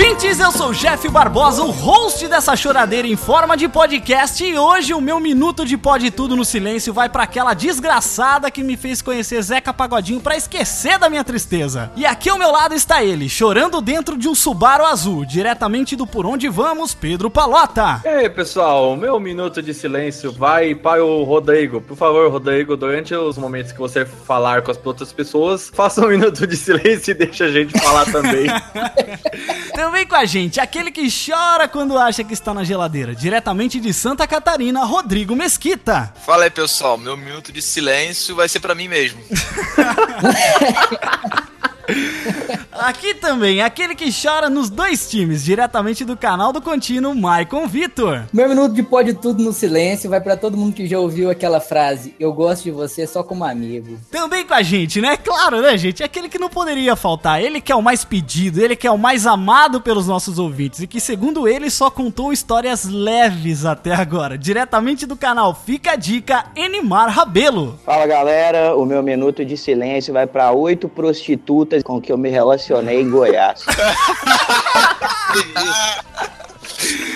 Erro. 0.00 0.03
Ouvintes! 0.14 0.38
Eu 0.38 0.52
sou 0.52 0.68
o 0.68 0.72
Jeff 0.72 1.08
Barbosa, 1.08 1.62
o 1.62 1.72
host 1.72 2.28
dessa 2.28 2.54
choradeira 2.54 3.08
em 3.08 3.16
forma 3.16 3.56
de 3.56 3.66
podcast. 3.66 4.44
E 4.44 4.56
hoje 4.56 4.94
o 4.94 5.00
meu 5.00 5.18
minuto 5.18 5.64
de 5.64 5.76
Pode 5.76 6.08
Tudo 6.12 6.36
no 6.36 6.44
Silêncio 6.44 6.92
vai 6.92 7.08
pra 7.08 7.24
aquela 7.24 7.52
desgraçada 7.52 8.48
que 8.48 8.62
me 8.62 8.76
fez 8.76 9.02
conhecer 9.02 9.42
Zeca 9.42 9.72
Pagodinho 9.72 10.20
pra 10.20 10.36
esquecer 10.36 11.00
da 11.00 11.10
minha 11.10 11.24
tristeza. 11.24 11.90
E 11.96 12.06
aqui 12.06 12.28
ao 12.30 12.38
meu 12.38 12.52
lado 12.52 12.76
está 12.76 13.02
ele, 13.02 13.28
chorando 13.28 13.80
dentro 13.80 14.16
de 14.16 14.28
um 14.28 14.36
Subaru 14.36 14.84
azul, 14.84 15.24
diretamente 15.24 15.96
do 15.96 16.06
Por 16.06 16.26
Onde 16.26 16.48
Vamos, 16.48 16.94
Pedro 16.94 17.28
Palota. 17.28 18.00
E 18.04 18.08
aí, 18.08 18.30
pessoal, 18.30 18.96
meu 18.96 19.18
minuto 19.18 19.60
de 19.60 19.74
silêncio 19.74 20.30
vai 20.30 20.76
para 20.76 21.04
o 21.04 21.24
Rodrigo. 21.24 21.80
Por 21.80 21.96
favor, 21.96 22.30
Rodrigo, 22.30 22.76
durante 22.76 23.12
os 23.16 23.36
momentos 23.36 23.72
que 23.72 23.78
você 23.78 24.04
falar 24.04 24.62
com 24.62 24.70
as 24.70 24.78
outras 24.84 25.12
pessoas, 25.12 25.70
faça 25.74 26.04
um 26.04 26.08
minuto 26.08 26.46
de 26.46 26.56
silêncio 26.56 27.10
e 27.10 27.14
deixa 27.14 27.46
a 27.46 27.50
gente 27.50 27.76
falar 27.80 28.04
também. 28.04 28.46
Também 29.74 30.03
com 30.06 30.14
a 30.14 30.24
gente, 30.24 30.60
aquele 30.60 30.90
que 30.90 31.06
chora 31.08 31.68
quando 31.68 31.98
acha 31.98 32.24
que 32.24 32.32
está 32.32 32.54
na 32.54 32.64
geladeira, 32.64 33.14
diretamente 33.14 33.80
de 33.80 33.92
Santa 33.92 34.26
Catarina, 34.26 34.84
Rodrigo 34.84 35.36
Mesquita. 35.36 36.12
Fala 36.24 36.44
aí, 36.44 36.50
pessoal. 36.50 36.96
Meu 36.96 37.16
minuto 37.16 37.52
de 37.52 37.60
silêncio 37.60 38.34
vai 38.34 38.48
ser 38.48 38.60
pra 38.60 38.74
mim 38.74 38.88
mesmo. 38.88 39.20
Aqui 42.74 43.14
também, 43.14 43.62
aquele 43.62 43.94
que 43.94 44.10
chora 44.10 44.50
nos 44.50 44.68
dois 44.68 45.08
times, 45.08 45.44
diretamente 45.44 46.04
do 46.04 46.16
canal 46.16 46.52
do 46.52 46.60
Contínuo, 46.60 47.14
Maicon 47.14 47.68
Vitor. 47.68 48.24
Meu 48.32 48.48
minuto 48.48 48.74
de 48.74 48.82
pode 48.82 49.14
tudo 49.14 49.42
no 49.42 49.52
silêncio 49.52 50.10
vai 50.10 50.20
pra 50.20 50.36
todo 50.36 50.56
mundo 50.56 50.74
que 50.74 50.84
já 50.86 50.98
ouviu 50.98 51.30
aquela 51.30 51.60
frase: 51.60 52.14
Eu 52.18 52.32
gosto 52.32 52.64
de 52.64 52.72
você 52.72 53.06
só 53.06 53.22
como 53.22 53.44
amigo. 53.44 53.96
Também 54.10 54.44
com 54.44 54.54
a 54.54 54.62
gente, 54.62 55.00
né? 55.00 55.16
Claro, 55.16 55.60
né, 55.60 55.78
gente? 55.78 56.02
Aquele 56.02 56.28
que 56.28 56.38
não 56.38 56.48
poderia 56.48 56.96
faltar. 56.96 57.40
Ele 57.40 57.60
que 57.60 57.70
é 57.70 57.76
o 57.76 57.82
mais 57.82 58.04
pedido, 58.04 58.60
ele 58.60 58.74
que 58.74 58.88
é 58.88 58.90
o 58.90 58.98
mais 58.98 59.24
amado 59.24 59.80
pelos 59.80 60.08
nossos 60.08 60.38
ouvintes 60.38 60.80
e 60.80 60.86
que, 60.88 61.00
segundo 61.00 61.46
ele, 61.46 61.70
só 61.70 61.88
contou 61.90 62.32
histórias 62.32 62.84
leves 62.84 63.64
até 63.64 63.94
agora. 63.94 64.36
Diretamente 64.36 65.06
do 65.06 65.16
canal 65.16 65.54
Fica 65.54 65.92
a 65.92 65.96
Dica, 65.96 66.46
Enimar 66.56 67.08
Rabelo. 67.08 67.78
Fala 67.84 68.06
galera, 68.06 68.74
o 68.74 68.84
meu 68.84 69.02
minuto 69.02 69.44
de 69.44 69.56
silêncio 69.56 70.12
vai 70.12 70.26
para 70.26 70.50
oito 70.50 70.88
prostitutas 70.88 71.82
com 71.84 72.00
que 72.00 72.10
eu 72.10 72.18
me 72.18 72.30
relacionei 72.64 73.02
em 73.02 73.10
Goiás. 73.10 73.64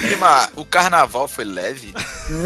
Prima, 0.00 0.48
o 0.56 0.64
carnaval 0.64 1.28
foi 1.28 1.44
leve? 1.44 1.94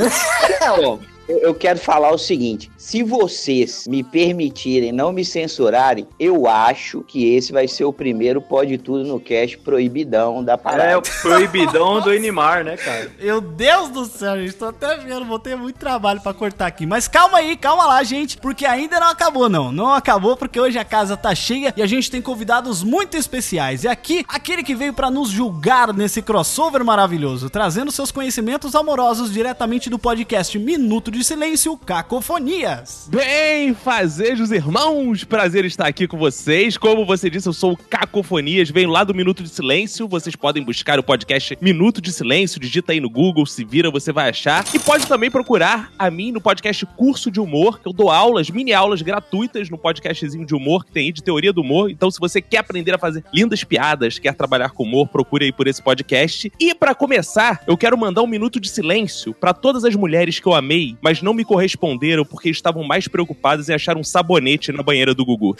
Bom, 0.76 1.00
eu, 1.40 1.54
quero 1.54 1.78
falar 1.78 2.12
o 2.12 2.18
seguinte: 2.18 2.70
se 2.76 3.02
vocês 3.02 3.86
me 3.86 4.02
permitirem 4.02 4.92
não 4.92 5.12
me 5.12 5.24
censurarem, 5.24 6.06
eu 6.18 6.46
acho 6.46 7.02
que 7.02 7.34
esse 7.34 7.52
vai 7.52 7.66
ser 7.68 7.84
o 7.84 7.92
primeiro 7.92 8.40
Pode 8.40 8.78
Tudo 8.78 9.04
no 9.04 9.20
Cast 9.20 9.58
proibidão 9.58 10.44
da 10.44 10.54
é 10.54 10.56
parada. 10.56 10.98
o 10.98 11.02
proibidão 11.22 12.00
do 12.00 12.12
Enimar, 12.12 12.64
né, 12.64 12.76
cara? 12.76 13.10
Meu 13.20 13.40
Deus 13.40 13.88
do 13.88 14.04
céu, 14.04 14.36
gente, 14.36 14.54
tô 14.54 14.66
até 14.66 14.96
vendo, 14.98 15.24
vou 15.24 15.38
ter 15.38 15.56
muito 15.56 15.78
trabalho 15.78 16.20
pra 16.20 16.34
cortar 16.34 16.66
aqui. 16.66 16.86
Mas 16.86 17.08
calma 17.08 17.38
aí, 17.38 17.56
calma 17.56 17.86
lá, 17.86 18.02
gente, 18.02 18.38
porque 18.38 18.66
ainda 18.66 19.00
não 19.00 19.08
acabou, 19.08 19.48
não. 19.48 19.72
Não 19.72 19.92
acabou 19.92 20.36
porque 20.36 20.60
hoje 20.60 20.78
a 20.78 20.84
casa 20.84 21.16
tá 21.16 21.34
cheia 21.34 21.72
e 21.76 21.82
a 21.82 21.86
gente 21.86 22.10
tem 22.10 22.20
convidados 22.20 22.82
muito 22.82 23.16
especiais. 23.16 23.84
E 23.84 23.88
aqui, 23.88 24.24
aquele 24.28 24.62
que 24.62 24.74
veio 24.74 24.92
pra 24.92 25.10
nos 25.10 25.30
julgar 25.30 25.92
nesse 25.92 26.20
crossover 26.22 26.84
maravilhoso, 26.84 27.48
trazendo 27.48 27.92
seus 27.92 28.10
conhecimentos 28.10 28.74
amorosos 28.74 29.32
diretamente 29.32 29.88
do 29.88 29.98
podcast 29.98 30.58
Minuto 30.58 31.10
de 31.10 31.21
Silêncio, 31.22 31.76
Cacofonias. 31.76 33.08
Bem, 33.10 33.74
fazejos 33.74 34.50
irmãos, 34.50 35.24
prazer 35.24 35.64
estar 35.64 35.86
aqui 35.86 36.06
com 36.06 36.16
vocês. 36.16 36.76
Como 36.76 37.04
você 37.04 37.28
disse, 37.30 37.48
eu 37.48 37.52
sou 37.52 37.72
o 37.72 37.76
Cacofonias, 37.76 38.70
venho 38.70 38.90
lá 38.90 39.04
do 39.04 39.14
Minuto 39.14 39.42
de 39.42 39.48
Silêncio. 39.48 40.08
Vocês 40.08 40.34
podem 40.34 40.62
buscar 40.62 40.98
o 40.98 41.02
podcast 41.02 41.56
Minuto 41.60 42.00
de 42.00 42.12
Silêncio, 42.12 42.60
digita 42.60 42.92
aí 42.92 43.00
no 43.00 43.10
Google, 43.10 43.46
se 43.46 43.64
vira, 43.64 43.90
você 43.90 44.12
vai 44.12 44.30
achar. 44.30 44.64
E 44.74 44.78
pode 44.78 45.06
também 45.06 45.30
procurar 45.30 45.92
a 45.98 46.10
mim 46.10 46.32
no 46.32 46.40
podcast 46.40 46.86
Curso 46.96 47.30
de 47.30 47.40
Humor, 47.40 47.80
que 47.80 47.88
eu 47.88 47.92
dou 47.92 48.10
aulas, 48.10 48.50
mini 48.50 48.72
aulas 48.72 49.02
gratuitas 49.02 49.68
no 49.68 49.78
podcastzinho 49.78 50.46
de 50.46 50.54
humor 50.54 50.84
que 50.84 50.92
tem 50.92 51.06
aí 51.06 51.12
de 51.12 51.22
teoria 51.22 51.52
do 51.52 51.60
humor. 51.60 51.90
Então, 51.90 52.10
se 52.10 52.18
você 52.18 52.40
quer 52.40 52.58
aprender 52.58 52.94
a 52.94 52.98
fazer 52.98 53.24
lindas 53.32 53.64
piadas, 53.64 54.18
quer 54.18 54.34
trabalhar 54.34 54.70
com 54.70 54.82
humor, 54.82 55.08
procure 55.08 55.46
aí 55.46 55.52
por 55.52 55.66
esse 55.66 55.82
podcast. 55.82 56.52
E 56.58 56.74
pra 56.74 56.94
começar, 56.94 57.62
eu 57.66 57.76
quero 57.76 57.96
mandar 57.96 58.22
um 58.22 58.26
minuto 58.26 58.60
de 58.60 58.68
silêncio 58.68 59.34
pra 59.34 59.52
todas 59.52 59.84
as 59.84 59.94
mulheres 59.94 60.38
que 60.38 60.46
eu 60.46 60.54
amei, 60.54 60.96
mas 61.02 61.20
não 61.20 61.34
me 61.34 61.44
corresponderam 61.44 62.24
porque 62.24 62.48
estavam 62.48 62.84
mais 62.84 63.08
preocupadas 63.08 63.68
em 63.68 63.74
achar 63.74 63.96
um 63.96 64.04
sabonete 64.04 64.70
na 64.70 64.82
banheira 64.82 65.12
do 65.14 65.24
Gugu. 65.24 65.56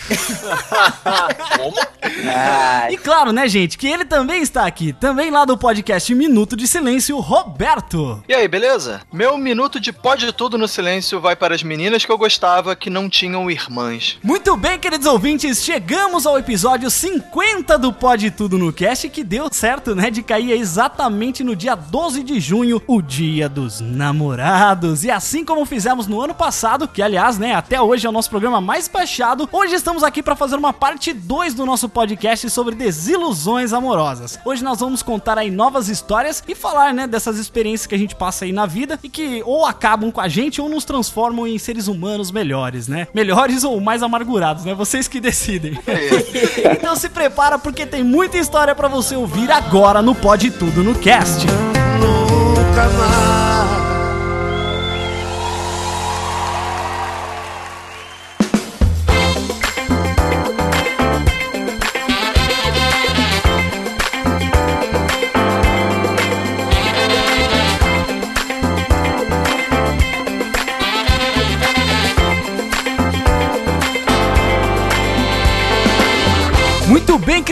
E 2.88 2.96
claro, 2.96 3.32
né, 3.32 3.48
gente, 3.48 3.76
que 3.76 3.88
ele 3.88 4.04
também 4.04 4.40
está 4.40 4.66
aqui, 4.66 4.92
também 4.92 5.30
lá 5.30 5.44
do 5.44 5.58
podcast 5.58 6.14
Minuto 6.14 6.56
de 6.56 6.68
Silêncio, 6.68 7.18
Roberto. 7.18 8.22
E 8.28 8.34
aí, 8.34 8.46
beleza? 8.46 9.00
Meu 9.12 9.36
minuto 9.36 9.80
de 9.80 9.92
pode 9.92 10.30
tudo 10.32 10.56
no 10.56 10.68
silêncio 10.68 11.20
vai 11.20 11.34
para 11.34 11.54
as 11.54 11.62
meninas 11.62 12.04
que 12.04 12.12
eu 12.12 12.18
gostava 12.18 12.76
que 12.76 12.88
não 12.88 13.08
tinham 13.08 13.50
irmãs. 13.50 14.18
Muito 14.22 14.56
bem, 14.56 14.78
queridos 14.78 15.06
ouvintes, 15.06 15.64
chegamos 15.64 16.24
ao 16.24 16.38
episódio 16.38 16.88
50 16.88 17.76
do 17.78 17.92
Pode 17.92 18.30
Tudo 18.30 18.56
no 18.58 18.72
Cast, 18.72 19.08
que 19.08 19.24
deu 19.24 19.48
certo, 19.50 19.94
né, 19.94 20.10
de 20.10 20.22
cair 20.22 20.52
exatamente 20.52 21.42
no 21.42 21.56
dia 21.56 21.74
12 21.74 22.22
de 22.22 22.38
junho, 22.38 22.80
o 22.86 23.02
dia 23.02 23.48
dos 23.48 23.80
namorados. 23.80 25.02
E 25.02 25.10
assim 25.10 25.31
como 25.42 25.64
fizemos 25.64 26.06
no 26.06 26.20
ano 26.20 26.34
passado, 26.34 26.86
que 26.86 27.00
aliás, 27.00 27.38
né, 27.38 27.54
até 27.54 27.80
hoje 27.80 28.06
é 28.06 28.08
o 28.10 28.12
nosso 28.12 28.28
programa 28.28 28.60
mais 28.60 28.86
baixado, 28.88 29.48
hoje 29.50 29.74
estamos 29.74 30.02
aqui 30.02 30.22
para 30.22 30.36
fazer 30.36 30.56
uma 30.56 30.72
parte 30.72 31.14
2 31.14 31.54
do 31.54 31.64
nosso 31.64 31.88
podcast 31.88 32.50
sobre 32.50 32.74
desilusões 32.74 33.72
amorosas. 33.72 34.38
Hoje 34.44 34.62
nós 34.62 34.80
vamos 34.80 35.02
contar 35.02 35.38
aí 35.38 35.50
novas 35.50 35.88
histórias 35.88 36.44
e 36.46 36.54
falar, 36.54 36.92
né, 36.92 37.06
dessas 37.06 37.38
experiências 37.38 37.86
que 37.86 37.94
a 37.94 37.98
gente 37.98 38.14
passa 38.14 38.44
aí 38.44 38.52
na 38.52 38.66
vida 38.66 38.98
e 39.02 39.08
que 39.08 39.42
ou 39.46 39.64
acabam 39.64 40.12
com 40.12 40.20
a 40.20 40.28
gente 40.28 40.60
ou 40.60 40.68
nos 40.68 40.84
transformam 40.84 41.46
em 41.46 41.58
seres 41.58 41.88
humanos 41.88 42.30
melhores, 42.30 42.86
né? 42.86 43.08
Melhores 43.14 43.64
ou 43.64 43.80
mais 43.80 44.02
amargurados, 44.02 44.64
né? 44.64 44.74
Vocês 44.74 45.08
que 45.08 45.20
decidem. 45.20 45.78
então 46.72 46.94
se 46.94 47.08
prepara 47.08 47.58
porque 47.58 47.86
tem 47.86 48.04
muita 48.04 48.36
história 48.36 48.74
pra 48.74 48.88
você 48.88 49.16
ouvir 49.16 49.50
agora 49.50 50.02
no 50.02 50.14
Pode 50.14 50.50
Tudo 50.50 50.82
no 50.82 50.94
Cast. 50.98 51.46
Nunca 51.46 52.88
mais. 52.90 53.91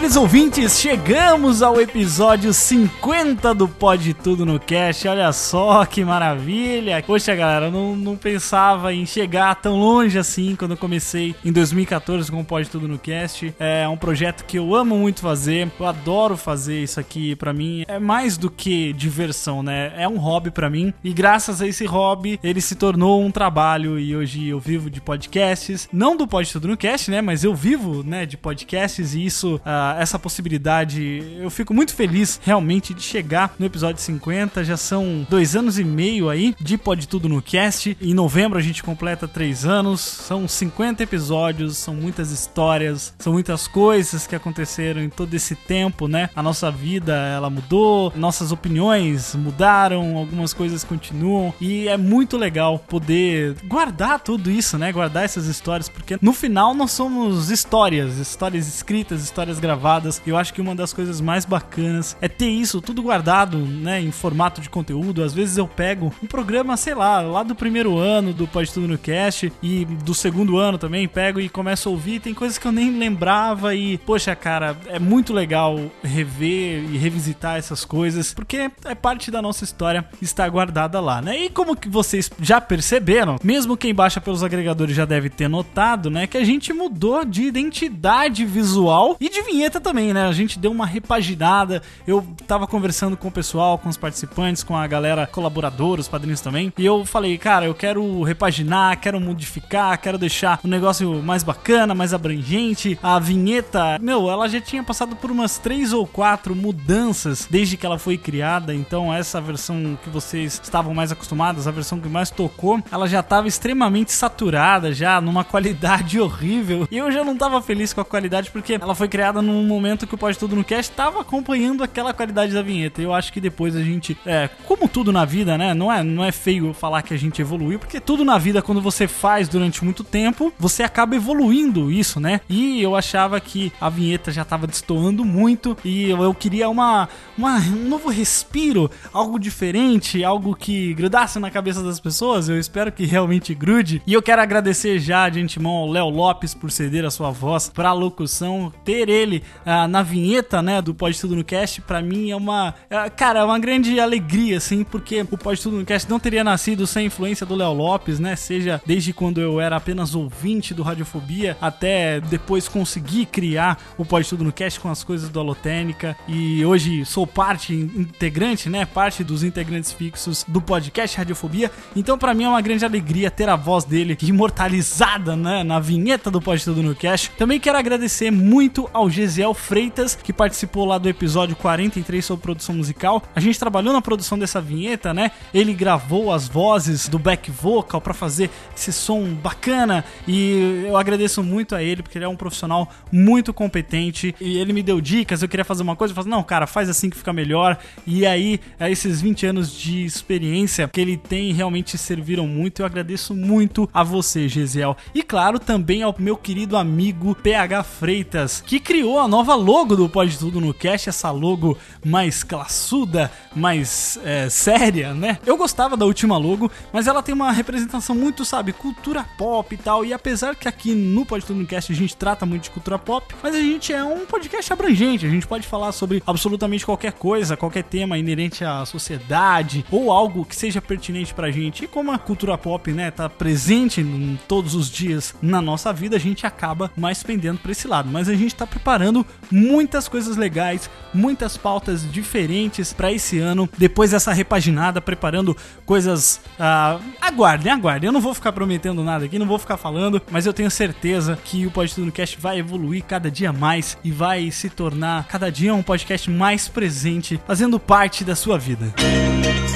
Queridos 0.00 0.16
ouvintes, 0.16 0.80
chegamos 0.80 1.60
ao 1.60 1.78
episódio 1.78 2.54
50 2.54 3.54
do 3.54 3.68
Pode 3.68 4.14
Tudo 4.14 4.46
no 4.46 4.58
Cast. 4.58 5.06
Olha 5.06 5.30
só 5.30 5.84
que 5.84 6.02
maravilha. 6.02 7.02
Poxa, 7.06 7.36
galera, 7.36 7.66
eu 7.66 7.70
não, 7.70 7.94
não 7.94 8.16
pensava 8.16 8.94
em 8.94 9.04
chegar 9.04 9.54
tão 9.56 9.78
longe 9.78 10.18
assim 10.18 10.56
quando 10.56 10.70
eu 10.70 10.76
comecei 10.78 11.34
em 11.44 11.52
2014 11.52 12.30
com 12.30 12.40
o 12.40 12.44
Pode 12.44 12.70
Tudo 12.70 12.88
no 12.88 12.98
Cast. 12.98 13.54
É 13.58 13.86
um 13.86 13.96
projeto 13.98 14.46
que 14.46 14.58
eu 14.58 14.74
amo 14.74 14.96
muito 14.96 15.20
fazer. 15.20 15.70
Eu 15.78 15.86
adoro 15.86 16.34
fazer 16.34 16.82
isso 16.82 16.98
aqui. 16.98 17.36
Pra 17.36 17.52
mim 17.52 17.84
é 17.86 17.98
mais 17.98 18.38
do 18.38 18.50
que 18.50 18.94
diversão, 18.94 19.62
né? 19.62 19.92
É 19.98 20.08
um 20.08 20.16
hobby 20.16 20.50
pra 20.50 20.70
mim. 20.70 20.94
E 21.04 21.12
graças 21.12 21.60
a 21.60 21.68
esse 21.68 21.84
hobby, 21.84 22.40
ele 22.42 22.62
se 22.62 22.74
tornou 22.74 23.22
um 23.22 23.30
trabalho 23.30 23.98
e 23.98 24.16
hoje 24.16 24.48
eu 24.48 24.60
vivo 24.60 24.88
de 24.88 24.98
podcasts. 24.98 25.90
Não 25.92 26.16
do 26.16 26.26
Pode 26.26 26.50
Tudo 26.50 26.68
no 26.68 26.76
Cast, 26.78 27.10
né? 27.10 27.20
Mas 27.20 27.44
eu 27.44 27.54
vivo, 27.54 28.02
né, 28.02 28.24
de 28.24 28.38
podcasts 28.38 29.14
e 29.14 29.26
isso, 29.26 29.60
ah, 29.62 29.89
essa 29.98 30.18
possibilidade. 30.18 31.22
Eu 31.38 31.50
fico 31.50 31.72
muito 31.74 31.94
feliz 31.94 32.40
realmente 32.42 32.94
de 32.94 33.02
chegar 33.02 33.54
no 33.58 33.66
episódio 33.66 34.00
50. 34.00 34.64
Já 34.64 34.76
são 34.76 35.26
dois 35.28 35.56
anos 35.56 35.78
e 35.78 35.84
meio 35.84 36.28
aí 36.28 36.54
de 36.60 36.76
Pode 36.76 37.08
Tudo 37.08 37.28
no 37.28 37.42
Cast. 37.42 37.96
Em 38.00 38.14
novembro 38.14 38.58
a 38.58 38.62
gente 38.62 38.82
completa 38.82 39.26
três 39.26 39.64
anos. 39.64 40.00
São 40.00 40.46
50 40.46 41.02
episódios, 41.02 41.76
são 41.76 41.94
muitas 41.94 42.30
histórias, 42.30 43.14
são 43.18 43.32
muitas 43.32 43.66
coisas 43.66 44.26
que 44.26 44.36
aconteceram 44.36 45.02
em 45.02 45.08
todo 45.08 45.34
esse 45.34 45.54
tempo, 45.54 46.06
né? 46.06 46.30
A 46.34 46.42
nossa 46.42 46.70
vida 46.70 47.14
ela 47.14 47.50
mudou, 47.50 48.12
nossas 48.16 48.52
opiniões 48.52 49.34
mudaram, 49.34 50.16
algumas 50.16 50.52
coisas 50.52 50.84
continuam 50.84 51.52
e 51.60 51.88
é 51.88 51.96
muito 51.96 52.36
legal 52.36 52.78
poder 52.78 53.56
guardar 53.64 54.20
tudo 54.20 54.50
isso, 54.50 54.78
né? 54.78 54.92
Guardar 54.92 55.24
essas 55.24 55.46
histórias, 55.46 55.88
porque 55.88 56.18
no 56.20 56.32
final 56.32 56.74
nós 56.74 56.92
somos 56.92 57.50
histórias, 57.50 58.18
histórias 58.18 58.68
escritas, 58.68 59.22
histórias 59.22 59.58
gravadas. 59.58 59.79
Eu 60.26 60.36
acho 60.36 60.52
que 60.52 60.60
uma 60.60 60.74
das 60.74 60.92
coisas 60.92 61.20
mais 61.20 61.44
bacanas 61.44 62.16
é 62.20 62.28
ter 62.28 62.48
isso 62.48 62.80
tudo 62.80 63.02
guardado, 63.02 63.58
né, 63.58 64.00
em 64.00 64.10
formato 64.10 64.60
de 64.60 64.68
conteúdo. 64.68 65.22
Às 65.22 65.32
vezes 65.32 65.56
eu 65.56 65.66
pego 65.66 66.12
um 66.22 66.26
programa, 66.26 66.76
sei 66.76 66.94
lá, 66.94 67.20
lá 67.20 67.42
do 67.42 67.54
primeiro 67.54 67.98
ano 67.98 68.32
do 68.32 68.46
Pode 68.46 68.72
Tudo 68.72 68.88
no 68.88 68.98
Cast 68.98 69.52
e 69.62 69.84
do 69.84 70.14
segundo 70.14 70.58
ano 70.58 70.78
também, 70.78 71.06
pego 71.08 71.40
e 71.40 71.48
começo 71.48 71.88
a 71.88 71.92
ouvir, 71.92 72.20
tem 72.20 72.34
coisas 72.34 72.58
que 72.58 72.66
eu 72.66 72.72
nem 72.72 72.98
lembrava 72.98 73.74
e, 73.74 73.98
poxa, 73.98 74.34
cara, 74.34 74.76
é 74.86 74.98
muito 74.98 75.32
legal 75.32 75.78
rever 76.02 76.84
e 76.90 76.98
revisitar 76.98 77.56
essas 77.56 77.84
coisas, 77.84 78.34
porque 78.34 78.70
é 78.84 78.94
parte 78.94 79.30
da 79.30 79.40
nossa 79.40 79.64
história 79.64 80.04
estar 80.20 80.48
guardada 80.48 81.00
lá, 81.00 81.22
né? 81.22 81.44
E 81.44 81.50
como 81.50 81.76
que 81.76 81.88
vocês 81.88 82.30
já 82.40 82.60
perceberam, 82.60 83.36
mesmo 83.42 83.76
quem 83.76 83.94
baixa 83.94 84.20
pelos 84.20 84.42
agregadores 84.42 84.96
já 84.96 85.04
deve 85.04 85.28
ter 85.28 85.48
notado, 85.48 86.10
né, 86.10 86.26
que 86.26 86.36
a 86.36 86.44
gente 86.44 86.72
mudou 86.72 87.24
de 87.24 87.42
identidade 87.42 88.44
visual 88.44 89.16
e 89.20 89.28
de 89.28 89.42
vinheta 89.42 89.69
também, 89.78 90.14
né? 90.14 90.26
A 90.26 90.32
gente 90.32 90.58
deu 90.58 90.72
uma 90.72 90.86
repaginada. 90.86 91.82
Eu 92.06 92.26
tava 92.46 92.66
conversando 92.66 93.16
com 93.16 93.28
o 93.28 93.32
pessoal, 93.32 93.78
com 93.78 93.88
os 93.88 93.96
participantes, 93.96 94.64
com 94.64 94.76
a 94.76 94.86
galera 94.86 95.26
colaboradora, 95.26 96.00
os 96.00 96.08
padrinhos 96.08 96.40
também, 96.40 96.72
e 96.78 96.86
eu 96.86 97.04
falei, 97.04 97.36
cara, 97.36 97.66
eu 97.66 97.74
quero 97.74 98.22
repaginar, 98.22 98.98
quero 98.98 99.20
modificar, 99.20 100.00
quero 100.00 100.16
deixar 100.16 100.58
o 100.64 100.68
negócio 100.68 101.22
mais 101.22 101.42
bacana, 101.42 101.94
mais 101.94 102.14
abrangente. 102.14 102.98
A 103.02 103.18
vinheta, 103.18 103.98
meu, 104.00 104.30
ela 104.30 104.48
já 104.48 104.60
tinha 104.60 104.82
passado 104.82 105.14
por 105.14 105.30
umas 105.30 105.58
três 105.58 105.92
ou 105.92 106.06
quatro 106.06 106.54
mudanças 106.54 107.46
desde 107.50 107.76
que 107.76 107.84
ela 107.84 107.98
foi 107.98 108.16
criada, 108.16 108.74
então 108.74 109.12
essa 109.12 109.40
versão 109.40 109.98
que 110.02 110.08
vocês 110.08 110.60
estavam 110.62 110.94
mais 110.94 111.12
acostumados, 111.12 111.66
a 111.66 111.70
versão 111.70 112.00
que 112.00 112.08
mais 112.08 112.30
tocou, 112.30 112.82
ela 112.90 113.06
já 113.06 113.20
estava 113.20 113.48
extremamente 113.48 114.12
saturada, 114.12 114.92
já 114.92 115.20
numa 115.20 115.44
qualidade 115.44 116.18
horrível. 116.20 116.88
E 116.90 116.96
eu 116.96 117.10
já 117.10 117.24
não 117.24 117.36
tava 117.36 117.60
feliz 117.60 117.92
com 117.92 118.00
a 118.00 118.04
qualidade 118.04 118.50
porque 118.50 118.78
ela 118.80 118.94
foi 118.94 119.08
criada 119.08 119.42
num 119.42 119.59
momento 119.66 120.06
que 120.06 120.14
o 120.14 120.18
Pode 120.18 120.38
Tudo 120.38 120.56
no 120.56 120.64
Cast 120.64 120.92
tava 120.92 121.20
acompanhando 121.20 121.82
aquela 121.82 122.12
qualidade 122.12 122.52
da 122.52 122.62
vinheta. 122.62 123.00
Eu 123.00 123.14
acho 123.14 123.32
que 123.32 123.40
depois 123.40 123.76
a 123.76 123.82
gente, 123.82 124.16
é, 124.26 124.48
como 124.66 124.88
tudo 124.88 125.12
na 125.12 125.24
vida, 125.24 125.56
né? 125.56 125.74
Não 125.74 125.92
é, 125.92 126.02
não 126.02 126.24
é 126.24 126.32
feio 126.32 126.72
falar 126.72 127.02
que 127.02 127.14
a 127.14 127.16
gente 127.16 127.40
evoluiu, 127.40 127.78
porque 127.78 128.00
tudo 128.00 128.24
na 128.24 128.38
vida 128.38 128.62
quando 128.62 128.80
você 128.80 129.06
faz 129.06 129.48
durante 129.48 129.84
muito 129.84 130.04
tempo, 130.04 130.52
você 130.58 130.82
acaba 130.82 131.16
evoluindo 131.16 131.90
isso, 131.90 132.20
né? 132.20 132.40
E 132.48 132.82
eu 132.82 132.96
achava 132.96 133.40
que 133.40 133.72
a 133.80 133.88
vinheta 133.88 134.30
já 134.32 134.44
tava 134.44 134.66
destoando 134.66 135.24
muito 135.24 135.76
e 135.84 136.10
eu, 136.10 136.22
eu 136.22 136.34
queria 136.34 136.68
uma, 136.68 137.08
uma 137.36 137.58
um 137.58 137.88
novo 137.88 138.08
respiro, 138.08 138.90
algo 139.12 139.38
diferente, 139.38 140.24
algo 140.24 140.54
que 140.54 140.94
grudasse 140.94 141.38
na 141.38 141.50
cabeça 141.50 141.82
das 141.82 142.00
pessoas. 142.00 142.48
Eu 142.48 142.58
espero 142.58 142.92
que 142.92 143.04
realmente 143.04 143.54
grude. 143.54 144.02
E 144.06 144.12
eu 144.12 144.22
quero 144.22 144.42
agradecer 144.42 144.98
já 144.98 145.28
de 145.28 145.40
antemão 145.40 145.72
ao 145.72 145.90
Léo 145.90 146.08
Lopes 146.08 146.54
por 146.54 146.70
ceder 146.70 147.04
a 147.04 147.10
sua 147.10 147.30
voz 147.30 147.68
pra 147.68 147.92
locução. 147.92 148.72
Ter 148.84 149.08
ele 149.08 149.42
ah, 149.64 149.86
na 149.86 150.02
vinheta, 150.02 150.62
né, 150.62 150.80
do 150.80 150.94
Pode 150.94 151.20
Tudo 151.20 151.36
no 151.36 151.44
Cast, 151.44 151.80
pra 151.82 152.00
mim 152.00 152.30
é 152.30 152.36
uma, 152.36 152.74
ah, 152.90 153.10
cara, 153.10 153.40
é 153.40 153.44
uma 153.44 153.58
grande 153.58 153.98
alegria, 153.98 154.56
assim, 154.56 154.84
porque 154.84 155.22
o 155.30 155.38
Pode 155.38 155.60
Tudo 155.60 155.76
no 155.76 155.84
Cast 155.84 156.08
não 156.10 156.18
teria 156.18 156.42
nascido 156.42 156.86
sem 156.86 157.04
a 157.04 157.06
influência 157.06 157.44
do 157.44 157.54
Léo 157.54 157.72
Lopes, 157.72 158.18
né, 158.18 158.36
seja 158.36 158.80
desde 158.86 159.12
quando 159.12 159.40
eu 159.40 159.60
era 159.60 159.76
apenas 159.76 160.14
ouvinte 160.14 160.72
do 160.74 160.82
Radiofobia, 160.82 161.56
até 161.60 162.20
depois 162.20 162.68
conseguir 162.68 163.26
criar 163.26 163.78
o 163.98 164.04
Pode 164.04 164.28
Tudo 164.28 164.44
no 164.44 164.52
Cast 164.52 164.80
com 164.80 164.88
as 164.88 165.04
coisas 165.04 165.28
do 165.28 165.40
Alotênica, 165.40 166.16
e 166.28 166.64
hoje 166.64 167.04
sou 167.04 167.26
parte 167.26 167.74
integrante, 167.74 168.68
né, 168.68 168.84
parte 168.84 169.22
dos 169.22 169.42
integrantes 169.42 169.92
fixos 169.92 170.44
do 170.46 170.60
podcast 170.60 171.16
Radiofobia, 171.16 171.70
então 171.94 172.16
pra 172.16 172.34
mim 172.34 172.44
é 172.44 172.48
uma 172.48 172.60
grande 172.60 172.84
alegria 172.84 173.30
ter 173.30 173.48
a 173.48 173.56
voz 173.56 173.84
dele 173.84 174.16
imortalizada, 174.22 175.36
né, 175.36 175.62
na 175.62 175.78
vinheta 175.80 176.30
do 176.30 176.40
Pode 176.40 176.64
Tudo 176.64 176.82
no 176.82 176.94
Cast. 176.94 177.30
Também 177.32 177.58
quero 177.58 177.78
agradecer 177.78 178.30
muito 178.30 178.88
ao 178.92 179.10
Gesiel 179.40 179.54
Freitas, 179.54 180.14
que 180.14 180.34
participou 180.34 180.84
lá 180.84 180.98
do 180.98 181.08
episódio 181.08 181.56
43 181.56 182.22
sobre 182.22 182.42
produção 182.42 182.74
musical. 182.74 183.22
A 183.34 183.40
gente 183.40 183.58
trabalhou 183.58 183.90
na 183.90 184.02
produção 184.02 184.38
dessa 184.38 184.60
vinheta, 184.60 185.14
né? 185.14 185.30
Ele 185.54 185.72
gravou 185.72 186.30
as 186.30 186.46
vozes 186.46 187.08
do 187.08 187.18
back 187.18 187.50
vocal 187.50 188.02
pra 188.02 188.12
fazer 188.12 188.50
esse 188.76 188.92
som 188.92 189.32
bacana 189.32 190.04
e 190.28 190.84
eu 190.86 190.94
agradeço 190.94 191.42
muito 191.42 191.74
a 191.74 191.82
ele 191.82 192.02
porque 192.02 192.18
ele 192.18 192.26
é 192.26 192.28
um 192.28 192.36
profissional 192.36 192.90
muito 193.10 193.54
competente 193.54 194.34
e 194.38 194.58
ele 194.58 194.74
me 194.74 194.82
deu 194.82 195.00
dicas. 195.00 195.40
Eu 195.40 195.48
queria 195.48 195.64
fazer 195.64 195.82
uma 195.82 195.96
coisa, 195.96 196.12
eu 196.12 196.16
falei, 196.16 196.30
não, 196.30 196.42
cara, 196.42 196.66
faz 196.66 196.90
assim 196.90 197.08
que 197.08 197.16
fica 197.16 197.32
melhor. 197.32 197.78
E 198.06 198.26
aí, 198.26 198.60
esses 198.78 199.22
20 199.22 199.46
anos 199.46 199.72
de 199.72 200.04
experiência 200.04 200.86
que 200.86 201.00
ele 201.00 201.16
tem 201.16 201.54
realmente 201.54 201.96
serviram 201.96 202.46
muito. 202.46 202.82
Eu 202.82 202.86
agradeço 202.86 203.34
muito 203.34 203.88
a 203.94 204.04
você, 204.04 204.46
Gesiel. 204.50 204.98
E 205.14 205.22
claro, 205.22 205.58
também 205.58 206.02
ao 206.02 206.14
meu 206.18 206.36
querido 206.36 206.76
amigo 206.76 207.34
PH 207.36 207.82
Freitas, 207.84 208.62
que 208.66 208.78
criou 208.78 209.18
a 209.18 209.29
nova 209.30 209.54
logo 209.54 209.94
do 209.94 210.08
Pode 210.08 210.36
Tudo 210.36 210.60
no 210.60 210.74
Cast, 210.74 211.08
essa 211.08 211.30
logo 211.30 211.78
mais 212.04 212.42
classuda, 212.42 213.30
mais 213.54 214.18
é, 214.24 214.50
séria, 214.50 215.14
né? 215.14 215.38
Eu 215.46 215.56
gostava 215.56 215.96
da 215.96 216.04
última 216.04 216.36
logo, 216.36 216.70
mas 216.92 217.06
ela 217.06 217.22
tem 217.22 217.32
uma 217.32 217.52
representação 217.52 218.14
muito, 218.14 218.44
sabe, 218.44 218.72
cultura 218.72 219.24
pop 219.38 219.72
e 219.72 219.78
tal. 219.78 220.04
E 220.04 220.12
apesar 220.12 220.56
que 220.56 220.66
aqui 220.66 220.94
no 220.94 221.24
Pode 221.24 221.46
Tudo 221.46 221.60
no 221.60 221.66
Cast 221.66 221.92
a 221.92 221.94
gente 221.94 222.16
trata 222.16 222.44
muito 222.44 222.64
de 222.64 222.70
cultura 222.70 222.98
pop, 222.98 223.32
mas 223.40 223.54
a 223.54 223.60
gente 223.60 223.92
é 223.92 224.02
um 224.02 224.26
podcast 224.26 224.72
abrangente, 224.72 225.24
a 225.24 225.30
gente 225.30 225.46
pode 225.46 225.66
falar 225.66 225.92
sobre 225.92 226.20
absolutamente 226.26 226.84
qualquer 226.84 227.12
coisa, 227.12 227.56
qualquer 227.56 227.84
tema 227.84 228.18
inerente 228.18 228.64
à 228.64 228.84
sociedade 228.84 229.86
ou 229.92 230.10
algo 230.10 230.44
que 230.44 230.56
seja 230.56 230.82
pertinente 230.82 231.32
pra 231.32 231.52
gente. 231.52 231.84
E 231.84 231.86
como 231.86 232.10
a 232.10 232.18
cultura 232.18 232.58
pop, 232.58 232.90
né, 232.92 233.12
tá 233.12 233.28
presente 233.28 234.04
todos 234.48 234.74
os 234.74 234.90
dias 234.90 235.36
na 235.40 235.62
nossa 235.62 235.92
vida, 235.92 236.16
a 236.16 236.20
gente 236.20 236.44
acaba 236.46 236.90
mais 236.96 237.22
pendendo 237.22 237.60
pra 237.60 237.70
esse 237.70 237.86
lado. 237.86 238.10
Mas 238.10 238.28
a 238.28 238.34
gente 238.34 238.56
tá 238.56 238.66
preparando 238.66 239.19
muitas 239.50 240.08
coisas 240.08 240.36
legais, 240.36 240.90
muitas 241.12 241.56
pautas 241.56 242.10
diferentes 242.10 242.92
pra 242.92 243.12
esse 243.12 243.38
ano. 243.38 243.68
Depois 243.76 244.10
dessa 244.10 244.32
repaginada, 244.32 245.00
preparando 245.00 245.56
coisas. 245.84 246.40
ah, 246.58 246.98
aguardem, 247.20 247.72
aguardem. 247.72 248.08
Eu 248.08 248.12
não 248.12 248.20
vou 248.20 248.34
ficar 248.34 248.52
prometendo 248.52 249.02
nada 249.02 249.24
aqui, 249.24 249.38
não 249.38 249.46
vou 249.46 249.58
ficar 249.58 249.76
falando, 249.76 250.20
mas 250.30 250.46
eu 250.46 250.52
tenho 250.52 250.70
certeza 250.70 251.38
que 251.44 251.66
o 251.66 251.70
Pode 251.70 251.94
Tudo 251.94 252.06
no 252.06 252.12
Cast 252.12 252.38
vai 252.38 252.58
evoluir 252.58 253.04
cada 253.04 253.30
dia 253.30 253.52
mais 253.52 253.96
e 254.04 254.10
vai 254.10 254.50
se 254.50 254.68
tornar 254.68 255.26
cada 255.26 255.50
dia 255.50 255.74
um 255.74 255.82
podcast 255.82 256.30
mais 256.30 256.68
presente, 256.68 257.40
fazendo 257.46 257.78
parte 257.78 258.24
da 258.24 258.34
sua 258.34 258.58
vida. 258.58 258.92
E 258.98 259.69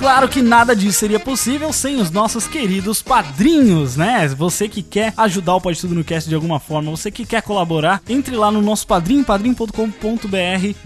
claro 0.00 0.30
que 0.30 0.40
nada 0.40 0.74
disso 0.74 0.98
seria 0.98 1.20
possível 1.20 1.70
sem 1.74 2.00
os 2.00 2.10
nossos 2.10 2.46
queridos 2.46 3.02
padrinhos, 3.02 3.96
né? 3.96 4.26
Você 4.28 4.66
que 4.66 4.82
quer 4.82 5.12
ajudar 5.14 5.54
o 5.56 5.60
Pode 5.60 5.78
Tudo 5.78 5.94
no 5.94 6.02
Cast 6.02 6.26
de 6.26 6.34
alguma 6.34 6.58
forma, 6.58 6.90
você 6.90 7.10
que 7.10 7.26
quer 7.26 7.42
colaborar, 7.42 8.00
entre 8.08 8.34
lá 8.34 8.50
no 8.50 8.62
nosso 8.62 8.86
padrinho, 8.86 9.22
padrim.com.br 9.22 9.76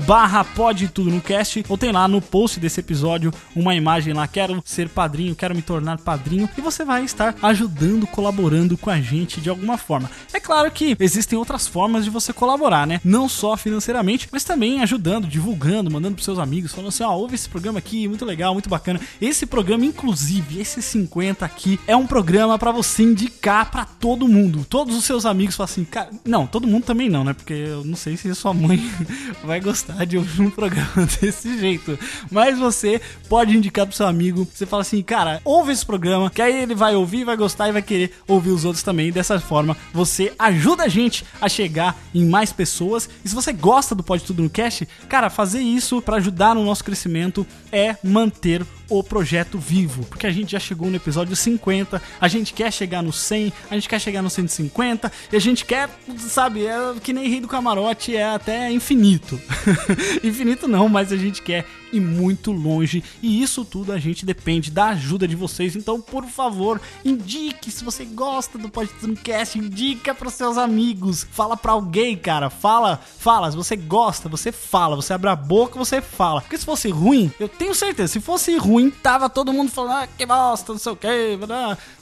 barra 0.04 0.42
Pode 0.42 0.88
Tudo 0.88 1.12
no 1.12 1.20
Cast, 1.20 1.64
ou 1.68 1.78
tem 1.78 1.92
lá 1.92 2.08
no 2.08 2.20
post 2.20 2.58
desse 2.58 2.80
episódio 2.80 3.32
uma 3.54 3.72
imagem 3.76 4.12
lá, 4.12 4.26
quero 4.26 4.60
ser 4.64 4.88
padrinho, 4.88 5.36
quero 5.36 5.54
me 5.54 5.62
tornar 5.62 5.98
padrinho, 5.98 6.50
e 6.58 6.60
você 6.60 6.84
vai 6.84 7.04
estar 7.04 7.36
ajudando, 7.40 8.08
colaborando 8.08 8.76
com 8.76 8.90
a 8.90 9.00
gente 9.00 9.40
de 9.40 9.48
alguma 9.48 9.78
forma. 9.78 10.10
É 10.32 10.40
claro 10.40 10.68
que 10.72 10.96
existem 10.98 11.38
outras 11.38 11.68
formas 11.68 12.02
de 12.02 12.10
você 12.10 12.32
colaborar, 12.32 12.84
né? 12.84 13.00
Não 13.04 13.28
só 13.28 13.56
financeiramente, 13.56 14.28
mas 14.32 14.42
também 14.42 14.82
ajudando, 14.82 15.28
divulgando, 15.28 15.88
mandando 15.88 16.16
pros 16.16 16.24
seus 16.24 16.40
amigos, 16.40 16.72
falando 16.72 16.88
assim, 16.88 17.04
ó, 17.04 17.14
ouve 17.14 17.36
esse 17.36 17.48
programa 17.48 17.78
aqui, 17.78 18.08
muito 18.08 18.24
legal, 18.24 18.52
muito 18.54 18.68
bacana. 18.68 19.03
Esse 19.20 19.46
programa, 19.46 19.84
inclusive, 19.84 20.60
esse 20.60 20.82
50 20.82 21.44
aqui, 21.44 21.78
é 21.86 21.96
um 21.96 22.06
programa 22.06 22.58
pra 22.58 22.72
você 22.72 23.02
indicar 23.02 23.70
pra 23.70 23.84
todo 23.84 24.28
mundo. 24.28 24.66
Todos 24.68 24.96
os 24.96 25.04
seus 25.04 25.26
amigos 25.26 25.56
falam 25.56 25.70
assim, 25.70 25.84
cara, 25.84 26.10
não, 26.24 26.46
todo 26.46 26.66
mundo 26.66 26.84
também 26.84 27.08
não, 27.08 27.24
né? 27.24 27.32
Porque 27.32 27.52
eu 27.52 27.84
não 27.84 27.96
sei 27.96 28.16
se 28.16 28.34
sua 28.34 28.54
mãe 28.54 28.82
vai 29.44 29.60
gostar 29.60 30.04
de 30.04 30.16
ouvir 30.16 30.42
um 30.42 30.50
programa 30.50 31.06
desse 31.20 31.58
jeito. 31.58 31.98
Mas 32.30 32.58
você 32.58 33.00
pode 33.28 33.56
indicar 33.56 33.86
pro 33.86 33.96
seu 33.96 34.06
amigo, 34.06 34.46
você 34.52 34.66
fala 34.66 34.82
assim, 34.82 35.02
cara, 35.02 35.40
ouve 35.44 35.72
esse 35.72 35.84
programa, 35.84 36.30
que 36.30 36.42
aí 36.42 36.62
ele 36.62 36.74
vai 36.74 36.94
ouvir, 36.94 37.24
vai 37.24 37.36
gostar 37.36 37.68
e 37.68 37.72
vai 37.72 37.82
querer 37.82 38.12
ouvir 38.26 38.50
os 38.50 38.64
outros 38.64 38.82
também. 38.82 39.12
Dessa 39.12 39.38
forma, 39.40 39.76
você 39.92 40.32
ajuda 40.38 40.84
a 40.84 40.88
gente 40.88 41.24
a 41.40 41.48
chegar 41.48 41.96
em 42.14 42.26
mais 42.26 42.52
pessoas. 42.52 43.08
E 43.24 43.28
se 43.28 43.34
você 43.34 43.52
gosta 43.52 43.94
do 43.94 44.02
Pode 44.02 44.24
Tudo 44.24 44.42
no 44.42 44.50
Cast, 44.50 44.86
cara, 45.08 45.30
fazer 45.30 45.60
isso 45.60 46.00
pra 46.02 46.16
ajudar 46.16 46.54
no 46.54 46.64
nosso 46.64 46.84
crescimento 46.84 47.46
é 47.72 47.96
manter 48.02 48.64
o 48.98 49.04
projeto 49.04 49.58
vivo, 49.58 50.04
porque 50.04 50.26
a 50.26 50.30
gente 50.30 50.52
já 50.52 50.60
chegou 50.60 50.88
no 50.88 50.96
episódio 50.96 51.34
50, 51.34 52.00
a 52.20 52.28
gente 52.28 52.52
quer 52.52 52.72
chegar 52.72 53.02
no 53.02 53.12
100, 53.12 53.52
a 53.70 53.74
gente 53.74 53.88
quer 53.88 54.00
chegar 54.00 54.22
no 54.22 54.30
150 54.30 55.10
e 55.32 55.36
a 55.36 55.40
gente 55.40 55.64
quer, 55.64 55.88
sabe, 56.18 56.66
é 56.66 56.94
que 57.02 57.12
nem 57.12 57.28
Rei 57.28 57.40
do 57.40 57.48
Camarote 57.48 58.16
é 58.16 58.24
até 58.24 58.70
infinito. 58.70 59.40
infinito 60.22 60.68
não, 60.68 60.88
mas 60.88 61.12
a 61.12 61.16
gente 61.16 61.42
quer 61.42 61.64
ir 61.96 62.00
muito 62.00 62.50
longe 62.50 63.02
e 63.22 63.42
isso 63.42 63.64
tudo 63.64 63.92
a 63.92 63.98
gente 63.98 64.26
depende 64.26 64.70
da 64.70 64.86
ajuda 64.86 65.26
de 65.28 65.36
vocês. 65.36 65.76
Então, 65.76 66.00
por 66.00 66.24
favor, 66.26 66.80
indique 67.04 67.70
se 67.70 67.84
você 67.84 68.04
gosta 68.04 68.58
do 68.58 68.68
podcast, 68.68 69.58
indica 69.58 70.14
para 70.14 70.30
seus 70.30 70.58
amigos, 70.58 71.26
fala 71.30 71.56
para 71.56 71.72
alguém, 71.72 72.16
cara, 72.16 72.50
fala, 72.50 73.00
fala, 73.18 73.50
se 73.50 73.56
você 73.56 73.76
gosta, 73.76 74.28
você 74.28 74.50
fala, 74.50 74.96
você 74.96 75.12
abre 75.12 75.30
a 75.30 75.36
boca, 75.36 75.78
você 75.78 76.00
fala. 76.00 76.40
Porque 76.40 76.58
se 76.58 76.64
fosse 76.64 76.90
ruim, 76.90 77.32
eu 77.38 77.48
tenho 77.48 77.74
certeza, 77.74 78.12
se 78.12 78.20
fosse 78.20 78.56
ruim, 78.56 78.83
tava 78.90 79.28
todo 79.28 79.52
mundo 79.52 79.70
falando, 79.70 80.02
ah, 80.02 80.06
que 80.06 80.26
bosta, 80.26 80.72
não 80.72 80.78
sei 80.78 80.92
o 80.92 80.96
que, 80.96 81.38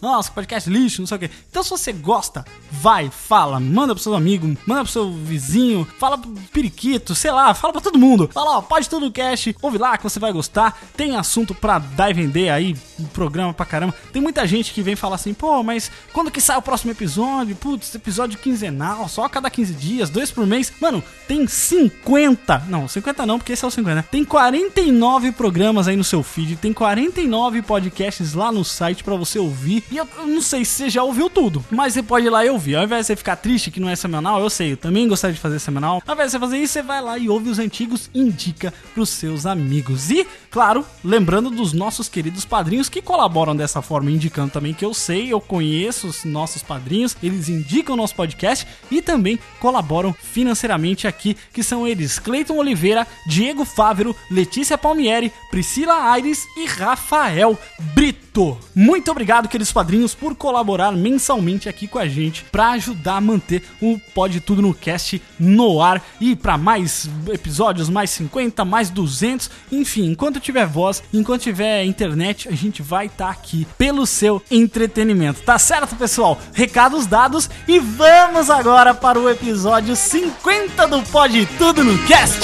nossa, 0.01 0.31
podcast 0.31 0.69
lixo, 0.69 1.03
não 1.03 1.07
sei 1.07 1.17
o 1.17 1.21
que. 1.21 1.31
Então, 1.51 1.62
se 1.62 1.71
você 1.71 1.93
gosta, 1.93 2.45
vai, 2.71 3.11
fala, 3.11 3.59
manda 3.61 3.95
pro 3.95 4.03
seu 4.03 4.15
amigo, 4.15 4.47
manda 4.67 4.83
pro 4.83 4.93
seu 4.93 5.12
vizinho, 5.12 5.87
fala 5.99 6.19
pro 6.19 6.31
periquito, 6.53 7.15
sei 7.15 7.31
lá, 7.31 7.55
fala 7.55 7.73
pra 7.73 7.83
todo 7.83 7.99
mundo. 7.99 8.29
Fala, 8.33 8.59
ó, 8.59 8.62
pode 8.62 8.89
tudo 8.89 9.11
cast, 9.11 9.55
ouve 9.61 9.79
lá 9.79 9.97
que 9.97 10.05
você 10.05 10.19
vai 10.19 10.33
gostar. 10.33 10.79
Tem 10.97 11.17
assunto 11.17 11.55
pra 11.55 11.79
dar 11.79 12.11
e 12.11 12.15
vender 12.15 12.51
aí, 12.51 12.77
um 12.99 13.05
programa 13.05 13.53
pra 13.53 13.67
caramba. 13.67 13.95
Tem 14.12 14.23
muita 14.23 14.47
gente 14.47 14.73
que 14.73 14.83
vem 14.83 14.97
falar 14.97 15.17
assim, 15.17 15.35
pô, 15.35 15.62
mas 15.62 15.91
quando 16.12 16.31
que 16.31 16.41
sai 16.41 16.57
o 16.57 16.62
próximo 16.62 16.93
episódio? 16.93 17.57
Putz, 17.57 17.95
episódio 17.95 18.39
quinzenal, 18.39 19.09
só 19.09 19.25
a 19.25 19.31
cada 19.31 19.51
15 19.51 19.75
dias, 19.75 20.11
dois 20.11 20.31
por 20.31 20.47
mês. 20.47 20.73
Mano, 20.81 21.03
tem 21.27 21.47
50, 21.47 22.65
não, 22.69 22.89
50 22.89 23.27
não, 23.27 23.39
porque 23.39 23.53
esse 23.53 23.65
é 23.65 23.69
o 23.69 23.71
50, 23.71 23.95
né? 23.95 24.05
Tem 24.11 24.25
49 24.25 25.33
programas 25.33 25.89
aí 25.89 25.97
no 25.97 26.05
seu 26.05 26.23
feed, 26.23 26.57
tem 26.62 26.73
49 26.73 27.61
podcasts 27.62 28.35
lá 28.35 28.52
no 28.52 28.64
site 28.64 29.02
pra 29.02 29.16
você 29.16 29.37
ouvir. 29.37 29.83
E 29.90 29.97
eu, 29.97 30.07
eu 30.16 30.28
não 30.28 30.40
sei 30.40 30.64
se 30.64 30.75
você 30.75 30.90
já 30.90 31.02
ouviu 31.02 31.28
tudo, 31.28 31.64
mas 31.69 31.92
você 31.92 32.04
pode 32.04 32.26
ir 32.26 32.31
lá 32.31 32.47
e 32.47 32.50
ouvir. 32.50 32.76
Ao 32.76 32.85
invés 32.85 33.00
de 33.00 33.07
você 33.09 33.16
ficar 33.16 33.35
triste 33.35 33.69
que 33.69 33.81
não 33.81 33.88
é 33.88 33.97
semanal, 33.97 34.40
eu 34.40 34.49
sei, 34.49 34.73
eu 34.73 34.76
também 34.76 35.09
gostaria 35.09 35.35
de 35.35 35.40
fazer 35.40 35.59
semanal. 35.59 36.00
Ao 36.07 36.14
invés 36.14 36.28
de 36.28 36.33
você 36.33 36.38
fazer 36.38 36.59
isso, 36.59 36.75
você 36.75 36.83
vai 36.83 37.02
lá 37.02 37.19
e 37.19 37.28
ouve 37.28 37.50
os 37.50 37.59
antigos 37.59 38.09
indica 38.14 38.73
pros 38.95 39.09
seus 39.09 39.45
amigos. 39.45 40.09
E, 40.09 40.25
claro, 40.52 40.87
lembrando 41.02 41.50
dos 41.50 41.73
nossos 41.73 42.09
queridos 42.09 42.45
padrinhos 42.45 42.88
que 42.88 43.02
colaboram 43.02 43.57
dessa 43.57 43.83
forma, 43.83 44.12
indicando 44.12 44.52
também 44.52 44.73
que 44.73 44.85
eu 44.85 44.95
sei, 44.95 45.33
eu 45.33 45.40
conheço 45.40 46.07
os 46.07 46.25
nossos 46.25 46.62
padrinhos, 46.62 47.16
eles 47.21 47.49
indicam 47.49 47.95
o 47.95 47.99
nosso 47.99 48.14
podcast 48.14 48.64
e 48.88 49.02
também 49.02 49.37
colaboram 49.59 50.12
financeiramente 50.12 51.09
aqui, 51.09 51.37
que 51.52 51.64
são 51.64 51.88
eles 51.88 52.21
Cleiton 52.21 52.57
Oliveira, 52.57 53.04
Diego 53.26 53.64
Fávero, 53.64 54.14
Letícia 54.31 54.78
Palmieri, 54.78 55.33
Priscila 55.50 56.09
Aires 56.12 56.51
e 56.56 56.66
Rafael 56.66 57.59
Brito. 57.94 58.59
Muito 58.75 59.11
obrigado, 59.11 59.49
queridos 59.49 59.73
padrinhos, 59.73 60.14
por 60.14 60.35
colaborar 60.35 60.92
mensalmente 60.92 61.68
aqui 61.68 61.87
com 61.87 61.99
a 61.99 62.09
gente 62.09 62.44
para 62.44 62.71
ajudar 62.71 63.16
a 63.16 63.21
manter 63.21 63.62
o 63.80 63.99
Pode 64.14 64.40
Tudo 64.40 64.62
no 64.62 64.73
Cast 64.73 65.21
no 65.38 65.82
ar 65.82 66.02
e 66.21 66.35
para 66.35 66.56
mais 66.56 67.09
episódios, 67.30 67.90
mais 67.90 68.11
50, 68.11 68.64
mais 68.64 68.88
200, 68.88 69.50
enfim, 69.71 70.06
enquanto 70.06 70.40
tiver 70.40 70.66
voz, 70.66 71.02
enquanto 71.12 71.42
tiver 71.42 71.85
internet, 71.85 72.49
a 72.49 72.52
gente 72.52 72.82
vai 72.82 73.06
estar 73.06 73.28
aqui 73.28 73.66
pelo 73.76 74.06
seu 74.06 74.42
entretenimento. 74.50 75.42
Tá 75.42 75.59
certo, 75.59 75.94
pessoal? 75.97 76.38
Recados 76.54 77.06
dados 77.06 77.50
e 77.68 77.78
vamos 77.78 78.49
agora 78.49 78.94
para 78.94 79.21
o 79.21 79.28
episódio 79.28 79.94
50 79.94 80.87
do 80.87 81.02
Pode 81.02 81.47
Tudo 81.59 81.85
no 81.85 81.99
Cast. 82.06 82.40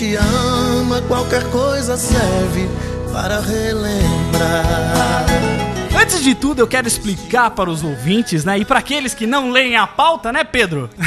Gente 0.00 0.16
ama, 0.16 1.02
qualquer 1.02 1.44
coisa 1.50 1.94
serve 1.94 2.68
para 3.12 3.40
relembrar. 3.40 5.19
Antes 6.10 6.24
de 6.24 6.34
tudo, 6.34 6.58
eu 6.58 6.66
quero 6.66 6.88
explicar 6.88 7.52
para 7.52 7.70
os 7.70 7.84
ouvintes, 7.84 8.44
né? 8.44 8.58
E 8.58 8.64
para 8.64 8.80
aqueles 8.80 9.14
que 9.14 9.28
não 9.28 9.52
leem 9.52 9.76
a 9.76 9.86
pauta, 9.86 10.32
né, 10.32 10.42
Pedro? 10.42 10.90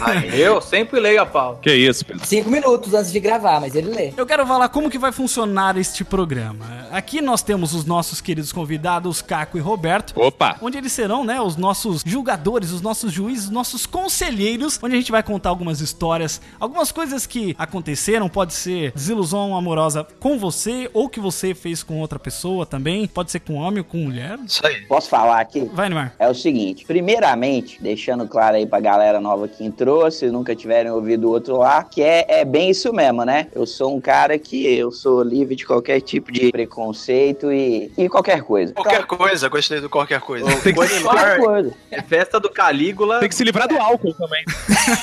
Ah, 0.00 0.26
eu 0.26 0.60
sempre 0.60 0.98
leio 0.98 1.22
a 1.22 1.26
pauta. 1.26 1.60
Que 1.62 1.72
isso, 1.72 2.04
Pedro? 2.04 2.26
Cinco 2.26 2.50
minutos 2.50 2.92
antes 2.92 3.12
de 3.12 3.20
gravar, 3.20 3.60
mas 3.60 3.74
ele 3.74 3.90
lê. 3.90 4.12
Eu 4.16 4.26
quero 4.26 4.44
falar 4.46 4.68
como 4.68 4.90
que 4.90 4.98
vai 4.98 5.12
funcionar 5.12 5.76
este 5.76 6.04
programa. 6.04 6.64
Aqui 6.90 7.20
nós 7.20 7.42
temos 7.42 7.72
os 7.72 7.84
nossos 7.84 8.20
queridos 8.20 8.52
convidados, 8.52 9.22
Caco 9.22 9.56
e 9.56 9.60
Roberto. 9.60 10.12
Opa! 10.20 10.56
Onde 10.60 10.78
eles 10.78 10.92
serão, 10.92 11.24
né, 11.24 11.40
os 11.40 11.56
nossos 11.56 12.02
julgadores, 12.04 12.70
os 12.70 12.80
nossos 12.82 13.12
juízes, 13.12 13.44
os 13.44 13.50
nossos 13.50 13.86
conselheiros, 13.86 14.78
onde 14.82 14.94
a 14.94 14.98
gente 14.98 15.12
vai 15.12 15.22
contar 15.22 15.50
algumas 15.50 15.80
histórias, 15.80 16.40
algumas 16.58 16.90
coisas 16.90 17.24
que 17.24 17.54
aconteceram, 17.58 18.28
pode 18.28 18.52
ser 18.52 18.92
desilusão 18.92 19.56
amorosa 19.56 20.06
com 20.18 20.38
você, 20.38 20.90
ou 20.92 21.08
que 21.08 21.20
você 21.20 21.54
fez 21.54 21.82
com 21.82 22.00
outra 22.00 22.18
pessoa 22.18 22.66
também, 22.66 23.06
pode 23.06 23.30
ser 23.30 23.40
com 23.40 23.54
homem 23.54 23.78
ou 23.78 23.84
com 23.84 23.98
mulher. 23.98 24.38
Isso 24.46 24.66
aí. 24.66 24.82
Posso 24.82 25.08
falar 25.08 25.40
aqui? 25.40 25.70
Vai, 25.72 25.88
Neymar. 25.88 26.14
É 26.18 26.28
o 26.28 26.34
seguinte, 26.34 26.84
primeiramente, 26.84 27.80
deixando 27.80 28.26
claro 28.26 28.56
aí 28.56 28.66
pra 28.66 28.80
galera 28.80 29.20
nova 29.20 29.48
que 29.48 29.64
entrou, 29.64 30.10
se 30.10 30.26
nunca 30.30 30.54
tiverem 30.54 30.90
ouvido 30.90 31.28
o 31.28 31.30
outro 31.30 31.58
lá, 31.58 31.82
que 31.84 32.02
é, 32.02 32.40
é 32.40 32.44
bem 32.44 32.70
isso 32.70 32.92
mesmo, 32.92 33.24
né? 33.24 33.48
Eu 33.54 33.66
sou 33.66 33.94
um 33.94 34.00
cara 34.00 34.38
que 34.38 34.66
eu 34.66 34.90
sou 34.90 35.22
livre 35.22 35.54
de 35.54 35.66
qualquer 35.66 36.00
tipo 36.00 36.32
de 36.32 36.50
preconceito 36.50 37.52
e, 37.52 37.92
e 37.96 38.08
qualquer 38.08 38.42
coisa. 38.42 38.72
Qualquer 38.72 39.04
coisa, 39.04 39.48
gostei 39.48 39.80
do 39.80 39.88
qualquer 39.88 40.20
coisa. 40.20 40.46
Tem 40.60 40.74
que 40.74 41.02
Qualquer 41.02 41.38
coisa. 41.38 41.72
É 41.90 42.02
festa 42.02 42.38
do 42.38 42.50
Calígula. 42.50 43.20
Tem 43.20 43.28
que 43.28 43.34
se 43.34 43.44
livrar 43.44 43.68
do 43.68 43.78
álcool 43.78 44.14
também. 44.14 44.44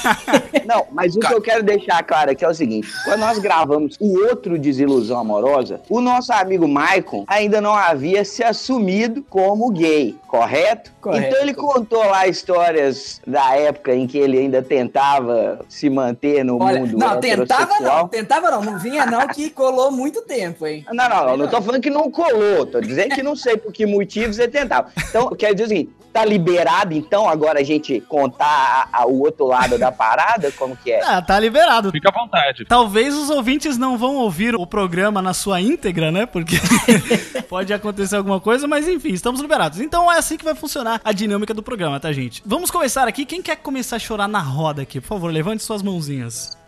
Não, 0.66 0.86
mas 0.92 1.16
o 1.16 1.20
que 1.20 1.34
eu 1.34 1.42
quero 1.42 1.64
deixar 1.64 2.04
claro 2.04 2.32
aqui 2.32 2.44
é 2.46 2.48
o 2.48 2.54
seguinte: 2.54 2.88
quando 3.06 3.20
nós 3.22 3.40
gravamos 3.40 3.96
o 4.00 4.28
outro 4.28 4.58
Desilusão 4.58 5.20
Amorosa, 5.20 5.82
o 5.90 6.02
nosso 6.02 6.32
amigo 6.32 6.68
Maicon 6.68 7.26
ainda 7.28 7.62
não 7.62 7.74
havia 7.74 8.24
se 8.24 8.44
assumido 8.44 9.24
como 9.30 9.72
gay, 9.72 10.16
correto? 10.28 10.92
Correto. 11.00 11.28
Então 11.28 11.42
ele 11.42 11.54
contou 11.54 12.04
lá 12.04 12.28
histórias 12.28 13.22
da 13.26 13.56
época 13.56 13.94
em 13.94 14.08
que 14.08 14.18
ele 14.18 14.38
ainda 14.38 14.62
tentava 14.62 15.60
se 15.70 15.90
manter 15.90 16.44
no 16.44 16.62
Olha, 16.62 16.80
mundo 16.80 16.98
não, 16.98 17.20
tentava 17.20 17.80
não, 17.80 18.08
tentava 18.08 18.52
não, 18.52 18.64
não 18.64 18.80
vinha 18.80 19.06
não 19.06 19.28
que 19.28 19.50
colou 19.50 19.92
muito 19.92 20.22
tempo, 20.24 20.66
hein? 20.66 20.86
Não, 20.92 21.08
não, 21.08 21.28
não, 21.28 21.38
não 21.38 21.48
tô 21.48 21.62
falando 21.62 21.82
que 21.82 21.90
não 21.90 22.10
colou, 22.10 22.66
tô 22.66 22.82
dizendo 22.82 23.16
que 23.16 23.24
não 23.24 23.36
sei 23.36 23.56
por 23.56 23.72
que 23.72 23.86
motivos 23.86 24.40
ele 24.40 24.52
tentava. 24.52 24.92
Então, 25.10 25.30
quer 25.30 25.54
dizer 25.54 25.66
o 25.66 25.68
seguinte, 25.70 25.94
tá 26.12 26.26
liberado 26.26 26.94
então 26.94 27.28
agora 27.30 27.60
a 27.60 27.64
gente 27.64 28.02
contar 28.02 28.46
a- 28.94 29.02
a- 29.02 29.06
o 29.08 29.22
outro 29.22 29.46
lado 29.46 29.78
da 29.78 29.92
parada, 29.92 30.52
como 30.52 30.76
que 30.76 30.92
é? 30.92 31.00
Ah, 31.10 31.22
tá 31.22 31.40
liberado. 31.40 31.92
Fica 31.92 32.10
à 32.10 32.12
vontade. 32.12 32.66
Talvez 32.66 33.16
os 33.16 33.30
ouvintes 33.30 33.78
não 33.78 33.98
vão 33.98 34.16
ouvir 34.16 34.56
o 34.56 34.68
programa 34.68 35.22
na 35.22 35.34
sua 35.34 35.60
íntegra, 35.62 36.12
né? 36.12 36.26
Porque 36.26 36.56
pode 37.50 37.74
acontecer 37.74 38.16
alguma 38.16 38.40
coisa, 38.40 38.68
mas 38.68 38.88
enfim, 38.88 39.10
estamos 39.14 39.42
liberados. 39.42 39.80
Então 39.80 40.12
é 40.12 40.18
assim 40.18 40.38
que 40.38 40.46
vai 40.46 40.56
funcionar 40.56 41.00
a 41.04 41.12
dinâmica 41.12 41.54
do 41.54 41.64
programa, 41.64 42.00
tá, 42.00 42.12
gente? 42.12 42.42
Vamos 42.46 42.70
começar 42.70 43.08
aqui. 43.08 43.26
Quem 43.26 43.42
quer 43.42 43.56
começar 43.58 43.96
a 43.96 44.00
chorar 44.00 44.28
na 44.28 44.40
roda 44.40 44.82
aqui? 44.84 45.00
Por 45.02 45.08
favor, 45.08 45.32
levante 45.32 45.64
suas 45.64 45.82
mãozinhas. 45.82 46.59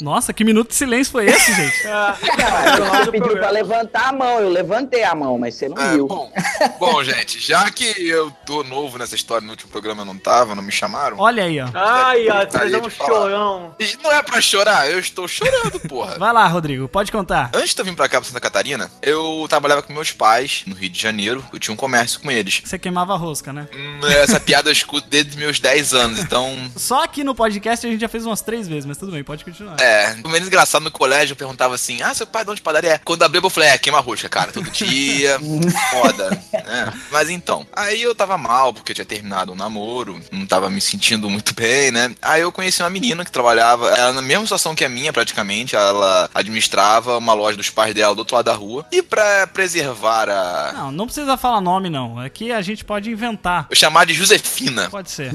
Nossa, 0.00 0.32
que 0.32 0.44
minuto 0.44 0.68
de 0.68 0.74
silêncio 0.74 1.10
foi 1.12 1.26
esse, 1.26 1.52
gente? 1.54 1.82
Cara, 1.82 3.04
você 3.04 3.10
pediu 3.10 3.32
pra 3.36 3.50
levantar 3.50 4.08
a 4.08 4.12
mão, 4.12 4.40
eu 4.40 4.48
levantei 4.48 5.02
a 5.04 5.14
mão, 5.14 5.38
mas 5.38 5.54
você 5.54 5.68
não 5.68 5.76
É, 5.80 5.92
viu. 5.92 6.06
bom, 6.06 6.32
bom, 6.78 7.02
gente, 7.04 7.38
já 7.40 7.70
que 7.70 7.84
eu 8.08 8.30
tô 8.46 8.62
novo 8.62 8.98
nessa 8.98 9.14
história, 9.14 9.44
no 9.44 9.50
último 9.52 9.70
programa 9.70 10.02
eu 10.02 10.06
não 10.06 10.16
tava, 10.18 10.54
não 10.54 10.62
me 10.62 10.72
chamaram. 10.72 11.16
Olha 11.18 11.44
aí, 11.44 11.60
ó. 11.60 11.68
Ai, 11.74 12.28
ó, 12.28 12.46
Tá 12.46 12.60
fez 12.60 12.74
um 12.74 12.88
chorão. 12.90 13.74
E 13.78 13.96
não 14.02 14.12
é 14.12 14.22
pra 14.22 14.40
chorar, 14.40 14.90
eu 14.90 14.98
estou 14.98 15.26
chorando, 15.28 15.80
porra. 15.80 16.18
Vai 16.18 16.32
lá, 16.32 16.46
Rodrigo, 16.46 16.88
pode 16.88 17.10
contar. 17.12 17.50
Antes 17.54 17.74
de 17.74 17.80
eu 17.80 17.84
vir 17.84 17.94
pra 17.96 18.08
cá, 18.08 18.20
pra 18.20 18.28
Santa 18.28 18.40
Catarina, 18.40 18.90
eu 19.02 19.46
trabalhava 19.48 19.82
com 19.82 19.92
meus 19.92 20.12
pais 20.12 20.62
no 20.66 20.74
Rio 20.74 20.88
de 20.90 21.00
Janeiro. 21.00 21.44
Eu 21.52 21.58
tinha 21.58 21.72
um 21.72 21.76
comércio 21.76 22.20
com 22.20 22.30
eles. 22.30 22.62
Você 22.64 22.78
queimava 22.78 23.14
a 23.14 23.16
rosca, 23.16 23.52
né? 23.52 23.66
Hum, 23.74 24.00
Essa 24.06 24.38
piada 24.40 24.68
eu 24.68 24.72
escuto 24.72 25.08
desde 25.08 25.36
meus 25.36 25.58
10 25.60 25.94
anos, 25.94 26.18
então. 26.20 26.56
Só 26.76 27.04
aqui 27.04 27.22
no 27.24 27.34
podcast 27.34 27.86
a 27.86 27.90
gente 27.90 28.00
já 28.00 28.08
fez 28.08 28.24
umas 28.26 28.40
três 28.40 28.66
vezes, 28.68 28.84
mas 28.86 28.96
tudo 28.96 29.12
bem, 29.12 29.22
pode 29.24 29.44
continuar. 29.44 29.76
É, 29.80 29.87
o 30.24 30.28
menos 30.28 30.48
engraçado 30.48 30.82
no 30.82 30.90
colégio, 30.90 31.32
eu 31.32 31.36
perguntava 31.36 31.74
assim: 31.74 32.02
Ah, 32.02 32.14
seu 32.14 32.26
pai 32.26 32.44
de 32.44 32.50
onde 32.50 32.60
padaria 32.60 32.94
é? 32.94 32.98
Quando 32.98 33.22
abriu, 33.22 33.42
eu 33.42 33.50
falei: 33.50 33.70
É, 33.70 33.78
queima 33.78 34.00
rosca, 34.00 34.28
cara, 34.28 34.52
todo 34.52 34.70
dia. 34.70 35.38
Foda. 35.90 36.42
É, 36.52 36.92
mas 37.10 37.30
então, 37.30 37.66
aí 37.72 38.02
eu 38.02 38.14
tava 38.14 38.36
mal, 38.38 38.72
porque 38.72 38.92
eu 38.92 38.94
tinha 38.94 39.04
terminado 39.04 39.52
um 39.52 39.56
namoro, 39.56 40.20
não 40.30 40.46
tava 40.46 40.70
me 40.70 40.80
sentindo 40.80 41.28
muito 41.30 41.54
bem, 41.54 41.90
né? 41.90 42.14
Aí 42.22 42.42
eu 42.42 42.52
conheci 42.52 42.82
uma 42.82 42.90
menina 42.90 43.24
que 43.24 43.32
trabalhava, 43.32 43.88
ela 43.90 44.12
na 44.12 44.22
mesma 44.22 44.44
situação 44.44 44.74
que 44.74 44.84
a 44.84 44.88
minha, 44.88 45.12
praticamente, 45.12 45.76
ela 45.76 46.28
administrava 46.34 47.18
uma 47.18 47.34
loja 47.34 47.56
dos 47.56 47.70
pais 47.70 47.94
dela 47.94 48.14
do 48.14 48.20
outro 48.20 48.36
lado 48.36 48.46
da 48.46 48.54
rua. 48.54 48.86
E 48.90 49.02
pra 49.02 49.46
preservar 49.46 50.28
a. 50.28 50.72
Não, 50.72 50.92
não 50.92 51.06
precisa 51.06 51.36
falar 51.36 51.60
nome, 51.60 51.88
não. 51.88 52.18
Aqui 52.18 52.52
a 52.52 52.60
gente 52.60 52.84
pode 52.84 53.10
inventar. 53.10 53.66
Eu 53.70 53.76
chamar 53.76 54.06
de 54.06 54.14
Josefina. 54.14 54.88
Pode 54.90 55.10
ser. 55.10 55.32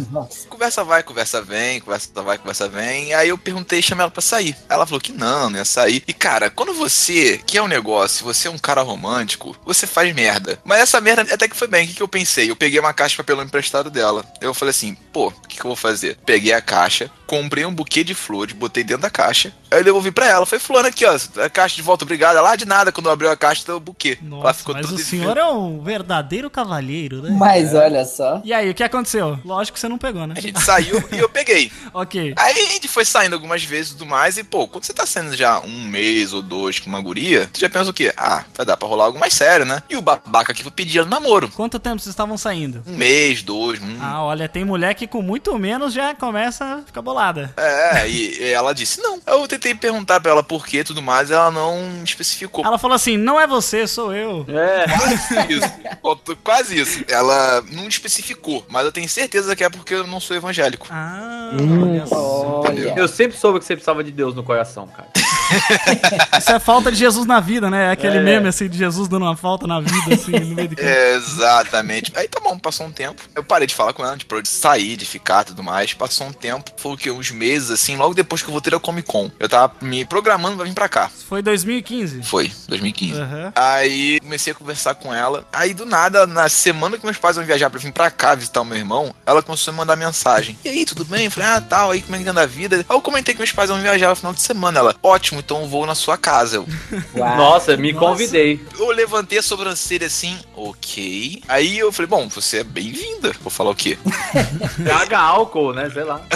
Conversa 0.50 0.84
vai, 0.84 1.04
conversa 1.04 1.42
vem, 1.42 1.80
conversa 1.80 2.10
vai, 2.22 2.38
conversa 2.38 2.68
vem. 2.68 3.14
Aí 3.14 3.30
eu 3.30 3.38
perguntei, 3.38 3.82
chamei 3.82 4.04
ela 4.04 4.12
pra 4.12 4.22
sair. 4.22 4.43
Ela 4.68 4.86
falou 4.86 5.00
que 5.00 5.12
não, 5.12 5.50
não 5.50 5.58
ia 5.60 5.66
sair. 5.66 6.04
E 6.08 6.14
cara, 6.14 6.50
quando 6.50 6.74
você 6.74 7.40
quer 7.46 7.62
um 7.62 7.68
negócio, 7.68 8.26
você 8.26 8.48
é 8.48 8.52
um 8.52 8.58
cara 8.58 8.82
romântico, 8.82 9.56
você 9.66 9.86
faz 9.88 10.14
merda. 10.14 10.60
Mas 10.64 10.80
essa 10.80 11.00
merda 11.00 11.34
até 11.34 11.48
que 11.48 11.56
foi 11.56 11.68
bem. 11.68 11.86
O 11.86 11.88
que, 11.88 11.94
que 11.96 12.04
eu 12.04 12.08
pensei? 12.08 12.50
Eu 12.50 12.56
peguei 12.56 12.80
uma 12.80 12.94
caixa 12.94 13.12
de 13.12 13.18
papelão 13.18 13.44
emprestado 13.44 13.90
dela. 13.90 14.26
Eu 14.42 14.54
falei 14.54 14.72
assim, 14.72 14.96
pô, 15.12 15.28
o 15.28 15.48
que, 15.48 15.58
que 15.58 15.66
eu 15.66 15.70
vou 15.70 15.76
fazer? 15.76 16.18
Peguei 16.26 16.54
a 16.54 16.62
caixa, 16.62 17.10
comprei 17.28 17.66
um 17.66 17.74
buquê 17.74 18.04
de 18.04 18.14
flores, 18.14 18.56
botei 18.56 18.84
dentro 18.84 19.04
da 19.04 19.10
caixa. 19.10 19.54
Aí 19.72 19.80
eu 19.80 19.84
devolvi 19.84 20.12
pra 20.12 20.28
ela. 20.28 20.46
Falei, 20.46 20.60
fulano, 20.60 20.88
aqui, 20.88 21.06
ó, 21.06 21.18
a 21.44 21.50
caixa 21.50 21.76
de 21.76 21.82
volta, 21.82 22.04
obrigado. 22.04 22.36
Lá 22.42 22.56
de 22.56 22.66
nada, 22.66 22.92
quando 22.92 23.08
eu 23.08 23.12
abri 23.12 23.28
a 23.28 23.36
caixa, 23.36 23.64
deu 23.66 23.78
o 23.78 23.80
buquê. 23.80 24.18
ela 24.22 24.30
Nossa, 24.30 24.54
ficou 24.60 24.76
mas 24.76 24.90
o 24.92 24.98
senhor 24.98 25.38
é 25.38 25.46
um 25.46 25.82
verdadeiro 25.82 26.50
cavalheiro, 26.50 27.22
né? 27.22 27.36
Mas 27.38 27.74
olha 27.74 28.06
só. 28.06 28.42
E 28.44 28.54
aí, 28.54 28.70
o 28.70 28.74
que 28.74 28.84
aconteceu? 28.84 29.40
Lógico 29.44 29.76
que 29.76 29.80
você 29.80 29.88
não 29.88 29.98
pegou, 29.98 30.28
né? 30.28 30.36
A 30.38 30.42
gente 30.42 30.62
saiu 30.62 31.04
e 31.12 31.20
eu 31.20 31.30
peguei. 31.30 31.72
Ok. 31.94 32.34
Aí 32.38 32.58
a 32.58 32.72
gente 32.72 32.88
foi 32.88 33.06
saindo 33.06 33.34
algumas 33.34 33.64
vezes 33.64 33.92
e 33.92 33.96
tudo 33.96 34.08
mais, 34.08 34.33
e 34.38 34.44
pô, 34.44 34.68
quando 34.68 34.84
você 34.86 34.94
tá 34.94 35.06
saindo 35.06 35.36
já 35.36 35.60
um 35.62 35.84
mês 35.88 36.34
ou 36.34 36.42
dois 36.42 36.80
com 36.80 36.90
uma 36.90 37.02
guria, 37.02 37.50
tu 37.52 37.60
já 37.60 37.70
pensa 37.70 37.90
o 37.90 37.94
quê? 37.94 38.14
Ah, 38.18 38.44
vai 38.56 38.66
dar 38.66 38.78
pra 38.78 38.88
rolar 38.88 39.06
algo 39.06 39.20
mais 39.20 39.34
sério, 39.34 39.66
né? 39.66 39.82
E 39.90 39.96
o 39.96 40.02
babaca 40.02 40.52
aqui 40.52 40.64
foi 40.64 40.72
pedir 40.72 41.06
namoro. 41.06 41.50
Quanto 41.50 41.80
tempo 41.80 42.00
vocês 42.00 42.14
estavam 42.14 42.38
saindo? 42.38 42.84
Um 42.88 42.96
mês, 42.96 43.42
dois, 43.44 43.82
um. 43.82 43.98
Ah, 44.02 44.24
olha, 44.24 44.48
tem 44.50 44.64
mulher 44.66 44.94
que 44.96 45.08
com 45.08 45.22
muito 45.22 45.58
menos 45.58 45.94
já 45.94 46.14
começa 46.16 46.64
a 46.66 46.82
ficar 46.82 47.02
bolada. 47.02 47.54
É, 47.58 48.08
e, 48.10 48.40
e 48.42 48.50
ela 48.52 48.74
disse 48.74 49.02
não. 49.02 49.20
Eu 49.28 49.48
tentei 49.48 49.74
perguntar 49.76 50.20
pra 50.20 50.32
ela 50.32 50.44
por 50.44 50.66
quê 50.66 50.80
e 50.80 50.84
tudo 50.84 51.02
mais, 51.02 51.32
ela 51.32 51.52
não 51.52 52.02
especificou. 52.04 52.66
Ela 52.66 52.78
falou 52.78 52.96
assim: 52.96 53.18
não 53.18 53.40
é 53.40 53.46
você, 53.48 53.86
sou 53.88 54.14
eu. 54.14 54.46
É. 54.50 54.86
Quase 54.98 55.54
isso. 55.54 56.38
Quase 56.44 56.80
isso. 56.80 57.04
Ela 57.08 57.62
não 57.72 57.88
especificou, 57.88 58.66
mas 58.70 58.86
eu 58.86 58.92
tenho 58.92 59.08
certeza 59.10 59.56
que 59.56 59.64
é 59.64 59.70
porque 59.70 59.94
eu 59.94 60.08
não 60.08 60.20
sou 60.20 60.36
evangélico. 60.36 60.88
Ah, 60.90 61.52
Hum. 61.54 61.84
olha 61.92 62.06
só. 62.08 62.62
Olha. 62.66 62.94
Eu 62.98 63.08
sempre 63.08 63.38
soube 63.38 63.60
que 63.60 63.66
você 63.66 63.76
precisava 63.76 64.04
de 64.04 64.12
Deus 64.12 64.23
no 64.34 64.44
coração, 64.44 64.88
cara. 64.88 65.10
Isso 66.40 66.52
é 66.52 66.60
falta 66.60 66.92
de 66.92 66.98
Jesus 66.98 67.26
na 67.26 67.40
vida, 67.40 67.70
né? 67.70 67.88
É 67.88 67.92
aquele 67.92 68.18
É. 68.18 68.22
meme 68.22 68.48
assim 68.48 68.68
de 68.68 68.78
Jesus 68.78 69.08
dando 69.08 69.24
uma 69.26 69.36
falta 69.36 69.68
na 69.68 69.80
vida, 69.80 70.16
assim, 70.16 70.32
no 70.32 70.56
meio 70.56 70.68
de. 70.70 70.76
Exatamente. 70.82 72.12
Aí 72.16 72.28
tá 72.28 72.40
bom, 72.40 72.58
passou 72.58 72.86
um 72.86 72.92
tempo. 72.92 73.22
Eu 73.36 73.44
parei 73.44 73.68
de 73.68 73.76
falar 73.76 73.94
com 73.94 74.04
ela, 74.06 74.16
de 74.18 74.26
de 74.26 74.50
sair, 74.50 74.96
de 74.98 75.06
ficar 75.06 75.42
e 75.44 75.46
tudo 75.48 75.62
mais. 75.64 75.94
Passou 75.94 76.28
um 76.28 76.34
tempo, 76.34 76.72
foi 76.78 76.94
o 76.94 76.98
que? 76.98 77.12
Uns 77.12 77.30
meses, 77.32 77.70
assim, 77.72 77.96
logo 77.96 78.14
depois 78.14 78.42
que 78.42 78.48
eu 78.48 78.52
voltei 78.52 78.72
da 78.72 78.80
Comic 78.80 79.08
Con. 79.08 79.30
Eu 79.40 79.48
tava 79.48 79.74
me 79.82 80.06
programando 80.06 80.56
pra 80.58 80.66
vir 80.66 80.74
pra 80.74 80.90
cá. 80.90 81.10
Foi 81.30 81.42
2015. 81.42 82.24
Foi, 82.24 82.52
2015. 82.68 83.20
Aham. 83.20 83.52
Aí 83.56 84.20
comecei 84.22 84.54
a 84.54 84.56
conversar 84.56 84.96
com 84.96 85.14
ela. 85.14 85.46
Aí 85.54 85.74
do 85.74 85.86
nada, 85.86 86.26
na 86.26 86.50
semana 86.50 86.98
que 86.98 87.06
meus 87.06 87.18
pais 87.18 87.36
vão 87.36 87.46
viajar 87.46 87.70
pra 87.70 87.80
vir 87.80 87.92
pra 87.92 88.10
cá 88.10 88.34
visitar 88.36 88.62
o 88.62 88.66
meu 88.66 88.78
irmão, 88.78 89.14
ela 89.26 89.42
começou 89.44 89.72
a 89.72 89.74
me 89.74 89.78
mandar 89.80 89.96
mensagem. 89.96 90.58
E 90.66 90.70
aí, 90.70 90.86
tudo 90.86 91.06
bem? 91.06 91.26
Eu 91.26 91.32
falei, 91.32 91.50
ah, 91.50 91.62
tal, 91.62 91.92
aí 91.92 92.02
como 92.02 92.16
é 92.16 92.20
que 92.24 92.30
anda 92.30 92.42
a 92.42 92.46
vida? 92.46 92.78
Aí 92.78 92.86
eu 92.90 93.02
comentei 93.02 93.34
que 93.34 93.40
meus 93.40 93.52
pais 93.52 93.70
vão 93.70 93.80
viajar 93.80 94.03
no 94.10 94.16
final 94.16 94.34
de 94.34 94.42
semana. 94.42 94.80
Ela, 94.80 94.96
ótimo, 95.02 95.40
então 95.40 95.62
eu 95.62 95.68
vou 95.68 95.86
na 95.86 95.96
sua 95.96 96.18
casa. 96.18 96.58
Eu. 96.58 96.68
Nossa, 97.16 97.76
me 97.78 97.92
Nossa. 97.94 98.06
convidei. 98.08 98.60
eu 98.78 98.90
levantei 98.92 99.40
a 99.40 99.44
sobrancelha 99.44 100.08
assim, 100.08 100.38
ok. 100.56 101.42
Aí 101.48 101.78
eu 101.80 101.92
falei, 101.92 102.08
bom, 102.10 102.28
você 102.28 102.60
é 102.60 102.64
bem-vinda. 102.64 103.32
Vou 103.42 103.52
falar 103.52 103.72
o 103.72 103.76
quê? 103.76 103.98
Traga 104.84 105.20
álcool, 105.20 105.74
né? 105.74 105.90
Sei 105.90 106.04
lá. 106.04 106.22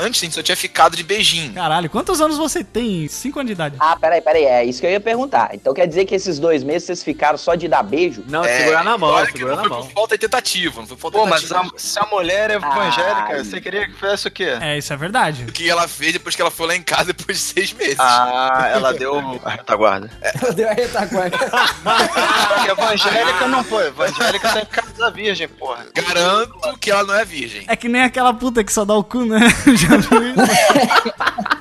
Antes, 0.00 0.20
gente, 0.20 0.34
só 0.34 0.42
tinha 0.42 0.56
ficado 0.56 0.96
de 0.96 1.02
beijinho. 1.02 1.52
Caralho, 1.52 1.90
quantos 1.90 2.20
anos 2.20 2.36
você 2.38 2.62
tem? 2.64 3.06
5 3.08 3.38
anos 3.40 3.48
de 3.48 3.52
idade. 3.52 3.76
Ah, 3.78 3.96
peraí, 3.96 4.20
peraí, 4.20 4.44
é 4.44 4.64
isso 4.64 4.80
que 4.80 4.86
eu 4.86 4.90
ia 4.90 5.00
perguntar. 5.00 5.50
Então 5.52 5.74
quer 5.74 5.86
dizer 5.86 6.04
que 6.04 6.14
esses 6.14 6.38
dois 6.38 6.62
meses 6.62 6.84
vocês 6.86 7.02
ficaram 7.02 7.36
só 7.36 7.54
de 7.54 7.68
dar 7.68 7.82
beijo? 7.82 8.24
Não, 8.28 8.44
É, 8.44 8.58
segurar 8.60 8.84
na 8.84 8.96
mão, 8.96 9.10
olha 9.10 9.26
que 9.26 9.32
segurar 9.32 9.56
na 9.56 9.68
mão. 9.68 9.82
por 9.84 9.92
falta 9.92 10.14
de 10.16 10.20
tentativa, 10.20 10.80
não 10.80 10.86
foi 10.86 10.96
falta 10.96 11.18
Pô, 11.18 11.24
de 11.24 11.30
mas 11.30 11.52
a- 11.52 11.68
se 11.76 11.98
a 11.98 12.06
mulher 12.06 12.50
é 12.50 12.54
evangélica, 12.54 13.26
Ai. 13.30 13.44
você 13.44 13.60
queria 13.60 13.86
que 13.88 13.94
fizesse 13.94 14.28
o 14.28 14.30
quê? 14.30 14.56
É, 14.60 14.78
isso 14.78 14.92
é 14.92 14.96
verdade. 14.96 15.44
Que 15.52 15.68
ela 15.78 15.88
fez 15.88 16.12
depois 16.12 16.34
que 16.34 16.42
ela 16.42 16.50
foi 16.50 16.66
lá 16.66 16.76
em 16.76 16.82
casa 16.82 17.12
depois 17.12 17.38
de 17.38 17.44
seis 17.44 17.72
meses. 17.72 17.96
Ah, 17.98 18.68
ela 18.72 18.92
deu 18.92 19.40
a 19.44 19.50
retaguarda. 19.50 20.10
Ela 20.20 20.52
deu 20.52 20.68
a 20.68 20.72
retaguarda. 20.72 21.38
Evangélica 22.70 23.48
não 23.48 23.64
foi. 23.64 23.86
Evangélica 23.86 24.52
tem 24.52 24.64
que 24.64 24.80
casar 24.80 25.10
virgem, 25.10 25.48
porra. 25.48 25.86
Garanto 25.94 26.78
que 26.78 26.90
ela 26.90 27.04
não 27.04 27.14
é 27.14 27.24
virgem. 27.24 27.64
É 27.68 27.76
que 27.76 27.88
nem 27.88 28.02
aquela 28.02 28.34
puta 28.34 28.62
que 28.64 28.72
só 28.72 28.84
dá 28.84 28.94
o 28.94 29.04
cu, 29.04 29.24
né? 29.24 29.40
Já 29.74 29.96
viu 29.96 31.57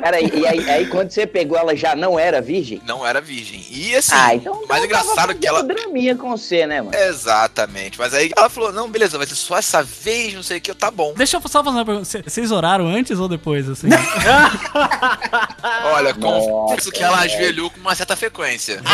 Peraí, 0.00 0.30
e 0.34 0.46
aí, 0.46 0.70
aí 0.70 0.86
quando 0.86 1.10
você 1.10 1.26
pegou 1.26 1.58
ela 1.58 1.76
já 1.76 1.94
não 1.94 2.18
era 2.18 2.40
virgem? 2.40 2.80
Não 2.86 3.06
era 3.06 3.20
virgem. 3.20 3.64
E 3.70 3.94
assim, 3.94 4.12
ah, 4.14 4.34
então 4.34 4.54
mais 4.68 4.82
então 4.82 5.00
engraçado 5.00 5.34
que 5.34 5.46
ela. 5.46 5.62
draminha 5.62 6.16
com 6.16 6.30
você, 6.30 6.66
né, 6.66 6.80
mano? 6.80 6.96
Exatamente. 6.96 7.98
Mas 7.98 8.14
aí 8.14 8.30
ela 8.36 8.48
falou: 8.48 8.72
não, 8.72 8.88
beleza, 8.90 9.18
vai 9.18 9.26
ser 9.26 9.34
só 9.34 9.58
essa 9.58 9.82
vez, 9.82 10.34
não 10.34 10.42
sei 10.42 10.58
o 10.58 10.60
que, 10.60 10.70
eu 10.70 10.74
tá 10.74 10.90
bom. 10.90 11.12
Deixa 11.14 11.36
eu 11.36 11.42
só 11.42 11.62
fazer 11.62 11.76
uma 11.76 11.84
pergunta. 11.84 12.04
Cê- 12.06 12.22
Vocês 12.22 12.50
oraram 12.50 12.86
antes 12.86 13.18
ou 13.18 13.28
depois, 13.28 13.68
assim? 13.68 13.88
Olha, 15.94 16.14
confesso 16.14 16.90
que 16.90 17.02
ela 17.02 17.18
ajoelhou 17.20 17.70
com 17.70 17.80
uma 17.80 17.94
certa 17.94 18.16
frequência. 18.16 18.80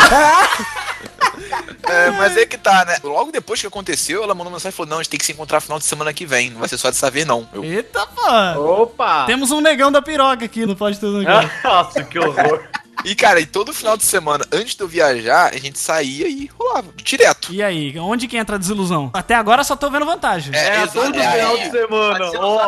é, 1.83 2.11
mas 2.11 2.37
é 2.37 2.45
que 2.45 2.57
tá, 2.57 2.85
né? 2.85 2.97
Logo 3.03 3.31
depois 3.31 3.61
que 3.61 3.67
aconteceu, 3.67 4.23
ela 4.23 4.33
mandou 4.35 4.51
mensagem 4.51 4.69
e 4.69 4.75
falou: 4.75 4.89
não, 4.89 4.97
a 4.99 5.03
gente 5.03 5.09
tem 5.11 5.19
que 5.19 5.25
se 5.25 5.31
encontrar 5.31 5.61
final 5.61 5.79
de 5.79 5.85
semana 5.85 6.13
que 6.13 6.25
vem. 6.25 6.49
Não 6.49 6.59
vai 6.59 6.69
ser 6.69 6.77
só 6.77 6.89
dessa 6.89 7.09
vez, 7.09 7.25
não. 7.25 7.47
Eu, 7.53 7.63
Eita, 7.63 8.05
pô! 8.07 8.81
Opa! 8.83 9.25
Temos 9.25 9.51
um 9.51 9.61
negão 9.61 9.91
da 9.91 10.01
piroca 10.01 10.45
aqui, 10.45 10.65
não 10.65 10.75
pode 10.75 10.96
Nossa, 11.63 12.03
que 12.03 12.19
horror. 12.19 12.63
E, 13.05 13.13
cara, 13.15 13.39
e 13.39 13.45
todo 13.45 13.71
final 13.73 13.95
de 13.95 14.03
semana, 14.03 14.43
antes 14.51 14.75
de 14.75 14.81
eu 14.81 14.87
viajar, 14.87 15.53
a 15.53 15.57
gente 15.57 15.77
saía 15.77 16.27
e 16.27 16.49
rolava. 16.59 16.87
Direto. 17.03 17.53
E 17.53 17.61
aí, 17.61 17.97
onde 17.99 18.27
que 18.27 18.35
entra 18.35 18.55
a 18.55 18.59
desilusão? 18.59 19.11
Até 19.13 19.35
agora 19.35 19.63
só 19.63 19.75
tô 19.75 19.89
vendo 19.91 20.05
vantagem. 20.05 20.53
É, 20.53 20.77
exato. 20.83 20.93
todo 20.93 21.15
É, 21.15 21.31
final 21.31 21.57
é. 21.57 21.63
de 21.63 21.71
semana. 21.71 22.25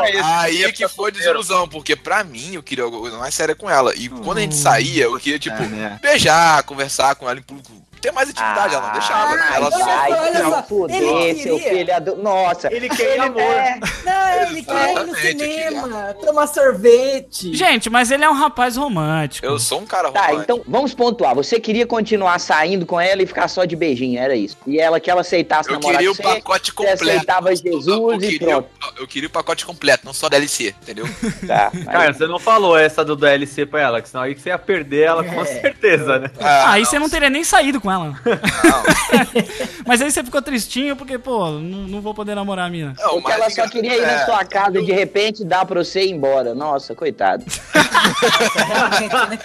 Isso. 0.10 0.24
Aí 0.24 0.58
Ia 0.60 0.72
que 0.72 0.80
pra 0.86 0.90
foi 0.90 1.12
desilusão, 1.12 1.68
porque 1.68 1.96
pra 1.96 2.24
mim 2.24 2.54
eu 2.54 2.64
queria 2.64 2.84
algo 2.84 3.10
mais 3.18 3.34
sério 3.34 3.56
com 3.56 3.68
ela. 3.70 3.94
E 3.96 4.08
quando 4.08 4.38
a 4.38 4.42
gente 4.42 4.56
saía, 4.56 5.06
eu 5.06 5.20
queria, 5.20 5.40
tipo, 5.40 5.62
É, 5.62 5.68
né? 5.68 6.00
beijar, 6.02 6.62
conversar 6.64 7.16
com 7.16 7.28
ela 7.28 7.40
em 7.40 7.44
público. 7.44 7.72
Ter 8.02 8.12
mais 8.12 8.30
intimidade, 8.30 8.74
ela 8.76 8.86
não 8.88 8.94
deixava. 8.94 9.34
Ah, 9.36 9.56
ela 9.56 9.72
só. 9.72 9.78
se 9.78 10.50
só, 10.50 10.64
fuder, 10.64 11.02
ele 11.02 11.42
seu 11.44 11.58
queria. 11.60 11.78
filho 11.78 11.96
ado... 11.96 12.16
Nossa. 12.18 12.74
Ele 12.74 12.90
queria 12.90 13.24
amor. 13.24 13.42
é- 13.42 13.80
Não, 14.06 14.48
ele 14.50 14.64
quer 14.64 14.92
ir 14.94 15.06
no 15.06 15.16
cinema, 15.16 16.14
tomar 16.26 16.48
sorvete. 16.48 17.54
Gente, 17.54 17.90
mas 17.90 18.12
ele 18.12 18.24
é 18.24 18.30
um 18.30 18.34
rapaz 18.34 18.76
romântico. 18.78 19.46
Eu 19.46 19.60
sou 19.60 19.82
um 19.82 19.86
cara 19.86 20.12
Tá, 20.12 20.28
romântico. 20.28 20.42
então 20.44 20.62
vamos 20.68 20.94
pontuar. 20.94 21.36
Você 21.36 21.60
queria 21.60 21.86
continuar 21.86 22.40
saindo 22.40 22.86
com 22.86 23.00
ela 23.00 23.22
e 23.22 23.26
ficar 23.26 23.48
só 23.48 23.66
de 23.66 23.76
beijinho, 23.76 24.20
era 24.20 24.36
isso. 24.36 24.58
E 24.66 24.80
ela 24.80 25.00
que 25.00 25.10
ela 25.10 25.22
aceitasse 25.22 25.70
Eu 25.70 25.74
namorar 25.76 25.98
queria 25.98 26.12
o 26.12 26.16
com 26.16 26.24
você, 26.24 26.36
pacote 26.36 26.72
você 26.72 26.76
completo. 26.76 27.04
aceitava 27.04 27.52
Eu 27.52 27.56
Jesus 27.58 28.24
e 28.24 28.28
queria, 28.30 28.48
pronto. 28.62 28.70
eu 28.98 29.08
queria 29.08 29.28
o 29.28 29.32
pacote 29.32 29.66
completo, 29.66 30.06
não 30.06 30.14
só 30.14 30.30
DLC, 30.30 30.74
entendeu? 30.82 31.06
Tá, 31.48 31.72
Cara, 31.86 32.14
você 32.14 32.28
não 32.28 32.38
falou 32.40 32.78
essa 32.78 33.04
do 33.04 33.16
DLC 33.16 33.66
pra 33.66 33.82
ela, 33.82 34.02
que 34.02 34.10
senão 34.10 34.24
aí 34.24 34.36
você 34.36 34.50
ia 34.50 34.58
perder 34.58 35.04
ela 35.08 35.24
com 35.24 35.42
É. 35.42 35.46
certeza, 35.46 36.20
né? 36.20 36.30
Ah, 36.40 36.74
aí 36.74 36.86
você 36.86 37.00
não 37.00 37.10
teria 37.10 37.30
nem 37.30 37.44
saído 37.44 37.80
com 37.82 37.89
ela. 37.92 38.06
Não, 38.06 38.14
Mas 39.86 40.02
aí 40.02 40.12
você 40.12 40.24
ficou 40.24 40.42
tristinho 40.42 40.96
porque, 40.96 41.18
pô, 41.18 41.50
não, 41.52 41.88
não 41.88 42.02
vou 42.02 42.14
poder 42.14 42.36
namorar 42.36 42.68
a 42.68 42.70
mina. 42.70 42.94
não, 43.00 43.14
Porque 43.14 43.32
ela 43.32 43.50
só 43.50 43.68
queria 43.68 43.98
ir 43.98 44.02
na 44.02 44.12
é, 44.22 44.26
sua 44.26 44.44
casa 44.46 44.80
e 44.80 44.86
de 44.86 44.92
repente 44.92 45.44
dar 45.44 45.66
pra 45.66 45.84
você 45.84 46.04
ir 46.04 46.12
embora. 46.12 46.54
Nossa, 46.54 46.94
coitado. 46.96 47.44
Realmente, 48.56 49.14
né? 49.30 49.40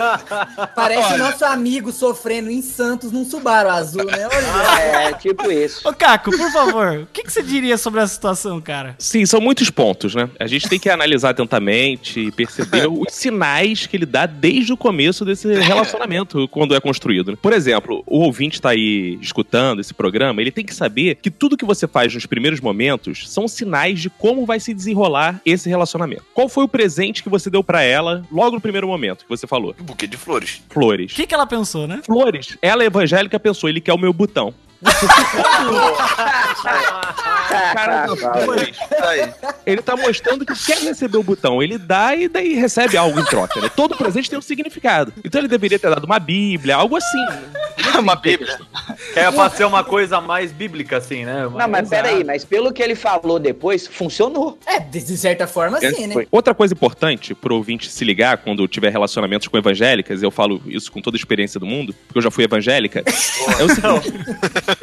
Parece 0.75 1.17
nosso 1.17 1.45
amigo 1.45 1.93
sofrendo 1.93 2.51
em 2.51 2.63
Santos 2.63 3.11
num 3.13 3.25
Subaru 3.25 3.69
azul, 3.71 4.05
né? 4.05 4.27
Olha. 4.27 4.81
É, 4.81 5.13
tipo 5.15 5.51
isso. 5.51 5.87
Ô, 5.89 5.93
Caco, 5.93 6.31
por 6.31 6.51
favor, 6.51 6.99
o 7.01 7.07
que, 7.13 7.23
que 7.23 7.33
você 7.33 7.43
diria 7.43 7.77
sobre 7.79 8.01
essa 8.01 8.13
situação, 8.15 8.61
cara? 8.61 8.95
Sim, 8.99 9.25
são 9.27 9.41
muitos 9.41 9.71
pontos, 9.71 10.15
né? 10.15 10.29
A 10.39 10.47
gente 10.47 10.69
tem 10.69 10.79
que 10.79 10.89
analisar 10.91 11.31
atentamente 11.31 12.21
e 12.21 12.33
perceber 12.33 12.87
os 12.89 13.13
sinais 13.13 13.87
que 13.87 13.97
ele 13.97 14.07
dá 14.07 14.27
desde 14.27 14.73
o 14.73 14.77
começo 14.77 15.25
desse 15.25 15.53
relacionamento, 15.61 16.47
quando 16.49 16.75
é 16.75 16.81
construído. 16.81 17.33
né? 17.33 17.39
Por 17.41 17.53
exemplo, 17.53 18.03
o 18.07 18.19
ouvinte 18.35 18.61
tá 18.61 18.71
aí 18.71 19.17
escutando 19.23 19.81
esse 19.81 19.95
programa, 19.95 20.41
ele 20.41 20.51
tem 20.51 20.65
que 20.65 20.75
saber 20.75 21.15
que 21.23 21.31
tudo 21.31 21.57
que 21.57 21.65
você 21.65 21.87
faz 21.87 22.13
nos 22.13 22.27
primeiros 22.27 22.61
momentos 22.61 23.31
são 23.31 23.47
sinais 23.47 24.01
de 24.01 24.11
como 24.11 24.45
vai 24.45 24.59
se 24.59 24.75
desenrolar 24.75 25.41
esse 25.47 25.69
relacionamento. 25.69 26.25
Qual 26.35 26.49
foi 26.49 26.65
o 26.65 26.69
presente 26.69 27.23
que 27.23 27.29
você 27.29 27.49
deu 27.49 27.63
pra 27.63 27.83
ela 27.83 28.27
logo 28.33 28.57
no 28.57 28.61
primeiro 28.61 28.89
momento 28.89 29.25
que 29.25 29.31
você 29.31 29.47
falou? 29.47 29.77
Um 29.81 29.85
buquê 29.85 30.09
de 30.09 30.17
flores. 30.17 30.61
Flores. 30.69 31.13
O 31.13 31.15
que, 31.15 31.29
que 31.29 31.35
ela 31.35 31.47
pensou, 31.47 31.87
né? 31.87 32.01
Flores. 32.05 32.59
Ela 32.61 32.85
evangélica 32.85 33.39
pensou, 33.39 33.71
ele 33.71 33.81
quer 33.81 33.93
o 33.93 33.99
meu 33.99 34.13
botão. 34.13 34.53
Cara. 37.75 38.07
Ele 39.67 39.83
tá 39.83 39.97
mostrando 39.97 40.45
que 40.45 40.55
quer 40.55 40.79
receber 40.79 41.17
o 41.17 41.23
botão. 41.23 41.63
Ele 41.63 41.79
dá 41.79 42.15
e 42.15 42.29
daí 42.29 42.55
recebe 42.55 42.97
algo 42.97 43.19
em 43.19 43.25
troca, 43.25 43.61
né? 43.61 43.71
Todo 43.75 43.97
presente 43.97 44.29
tem 44.29 44.39
um 44.39 44.43
significado. 44.43 45.13
Então 45.25 45.41
ele 45.41 45.49
deveria 45.49 45.79
ter 45.79 45.91
dado 45.91 46.05
uma 46.05 46.19
bíblia, 46.19 46.77
algo 46.77 46.97
assim. 46.97 47.25
Uma 47.99 48.17
bíblia. 48.17 48.59
É 49.15 49.31
pra 49.31 49.49
ser 49.51 49.65
uma 49.65 49.85
coisa 49.85 50.21
mais 50.21 50.51
bíblica, 50.51 50.97
assim, 50.97 51.25
né? 51.25 51.49
Não, 51.49 51.69
mas 51.69 51.89
peraí, 51.89 52.25
mas 52.25 52.45
pelo 52.45 52.73
que 52.73 52.83
ele 52.83 52.97
falou 52.97 53.39
depois, 53.39 53.87
funcionou. 53.87 54.59
É, 54.67 54.81
de, 54.81 55.01
certa 55.17 55.47
forma, 55.47 55.79
sim, 55.79 56.09
né? 56.09 56.27
Outra 56.31 56.55
coisa 56.55 56.75
importante 56.75 57.35
pro 57.35 57.55
ouvinte 57.55 57.89
se 57.89 58.05
ligar 58.05 58.39
quando 58.39 58.67
tiver 58.67 58.91
relacionamentos 58.91 59.47
com 59.47 59.57
evangélicas, 59.57 60.23
eu 60.23 60.31
falo 60.31 60.61
isso 60.67 60.91
com 60.91 61.01
toda 61.01 61.17
a 61.17 61.19
experiência 61.19 61.61
do 61.61 61.67
mundo, 61.67 61.95
porque 62.07 62.19
eu 62.19 62.23
já 62.23 62.31
fui 62.33 62.43
evangélica, 62.45 63.05
é 63.07 63.63
o 63.63 63.69
seguinte. 63.69 64.13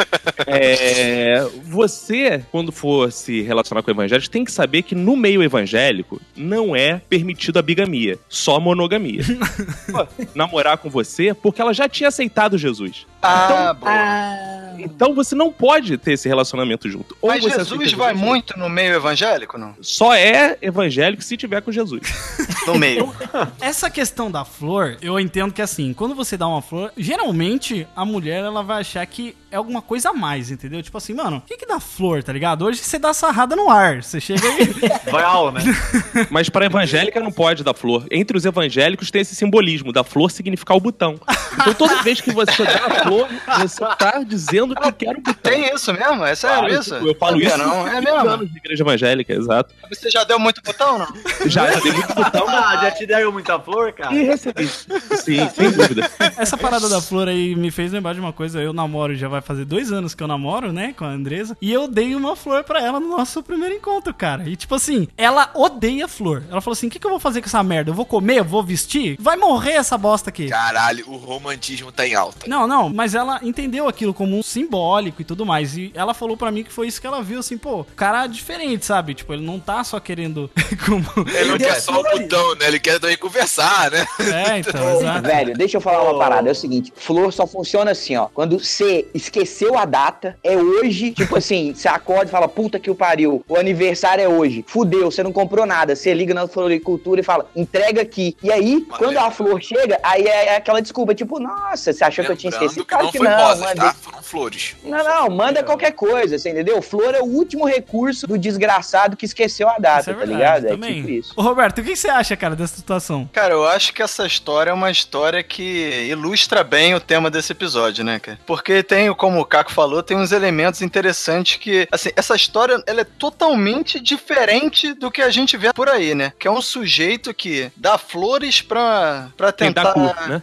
É, 0.48 1.48
você, 1.66 2.44
quando 2.52 2.72
for 2.72 3.12
se 3.12 3.42
relacionar 3.42 3.82
com 3.84 3.92
evangélicos, 3.92 4.28
tem 4.30 4.44
que 4.44 4.52
saber 4.52 4.82
que 4.82 4.96
no 4.96 5.16
meio 5.16 5.42
evangélico 5.44 6.22
não 6.36 6.76
é 6.76 7.02
permitido 7.10 7.58
a 7.60 7.62
bigamia, 7.62 8.18
só 8.28 8.56
a 8.56 8.60
monogamia. 8.60 9.22
Pô, 9.92 10.08
Namorar 10.36 10.78
com 10.78 10.90
você 10.90 11.34
porque 11.34 11.62
ela 11.62 11.74
já 11.74 11.88
tinha 11.88 12.10
aceitado 12.10 12.58
Jesus. 12.58 13.06
Ah, 13.22 13.74
boa. 13.80 13.92
Ah, 13.92 14.74
Então 14.80 15.14
você 15.14 15.36
não 15.36 15.52
pode 15.52 15.98
ter 15.98 16.14
esse 16.14 16.28
relacionamento 16.28 16.90
junto. 16.90 17.16
Ou 17.22 17.30
Mas 17.30 17.44
você 17.44 17.60
Jesus 17.64 17.94
vai 17.94 18.14
muito 18.14 18.58
no 18.58 18.68
meio 18.70 18.94
evangélico, 18.96 19.58
não? 19.58 19.76
Só 19.82 20.14
é 20.14 20.58
evangélico 20.62 21.22
se 21.24 21.38
tiver 21.38 21.62
com 21.62 21.72
Jesus. 21.72 22.02
No 22.68 22.78
meio. 22.78 23.12
Essa 23.60 23.90
questão 23.90 24.30
da 24.30 24.46
flor, 24.46 24.96
eu 25.02 25.20
entendo 25.20 25.52
que 25.52 25.64
assim, 25.64 25.94
quando 25.96 26.14
você 26.14 26.38
dá 26.38 26.48
uma 26.48 26.62
flor, 26.62 26.92
geralmente 26.96 27.88
a 27.96 28.06
mulher 28.06 28.44
ela 28.44 28.62
vai 28.62 28.82
achar 28.82 29.04
que 29.08 29.36
é 29.52 29.58
alguma 29.58 29.82
coisa 29.82 30.10
a 30.10 30.14
mais, 30.14 30.50
entendeu? 30.50 30.82
Tipo 30.82 30.98
assim, 30.98 31.14
mano, 31.14 31.38
o 31.38 31.42
que 31.42 31.58
que 31.58 31.66
dá 31.66 31.80
flor, 31.80 32.24
tá 32.24 32.32
ligado? 32.32 32.66
Hoje 32.66 32.80
você 32.80 32.98
dá 32.98 33.14
sarrada 33.14 33.56
no 33.56 33.70
ar, 33.70 34.02
você 34.02 34.20
chega 34.20 34.48
aí. 34.48 34.74
Real, 35.12 35.52
né? 35.52 35.62
Mas 36.32 36.50
para 36.50 36.66
evangélica 36.66 37.20
não 37.20 37.32
pode 37.32 37.64
dar 37.64 37.74
flor. 37.74 38.06
Entre 38.10 38.36
os 38.38 38.46
evangélicos 38.46 39.12
tem 39.12 39.22
esse 39.22 39.36
simbolismo 39.36 39.92
da 39.92 40.04
flor 40.04 40.32
significar 40.32 40.76
o 40.78 40.80
botão. 40.80 41.20
Então 41.54 41.74
toda 41.74 42.02
vez 42.02 42.22
que 42.22 42.32
você 42.32 42.64
dá 42.64 42.86
a 42.86 43.04
flor, 43.04 43.28
você 43.60 43.86
tá 43.98 44.24
dizendo 44.26 44.76
que 44.76 44.92
quer 44.94 45.12
o 45.18 45.22
botão. 45.22 45.52
Tem 45.52 45.74
isso 45.74 45.94
mesmo? 45.94 46.24
É 46.26 46.34
sério 46.36 46.60
Claro, 46.60 46.74
isso? 46.74 46.96
Eu 46.96 47.16
falo 47.16 47.32
Sabia 47.34 47.48
isso 47.50 47.58
não. 47.58 47.88
É 47.88 48.02
mesmo? 48.02 48.20
anos 48.30 48.50
de 48.52 48.58
igreja 48.58 48.84
evangélica, 48.84 49.34
exato. 49.34 49.74
Você 49.90 50.10
já 50.10 50.24
deu 50.24 50.40
muito 50.40 50.62
botão, 50.64 50.98
não? 51.00 51.08
Já, 51.46 51.72
já 51.72 51.80
dei 51.80 51.92
muito 51.92 52.14
botão 52.14 52.46
Ah, 52.48 52.78
já 52.82 52.92
te 52.92 53.06
deram 53.06 53.32
muita 53.32 53.60
flor, 53.60 53.92
cara? 53.92 54.14
e 54.16 54.24
recebi. 54.24 54.68
Sim, 54.68 55.50
sem 55.50 55.72
dúvida. 55.72 56.10
Essa 56.38 56.58
parada 56.58 56.88
da 56.88 57.02
flor 57.02 57.28
aí 57.28 57.56
me 57.56 57.70
fez 57.72 57.92
lembrar 57.92 58.14
de 58.14 58.20
uma 58.20 58.32
coisa. 58.32 58.62
Eu 58.62 58.72
namoro, 58.74 59.16
já 59.16 59.28
vai 59.28 59.41
fazer 59.42 59.66
dois 59.66 59.92
anos 59.92 60.14
que 60.14 60.24
eu 60.24 60.28
namoro, 60.28 60.72
né, 60.72 60.94
com 60.98 61.06
a 61.06 61.10
Andresa. 61.10 61.58
E 61.62 61.72
eu 61.72 61.88
dei 61.88 62.16
uma 62.16 62.36
flor 62.36 62.64
pra 62.64 62.82
ela 62.82 63.00
no 63.00 63.10
nosso 63.10 63.42
primeiro 63.44 63.76
encontro, 63.76 64.14
cara. 64.14 64.48
E 64.48 64.56
tipo 64.56 64.76
assim, 64.76 65.08
ela 65.18 65.50
odeia 65.54 66.08
flor. 66.08 66.44
Ela 66.50 66.62
falou 66.62 66.74
assim: 66.74 66.88
o 66.88 66.90
que, 66.90 67.00
que 67.00 67.06
eu 67.06 67.12
vou 67.12 67.20
fazer 67.20 67.42
com 67.42 67.48
essa 67.48 67.64
merda? 67.64 67.92
Eu 67.92 67.96
vou 67.96 68.06
comer? 68.06 68.40
Eu 68.40 68.46
vou 68.46 68.64
vestir? 68.64 69.18
Vai 69.20 69.36
morrer 69.36 69.74
essa 69.74 69.98
bosta 69.98 70.30
aqui. 70.30 70.50
Caralho, 70.50 71.10
o 71.10 71.18
romantismo 71.18 71.92
tá 71.92 72.08
em 72.08 72.16
alta. 72.16 72.48
Não, 72.48 72.68
não, 72.68 72.90
mas 72.90 73.16
ela 73.16 73.40
entendeu 73.44 73.88
aquilo 73.88 74.14
como 74.14 74.38
um 74.38 74.44
simbólico 74.44 75.22
e 75.22 75.26
tudo 75.26 75.46
mais. 75.46 75.78
E 75.78 75.92
ela 75.94 76.14
falou 76.14 76.38
pra 76.38 76.52
mim 76.52 76.64
que 76.64 76.72
foi 76.72 76.88
isso 76.88 77.00
que 77.00 77.08
ela 77.08 77.22
viu, 77.22 77.40
assim, 77.40 77.58
pô, 77.58 77.82
o 77.82 77.86
cara 77.96 78.26
é 78.26 78.28
diferente, 78.28 78.86
sabe? 78.86 79.14
Tipo, 79.14 79.34
ele 79.34 79.46
não 79.46 79.60
tá 79.60 79.84
só 79.84 80.00
querendo. 80.00 80.50
como... 80.86 81.28
Ele 81.30 81.52
não 81.52 81.58
quer 81.58 81.80
só 81.80 82.00
o 82.00 82.04
botão, 82.04 82.56
né? 82.56 82.68
Ele 82.68 82.80
quer 82.80 83.00
também 83.00 83.18
conversar, 83.18 83.92
né? 83.92 84.06
É, 84.20 84.60
então. 84.60 84.82
Velho, 85.22 85.54
deixa 85.56 85.78
eu 85.78 85.82
falar 85.82 86.04
uma 86.04 86.18
parada. 86.18 86.50
É 86.50 86.52
o 86.52 86.56
seguinte: 86.56 86.92
flor 86.96 87.32
só 87.32 87.46
funciona 87.46 87.92
assim, 87.92 88.16
ó. 88.16 88.28
Quando 88.28 88.60
você 88.60 89.08
esqueceu 89.32 89.78
a 89.78 89.86
data, 89.86 90.38
é 90.44 90.58
hoje. 90.58 91.12
Tipo 91.12 91.38
assim, 91.38 91.74
você 91.74 91.88
acorda 91.88 92.26
e 92.26 92.30
fala, 92.32 92.48
puta 92.48 92.78
que 92.80 92.92
o 92.92 92.96
pariu. 92.96 93.44
O 93.48 93.56
aniversário 93.56 94.24
é 94.24 94.28
hoje. 94.28 94.64
Fudeu, 94.68 95.10
você 95.10 95.24
não 95.24 95.32
comprou 95.32 95.66
nada. 95.66 95.96
Você 95.96 96.14
liga 96.14 96.34
na 96.34 96.48
floricultura 96.48 97.22
e 97.22 97.24
fala, 97.24 97.50
entrega 97.56 98.02
aqui. 98.02 98.36
E 98.44 98.52
aí, 98.52 98.86
Mas 98.88 98.98
quando 98.98 99.16
é- 99.16 99.20
a 99.20 99.32
flor 99.32 99.62
chega, 99.62 99.98
aí 100.04 100.24
é 100.26 100.58
aquela 100.58 100.82
desculpa, 100.82 101.16
tipo, 101.16 101.40
nossa, 101.40 101.94
você 101.94 102.04
achou 102.04 102.26
que 102.26 102.32
eu 102.32 102.36
tinha 102.36 102.52
Lembrando 102.52 102.70
esquecido? 102.72 102.86
que 103.12 103.20
não 103.20 103.32
foi 103.32 103.44
rosas, 103.44 103.74
tá? 103.76 103.94
Foram 103.94 104.22
flores. 104.22 104.76
Não, 104.84 105.04
não, 105.04 105.30
manda 105.30 105.64
qualquer 105.64 105.92
coisa, 105.92 106.38
você 106.38 106.50
entendeu? 106.50 106.82
Flor 106.82 107.16
é 107.16 107.22
o 107.22 107.26
último 107.26 107.66
recurso 107.66 108.28
do 108.28 108.38
desgraçado 108.38 109.16
que 109.16 109.26
esqueceu 109.26 109.70
a 109.70 109.78
data, 109.78 110.02
Isso 110.02 110.10
é 110.10 110.14
tá 110.14 110.20
verdade, 110.20 110.38
ligado? 110.40 110.66
É 110.66 110.70
também. 110.70 110.96
tipo 110.96 111.10
isso. 111.10 111.34
Ô, 111.38 111.42
Roberto, 111.42 111.80
o 111.80 111.84
que 111.84 111.92
que 111.92 111.96
você 111.96 112.10
acha, 112.10 112.36
cara, 112.36 112.56
dessa 112.56 112.76
situação? 112.76 113.30
Cara, 113.32 113.54
eu 113.54 113.66
acho 113.66 113.94
que 113.94 114.02
essa 114.02 114.26
história 114.26 114.72
é 114.72 114.74
uma 114.74 114.92
história 114.92 115.42
que 115.44 116.08
ilustra 116.10 116.64
bem 116.64 116.94
o 116.96 117.00
tema 117.00 117.30
desse 117.30 117.52
episódio, 117.52 118.04
né, 118.04 118.20
cara? 118.20 118.40
Porque 118.46 118.82
tem, 118.84 119.14
como 119.22 119.40
o 119.40 119.46
Caco 119.46 119.72
falou, 119.72 120.02
tem 120.02 120.18
uns 120.18 120.32
elementos 120.32 120.82
interessantes 120.82 121.58
que, 121.58 121.88
assim, 121.92 122.10
essa 122.16 122.36
história, 122.36 122.82
ela 122.88 123.02
é 123.02 123.04
totalmente 123.04 124.00
diferente 124.00 124.96
do 124.96 125.12
que 125.12 125.22
a 125.22 125.30
gente 125.30 125.56
vê 125.56 125.72
por 125.72 125.88
aí, 125.88 126.16
né? 126.16 126.34
Que 126.40 126.48
é 126.48 126.52
um 126.52 126.60
sujeito 126.60 127.32
que 127.32 127.72
dá 127.78 128.00
flores 128.00 128.64
pra, 128.64 129.30
pra 129.38 129.52
tentar... 129.52 129.84
dá 129.84 129.94
cu, 129.94 130.00
né? 130.00 130.42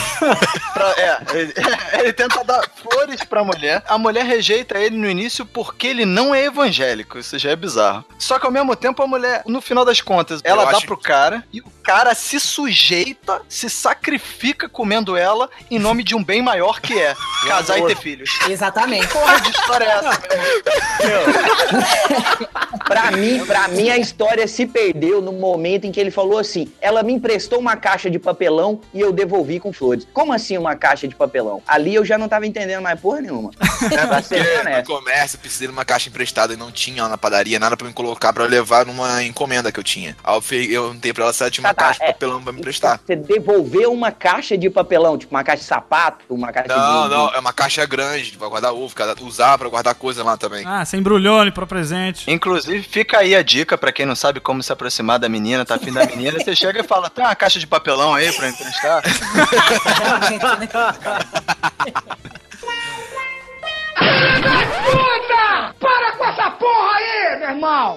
pra- 0.72 0.94
é, 0.96 1.18
ele, 1.34 1.52
ele 2.00 2.12
tenta 2.14 2.42
dar 2.42 2.66
flores 2.74 3.22
pra 3.24 3.44
mulher. 3.44 3.82
A 3.86 3.98
mulher 3.98 4.24
rejeita 4.24 4.78
ele 4.78 4.96
no 4.96 5.10
início 5.10 5.44
porque 5.44 5.86
ele 5.86 6.06
não 6.06 6.34
é 6.34 6.46
evangélico. 6.46 7.18
Isso 7.18 7.38
já 7.38 7.50
é 7.50 7.56
bizarro. 7.56 8.06
Só 8.18 8.38
que 8.38 8.46
ao 8.46 8.52
mesmo 8.52 8.74
tempo 8.74 9.02
a 9.02 9.06
mulher, 9.06 9.42
no 9.44 9.60
final 9.60 9.84
das 9.84 10.00
contas, 10.00 10.40
ela 10.44 10.62
Eu 10.62 10.72
dá 10.72 10.80
pro 10.80 10.96
cara 10.96 11.44
e 11.52 11.60
o 11.60 11.70
cara 11.82 12.14
se 12.14 12.40
sujeita, 12.40 13.42
se 13.50 13.68
sacrifica 13.68 14.66
comendo 14.66 15.14
ela 15.14 15.50
em 15.70 15.78
nome 15.78 16.02
de 16.02 16.14
um 16.14 16.24
bem 16.24 16.40
maior 16.40 16.80
que 16.80 16.98
é 16.98 17.14
casar 17.46 17.78
e 17.78 17.86
ter 17.86 17.96
filhos. 18.18 18.50
exatamente. 18.50 19.06
Porra 19.08 19.40
de 19.40 19.50
história 19.50 19.84
é 19.84 19.88
essa, 19.88 20.20
meu? 21.04 21.34
Pra 22.86 23.10
mim, 23.12 23.44
pra 23.46 23.66
mim, 23.68 23.88
a 23.88 23.96
história 23.96 24.46
se 24.46 24.66
perdeu 24.66 25.22
no 25.22 25.32
momento 25.32 25.86
em 25.86 25.92
que 25.92 25.98
ele 25.98 26.10
falou 26.10 26.38
assim: 26.38 26.70
ela 26.80 27.02
me 27.02 27.12
emprestou 27.14 27.58
uma 27.58 27.76
caixa 27.76 28.10
de 28.10 28.18
papelão 28.18 28.80
e 28.92 29.00
eu 29.00 29.10
devolvi 29.12 29.58
com 29.58 29.72
flores. 29.72 30.06
Como 30.12 30.32
assim 30.32 30.58
uma 30.58 30.76
caixa 30.76 31.08
de 31.08 31.14
papelão? 31.14 31.62
Ali 31.66 31.94
eu 31.94 32.04
já 32.04 32.18
não 32.18 32.28
tava 32.28 32.46
entendendo 32.46 32.82
mais 32.82 33.00
porra 33.00 33.20
nenhuma. 33.22 33.50
pra 34.08 34.22
ser 34.22 34.36
Porque 34.44 34.54
no 34.54 34.60
honesto. 34.60 34.86
comércio 34.92 35.36
eu 35.36 35.40
precisei 35.40 35.66
de 35.66 35.72
uma 35.72 35.84
caixa 35.84 36.08
emprestada 36.10 36.52
e 36.52 36.56
não 36.56 36.70
tinha 36.70 37.02
lá 37.04 37.08
na 37.08 37.16
padaria 37.18 37.58
nada 37.58 37.76
pra 37.76 37.86
me 37.86 37.92
colocar 37.94 38.32
pra 38.32 38.44
levar 38.44 38.84
numa 38.84 39.22
encomenda 39.22 39.72
que 39.72 39.80
eu 39.80 39.84
tinha. 39.84 40.14
Aí 40.22 40.34
eu, 40.34 40.42
perguntei 40.42 41.12
pra 41.12 41.24
ela 41.24 41.32
se 41.32 41.42
ela 41.42 41.50
tinha 41.50 41.64
uma 41.66 41.72
Tá, 41.74 41.82
tá, 41.82 41.86
caixa 41.88 42.00
de 42.00 42.04
é. 42.10 42.12
papelão 42.12 42.42
pra 42.42 42.52
me 42.52 42.58
emprestar. 42.60 43.00
Você 43.04 43.16
devolveu 43.16 43.92
uma 43.92 44.12
caixa 44.12 44.58
de 44.58 44.68
papelão, 44.68 45.16
tipo 45.16 45.34
uma 45.34 45.42
caixa 45.44 45.62
de 45.62 45.68
sapato, 45.68 46.24
uma 46.28 46.52
caixa 46.52 46.68
Não, 46.68 47.04
de. 47.08 47.14
não, 47.14 47.28
é 47.34 47.38
uma 47.38 47.52
caixa 47.52 47.86
grande 47.86 48.03
pra 48.38 48.48
guardar 48.48 48.72
ovo, 48.72 48.94
usar 49.20 49.58
pra 49.58 49.68
guardar 49.68 49.94
coisa 49.94 50.22
lá 50.24 50.36
também. 50.36 50.64
Ah, 50.66 50.84
sem 50.84 51.00
embrulhone 51.00 51.50
pra 51.50 51.66
presente. 51.66 52.30
Inclusive, 52.30 52.82
fica 52.82 53.18
aí 53.18 53.34
a 53.34 53.42
dica 53.42 53.76
pra 53.76 53.92
quem 53.92 54.06
não 54.06 54.16
sabe 54.16 54.40
como 54.40 54.62
se 54.62 54.72
aproximar 54.72 55.18
da 55.18 55.28
menina, 55.28 55.64
tá 55.64 55.74
afim 55.76 55.92
da 55.92 56.04
menina. 56.06 56.38
Você 56.38 56.54
chega 56.54 56.80
e 56.80 56.84
fala: 56.84 57.10
tem 57.10 57.24
uma 57.24 57.34
caixa 57.34 57.58
de 57.58 57.66
papelão 57.66 58.14
aí 58.14 58.32
pra 58.32 58.48
emprestar? 58.48 59.02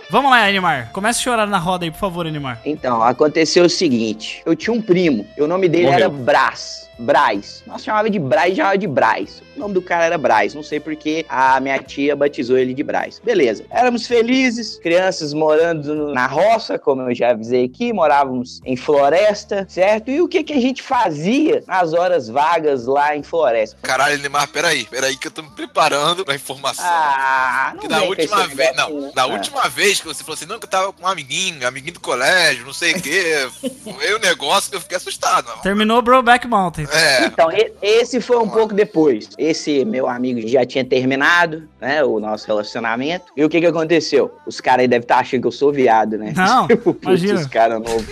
Vamos 0.09 0.31
lá, 0.31 0.45
Animar. 0.45 0.91
Comece 0.91 1.19
a 1.19 1.23
chorar 1.23 1.47
na 1.47 1.57
roda 1.57 1.85
aí, 1.85 1.91
por 1.91 1.99
favor, 1.99 2.25
Animar. 2.25 2.61
Então, 2.65 3.01
aconteceu 3.01 3.65
o 3.65 3.69
seguinte: 3.69 4.41
eu 4.45 4.55
tinha 4.55 4.73
um 4.73 4.81
primo, 4.81 5.27
e 5.37 5.41
o 5.41 5.47
nome 5.47 5.67
dele 5.67 5.85
Morreu. 5.85 5.99
era 5.99 6.09
Brás. 6.09 6.87
Braz. 6.99 7.63
Nós 7.67 7.83
chamava 7.83 8.10
de 8.10 8.19
Braz 8.19 8.53
e 8.53 8.55
chamava 8.57 8.77
de 8.77 8.88
Braz. 8.88 9.41
O 9.55 9.60
nome 9.60 9.73
do 9.73 9.81
cara 9.81 10.05
era 10.05 10.17
Braz. 10.17 10.53
Não 10.53 10.63
sei 10.63 10.79
porque 10.79 11.25
a 11.29 11.60
minha 11.60 11.79
tia 11.79 12.15
batizou 12.15 12.57
ele 12.57 12.73
de 12.73 12.83
Braz. 12.83 13.19
Beleza. 13.23 13.65
Éramos 13.71 14.05
felizes, 14.07 14.77
crianças 14.77 15.33
morando 15.33 16.13
na 16.13 16.27
roça, 16.27 16.77
como 16.77 17.01
eu 17.03 17.15
já 17.15 17.31
avisei 17.31 17.65
aqui, 17.65 17.91
morávamos 17.93 18.62
em 18.65 18.75
floresta, 18.75 19.65
certo? 19.69 20.10
E 20.12 20.21
o 20.21 20.27
que, 20.27 20.43
que 20.43 20.53
a 20.53 20.60
gente 20.62 20.81
fazia 20.83 21.63
nas 21.67 21.93
horas 21.93 22.27
vagas 22.29 22.86
lá 22.86 23.15
em 23.15 23.23
floresta? 23.23 23.77
Caralho, 23.81 24.17
Neymar, 24.19 24.47
peraí, 24.49 24.86
peraí 24.86 25.15
que 25.17 25.27
eu 25.27 25.31
tô 25.31 25.41
me 25.41 25.49
preparando 25.51 26.23
pra 26.25 26.36
informação. 26.36 26.86
Ah, 26.88 27.71
não 27.73 27.79
que 27.81 27.88
com 27.88 27.95
última 28.07 28.47
vez, 28.47 28.75
não, 28.75 29.01
né? 29.01 29.12
na 29.15 29.23
Ah. 29.23 29.27
última 29.27 29.67
vez 29.69 29.99
que 29.99 30.07
você 30.07 30.23
falou 30.23 30.36
assim, 30.36 30.45
não, 30.45 30.60
que 30.60 30.65
eu 30.65 30.69
tava 30.69 30.93
com 30.93 31.03
um 31.03 31.07
amiguinho, 31.07 31.67
amiguinho 31.67 31.93
do 31.93 31.99
colégio, 31.99 32.65
não 32.65 32.73
sei 32.73 32.93
o 32.93 33.01
quê, 33.01 33.47
foi 33.83 34.13
o 34.13 34.19
negócio 34.19 34.69
que 34.69 34.75
eu 34.75 34.81
fiquei 34.81 34.97
assustado. 34.97 35.47
Terminou 35.62 36.01
Broback 36.01 36.47
Mountain. 36.47 36.87
É, 36.93 37.26
Então, 37.26 37.50
esse 37.82 38.21
foi 38.21 38.38
um 38.38 38.47
pouco 38.50 38.73
depois. 38.73 39.30
Esse 39.38 39.84
meu 39.86 40.08
amigo 40.08 40.47
já 40.47 40.65
tinha 40.65 40.84
terminado, 40.86 41.67
né, 41.80 42.04
o 42.04 42.19
nosso 42.19 42.47
relacionamento. 42.47 43.26
E 43.36 43.43
o 43.43 43.50
que 43.50 43.60
que 43.60 43.65
aconteceu? 43.65 44.32
Os 44.45 44.60
caras 44.62 44.82
aí 44.82 44.88
devem 44.88 45.04
estar 45.04 45.19
achando 45.19 45.41
que 45.41 45.47
eu 45.47 45.52
sou 45.52 45.71
viado, 45.71 46.17
né? 46.17 46.34
Não, 46.36 46.67
Putz, 46.78 47.00
imagina. 47.04 47.39
Os 47.39 47.47
caras 47.47 47.80
novos. 47.82 48.06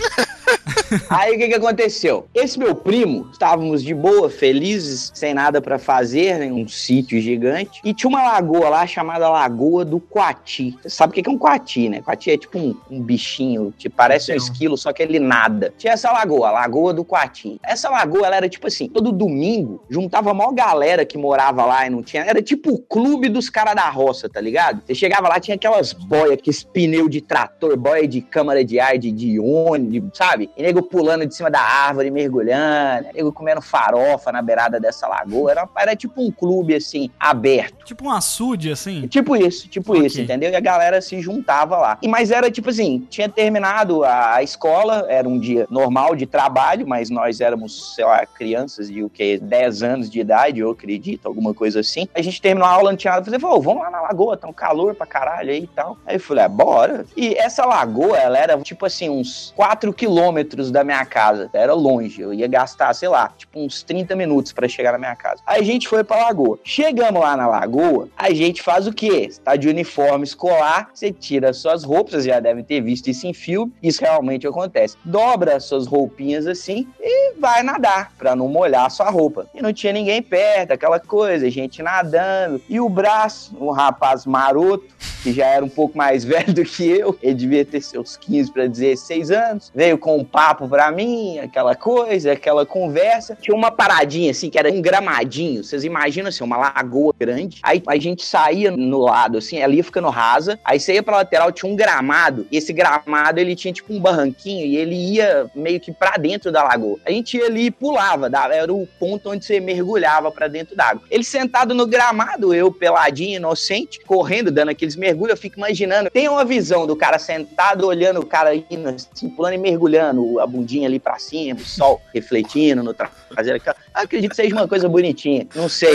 Aí 1.10 1.34
o 1.34 1.38
que 1.38 1.48
que 1.48 1.54
aconteceu? 1.54 2.26
Esse 2.34 2.58
meu 2.58 2.74
primo, 2.74 3.28
estávamos 3.32 3.82
de 3.82 3.94
boa, 3.94 4.30
felizes, 4.30 5.10
sem 5.14 5.34
nada 5.34 5.60
pra 5.60 5.78
fazer, 5.78 6.38
né, 6.38 6.46
um 6.46 6.66
sítio 6.68 7.20
gigante. 7.20 7.80
E 7.84 7.92
tinha 7.92 8.08
uma 8.08 8.22
lagoa 8.22 8.68
lá 8.68 8.86
chamada 8.86 9.28
Lagoa 9.28 9.84
do 9.84 9.98
Coati. 9.98 10.76
Você 10.82 10.90
sabe 10.90 11.10
o 11.10 11.14
que 11.14 11.22
que 11.22 11.28
é 11.28 11.32
um 11.32 11.38
coati, 11.38 11.88
né? 11.88 12.00
Coati 12.02 12.30
é 12.30 12.38
tipo 12.38 12.58
um, 12.58 12.76
um 12.90 13.00
bichinho, 13.00 13.72
tipo, 13.76 13.96
parece 13.96 14.32
um 14.32 14.36
esquilo, 14.36 14.76
só 14.76 14.92
que 14.92 15.02
ele 15.02 15.18
nada. 15.18 15.72
Tinha 15.76 15.92
essa 15.92 16.12
lagoa, 16.12 16.50
Lagoa 16.50 16.92
do 16.92 17.04
Coati. 17.04 17.58
Essa 17.62 17.90
lagoa, 17.90 18.26
ela 18.26 18.36
era 18.36 18.48
tipo 18.48 18.66
assim, 18.66 18.88
todo 18.88 19.12
domingo, 19.12 19.82
juntava 19.88 20.30
a 20.30 20.34
maior 20.34 20.52
galera 20.52 21.04
que 21.04 21.18
morava 21.18 21.64
lá 21.64 21.86
e 21.86 21.90
não 21.90 22.02
tinha. 22.02 22.24
Era 22.24 22.42
tipo 22.42 22.72
o 22.72 22.78
clube 22.78 23.28
dos 23.28 23.50
caras 23.50 23.74
da 23.74 23.88
roça, 23.88 24.28
tá 24.28 24.40
ligado? 24.40 24.82
Você 24.86 24.94
chegava 24.94 25.28
lá, 25.28 25.40
tinha 25.40 25.54
aquelas 25.54 25.92
boias, 25.92 26.32
aqueles 26.32 26.62
pneu 26.62 27.08
de 27.08 27.20
trator, 27.20 27.76
boia 27.76 28.06
de 28.06 28.20
câmara 28.20 28.64
de 28.64 28.78
ar, 28.78 28.98
de, 28.98 29.10
de 29.10 29.38
ônibus, 29.40 30.16
sabe? 30.16 30.35
Sabe? 30.36 30.50
E 30.56 30.62
nego 30.62 30.82
pulando 30.82 31.26
de 31.26 31.34
cima 31.34 31.50
da 31.50 31.60
árvore, 31.60 32.10
mergulhando, 32.10 33.08
nego 33.14 33.32
comendo 33.32 33.62
farofa 33.62 34.30
na 34.30 34.42
beirada 34.42 34.78
dessa 34.78 35.08
lagoa. 35.08 35.50
Era, 35.50 35.68
era 35.78 35.96
tipo 35.96 36.20
um 36.20 36.30
clube, 36.30 36.74
assim, 36.74 37.10
aberto. 37.18 37.84
Tipo 37.84 38.06
um 38.06 38.10
açude, 38.10 38.70
assim. 38.70 39.06
Tipo 39.08 39.34
isso, 39.34 39.68
tipo 39.68 39.92
Ok. 39.92 40.06
isso, 40.06 40.20
entendeu? 40.20 40.50
E 40.50 40.56
a 40.56 40.60
galera 40.60 41.00
se 41.00 41.20
juntava 41.20 41.76
lá. 41.78 41.98
E, 42.02 42.08
mas 42.08 42.30
era 42.30 42.50
tipo 42.50 42.68
assim, 42.68 43.06
tinha 43.08 43.28
terminado 43.28 44.04
a, 44.04 44.34
a 44.34 44.42
escola, 44.42 45.06
era 45.08 45.28
um 45.28 45.38
dia 45.38 45.66
normal 45.70 46.14
de 46.14 46.26
trabalho, 46.26 46.86
mas 46.86 47.08
nós 47.08 47.40
éramos, 47.40 47.94
sei 47.94 48.04
lá, 48.04 48.26
crianças 48.26 48.88
de 48.88 49.02
o 49.02 49.08
quê? 49.08 49.38
10 49.40 49.82
anos 49.82 50.10
de 50.10 50.20
idade, 50.20 50.60
eu 50.60 50.70
acredito, 50.70 51.26
alguma 51.26 51.54
coisa 51.54 51.80
assim. 51.80 52.08
A 52.14 52.20
gente 52.20 52.42
terminou 52.42 52.68
a 52.68 52.72
aula, 52.72 52.90
não 52.90 52.96
tinha 52.96 53.12
nada 53.12 53.22
pra 53.22 53.30
fazer, 53.32 53.40
falou, 53.40 53.62
vamos 53.62 53.82
lá 53.82 53.90
na 53.90 54.02
lagoa, 54.02 54.36
tá 54.36 54.46
um 54.48 54.52
calor 54.52 54.94
pra 54.94 55.06
caralho 55.06 55.50
aí 55.50 55.62
e 55.64 55.66
tal. 55.68 55.96
Aí 56.04 56.16
eu 56.16 56.20
falei, 56.20 56.44
ah, 56.44 56.48
bora. 56.48 57.06
E 57.16 57.34
essa 57.34 57.64
lagoa, 57.64 58.16
ela 58.18 58.38
era 58.38 58.58
tipo 58.60 58.84
assim, 58.84 59.08
uns 59.08 59.52
4 59.56 59.92
quilômetros 59.92 60.25
da 60.72 60.84
minha 60.84 61.04
casa. 61.04 61.48
Era 61.52 61.74
longe, 61.74 62.20
eu 62.20 62.32
ia 62.32 62.46
gastar, 62.46 62.92
sei 62.94 63.08
lá, 63.08 63.28
tipo 63.36 63.60
uns 63.60 63.82
30 63.82 64.14
minutos 64.16 64.52
pra 64.52 64.68
chegar 64.68 64.92
na 64.92 64.98
minha 64.98 65.16
casa. 65.16 65.42
Aí 65.46 65.60
a 65.60 65.64
gente 65.64 65.88
foi 65.88 66.04
pra 66.04 66.24
lagoa. 66.24 66.58
Chegamos 66.64 67.20
lá 67.20 67.36
na 67.36 67.46
lagoa, 67.46 68.08
a 68.16 68.32
gente 68.32 68.62
faz 68.62 68.86
o 68.86 68.92
quê? 68.92 69.28
Você 69.30 69.40
tá 69.40 69.56
de 69.56 69.68
uniforme 69.68 70.24
escolar, 70.24 70.90
você 70.92 71.12
tira 71.12 71.50
as 71.50 71.58
suas 71.58 71.84
roupas, 71.84 72.12
vocês 72.12 72.24
já 72.24 72.40
devem 72.40 72.64
ter 72.64 72.80
visto 72.80 73.08
isso 73.08 73.26
em 73.26 73.34
filme, 73.34 73.72
isso 73.82 74.02
realmente 74.02 74.46
acontece. 74.46 74.96
Dobra 75.04 75.56
as 75.56 75.64
suas 75.64 75.86
roupinhas 75.86 76.46
assim 76.46 76.86
e 77.00 77.34
vai 77.38 77.62
nadar, 77.62 78.12
pra 78.18 78.36
não 78.36 78.48
molhar 78.48 78.90
sua 78.90 79.10
roupa. 79.10 79.46
E 79.54 79.62
não 79.62 79.72
tinha 79.72 79.92
ninguém 79.92 80.22
perto, 80.22 80.72
aquela 80.72 81.00
coisa, 81.00 81.50
gente 81.50 81.82
nadando. 81.82 82.60
E 82.68 82.80
o 82.80 82.88
braço, 82.88 83.56
um 83.60 83.70
rapaz 83.70 84.26
maroto, 84.26 84.86
que 85.22 85.32
já 85.32 85.46
era 85.46 85.64
um 85.64 85.68
pouco 85.68 85.96
mais 85.96 86.22
velho 86.24 86.52
do 86.52 86.64
que 86.64 86.86
eu, 86.88 87.16
ele 87.22 87.34
devia 87.34 87.64
ter 87.64 87.80
seus 87.80 88.16
15 88.16 88.52
para 88.52 88.66
16 88.66 89.30
anos, 89.30 89.72
veio 89.74 89.98
com 89.98 90.15
um 90.16 90.24
papo 90.24 90.68
pra 90.68 90.90
mim, 90.90 91.38
aquela 91.38 91.74
coisa, 91.74 92.32
aquela 92.32 92.64
conversa. 92.64 93.36
Tinha 93.40 93.56
uma 93.56 93.70
paradinha 93.70 94.30
assim, 94.30 94.50
que 94.50 94.58
era 94.58 94.70
um 94.70 94.80
gramadinho, 94.80 95.62
vocês 95.62 95.84
imaginam 95.84 96.28
assim, 96.28 96.42
uma 96.42 96.56
lagoa 96.56 97.14
grande. 97.18 97.60
Aí 97.62 97.82
a 97.86 97.96
gente 97.96 98.24
saía 98.24 98.70
no 98.70 98.98
lado, 99.00 99.38
assim, 99.38 99.62
ali 99.62 99.76
ia 99.76 99.84
ficando 99.84 100.08
rasa, 100.08 100.58
aí 100.64 100.80
você 100.80 100.94
ia 100.94 101.02
pra 101.02 101.16
lateral, 101.16 101.52
tinha 101.52 101.70
um 101.70 101.76
gramado, 101.76 102.46
e 102.50 102.56
esse 102.56 102.72
gramado 102.72 103.38
ele 103.38 103.54
tinha 103.54 103.72
tipo 103.72 103.92
um 103.92 104.00
barranquinho, 104.00 104.66
e 104.66 104.76
ele 104.76 104.94
ia 104.94 105.50
meio 105.54 105.78
que 105.78 105.92
pra 105.92 106.16
dentro 106.16 106.50
da 106.50 106.62
lagoa. 106.62 106.98
A 107.04 107.10
gente 107.10 107.36
ia 107.36 107.46
ali 107.46 107.66
e 107.66 107.70
pulava, 107.70 108.30
era 108.52 108.72
o 108.72 108.86
ponto 108.98 109.30
onde 109.30 109.44
você 109.44 109.60
mergulhava 109.60 110.30
pra 110.30 110.48
dentro 110.48 110.76
d'água. 110.76 111.02
Ele 111.10 111.24
sentado 111.24 111.74
no 111.74 111.86
gramado, 111.86 112.54
eu 112.54 112.72
peladinho, 112.72 113.36
inocente, 113.36 114.00
correndo, 114.00 114.50
dando 114.50 114.70
aqueles 114.70 114.96
mergulhos, 114.96 115.30
eu 115.30 115.36
fico 115.36 115.58
imaginando. 115.58 116.10
Tem 116.10 116.28
uma 116.28 116.44
visão 116.44 116.86
do 116.86 116.96
cara 116.96 117.18
sentado, 117.18 117.86
olhando 117.86 118.20
o 118.20 118.26
cara 118.26 118.54
indo 118.54 118.88
assim, 118.88 119.28
pulando 119.28 119.54
e 119.54 119.58
mergulhando, 119.58 120.05
a 120.10 120.46
bundinha 120.46 120.88
ali 120.88 120.98
pra 120.98 121.18
cima, 121.18 121.60
o 121.60 121.64
sol 121.64 122.00
refletindo 122.12 122.82
no 122.82 122.94
traseiro. 122.94 123.62
Acredito 123.94 124.30
que 124.30 124.36
seja 124.36 124.54
uma 124.54 124.68
coisa 124.68 124.88
bonitinha, 124.88 125.46
não 125.54 125.68
sei, 125.68 125.94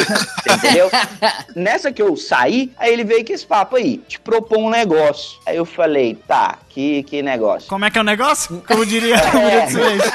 entendeu? 0.50 0.90
Nessa 1.56 1.92
que 1.92 2.02
eu 2.02 2.16
saí, 2.16 2.72
aí 2.78 2.92
ele 2.92 3.04
veio 3.04 3.26
com 3.26 3.34
esse 3.34 3.46
papo 3.46 3.76
aí, 3.76 3.98
te 3.98 4.20
propor 4.20 4.60
um 4.60 4.70
negócio. 4.70 5.40
Aí 5.46 5.58
eu 5.58 5.66
falei, 5.66 6.16
tá, 6.28 6.60
que, 6.74 7.04
que 7.04 7.22
negócio? 7.22 7.68
Como 7.70 7.86
é 7.86 7.92
que 7.92 7.98
é 7.98 8.02
o 8.02 8.04
negócio? 8.04 8.64
Como 8.68 8.86
diria 8.86 9.16
É. 9.20 9.30
o 9.30 9.40
Minuto 9.46 9.66
de 9.66 9.72
Silêncio. 9.72 10.12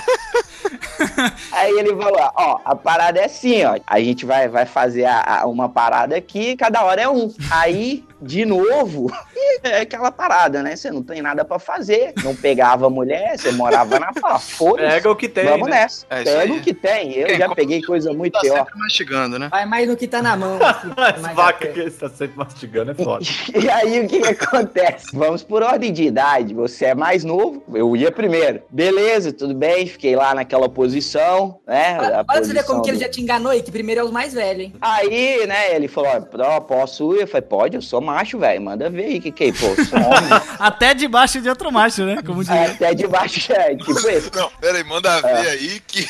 Aí 1.53 1.73
ele 1.79 1.90
falou, 1.95 2.31
ó, 2.35 2.59
a 2.64 2.75
parada 2.75 3.21
é 3.21 3.25
assim, 3.27 3.64
ó. 3.64 3.79
A 3.87 4.01
gente 4.01 4.25
vai, 4.27 4.49
vai 4.49 4.66
fazer 4.66 5.05
a- 5.05 5.40
a- 5.42 5.47
uma 5.47 5.69
parada 5.69 6.16
aqui, 6.16 6.57
cada 6.57 6.83
hora 6.85 7.03
é 7.03 7.09
um. 7.09 7.33
Aí, 7.51 8.05
de 8.21 8.45
novo, 8.45 9.11
é 9.62 9.81
aquela 9.83 10.11
parada, 10.11 10.62
né? 10.62 10.75
Você 10.75 10.90
não 10.90 11.03
tem 11.03 11.21
nada 11.23 11.45
pra 11.45 11.59
fazer. 11.59 12.12
Não 12.25 12.35
pegava 12.35 12.88
mulher, 12.90 13.38
você 13.38 13.53
morava 13.53 13.99
na 14.01 14.12
fala, 14.14 14.38
foda-se. 14.38 14.88
Pega 14.88 15.11
o 15.11 15.16
que 15.16 15.29
tem, 15.29 15.45
Vamos 15.45 15.69
né? 15.69 15.81
nessa. 15.83 16.07
É 16.11 16.25
Pega 16.25 16.40
aí. 16.40 16.51
o 16.51 16.61
que 16.62 16.75
tem. 16.75 17.12
Eu 17.14 17.27
Quem 17.29 17.38
já 17.38 17.49
peguei 17.55 17.83
coisa 17.83 18.12
muito 18.12 18.33
Tá 18.35 18.40
pior. 18.40 18.59
sempre 18.59 18.79
mastigando, 18.79 19.38
né? 19.38 19.49
Vai 19.51 19.66
mais 19.66 19.88
no 19.88 19.97
que 19.97 20.07
tá 20.09 20.23
na 20.23 20.37
mão. 20.37 20.59
assim, 20.64 20.92
As 20.97 21.35
vacas 21.35 21.73
que 21.73 21.79
ele 21.81 21.88
está 21.88 22.09
sempre 22.09 22.37
mastigando 22.38 22.90
é 22.92 22.95
foda. 22.95 23.25
E 23.55 23.69
aí, 23.69 24.01
o 24.05 24.09
que, 24.09 24.21
que 24.21 24.45
acontece? 24.45 25.07
Vamos 25.12 25.42
por 25.42 25.62
ordem 25.62 25.92
de 25.92 26.05
idade. 26.05 26.46
Você 26.55 26.87
é 26.87 26.95
mais 26.95 27.25
novo, 27.25 27.63
eu 27.75 27.97
ia 27.97 28.11
primeiro. 28.13 28.63
Beleza, 28.71 29.33
tudo 29.33 29.55
bem, 29.55 29.87
fiquei 29.87 30.15
lá 30.17 30.35
naquela 30.35 30.69
posição, 30.69 31.59
né? 31.67 31.97
Olha, 32.01 32.25
olha 32.29 32.45
você 32.45 32.53
ver 32.53 32.65
como 32.65 32.81
posição 32.81 32.83
que 32.83 32.91
ele 32.91 32.97
do- 32.99 33.01
já 33.03 33.09
te 33.09 33.21
enganou 33.21 33.53
aí, 33.53 33.63
que 33.63 33.71
primeiro 33.71 34.01
é 34.01 34.05
os 34.05 34.11
mais 34.11 34.33
velhos, 34.35 34.65
hein? 34.65 34.73
Aí, 34.81 35.47
né, 35.47 35.75
ele 35.75 35.89
falou, 35.89 36.11
ó, 36.41 36.61
posso 36.61 37.15
ir? 37.17 37.21
Eu 37.23 37.27
falei, 37.27 37.43
pode, 37.43 37.77
eu 37.77 37.83
sou 37.83 38.01
macho, 38.01 38.39
velho, 38.39 38.61
manda 38.63 38.89
ver 38.91 39.05
aí, 39.05 39.21
que 39.21 39.31
que 39.33 39.45
é, 39.45 39.53
pô, 39.53 39.85
sou 39.85 39.99
homem. 39.99 40.31
Até 40.59 40.95
debaixo 40.95 41.41
de 41.41 41.49
outro 41.49 41.71
macho, 41.73 42.05
né? 42.05 42.19
Como 42.25 42.43
diria. 42.45 42.71
Até 42.73 42.95
debaixo, 42.95 43.53
é, 43.53 43.75
tipo 43.77 43.93
isso. 44.09 44.31
Não, 44.35 44.51
pera 44.61 44.79
aí, 44.79 44.85
manda 44.85 45.21
ver 45.23 45.49
aí 45.49 45.81
que 45.87 46.07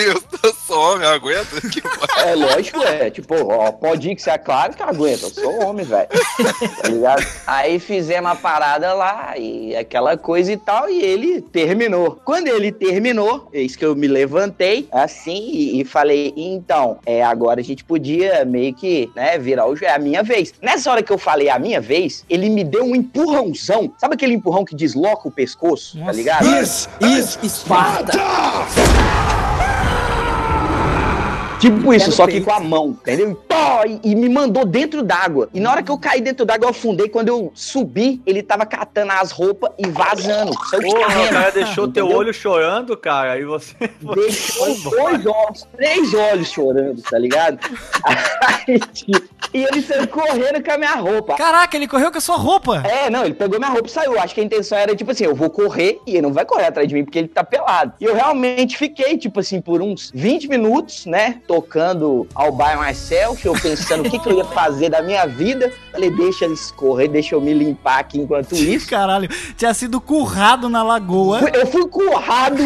eu 0.00 0.20
tô 0.20 0.52
só 0.54 0.94
homem, 0.94 1.06
eu 1.06 1.14
aguento. 1.14 1.60
Que 1.70 1.82
É 2.24 2.34
lógico, 2.34 2.82
é, 2.82 3.10
tipo, 3.10 3.34
ó, 3.34 3.70
pode 3.70 4.10
ir 4.10 4.16
que 4.16 4.22
você 4.22 4.30
é 4.30 4.38
claro 4.38 4.74
que 4.74 4.82
aguenta, 4.82 5.26
eu 5.26 5.30
sou 5.30 5.64
homem, 5.64 5.84
velho, 5.84 6.08
tá 6.82 6.88
ligado? 6.88 7.26
Aí 7.46 7.78
fizemos 7.78 8.30
a 8.30 8.34
parada 8.34 8.92
lá, 8.92 9.34
e 9.38 9.76
aquela 9.76 10.16
coisa 10.16 10.52
e 10.52 10.56
tal, 10.56 10.90
e 10.90 11.00
ele 11.00 11.40
terminou. 11.40 12.20
Quando 12.24 12.48
ele 12.48 12.72
terminou, 12.72 13.48
eis 13.52 13.76
que 13.76 13.84
eu 13.84 13.94
me 13.94 14.08
levantei, 14.08 14.88
assim, 14.90 15.48
e, 15.52 15.80
e 15.80 15.84
falei, 15.84 16.34
então, 16.36 16.98
é, 17.06 17.22
agora 17.22 17.60
a 17.60 17.64
gente 17.64 17.84
podia 17.84 18.44
meio 18.44 18.74
que, 18.74 19.10
né, 19.14 19.38
virar 19.38 19.66
o 19.66 19.76
joelho, 19.76 19.92
é 19.92 19.94
a 19.94 19.98
minha 19.98 20.22
vez. 20.22 20.52
Nessa 20.60 20.90
hora 20.90 21.02
que 21.02 21.12
eu 21.12 21.18
falei 21.18 21.48
a 21.48 21.58
minha 21.58 21.80
vez, 21.80 22.24
ele 22.28 22.48
me 22.48 22.64
deu 22.64 22.84
um 22.84 22.96
empurrãozão, 22.96 23.92
sabe 23.96 24.14
aquele 24.14 24.34
empurrão 24.34 24.64
que 24.64 24.74
desloca 24.74 25.28
o 25.28 25.30
pescoço, 25.30 25.98
tá 25.98 26.06
Nossa. 26.06 26.16
ligado? 26.16 26.46
Isso, 27.00 27.38
Esparta. 27.42 28.18
Tipo 31.58 31.92
isso, 31.92 32.12
só 32.12 32.26
que 32.26 32.40
com 32.40 32.52
a 32.52 32.60
mão, 32.60 32.90
entendeu? 32.90 33.32
E, 33.32 33.34
pó, 33.34 33.82
e, 33.84 34.12
e 34.12 34.14
me 34.14 34.28
mandou 34.28 34.64
dentro 34.64 35.02
d'água. 35.02 35.48
E 35.52 35.60
na 35.60 35.70
hora 35.70 35.82
que 35.82 35.90
eu 35.90 35.98
caí 35.98 36.20
dentro 36.20 36.46
d'água, 36.46 36.66
eu 36.66 36.70
afundei. 36.70 37.08
Quando 37.08 37.28
eu 37.28 37.50
subi, 37.54 38.22
ele 38.24 38.42
tava 38.42 38.64
catando 38.64 39.12
as 39.12 39.30
roupas 39.30 39.70
e 39.78 39.86
vazando. 39.88 40.52
Porra, 40.52 41.24
o 41.24 41.28
cara 41.30 41.50
deixou 41.50 41.88
teu 41.88 42.04
Entendeu? 42.04 42.18
olho 42.18 42.34
chorando, 42.34 42.96
cara, 42.96 43.32
aí 43.32 43.44
você... 43.44 43.74
Deixou 44.14 44.74
dois 44.90 45.26
olhos, 45.26 45.68
três 45.76 46.14
olhos 46.14 46.48
chorando, 46.48 47.02
tá 47.02 47.18
ligado? 47.18 47.58
Aí, 48.04 48.78
tipo, 48.92 49.28
e 49.52 49.64
ele 49.64 49.82
saiu 49.82 50.06
correndo 50.08 50.62
com 50.62 50.72
a 50.72 50.78
minha 50.78 50.94
roupa. 50.94 51.34
Caraca, 51.36 51.76
ele 51.76 51.88
correu 51.88 52.10
com 52.10 52.18
a 52.18 52.20
sua 52.20 52.36
roupa. 52.36 52.82
É, 52.86 53.08
não, 53.08 53.24
ele 53.24 53.34
pegou 53.34 53.58
minha 53.58 53.70
roupa 53.70 53.88
e 53.88 53.90
saiu. 53.90 54.18
Acho 54.18 54.34
que 54.34 54.40
a 54.40 54.44
intenção 54.44 54.76
era, 54.76 54.94
tipo 54.94 55.10
assim, 55.10 55.24
eu 55.24 55.34
vou 55.34 55.50
correr 55.50 56.00
e 56.06 56.12
ele 56.12 56.22
não 56.22 56.32
vai 56.32 56.44
correr 56.44 56.66
atrás 56.66 56.86
de 56.86 56.94
mim 56.94 57.04
porque 57.04 57.18
ele 57.18 57.28
tá 57.28 57.42
pelado. 57.42 57.94
E 58.00 58.04
eu 58.04 58.14
realmente 58.14 58.76
fiquei, 58.76 59.16
tipo 59.16 59.40
assim, 59.40 59.60
por 59.60 59.80
uns 59.80 60.10
20 60.14 60.48
minutos, 60.48 61.06
né, 61.06 61.40
tocando 61.48 62.28
ao 62.34 62.52
By 62.52 62.76
Myself, 62.78 63.44
eu 63.44 63.54
pensando 63.54 64.06
o 64.06 64.10
que, 64.10 64.18
que 64.18 64.28
eu 64.28 64.36
ia 64.36 64.44
fazer 64.44 64.90
da 64.90 65.00
minha 65.00 65.26
vida. 65.26 65.72
Falei, 65.98 66.12
deixa 66.12 66.46
escorrer, 66.46 67.10
deixa 67.10 67.34
eu 67.34 67.40
me 67.40 67.52
limpar 67.52 67.98
aqui 67.98 68.20
enquanto 68.20 68.52
isso. 68.54 68.88
Caralho, 68.88 69.28
tinha 69.56 69.74
sido 69.74 70.00
currado 70.00 70.68
na 70.68 70.80
lagoa. 70.80 71.40
Eu 71.52 71.66
fui 71.66 71.88
currado. 71.88 72.62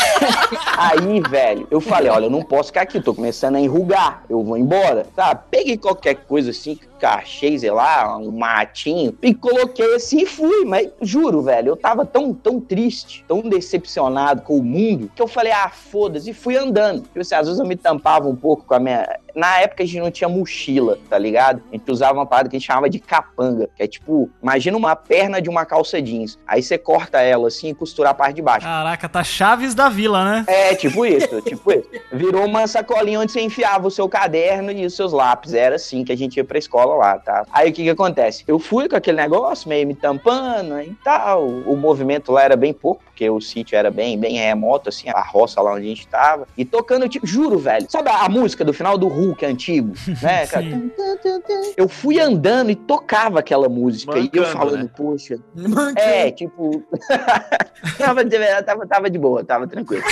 Aí, 0.74 1.20
velho, 1.20 1.68
eu 1.70 1.82
falei, 1.82 2.10
olha, 2.10 2.24
eu 2.24 2.30
não 2.30 2.42
posso 2.42 2.68
ficar 2.68 2.82
aqui, 2.82 2.98
tô 2.98 3.14
começando 3.14 3.56
a 3.56 3.60
enrugar, 3.60 4.24
eu 4.30 4.42
vou 4.42 4.56
embora. 4.56 5.06
Tá, 5.14 5.34
peguei 5.34 5.76
qualquer 5.76 6.14
coisa 6.14 6.50
assim, 6.50 6.78
que 6.98 7.04
achei, 7.04 7.58
sei 7.58 7.70
lá, 7.70 8.16
um 8.16 8.30
matinho, 8.30 9.14
e 9.22 9.34
coloquei 9.34 9.94
assim 9.94 10.22
e 10.22 10.26
fui. 10.26 10.64
Mas 10.64 10.88
juro, 11.02 11.42
velho, 11.42 11.68
eu 11.68 11.76
tava 11.76 12.06
tão, 12.06 12.32
tão 12.32 12.58
triste, 12.58 13.22
tão 13.28 13.42
decepcionado 13.42 14.40
com 14.40 14.56
o 14.56 14.64
mundo, 14.64 15.10
que 15.14 15.20
eu 15.20 15.28
falei, 15.28 15.52
ah, 15.52 15.68
foda-se, 15.68 16.30
e 16.30 16.34
fui 16.34 16.56
andando. 16.56 17.02
Tipo 17.02 17.20
assim, 17.20 17.34
às 17.34 17.46
vezes 17.46 17.60
eu 17.60 17.66
me 17.66 17.76
tampava 17.76 18.26
um 18.26 18.36
pouco 18.36 18.64
com 18.64 18.74
a 18.74 18.80
minha. 18.80 19.06
Na 19.36 19.60
época 19.60 19.82
a 19.82 19.86
gente 19.86 20.00
não 20.00 20.10
tinha 20.10 20.30
mochila, 20.30 20.98
tá 21.10 21.18
ligado? 21.18 21.62
A 21.70 21.76
gente 21.76 21.90
usava 21.90 22.14
uma 22.14 22.24
parada 22.24 22.48
que 22.48 22.56
a 22.56 22.58
gente 22.58 22.66
chamava 22.66 22.88
de 22.88 22.98
capanga, 22.98 23.68
que 23.76 23.82
é 23.82 23.86
tipo, 23.86 24.30
imagina 24.42 24.78
uma 24.78 24.96
perna 24.96 25.42
de 25.42 25.50
uma 25.50 25.66
calça 25.66 26.00
jeans. 26.00 26.38
Aí 26.46 26.62
você 26.62 26.78
corta 26.78 27.20
ela 27.20 27.48
assim 27.48 27.68
e 27.68 27.74
costura 27.74 28.10
a 28.10 28.14
parte 28.14 28.36
de 28.36 28.42
baixo. 28.42 28.66
Caraca, 28.66 29.06
tá 29.10 29.22
Chaves 29.22 29.74
da 29.74 29.90
Vila, 29.90 30.24
né? 30.24 30.44
É, 30.48 30.74
tipo 30.74 31.04
isso, 31.04 31.42
tipo 31.42 31.70
isso. 31.70 31.86
Virou 32.10 32.46
uma 32.46 32.66
sacolinha 32.66 33.20
onde 33.20 33.30
você 33.30 33.42
enfiava 33.42 33.86
o 33.86 33.90
seu 33.90 34.08
caderno 34.08 34.72
e 34.72 34.86
os 34.86 34.96
seus 34.96 35.12
lápis. 35.12 35.52
Era 35.52 35.76
assim 35.76 36.02
que 36.02 36.12
a 36.12 36.16
gente 36.16 36.38
ia 36.38 36.44
pra 36.44 36.56
escola 36.56 36.94
lá, 36.94 37.18
tá? 37.18 37.44
Aí 37.52 37.68
o 37.68 37.72
que 37.74 37.82
que 37.82 37.90
acontece? 37.90 38.42
Eu 38.46 38.58
fui 38.58 38.88
com 38.88 38.96
aquele 38.96 39.18
negócio, 39.18 39.68
meio 39.68 39.86
me 39.86 39.94
tampando 39.94 40.80
e 40.80 40.96
tal. 41.04 41.46
O 41.46 41.76
movimento 41.76 42.32
lá 42.32 42.42
era 42.42 42.56
bem 42.56 42.72
pouco, 42.72 43.02
porque 43.16 43.30
o 43.30 43.40
sítio 43.40 43.74
era 43.78 43.90
bem, 43.90 44.18
bem 44.18 44.36
remoto, 44.36 44.90
assim, 44.90 45.08
a 45.08 45.22
roça 45.22 45.62
lá 45.62 45.72
onde 45.72 45.86
a 45.86 45.88
gente 45.88 46.06
tava. 46.06 46.46
E 46.54 46.66
tocando, 46.66 47.08
tipo, 47.08 47.26
juro, 47.26 47.58
velho. 47.58 47.86
Sabe 47.88 48.10
a, 48.10 48.26
a 48.26 48.28
música 48.28 48.62
do 48.62 48.74
final 48.74 48.98
do 48.98 49.08
Hulk 49.08 49.42
antigo, 49.46 49.94
né? 50.22 50.46
cara? 50.46 50.66
Eu 51.78 51.88
fui 51.88 52.20
andando 52.20 52.70
e 52.70 52.74
tocava 52.74 53.38
aquela 53.38 53.70
música. 53.70 54.18
e 54.18 54.28
eu 54.30 54.42
Mancando, 54.42 54.46
falando, 54.58 54.82
né? 54.82 54.90
poxa. 54.94 55.38
É, 55.96 56.30
tipo. 56.30 56.84
tava, 57.96 58.22
tava, 58.66 58.86
tava 58.86 59.08
de 59.08 59.18
boa, 59.18 59.42
tava 59.42 59.66
tranquilo. 59.66 60.02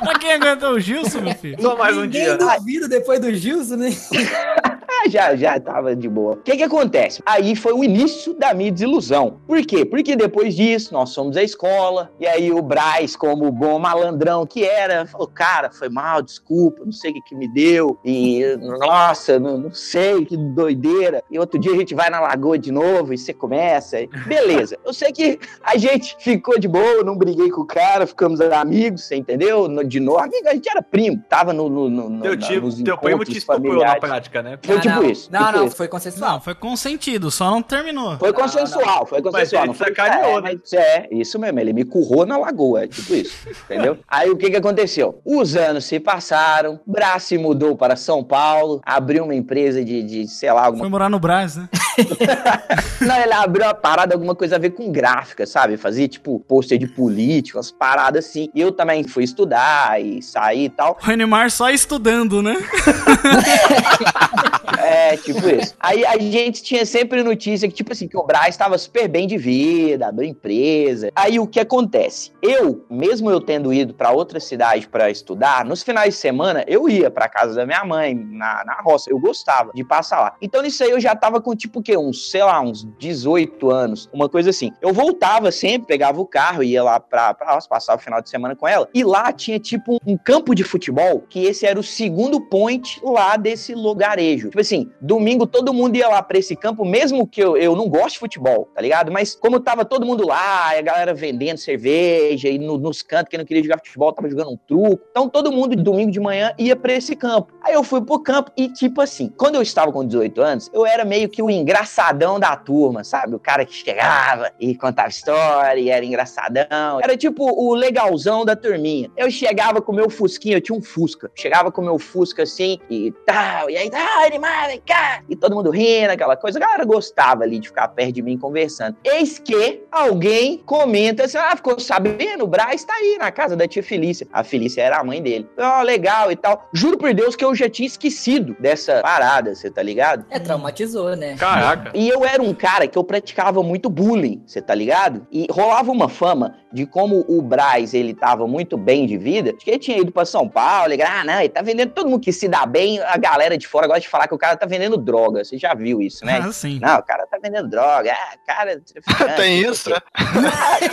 Pra 0.00 0.18
quem 0.18 0.32
aguentou 0.32 0.70
o 0.70 0.80
Gilson, 0.80 1.20
meu 1.20 1.34
filho? 1.34 1.60
Só 1.60 1.76
mais 1.76 1.94
um 1.98 2.02
Ninguém 2.02 2.22
dia, 2.22 2.38
né? 2.38 2.56
duvida 2.56 2.88
depois 2.88 3.20
do 3.20 3.34
Gilson, 3.34 3.76
né? 3.76 3.90
já, 5.10 5.34
já, 5.34 5.36
já 5.36 5.60
tava 5.60 5.94
de 5.94 6.08
boa. 6.08 6.32
O 6.34 6.36
que 6.38 6.56
que 6.56 6.62
acontece? 6.62 7.22
Aí 7.26 7.54
foi 7.56 7.72
o 7.72 7.82
início 7.84 8.34
da 8.34 8.52
minha 8.54 8.70
desilusão. 8.70 9.38
Por 9.46 9.60
quê? 9.64 9.84
Porque 9.84 10.16
depois 10.16 10.54
disso, 10.54 10.92
nós 10.92 11.14
fomos 11.14 11.36
à 11.36 11.42
escola, 11.42 12.10
e 12.18 12.26
aí 12.26 12.50
o 12.52 12.62
Braz, 12.62 13.14
como 13.16 13.50
bom 13.50 13.78
malandrão 13.78 14.46
que 14.46 14.64
era, 14.64 15.06
falou, 15.06 15.26
cara, 15.26 15.70
foi 15.70 15.88
mal, 15.88 16.22
desculpa, 16.22 16.82
não 16.84 16.92
sei 16.92 17.10
o 17.10 17.14
que 17.14 17.22
que 17.22 17.34
me 17.34 17.48
deu, 17.48 17.98
e, 18.04 18.42
nossa, 18.60 19.38
não, 19.38 19.56
não 19.58 19.72
sei, 19.74 20.24
que 20.24 20.36
doideira. 20.36 21.22
E 21.30 21.38
outro 21.38 21.58
dia 21.58 21.72
a 21.72 21.76
gente 21.76 21.94
vai 21.94 22.10
na 22.10 22.20
lagoa 22.20 22.58
de 22.58 22.70
novo, 22.72 23.12
e 23.12 23.18
você 23.18 23.32
começa, 23.32 24.00
e- 24.00 24.08
beleza. 24.26 24.76
Eu 24.84 24.92
sei 24.92 25.12
que 25.12 25.38
a 25.62 25.76
gente 25.76 26.16
ficou 26.20 26.58
de 26.58 26.68
boa, 26.68 27.02
não 27.04 27.16
briguei 27.16 27.50
com 27.50 27.62
o 27.62 27.66
cara, 27.66 28.06
ficamos 28.06 28.40
amigos, 28.40 29.04
você 29.04 29.16
entendeu? 29.16 29.68
De 29.84 30.00
novo, 30.00 30.18
a 30.20 30.52
gente 30.52 30.68
era 30.68 30.82
primo, 30.82 31.22
tava 31.28 31.52
no, 31.52 31.68
no, 31.68 31.88
no, 31.88 32.08
no- 32.08 32.22
Teu, 32.22 32.32
na- 32.36 32.46
tio, 32.46 32.60
teu 32.84 32.98
primo 32.98 33.24
te 33.24 33.38
estuprou 33.38 33.84
na 33.84 33.96
prática, 34.00 34.42
né? 34.42 34.58
Não, 34.66 34.80
tipo 34.80 34.91
não. 34.96 35.10
isso. 35.10 35.28
Não, 35.30 35.46
tipo 35.46 35.58
não, 35.58 35.66
isso. 35.66 35.76
foi 35.76 35.88
consensual. 35.88 36.32
Não, 36.32 36.40
foi 36.40 36.54
consentido, 36.54 37.30
só 37.30 37.50
não 37.50 37.62
terminou. 37.62 38.18
Foi 38.18 38.32
consensual, 38.32 39.06
foi 39.06 39.22
consensual. 39.22 39.62
ele 39.62 39.68
não 39.68 39.74
foi 39.74 39.88
sacaneou, 39.88 40.38
é, 40.38 40.42
mas 40.42 40.72
é, 40.72 41.08
isso 41.10 41.38
mesmo, 41.38 41.60
ele 41.60 41.72
me 41.72 41.84
currou 41.84 42.26
na 42.26 42.36
lagoa, 42.36 42.84
é 42.84 42.88
tipo 42.88 43.14
isso, 43.14 43.48
entendeu? 43.64 43.98
Aí 44.08 44.30
o 44.30 44.36
que 44.36 44.50
que 44.50 44.56
aconteceu? 44.56 45.20
Os 45.24 45.56
anos 45.56 45.84
se 45.84 46.00
passaram, 46.00 46.80
Brás 46.86 47.24
se 47.24 47.38
mudou 47.38 47.76
para 47.76 47.96
São 47.96 48.24
Paulo, 48.24 48.80
abriu 48.84 49.24
uma 49.24 49.34
empresa 49.34 49.84
de, 49.84 50.02
de 50.02 50.28
sei 50.28 50.52
lá, 50.52 50.64
alguma 50.64 50.84
Foi 50.84 50.90
morar 50.90 51.08
no 51.08 51.18
Brás, 51.18 51.56
né? 51.56 51.68
Não, 53.00 53.16
ele 53.16 53.32
abriu 53.32 53.66
uma 53.66 53.74
parada, 53.74 54.14
alguma 54.14 54.34
coisa 54.34 54.56
a 54.56 54.58
ver 54.58 54.70
com 54.70 54.90
gráfica, 54.90 55.46
sabe? 55.46 55.76
Fazia, 55.76 56.08
tipo, 56.08 56.40
pôster 56.40 56.78
de 56.78 56.86
político, 56.86 57.58
umas 57.58 57.70
paradas 57.70 58.26
assim. 58.26 58.48
E 58.54 58.60
eu 58.60 58.72
também 58.72 59.04
fui 59.04 59.24
estudar 59.24 60.00
e 60.00 60.22
sair 60.22 60.64
e 60.64 60.70
tal. 60.70 60.98
O 61.00 61.04
Renimar 61.04 61.50
só 61.50 61.70
estudando, 61.70 62.42
né? 62.42 62.56
É, 64.78 65.16
tipo 65.16 65.46
isso. 65.48 65.74
Aí 65.78 66.04
a 66.04 66.18
gente 66.18 66.62
tinha 66.62 66.84
sempre 66.86 67.22
notícia 67.22 67.68
que, 67.68 67.74
tipo 67.74 67.92
assim, 67.92 68.08
que 68.08 68.16
o 68.16 68.22
Braz 68.22 68.48
estava 68.48 68.76
super 68.78 69.08
bem 69.08 69.26
de 69.26 69.36
vida, 69.36 70.08
abriu 70.08 70.28
empresa. 70.28 71.10
Aí 71.14 71.38
o 71.38 71.46
que 71.46 71.60
acontece? 71.60 72.32
Eu, 72.42 72.84
mesmo 72.90 73.30
eu 73.30 73.40
tendo 73.40 73.72
ido 73.72 73.94
pra 73.94 74.10
outra 74.10 74.40
cidade 74.40 74.88
pra 74.88 75.10
estudar, 75.10 75.64
nos 75.64 75.82
finais 75.82 76.14
de 76.14 76.20
semana 76.20 76.64
eu 76.66 76.88
ia 76.88 77.10
pra 77.10 77.28
casa 77.28 77.54
da 77.54 77.66
minha 77.66 77.84
mãe, 77.84 78.14
na, 78.14 78.64
na 78.64 78.80
roça. 78.82 79.10
Eu 79.10 79.18
gostava 79.18 79.72
de 79.74 79.84
passar 79.84 80.20
lá. 80.20 80.34
Então 80.40 80.62
nisso 80.62 80.82
aí 80.82 80.90
eu 80.90 81.00
já 81.00 81.14
tava 81.14 81.40
com, 81.40 81.54
tipo, 81.54 81.80
o 81.80 81.82
quê? 81.82 81.96
Uns, 81.96 82.30
sei 82.30 82.42
lá, 82.42 82.60
uns 82.60 82.86
18 82.98 83.70
anos, 83.70 84.08
uma 84.12 84.28
coisa 84.28 84.50
assim. 84.50 84.70
Eu 84.80 84.92
voltava 84.92 85.50
sempre, 85.50 85.88
pegava 85.88 86.20
o 86.20 86.26
carro, 86.26 86.62
ia 86.62 86.82
lá 86.82 86.98
pra, 87.00 87.34
pra 87.34 87.54
roça, 87.54 87.68
passava 87.68 88.00
o 88.00 88.04
final 88.04 88.20
de 88.20 88.30
semana 88.30 88.54
com 88.56 88.66
ela. 88.66 88.88
E 88.94 89.04
lá 89.04 89.32
tinha, 89.32 89.58
tipo, 89.58 89.98
um 90.06 90.16
campo 90.16 90.54
de 90.54 90.64
futebol, 90.64 91.24
que 91.28 91.44
esse 91.44 91.66
era 91.66 91.78
o 91.78 91.82
segundo 91.82 92.40
point 92.40 93.00
lá 93.02 93.36
desse 93.36 93.74
lugarejo. 93.74 94.48
Tipo 94.48 94.60
assim, 94.62 94.90
domingo 95.00 95.46
todo 95.46 95.72
mundo 95.72 95.96
ia 95.96 96.08
lá 96.08 96.22
pra 96.22 96.38
esse 96.38 96.56
campo, 96.56 96.84
mesmo 96.84 97.26
que 97.26 97.42
eu, 97.42 97.56
eu 97.56 97.76
não 97.76 97.88
goste 97.88 98.12
de 98.14 98.18
futebol, 98.20 98.68
tá 98.74 98.80
ligado? 98.80 99.12
Mas 99.12 99.34
como 99.34 99.60
tava 99.60 99.84
todo 99.84 100.06
mundo 100.06 100.26
lá, 100.26 100.70
a 100.76 100.80
galera 100.80 101.12
vendendo 101.14 101.58
cerveja, 101.58 102.48
e 102.48 102.58
no- 102.58 102.78
nos 102.78 103.02
cantos, 103.02 103.28
quem 103.30 103.38
não 103.38 103.44
queria 103.46 103.62
jogar 103.62 103.78
futebol 103.84 104.12
tava 104.12 104.28
jogando 104.30 104.50
um 104.52 104.56
truco. 104.56 105.00
Então 105.10 105.28
todo 105.28 105.52
mundo, 105.52 105.76
domingo 105.76 106.10
de 106.10 106.20
manhã, 106.20 106.52
ia 106.58 106.74
pra 106.76 106.92
esse 106.92 107.14
campo. 107.14 107.52
Aí 107.62 107.74
eu 107.74 107.82
fui 107.84 108.00
pro 108.00 108.18
campo 108.18 108.50
e, 108.56 108.68
tipo 108.68 109.00
assim, 109.00 109.32
quando 109.36 109.56
eu 109.56 109.62
estava 109.62 109.92
com 109.92 110.04
18 110.04 110.40
anos, 110.40 110.70
eu 110.72 110.86
era 110.86 111.04
meio 111.04 111.28
que 111.28 111.42
o 111.42 111.50
engraçadão 111.50 112.38
da 112.38 112.56
turma, 112.56 113.04
sabe? 113.04 113.34
O 113.34 113.38
cara 113.38 113.64
que 113.64 113.74
chegava 113.74 114.50
e 114.60 114.74
contava 114.74 115.08
história, 115.08 115.80
e 115.80 115.88
era 115.90 116.04
engraçadão. 116.04 117.00
Era 117.02 117.16
tipo 117.16 117.44
o 117.44 117.74
legalzão 117.74 118.44
da 118.44 118.54
turminha. 118.56 119.10
Eu 119.16 119.30
chegava 119.30 119.80
com 119.80 119.92
o 119.92 119.94
meu 119.94 120.08
fusquinha, 120.10 120.56
eu 120.56 120.60
tinha 120.60 120.76
um 120.78 120.82
Fusca. 120.82 121.30
Chegava 121.34 121.70
com 121.72 121.80
o 121.80 121.84
meu 121.84 121.98
Fusca 121.98 122.42
assim 122.42 122.78
e 122.90 123.12
tal, 123.24 123.70
e 123.70 123.76
aí, 123.76 123.90
ah, 123.94 124.26
animal, 124.42 124.66
vem 124.66 124.82
cá. 124.84 125.22
E 125.28 125.36
todo 125.36 125.54
mundo 125.54 125.70
rindo, 125.70 126.10
aquela 126.10 126.36
coisa. 126.36 126.58
A 126.58 126.60
galera 126.60 126.84
gostava 126.84 127.44
ali 127.44 127.58
de 127.58 127.68
ficar 127.68 127.88
perto 127.88 128.12
de 128.12 128.22
mim 128.22 128.36
conversando. 128.36 128.96
Eis 129.04 129.38
que 129.38 129.82
alguém 129.90 130.58
comenta 130.58 131.24
assim: 131.24 131.38
ah, 131.38 131.54
ficou 131.56 131.78
sabendo? 131.78 132.44
O 132.44 132.46
Braz 132.46 132.84
tá 132.84 132.94
aí 132.94 133.16
na 133.18 133.30
casa 133.30 133.56
da 133.56 133.66
tia 133.68 133.82
Felícia. 133.82 134.26
A 134.32 134.42
Felícia 134.42 134.82
era 134.82 134.98
a 134.98 135.04
mãe 135.04 135.22
dele. 135.22 135.48
Ó, 135.58 135.82
legal 135.82 136.30
e 136.32 136.36
tal. 136.36 136.68
Juro 136.72 136.98
por 136.98 137.12
Deus 137.14 137.36
que 137.36 137.44
eu 137.44 137.54
já 137.54 137.68
tinha 137.68 137.86
esquecido 137.86 138.56
dessa 138.58 139.00
parada, 139.00 139.54
você 139.54 139.70
tá 139.70 139.82
ligado? 139.82 140.24
É, 140.30 140.38
traumatizou, 140.38 141.16
né? 141.16 141.36
Caraca. 141.36 141.92
E 141.94 142.08
eu 142.08 142.24
era 142.24 142.42
um 142.42 142.54
cara 142.54 142.86
que 142.86 142.98
eu 142.98 143.04
praticava 143.04 143.62
muito 143.62 143.88
bullying, 143.88 144.42
você 144.46 144.60
tá 144.60 144.74
ligado? 144.74 145.26
E 145.30 145.46
rolava 145.50 145.90
uma 145.90 146.08
fama 146.08 146.56
de 146.72 146.86
como 146.86 147.24
o 147.28 147.42
Braz, 147.42 147.92
ele 147.94 148.14
tava 148.14 148.46
muito 148.46 148.76
bem 148.76 149.06
de 149.06 149.18
vida, 149.18 149.52
que 149.52 149.70
ele 149.70 149.78
tinha 149.78 149.98
ido 149.98 150.10
pra 150.10 150.24
São 150.24 150.48
Paulo, 150.48 150.92
ele, 150.92 151.02
ah, 151.02 151.22
não, 151.24 151.38
ele 151.40 151.48
tá 151.48 151.60
vendendo, 151.62 151.90
todo 151.92 152.08
mundo 152.08 152.20
que 152.22 152.32
se 152.32 152.48
dá 152.48 152.64
bem, 152.64 152.98
a 153.00 153.16
galera 153.18 153.58
de 153.58 153.66
fora 153.68 153.86
gosta 153.86 154.00
de 154.00 154.08
falar 154.08 154.26
que 154.26 154.34
o 154.34 154.38
cara 154.38 154.56
tá 154.56 154.64
vendendo 154.66 154.96
droga, 154.96 155.44
você 155.44 155.58
já 155.58 155.74
viu 155.74 156.00
isso, 156.00 156.24
né? 156.24 156.40
Ah, 156.42 156.52
sim. 156.52 156.78
Não, 156.80 156.98
o 156.98 157.02
cara 157.02 157.26
tá 157.26 157.38
vendendo 157.42 157.68
droga, 157.68 158.12
ah, 158.12 158.36
cara... 158.46 158.80
Tem 159.36 159.60
isso, 159.60 159.90
né? 159.90 159.96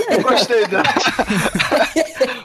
Eu 0.09 0.21
gostei 0.23 0.65
dessa. 0.67 0.93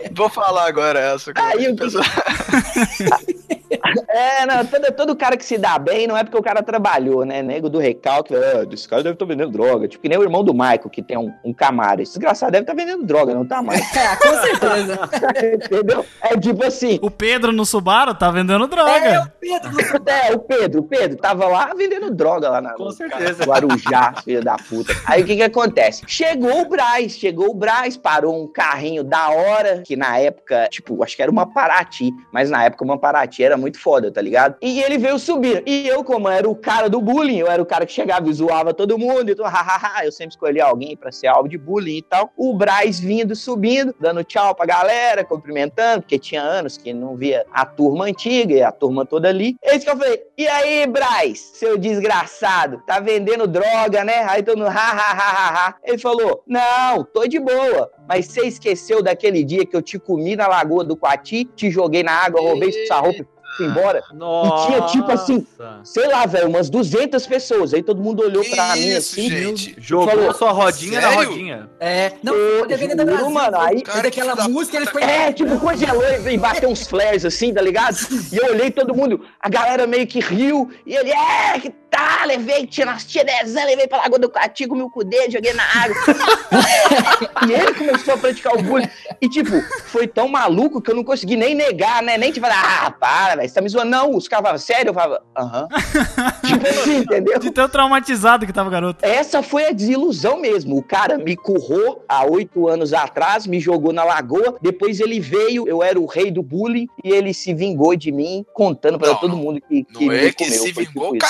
Vou 0.15 0.29
falar 0.29 0.67
agora 0.69 1.01
essa. 1.01 1.33
cara. 1.33 1.57
Aí 1.59 1.69
o 1.69 1.75
que- 1.77 3.64
É, 4.09 4.47
não, 4.47 4.65
todo, 4.65 4.93
todo 4.93 5.17
cara 5.17 5.37
que 5.37 5.45
se 5.45 5.59
dá 5.59 5.79
bem 5.79 6.07
não 6.07 6.17
é 6.17 6.23
porque 6.23 6.39
o 6.39 6.43
cara 6.43 6.63
trabalhou, 6.63 7.25
né? 7.25 7.43
Nego 7.43 7.69
do 7.69 7.79
recalque, 7.79 8.35
ah, 8.35 8.67
esse 8.71 8.89
cara 8.89 9.03
deve 9.03 9.15
estar 9.15 9.25
vendendo 9.25 9.51
droga. 9.51 9.89
Tipo, 9.89 10.03
que 10.03 10.09
nem 10.09 10.19
o 10.19 10.23
irmão 10.23 10.45
do 10.45 10.53
Michael, 10.53 10.91
que 10.91 11.03
tem 11.03 11.17
um, 11.19 11.33
um 11.45 11.53
Camaro. 11.53 12.01
Esse 12.01 12.13
desgraçado 12.13 12.53
deve 12.53 12.63
estar 12.63 12.75
vendendo 12.75 13.05
droga, 13.05 13.35
não 13.35 13.47
tá 13.47 13.63
mais. 13.63 13.81
É, 13.95 14.17
com 14.17 14.35
certeza. 14.43 14.99
Entendeu? 15.55 16.05
É 16.21 16.37
tipo 16.39 16.65
assim. 16.65 16.99
O 17.03 17.11
Pedro 17.11 17.53
no 17.53 17.65
Subaru 17.65 18.15
tá 18.15 18.31
vendendo 18.31 18.65
É, 18.65 18.69
droga. 18.69 19.23
o 19.23 19.41
Pedro 19.41 19.71
do 19.71 20.11
É, 20.11 20.33
o 20.33 20.39
Pedro, 20.39 20.81
o 20.81 20.85
Pedro 20.85 21.17
tava 21.17 21.47
lá 21.47 21.73
vendendo 21.75 22.11
droga 22.15 22.49
lá 22.51 22.61
na 22.61 22.75
Com 22.75 22.91
certeza. 22.91 23.45
Guarujá, 23.45 24.15
filho 24.25 24.43
da 24.43 24.57
puta. 24.57 24.93
Aí 25.07 25.23
o 25.23 25.27
que 25.27 25.37
que 25.37 25.43
acontece? 25.43 26.03
Chegou 26.07 26.63
o 26.63 26.69
Braz, 26.69 27.13
chegou 27.17 27.51
o 27.51 27.55
Braz, 27.55 27.97
parou 27.97 28.43
um 28.43 28.47
carrinho 28.47 29.03
da 29.03 29.31
hora, 29.31 29.83
que 29.85 29.97
na 29.97 30.19
época, 30.19 30.69
tipo, 30.71 31.03
acho 31.03 31.17
que 31.17 31.23
era 31.23 31.31
uma 31.31 31.47
Paraty, 31.47 32.13
mas 32.33 32.51
na 32.51 32.65
época 32.65 32.85
uma 32.85 32.99
Paraty 32.99 33.43
era 33.43 33.57
muito 33.65 33.81
foda, 33.81 34.13
tá 34.13 34.21
ligado? 34.21 34.57
E 34.61 34.83
ele 34.83 34.99
veio 34.99 35.19
subir. 35.19 35.63
E 35.67 35.89
eu, 35.89 36.05
como 36.05 36.29
era 36.29 36.49
o 36.49 36.55
cara 36.55 36.89
do 36.89 37.01
bullying, 37.01 37.39
eu 37.39 37.51
era 37.51 37.63
o 37.63 37.67
cara 37.67 37.87
que 37.87 37.93
chegava 37.93 38.29
e 38.29 38.33
zoava 38.33 38.75
todo 38.75 38.99
mundo, 38.99 39.31
então, 39.31 39.47
hahaha, 39.47 40.05
eu 40.05 40.13
sempre 40.13 40.35
escolhi 40.35 40.61
alguém 40.61 40.97
pra 40.97 41.11
ser 41.11 41.29
alvo 41.29 41.49
de 41.49 41.57
bullying 41.57 41.97
e 41.99 42.03
tal. 42.03 42.31
O 42.37 42.53
Braz 42.55 43.01
vindo, 43.01 43.35
subindo, 43.35 43.95
dando 43.99 44.23
tchau 44.23 44.55
pra 44.55 44.67
galera, 44.67 45.25
cumprimentando, 45.25 46.03
porque 46.03 46.19
tinha 46.19 46.43
anos 46.43 46.77
que 46.77 46.93
não 46.93 47.17
via 47.17 47.47
a 47.53 47.65
turma 47.65 48.05
antiga 48.05 48.55
e 48.55 48.63
a 48.63 48.71
turma 48.71 49.07
toda 49.07 49.29
ali. 49.29 49.57
Eis 49.63 49.83
que 49.83 49.91
eu 49.91 49.97
falei, 49.97 50.23
e 50.37 50.47
aí, 50.47 50.87
Braz, 50.87 51.39
seu 51.55 51.79
desgraçado, 51.79 52.83
tá 52.87 53.01
vendendo 53.01 53.47
droga, 53.47 54.05
né? 54.05 54.27
Aí 54.29 54.43
todo 54.43 54.59
mundo, 54.59 54.69
ha, 54.69 54.73
ha, 54.73 55.13
ha, 55.13 55.31
ha, 55.31 55.69
ha. 55.69 55.75
Ele 55.83 55.99
falou, 55.99 56.43
não, 56.47 57.03
tô 57.03 57.27
de 57.27 57.41
boa. 57.41 57.91
Mas 58.09 58.27
você 58.27 58.43
esqueceu 58.47 59.03
daquele 59.03 59.43
dia 59.45 59.65
que 59.65 59.75
eu 59.75 59.83
te 59.83 59.99
comi 59.99 60.37
na 60.37 60.47
Lagoa 60.47 60.85
do 60.85 60.97
Coati, 60.97 61.45
te 61.57 61.71
joguei 61.71 62.03
na 62.03 62.13
água, 62.13 62.41
roubei 62.41 62.71
sua 62.87 62.99
roupa 63.01 63.21
e 63.23 63.57
fui 63.57 63.67
embora? 63.67 64.03
Nossa. 64.13 64.65
E 64.65 64.67
tinha, 64.73 64.81
tipo 64.89 65.11
assim, 65.13 65.47
sei 65.85 66.09
lá, 66.09 66.27
velho, 66.27 66.49
umas 66.49 66.69
200 66.69 67.25
pessoas. 67.27 67.73
Aí 67.73 67.83
todo 67.83 68.03
mundo 68.03 68.23
olhou 68.23 68.43
Que 68.43 68.51
pra 68.51 68.75
mim 68.75 68.89
isso, 68.89 69.19
assim. 69.21 69.31
gente? 69.31 69.75
Jogou 69.79 70.09
Falou, 70.09 70.35
sua 70.35 70.51
rodinha 70.53 71.01
na 71.01 71.11
sério? 71.13 71.29
rodinha. 71.29 71.71
É, 71.81 72.13
não, 72.23 72.35
Eu 72.35 72.67
Brasil. 72.67 73.31
mano, 73.31 73.59
aí- 73.61 73.83
aquela 73.87 74.35
Cara, 74.35 74.43
que 74.47 74.51
música, 74.51 74.77
ele 74.77 74.87
foi... 74.87 75.03
É, 75.03 75.33
tipo, 75.33 75.59
congelou 75.61 76.03
e 76.29 76.37
bateu 76.37 76.69
uns 76.69 76.87
flares 76.87 77.25
assim, 77.25 77.55
tá 77.55 77.63
ligado? 77.63 77.97
E 78.33 78.37
eu 78.37 78.51
olhei 78.51 78.71
todo 78.71 78.95
mundo, 78.95 79.21
a 79.41 79.49
galera 79.49 79.87
meio 79.87 80.07
que 80.07 80.19
riu, 80.21 80.69
e 80.85 80.95
ele, 80.95 81.11
é, 81.13 81.59
que 81.61 81.71
tá, 81.95 82.25
levei, 82.25 82.67
tinha 82.67 82.87
nas 82.87 83.05
tia 83.05 83.25
dezão, 83.25 83.65
levei 83.65 83.87
pra 83.87 83.99
Lagoa 83.99 84.19
do 84.19 84.29
Cati, 84.29 84.67
comi 84.67 84.83
o 84.83 84.91
cu 84.91 85.05
dele, 85.05 85.31
joguei 85.31 85.53
na 85.53 85.63
água. 85.63 85.95
e 87.49 87.53
ele 87.53 87.75
começou 87.75 88.15
a 88.15 88.19
praticar 88.19 88.55
o 88.55 88.63
bullying. 88.63 88.89
E, 89.21 89.29
tipo, 89.29 89.61
foi 89.87 90.09
tão 90.09 90.27
maluco 90.29 90.81
que 90.83 90.91
eu 90.91 90.97
não 90.97 91.05
consegui 91.05 91.37
nem 91.37 91.55
negar, 91.55 92.03
né? 92.03 92.19
Nem 92.19 92.33
tipo, 92.33 92.47
ah, 92.51 92.91
para, 92.99 93.37
velho, 93.37 93.49
você 93.49 93.55
tá 93.55 93.61
me 93.61 93.69
zoando. 93.69 93.91
Não, 93.91 94.17
os 94.17 94.27
caras 94.27 94.43
falavam, 94.43 94.59
sério? 94.59 94.91
Eu 94.91 94.95
falava, 94.95 95.23
aham. 95.37 95.69
tipo 96.47 96.67
assim, 96.67 96.97
entendeu? 96.97 97.39
De 97.39 97.51
tão 97.53 97.69
traumatizado 97.69 98.45
que 98.45 98.53
tava 98.53 98.69
o 98.69 98.73
garoto. 98.73 99.05
Essa 99.05 99.43
foi 99.43 99.67
a 99.67 99.71
desilusão 99.73 100.41
mesmo. 100.41 100.77
O 100.77 100.83
cara 100.83 101.17
me 101.17 101.37
currou 101.37 102.05
há 102.09 102.25
oito 102.25 102.67
anos 102.69 102.93
atrás, 102.93 103.47
me 103.47 103.61
jogou 103.61 103.93
na 103.93 104.03
lagoa. 104.03 104.59
Depois 104.61 104.99
ele 104.99 105.21
veio, 105.21 105.69
eu 105.69 105.83
era 105.83 106.01
o 106.01 106.07
rei 106.07 106.31
do 106.31 106.43
bullying 106.43 106.89
e 107.05 107.11
ele 107.11 107.33
se 107.33 107.55
vingou 107.55 107.95
de 107.95 108.11
mim, 108.11 108.45
contando 108.53 108.99
pra 108.99 109.09
Não, 109.09 109.17
todo 109.17 109.37
mundo 109.37 109.61
que, 109.61 109.85
que 109.85 110.07
Não 110.07 110.13
me 110.13 110.17
é 110.17 110.33
que 110.33 110.45
comeu. 110.45 110.59
se 110.63 110.73
Foi 110.73 110.85
vingou 110.85 111.11
o 111.11 111.13
tipo 111.13 111.25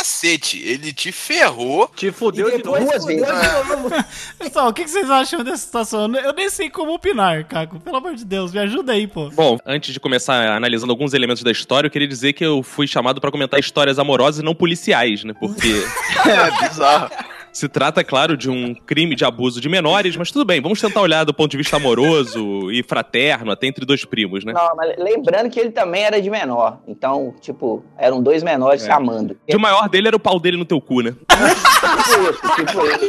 Ele 0.63 0.93
te 0.93 1.11
ferrou. 1.13 1.91
Te 1.97 2.11
fudeu 2.13 2.49
E 2.49 2.57
de 2.57 2.63
duas 2.63 2.85
vezes. 2.85 3.07
novo. 3.07 3.91
Pessoal, 4.39 4.69
o 4.69 4.73
que 4.73 4.85
que 4.85 4.91
vocês 4.91 5.11
acham 5.11 5.43
dessa 5.43 5.59
situação? 5.59 6.13
Eu 6.15 6.33
nem 6.33 6.49
sei 6.51 6.69
como 6.71 6.95
opinar, 6.95 7.45
Caco. 7.45 7.81
Pelo 7.81 7.97
amor 7.97 8.15
de 8.15 8.25
Deus, 8.25 8.53
me 8.53 8.59
ajuda 8.61 8.93
aí, 8.93 9.07
pô. 9.07 9.31
Bom, 9.31 9.59
antes 9.67 9.93
de 9.93 10.01
começar 10.01 10.35
analisando 10.57 10.93
alguns 10.93 11.15
elementos 11.15 11.43
da 11.43 11.51
história, 11.51 11.87
eu 11.87 11.91
queria 11.91 12.09
dizer 12.09 12.33
que 12.33 12.45
eu 12.45 12.63
fui 12.63 12.87
chamado 12.87 13.21
pra 13.21 13.31
comentar 13.31 13.59
histórias 13.59 13.99
amorosas 13.99 14.41
e 14.41 14.45
não 14.45 14.55
policiais, 14.55 15.25
né? 15.25 15.33
Porque 15.39 15.85
É 16.25 16.69
bizarro. 16.69 17.11
Se 17.55 17.69
trata, 17.69 18.03
claro, 18.03 18.37
de 18.37 18.51
um 18.51 18.75
crime 18.75 19.15
de 19.15 19.25
abuso 19.25 19.61
de 19.61 19.69
menores, 19.69 20.17
mas 20.17 20.33
tudo 20.33 20.45
bem, 20.45 20.61
vamos 20.61 20.81
tentar 20.81 21.01
olhar 21.01 21.23
do 21.23 21.33
ponto 21.33 21.53
de 21.53 21.57
vista 21.57 21.77
amoroso 21.77 22.69
e 22.73 22.83
fraterno, 22.83 23.53
até 23.53 23.69
entre 23.69 23.87
dois 23.87 24.05
primos, 24.05 24.45
né? 24.45 24.53
Não, 24.53 24.75
mas 24.75 24.97
lembrando 24.99 25.49
que 25.49 25.61
ele 25.61 25.71
também 25.71 26.03
era 26.03 26.21
de 26.21 26.29
menor. 26.29 26.79
Então, 26.89 27.33
tipo, 27.41 27.85
eram 27.97 28.21
dois 28.21 28.43
menores 28.43 28.83
É. 28.83 28.87
se 28.87 28.91
amando. 28.91 29.37
O 29.55 29.59
maior 29.61 29.89
dele 29.89 30.09
era 30.09 30.17
o 30.17 30.21
pau 30.21 30.41
dele 30.41 30.57
no 30.57 30.65
teu 30.65 30.81
cu, 30.81 31.01
né? 31.01 31.15
Tipo 31.29 31.31
isso, 32.29 32.57
tipo 32.57 32.65
isso. 32.65 32.65
tipo 32.67 32.87
isso. 32.87 33.07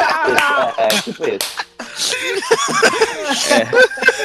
É, 0.77 0.83
é, 0.83 0.87
tipo 0.89 1.27
isso. 1.27 1.65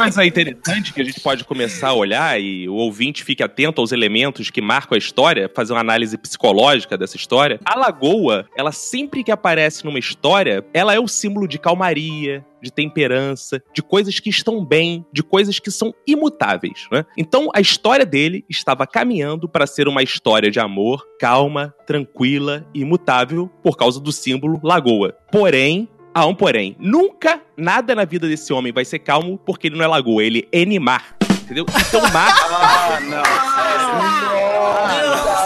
Coisa 0.00 0.24
interessante 0.24 0.94
que 0.94 1.02
a 1.02 1.04
gente 1.04 1.20
pode 1.20 1.44
começar 1.44 1.88
a 1.88 1.92
olhar 1.92 2.40
e 2.40 2.66
o 2.66 2.74
ouvinte 2.74 3.22
fique 3.22 3.42
atento 3.42 3.82
aos 3.82 3.92
elementos 3.92 4.48
que 4.48 4.62
marcam 4.62 4.94
a 4.94 4.98
história, 4.98 5.50
fazer 5.54 5.74
uma 5.74 5.80
análise 5.80 6.16
psicológica 6.16 6.96
dessa 6.96 7.18
história. 7.18 7.60
A 7.66 7.78
lagoa, 7.78 8.46
ela 8.56 8.72
sempre 8.72 9.22
que 9.22 9.30
aparece 9.30 9.84
numa 9.84 9.98
história, 9.98 10.64
ela 10.72 10.94
é 10.94 10.98
o 10.98 11.06
símbolo 11.06 11.46
de 11.46 11.58
calmaria, 11.58 12.42
de 12.62 12.72
temperança, 12.72 13.62
de 13.74 13.82
coisas 13.82 14.18
que 14.18 14.30
estão 14.30 14.64
bem, 14.64 15.04
de 15.12 15.22
coisas 15.22 15.58
que 15.58 15.70
são 15.70 15.94
imutáveis, 16.06 16.86
né? 16.90 17.04
Então 17.14 17.50
a 17.54 17.60
história 17.60 18.06
dele 18.06 18.42
estava 18.48 18.86
caminhando 18.86 19.50
para 19.50 19.66
ser 19.66 19.86
uma 19.86 20.02
história 20.02 20.50
de 20.50 20.58
amor, 20.58 21.04
calma, 21.18 21.74
tranquila 21.86 22.66
e 22.74 22.80
imutável 22.80 23.50
por 23.62 23.76
causa 23.76 24.00
do 24.00 24.12
símbolo 24.12 24.60
lagoa. 24.62 25.14
Porém, 25.30 25.90
há 26.14 26.26
um 26.26 26.34
porém, 26.34 26.76
nunca 26.78 27.40
nada 27.56 27.94
na 27.94 28.04
vida 28.04 28.28
desse 28.28 28.52
homem 28.52 28.72
vai 28.72 28.84
ser 28.84 28.98
calmo 28.98 29.38
porque 29.44 29.68
ele 29.68 29.76
não 29.76 29.84
é 29.84 29.88
lagoa, 29.88 30.22
ele 30.22 30.46
é 30.52 30.60
N-mar. 30.60 31.16
Entendeu? 31.42 31.66
Então, 31.88 32.02
mar. 32.10 32.30
Ah, 32.52 33.00
não, 33.00 33.24
sério. 33.24 35.39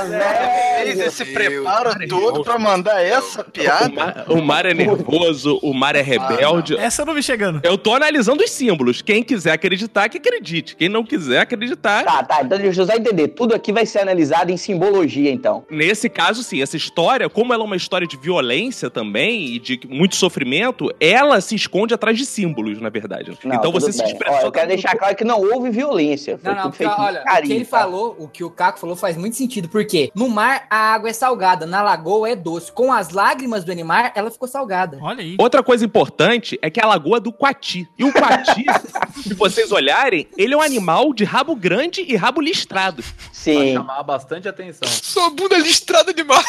Fez 0.83 1.01
esse 1.01 1.25
preparo 1.27 1.91
todo 2.09 2.43
pra 2.45 2.59
mandar 2.59 3.01
essa 3.03 3.41
O 3.41 3.45
piada. 3.45 3.89
mar, 3.89 4.25
o 4.29 4.43
mar 4.43 4.67
é 4.67 4.75
nervoso, 4.75 5.59
o 5.63 5.73
mar 5.73 5.97
é 5.97 6.03
rebelde. 6.03 6.77
Essa 6.77 7.03
eu 7.03 7.07
não 7.07 7.15
vi 7.15 7.23
chegando. 7.23 7.61
Eu 7.65 7.79
tô 7.79 7.95
analisando 7.95 8.43
os 8.43 8.51
símbolos. 8.51 9.01
Quem 9.03 9.23
quiser 9.23 9.53
acreditar, 9.53 10.09
que 10.09 10.19
acredite. 10.19 10.77
Quem 10.77 10.89
não 10.89 11.05
quiser 11.05 11.41
acreditar. 11.41 12.05
Tá, 12.05 12.23
tá. 12.23 12.43
Então 12.43 12.59
deixa 12.59 12.83
eu 12.83 12.87
só 12.87 12.95
entender. 12.95 13.29
Tudo 13.29 13.55
aqui 13.55 13.73
vai 13.73 13.87
ser 13.87 14.01
analisado 14.01 14.51
em 14.51 14.57
simbologia, 14.57 15.31
então. 15.31 15.65
Nesse 15.71 16.09
caso, 16.09 16.43
sim, 16.43 16.61
essa 16.63 16.77
história, 16.77 17.29
como 17.29 17.53
ela 17.53 17.63
é 17.63 17.67
uma 17.67 17.77
história 17.77 18.07
de 18.07 18.17
violência 18.17 18.91
também 18.91 19.47
e 19.55 19.59
de 19.59 19.81
muito 19.89 20.17
sofrimento, 20.17 20.91
ela 21.01 21.41
se 21.41 21.55
esconde 21.55 21.95
atrás 21.95 22.19
de 22.19 22.27
símbolos, 22.27 22.81
na 22.81 22.89
verdade. 22.91 23.37
Não, 23.45 23.57
então 23.57 23.73
você 23.73 23.87
tudo 23.87 23.95
se 23.97 24.03
bem. 24.03 24.13
expressou. 24.13 24.39
Ó, 24.43 24.47
eu 24.47 24.53
quero 24.53 24.69
deixar 24.69 24.97
claro 24.97 25.15
que 25.17 25.25
não 25.25 25.41
houve 25.41 25.71
violência. 25.71 26.39
Foi 26.39 26.51
Não, 26.51 26.57
não, 26.57 26.63
tudo 26.65 26.73
porque, 26.73 26.85
feito 26.85 27.01
olha, 27.01 27.23
carinho. 27.23 27.45
o 27.45 27.49
que 27.49 27.53
ele 27.55 27.65
tá? 27.65 27.79
falou, 27.81 28.17
o 28.19 28.29
que 28.29 28.45
o 28.45 28.51
Caco 28.51 28.79
falou 28.79 28.97
faz 28.97 29.17
muito 29.17 29.37
sentido, 29.37 29.69
porque 29.69 29.94
no 30.15 30.29
mar 30.29 30.67
a 30.71 30.95
água 30.95 31.09
é 31.11 31.13
salgada, 31.13 31.67
na 31.67 31.83
lagoa 31.83 32.29
é 32.31 32.37
doce. 32.37 32.71
Com 32.73 32.93
as 32.93 33.11
lágrimas 33.11 33.65
do 33.65 33.73
Animar, 33.73 34.13
ela 34.15 34.31
ficou 34.31 34.49
salgada. 34.49 34.99
Olha 35.01 35.21
aí. 35.23 35.37
Outra 35.39 35.63
coisa 35.63 35.85
importante 35.85 36.59
é 36.63 36.71
que 36.71 36.81
é 36.81 36.85
a 36.85 36.87
lagoa 36.87 37.21
do 37.21 37.33
Coati. 37.33 37.89
E 37.99 38.05
o 38.05 38.13
Coati, 38.13 38.65
se 39.23 39.35
vocês 39.35 39.71
olharem, 39.73 40.27
ele 40.37 40.55
é 40.55 40.57
um 40.57 40.63
animal 40.63 41.13
de 41.15 41.25
rabo 41.25 41.55
grande 41.57 42.03
e 42.03 42.17
rabo 42.17 42.41
listrado. 42.41 43.03
Vai 43.03 43.15
Sim. 43.33 43.73
chamar 43.75 44.03
bastante 44.03 44.49
atenção. 44.49 44.89
Sua 44.89 45.31
bunda 45.31 45.57
listrada 45.59 46.13
demais. 46.13 46.45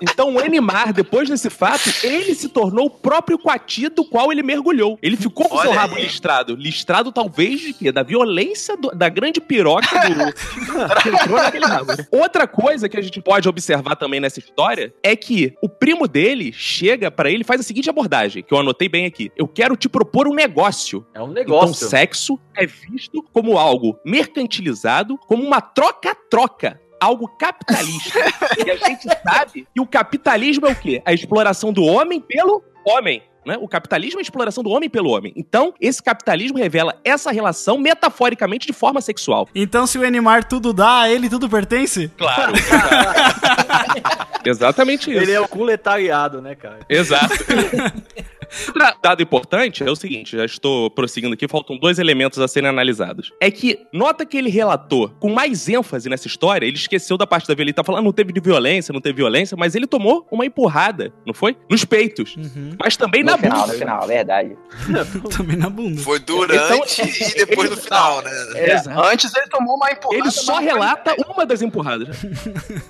Então 0.00 0.34
o 0.34 0.40
Enimar, 0.40 0.92
depois 0.92 1.28
desse 1.28 1.50
fato, 1.50 1.90
ele 2.02 2.34
se 2.34 2.48
tornou 2.48 2.86
o 2.86 2.90
próprio 2.90 3.38
Coati 3.38 3.88
do 3.88 4.04
qual 4.04 4.32
ele 4.32 4.42
mergulhou. 4.42 4.98
Ele 5.02 5.16
ficou 5.16 5.48
com 5.48 5.56
Olha 5.56 5.62
seu 5.62 5.72
rabo 5.72 5.96
aí. 5.96 6.02
listrado. 6.04 6.54
Listrado 6.56 7.12
talvez 7.12 7.60
de 7.60 7.72
quê? 7.72 7.92
Da 7.92 8.02
violência 8.02 8.76
do- 8.76 8.90
da 8.90 9.08
grande 9.08 9.40
piroca 9.40 9.86
do... 10.08 10.22
entrou 11.14 11.36
naquele 11.38 11.66
Outra 12.10 12.46
coisa 12.46 12.88
que 12.88 12.96
a 12.96 13.02
gente 13.02 13.20
pode 13.20 13.48
observar 13.48 13.96
também 13.96 14.20
nessa 14.20 14.38
história 14.38 14.92
é 15.02 15.14
que 15.16 15.54
o 15.62 15.68
primo 15.68 16.06
dele 16.08 16.52
chega 16.52 17.10
pra 17.10 17.30
ele 17.30 17.40
e 17.42 17.44
faz 17.44 17.60
a 17.60 17.64
seguinte 17.64 17.88
abordagem, 17.90 18.42
que 18.42 18.52
eu 18.52 18.58
anotei 18.58 18.88
bem 18.88 19.06
aqui. 19.06 19.30
Eu 19.36 19.46
quero 19.48 19.76
te 19.76 19.88
propor 19.88 20.26
um 20.28 20.34
negócio. 20.34 21.06
É 21.14 21.20
um 21.20 21.24
Então, 21.24 21.34
negócio. 21.34 21.88
sexo 21.88 22.38
é 22.56 22.66
visto 22.66 23.22
como 23.32 23.58
algo 23.58 23.98
mercantilizado, 24.04 25.18
como 25.26 25.42
uma 25.42 25.60
troca-troca. 25.60 26.80
Algo 27.00 27.28
capitalista. 27.36 28.18
e 28.66 28.70
a 28.70 28.76
gente 28.76 29.06
sabe 29.22 29.66
que 29.74 29.80
o 29.80 29.86
capitalismo 29.86 30.66
é 30.66 30.72
o 30.72 30.76
quê? 30.76 31.02
A 31.04 31.12
exploração 31.12 31.72
do 31.72 31.82
homem 31.84 32.20
pelo 32.20 32.62
homem. 32.86 33.22
Né? 33.44 33.56
O 33.60 33.68
capitalismo 33.68 34.20
é 34.20 34.22
a 34.22 34.22
exploração 34.22 34.62
do 34.62 34.70
homem 34.70 34.88
pelo 34.88 35.10
homem. 35.10 35.32
Então, 35.36 35.74
esse 35.80 36.02
capitalismo 36.02 36.58
revela 36.58 36.96
essa 37.04 37.30
relação 37.30 37.78
metaforicamente 37.78 38.66
de 38.66 38.72
forma 38.72 39.00
sexual. 39.00 39.48
Então, 39.54 39.86
se 39.86 39.98
o 39.98 40.04
Enimar 40.04 40.44
tudo 40.44 40.72
dá, 40.72 41.02
a 41.02 41.10
ele 41.10 41.28
tudo 41.28 41.48
pertence? 41.48 42.10
Claro. 42.16 42.52
Exatamente 44.44 45.10
isso. 45.10 45.20
Ele 45.20 45.32
é 45.32 45.40
o 45.40 45.48
culetariado, 45.48 46.40
né, 46.40 46.54
cara? 46.54 46.80
Exato. 46.88 47.34
Outro 48.68 49.00
dado 49.02 49.22
importante 49.22 49.82
é 49.82 49.90
o 49.90 49.96
seguinte, 49.96 50.36
já 50.36 50.44
estou 50.44 50.90
prosseguindo 50.90 51.34
aqui, 51.34 51.46
faltam 51.48 51.76
dois 51.78 51.98
elementos 51.98 52.38
a 52.38 52.48
serem 52.48 52.68
analisados. 52.68 53.32
É 53.40 53.50
que, 53.50 53.78
nota 53.92 54.24
que 54.24 54.36
ele 54.36 54.50
relatou 54.50 55.08
com 55.20 55.32
mais 55.32 55.68
ênfase 55.68 56.08
nessa 56.08 56.26
história, 56.26 56.66
ele 56.66 56.76
esqueceu 56.76 57.16
da 57.16 57.26
parte 57.26 57.46
da 57.48 57.54
violência, 57.54 57.70
ele 57.70 57.72
tá 57.74 57.84
falando, 57.84 58.04
não 58.04 58.12
teve 58.12 58.32
de 58.32 58.40
violência, 58.40 58.92
não 58.92 59.00
teve 59.00 59.16
violência, 59.16 59.56
mas 59.56 59.74
ele 59.74 59.86
tomou 59.86 60.26
uma 60.30 60.44
empurrada, 60.44 61.12
não 61.26 61.34
foi? 61.34 61.56
Nos 61.70 61.84
peitos. 61.84 62.36
Uhum. 62.36 62.76
Mas 62.78 62.96
também 62.96 63.22
No 63.22 63.32
na 63.32 63.38
final, 63.38 63.60
bunda. 63.60 63.72
no 63.72 63.78
final, 63.78 64.04
é 64.04 64.06
verdade. 64.06 64.56
Também 65.36 65.56
na 65.56 65.68
bunda. 65.68 66.00
Foi 66.00 66.18
durante 66.18 67.02
e 67.02 67.34
depois 67.46 67.70
no 67.70 67.76
final, 67.76 68.22
né? 68.22 68.30
Exato. 68.72 69.02
Antes 69.02 69.34
ele 69.34 69.46
tomou 69.48 69.76
uma 69.76 69.90
empurrada. 69.90 70.22
Ele 70.22 70.30
só 70.30 70.58
relata 70.58 71.14
uma 71.28 71.44
das 71.46 71.62
empurradas. 71.62 72.22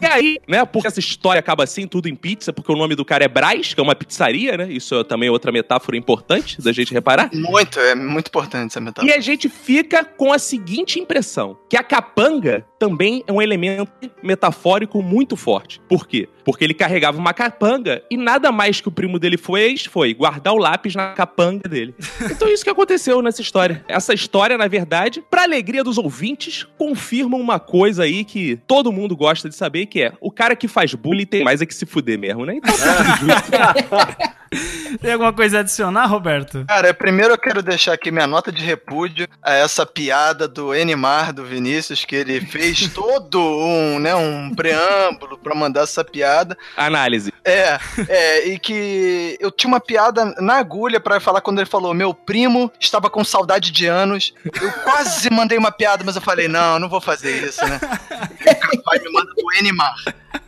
e 0.01 0.07
aí, 0.07 0.39
né, 0.49 0.65
porque 0.65 0.87
essa 0.89 0.99
história 1.01 1.39
acaba 1.39 1.65
assim, 1.65 1.87
tudo 1.87 2.09
em 2.09 2.15
pizza, 2.15 2.53
porque 2.53 2.71
o 2.73 2.77
nome 2.77 2.95
do 2.95 3.05
cara 3.05 3.25
é 3.25 3.29
Braz, 3.29 3.73
que 3.75 3.81
é 3.81 3.83
uma 3.83 3.95
pizzaria, 3.95 4.57
né? 4.57 4.71
Isso 4.71 4.95
é 4.95 5.05
também 5.05 5.31
outra 5.31 5.53
metáfora 5.55 5.97
importante 5.97 6.61
da 6.61 6.73
gente 6.73 6.93
reparar. 6.93 7.31
Muito, 7.33 7.79
é 7.79 7.95
muito 7.95 8.29
importante 8.29 8.73
essa 8.73 8.81
metáfora. 8.81 9.13
E 9.13 9.17
a 9.17 9.21
gente 9.21 9.49
fica 9.49 10.05
com 10.05 10.33
a 10.33 10.39
seguinte 10.39 10.99
impressão: 10.99 11.57
que 11.71 11.77
a 11.77 11.83
capanga 11.83 12.67
também 12.79 13.23
é 13.27 13.33
um 13.33 13.41
elemento 13.41 13.91
metafórico 14.23 15.01
muito 15.03 15.37
forte. 15.37 15.81
Por 15.89 16.07
quê? 16.07 16.29
Porque 16.45 16.65
ele 16.65 16.75
carregava 16.75 17.17
uma 17.17 17.33
capanga 17.33 18.03
e 18.11 18.17
nada 18.17 18.53
mais 18.53 18.81
que 18.81 18.89
o 18.89 18.93
primo 18.93 19.19
dele 19.19 19.39
fez 19.39 19.87
foi 19.87 20.13
guardar 20.13 20.53
o 20.53 20.59
lápis 20.59 20.95
na 20.95 21.13
capanga 21.13 21.69
dele. 21.69 21.95
Então 22.35 22.49
isso 22.49 22.65
que 22.65 22.71
aconteceu 22.71 23.23
nessa 23.23 23.41
história. 23.41 23.85
Essa 23.87 24.13
história, 24.13 24.59
na 24.59 24.67
verdade, 24.67 25.23
pra 25.31 25.43
alegria 25.43 25.85
dos 25.85 25.99
ouvintes, 25.99 26.67
confirma 26.77 27.37
uma 27.37 27.61
coisa 27.61 28.03
aí 28.03 28.25
que 28.25 28.57
todo 28.67 28.93
mundo 28.93 29.17
gosta 29.17 29.49
de 29.49 29.55
saber, 29.55 29.87
que 29.87 30.03
é 30.03 30.13
o 30.21 30.31
cara 30.31 30.57
que 30.57 30.67
faz 30.67 30.95
bullying 30.95 31.27
tem 31.27 31.45
mais 31.45 31.61
é 31.61 31.67
que 31.67 31.75
se 31.75 31.87
fuder 31.87 32.19
mesmo, 32.19 32.45
né? 32.45 32.57
Então 32.57 32.75
tá 32.77 33.19
tudo 33.19 33.33
justo. 33.33 34.35
Tem 35.01 35.13
alguma 35.13 35.33
coisa 35.33 35.59
a 35.59 35.61
adicionar, 35.61 36.07
Roberto? 36.07 36.65
Cara, 36.67 36.93
primeiro 36.95 37.35
eu 37.35 37.39
quero 37.39 37.63
deixar 37.63 37.93
aqui 37.93 38.11
minha 38.11 38.27
nota 38.27 38.51
de 38.53 38.63
repúdio 38.63 39.29
a 39.43 39.53
essa 39.53 39.85
piada 39.85 40.47
do 40.47 40.75
Enimar, 40.75 41.33
do 41.33 41.45
Vinícius, 41.45 42.05
que 42.05 42.17
ele 42.17 42.41
fez 42.41 42.89
todo 42.95 43.41
um, 43.41 43.99
né, 43.99 44.15
um 44.15 44.55
preâmbulo 44.55 45.39
pra 45.39 45.55
mandar 45.55 45.83
essa 45.83 46.05
piada. 46.05 46.57
Análise. 46.77 47.33
É, 47.45 47.79
é, 48.09 48.49
e 48.49 48.59
que 48.59 49.37
eu 49.41 49.51
tinha 49.51 49.69
uma 49.69 49.81
piada 49.81 50.25
na 50.41 50.57
agulha 50.57 51.01
pra 51.01 51.21
falar 51.21 51.41
quando 51.41 51.59
ele 51.59 51.69
falou: 51.69 51.95
meu 51.95 52.15
primo 52.15 52.71
estava 52.81 53.11
com 53.11 53.25
saudade 53.25 53.71
de 53.71 53.87
anos. 53.87 54.33
Eu 54.45 54.73
quase 54.83 55.31
mandei 55.31 55.59
uma 55.59 55.73
piada, 55.73 56.03
mas 56.05 56.17
eu 56.17 56.23
falei: 56.23 56.49
não, 56.49 56.79
não 56.79 56.89
vou 56.89 57.01
fazer 57.01 57.45
isso, 57.45 57.65
né? 57.67 57.81
O 58.75 58.83
pai 58.83 58.99
me 58.99 59.13
manda 59.13 59.31
do 59.35 59.53
Enimar. 59.59 59.95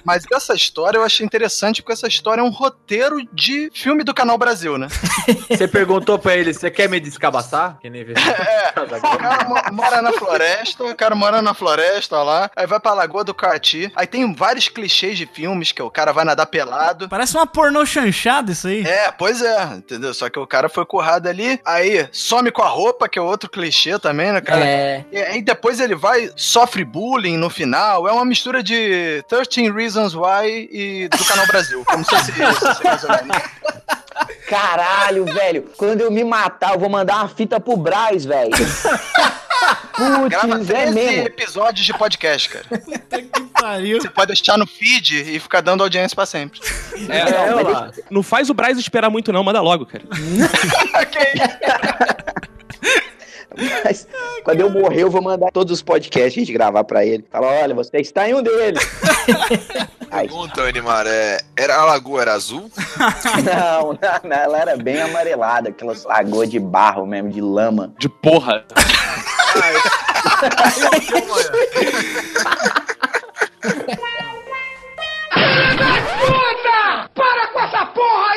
Mas 0.06 0.24
essa 0.32 0.54
história 0.54 0.98
eu 0.98 1.02
achei 1.04 1.26
interessante 1.26 1.82
porque 1.82 1.92
essa 1.92 2.06
história 2.06 2.40
é 2.40 2.44
um 2.44 2.48
roteiro 2.50 3.16
de 3.32 3.70
filme 3.74 4.04
do 4.04 4.14
Canal 4.14 4.38
Brasil, 4.38 4.78
né? 4.78 4.86
Você 5.50 5.66
perguntou 5.66 6.18
pra 6.18 6.36
ele, 6.36 6.52
você 6.54 6.70
quer 6.70 6.88
me 6.88 7.00
descabaçar? 7.00 7.78
Que 7.80 7.90
nem 7.90 8.04
vê. 8.04 8.12
É, 8.14 8.72
o 8.80 9.18
cara 9.18 9.44
mo- 9.48 9.62
mora 9.72 10.00
na 10.02 10.12
floresta, 10.12 10.84
o 10.84 10.94
cara 10.94 11.14
mora 11.14 11.42
na 11.42 11.54
floresta 11.54 12.22
lá, 12.22 12.50
aí 12.54 12.66
vai 12.66 12.78
pra 12.78 12.92
Lagoa 12.94 13.24
do 13.24 13.34
Coati, 13.34 13.90
aí 13.96 14.06
tem 14.06 14.32
vários 14.34 14.68
clichês 14.68 15.16
de 15.18 15.26
filmes 15.26 15.72
que 15.72 15.82
o 15.82 15.90
cara 15.90 16.12
vai 16.12 16.24
nadar 16.24 16.46
pelado. 16.46 17.08
Parece 17.08 17.36
uma 17.36 17.46
pornô 17.46 17.84
chanchada 17.84 18.52
isso 18.52 18.68
aí. 18.68 18.86
É, 18.86 19.10
pois 19.10 19.42
é, 19.42 19.64
entendeu? 19.74 20.12
Só 20.14 20.28
que 20.30 20.38
o 20.38 20.46
cara 20.46 20.68
foi 20.68 20.84
currado 20.86 21.28
ali, 21.28 21.60
aí 21.64 22.08
some 22.12 22.50
com 22.50 22.62
a 22.62 22.68
roupa, 22.68 23.08
que 23.08 23.18
é 23.18 23.22
outro 23.22 23.50
clichê 23.50 23.98
também, 23.98 24.30
né, 24.32 24.40
cara? 24.40 24.64
É. 24.64 25.04
E 25.10 25.18
aí 25.18 25.42
depois 25.42 25.80
ele 25.80 25.94
vai, 25.94 26.30
sofre 26.36 26.84
bullying 26.84 27.36
no 27.36 27.50
final, 27.50 28.06
é 28.08 28.12
uma 28.12 28.24
mistura 28.24 28.62
de 28.62 29.24
13 29.28 29.70
Reasons 29.70 29.95
Why 30.14 30.68
e 30.70 31.08
do 31.08 31.24
Canal 31.24 31.46
Brasil, 31.46 31.84
como 31.84 32.04
se 32.04 32.10
fosse 32.10 32.32
mais 32.38 33.04
ou 33.04 33.10
menos. 33.10 33.42
Caralho, 34.48 35.24
velho. 35.24 35.70
Quando 35.76 36.00
eu 36.00 36.10
me 36.10 36.22
matar, 36.24 36.74
eu 36.74 36.78
vou 36.78 36.88
mandar 36.88 37.16
uma 37.16 37.28
fita 37.28 37.58
pro 37.60 37.76
Braz, 37.76 38.24
velho. 38.24 38.50
Grava 40.28 40.58
Putz, 40.58 40.70
é 40.70 40.74
13 40.82 40.94
mesmo. 40.94 41.26
episódios 41.26 41.84
de 41.84 41.92
podcast, 41.94 42.48
cara. 42.50 42.64
Que 42.68 43.40
pariu. 43.60 44.00
Você 44.00 44.08
pode 44.10 44.28
deixar 44.28 44.56
no 44.56 44.66
feed 44.66 45.34
e 45.34 45.40
ficar 45.40 45.60
dando 45.62 45.82
audiência 45.82 46.14
pra 46.14 46.26
sempre. 46.26 46.60
É, 47.08 47.18
É, 47.18 47.54
lá. 47.54 47.90
Não 48.10 48.22
faz 48.22 48.48
o 48.50 48.54
Braz 48.54 48.78
esperar 48.78 49.10
muito, 49.10 49.32
não, 49.32 49.42
manda 49.42 49.60
logo, 49.60 49.84
cara. 49.86 50.04
Mas, 53.84 54.06
Quando 54.44 54.60
eu 54.60 54.70
morrer, 54.70 55.02
eu 55.02 55.10
vou 55.10 55.22
mandar 55.22 55.50
todos 55.50 55.72
os 55.72 55.82
podcasts 55.82 56.34
a 56.34 56.40
gente 56.40 56.52
gravar 56.52 56.84
pra 56.84 57.04
ele. 57.04 57.24
Fala, 57.30 57.46
olha, 57.46 57.74
você 57.74 57.98
está 57.98 58.28
em 58.28 58.34
um 58.34 58.42
deles. 58.42 58.80
Pergunta, 60.10 60.62
Animar, 60.62 61.06
é, 61.06 61.38
era 61.56 61.76
a 61.76 61.84
lagoa 61.84 62.22
era 62.22 62.34
azul? 62.34 62.70
não, 63.44 63.92
não, 64.00 64.20
não, 64.24 64.36
ela 64.36 64.58
era 64.58 64.76
bem 64.76 65.00
amarelada, 65.00 65.70
aquelas 65.70 66.04
lagoas 66.04 66.50
de 66.50 66.58
barro 66.58 67.06
mesmo, 67.06 67.30
de 67.30 67.40
lama. 67.40 67.92
De 67.98 68.08
porra. 68.08 68.64
Porra 68.68 68.86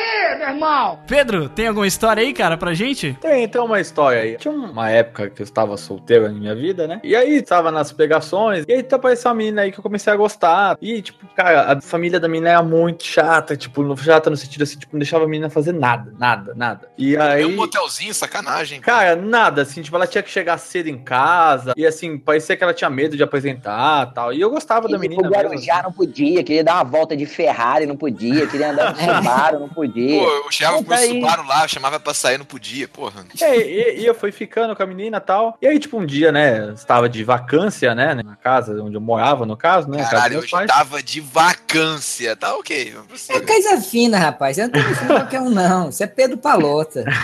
aí, 0.00 0.38
meu 0.38 0.48
irmão! 0.48 0.98
Pedro, 1.06 1.48
tem 1.48 1.68
alguma 1.68 1.86
história 1.86 2.22
aí, 2.22 2.32
cara, 2.32 2.56
pra 2.56 2.74
gente? 2.74 3.16
Tem, 3.20 3.46
tem 3.48 3.60
uma 3.60 3.80
história 3.80 4.22
aí. 4.22 4.36
Tinha 4.36 4.52
uma 4.52 4.90
época 4.90 5.30
que 5.30 5.42
eu 5.42 5.44
estava 5.44 5.76
solteiro 5.76 6.24
na 6.24 6.30
minha 6.34 6.54
vida, 6.54 6.86
né? 6.86 7.00
E 7.02 7.14
aí 7.16 7.40
tava 7.42 7.70
nas 7.70 7.92
pegações, 7.92 8.64
e 8.68 8.72
aí 8.72 8.86
apareceu 8.90 9.30
uma 9.30 9.34
menina 9.36 9.62
aí 9.62 9.72
que 9.72 9.78
eu 9.78 9.82
comecei 9.82 10.12
a 10.12 10.16
gostar. 10.16 10.76
E, 10.80 11.02
tipo, 11.02 11.26
cara, 11.34 11.72
a 11.72 11.80
família 11.80 12.18
da 12.20 12.28
menina 12.28 12.50
era 12.50 12.62
muito 12.62 13.04
chata, 13.04 13.56
tipo, 13.56 13.82
no- 13.82 13.96
chata 13.96 14.30
no 14.30 14.36
sentido 14.36 14.62
assim, 14.62 14.78
tipo, 14.78 14.94
não 14.94 14.98
deixava 15.00 15.24
a 15.24 15.28
menina 15.28 15.50
fazer 15.50 15.72
nada, 15.72 16.12
nada, 16.18 16.52
nada. 16.54 16.88
E 16.96 17.16
É 17.16 17.20
aí. 17.20 17.44
um 17.44 17.56
motelzinho, 17.56 18.12
sacanagem. 18.14 18.80
Cara, 18.80 19.16
nada, 19.16 19.62
assim, 19.62 19.82
tipo, 19.82 19.96
ela 19.96 20.06
tinha 20.06 20.22
que 20.22 20.30
chegar 20.30 20.58
cedo 20.58 20.88
em 20.88 20.98
casa, 20.98 21.72
e 21.76 21.86
assim, 21.86 22.18
parecia 22.18 22.56
que 22.56 22.62
ela 22.64 22.74
tinha 22.74 22.90
medo 22.90 23.16
de 23.16 23.22
apresentar 23.22 24.06
tal. 24.12 24.32
E 24.32 24.40
eu 24.40 24.50
gostava 24.50 24.88
da 24.88 24.98
Queria 24.98 25.00
menina 25.16 25.28
mesmo. 25.28 25.34
Guarujá, 25.48 25.82
não 25.82 25.92
podia. 25.92 26.42
Queria 26.42 26.64
dar 26.64 26.74
uma 26.74 26.84
volta 26.84 27.16
de 27.16 27.26
Ferrari, 27.26 27.86
não 27.86 27.96
podia. 27.96 28.46
Queria 28.46 28.70
andar 28.70 28.92
de 28.92 29.00
Subaru, 29.04 29.60
não 29.60 29.68
podia. 29.68 29.89
Pô, 29.92 30.28
eu 30.46 30.50
chegava 30.52 30.76
com 30.78 30.82
meu 30.88 30.96
Daí- 30.98 31.08
Subaru 31.08 31.46
lá, 31.46 31.64
eu 31.64 31.68
chamava 31.68 32.00
pra 32.00 32.14
sair, 32.14 32.38
não 32.38 32.44
podia, 32.44 32.86
porra. 32.88 33.24
É, 33.40 33.56
e, 33.56 34.00
e 34.00 34.06
eu 34.06 34.14
fui 34.14 34.32
ficando 34.32 34.74
com 34.76 34.82
a 34.82 34.86
menina 34.86 35.16
e 35.18 35.20
tal. 35.20 35.56
E 35.60 35.66
aí, 35.66 35.78
tipo, 35.78 35.98
um 35.98 36.06
dia, 36.06 36.30
né, 36.32 36.72
estava 36.74 37.08
de 37.08 37.22
vacância, 37.24 37.94
né, 37.94 38.14
na 38.14 38.36
casa 38.36 38.80
onde 38.82 38.94
eu 38.96 39.00
morava, 39.00 39.44
no 39.46 39.56
caso, 39.56 39.88
né, 39.88 40.02
Caralho, 40.04 40.34
eu 40.34 40.38
meus 40.40 40.50
pais. 40.50 40.66
tava 40.66 41.02
de 41.02 41.20
vacância. 41.20 42.36
Tá 42.36 42.54
ok. 42.56 42.94
precisa. 43.08 43.38
É 43.38 43.40
coisa 43.40 43.80
fina, 43.80 44.18
rapaz. 44.18 44.56
Você 44.56 44.62
não 44.62 44.70
tá 44.70 44.82
pensando 44.82 45.06
qualquer 45.08 45.40
um, 45.40 45.50
não. 45.50 45.88
Isso 45.88 46.02
é 46.02 46.06
Pedro 46.06 46.38
Palota. 46.38 47.04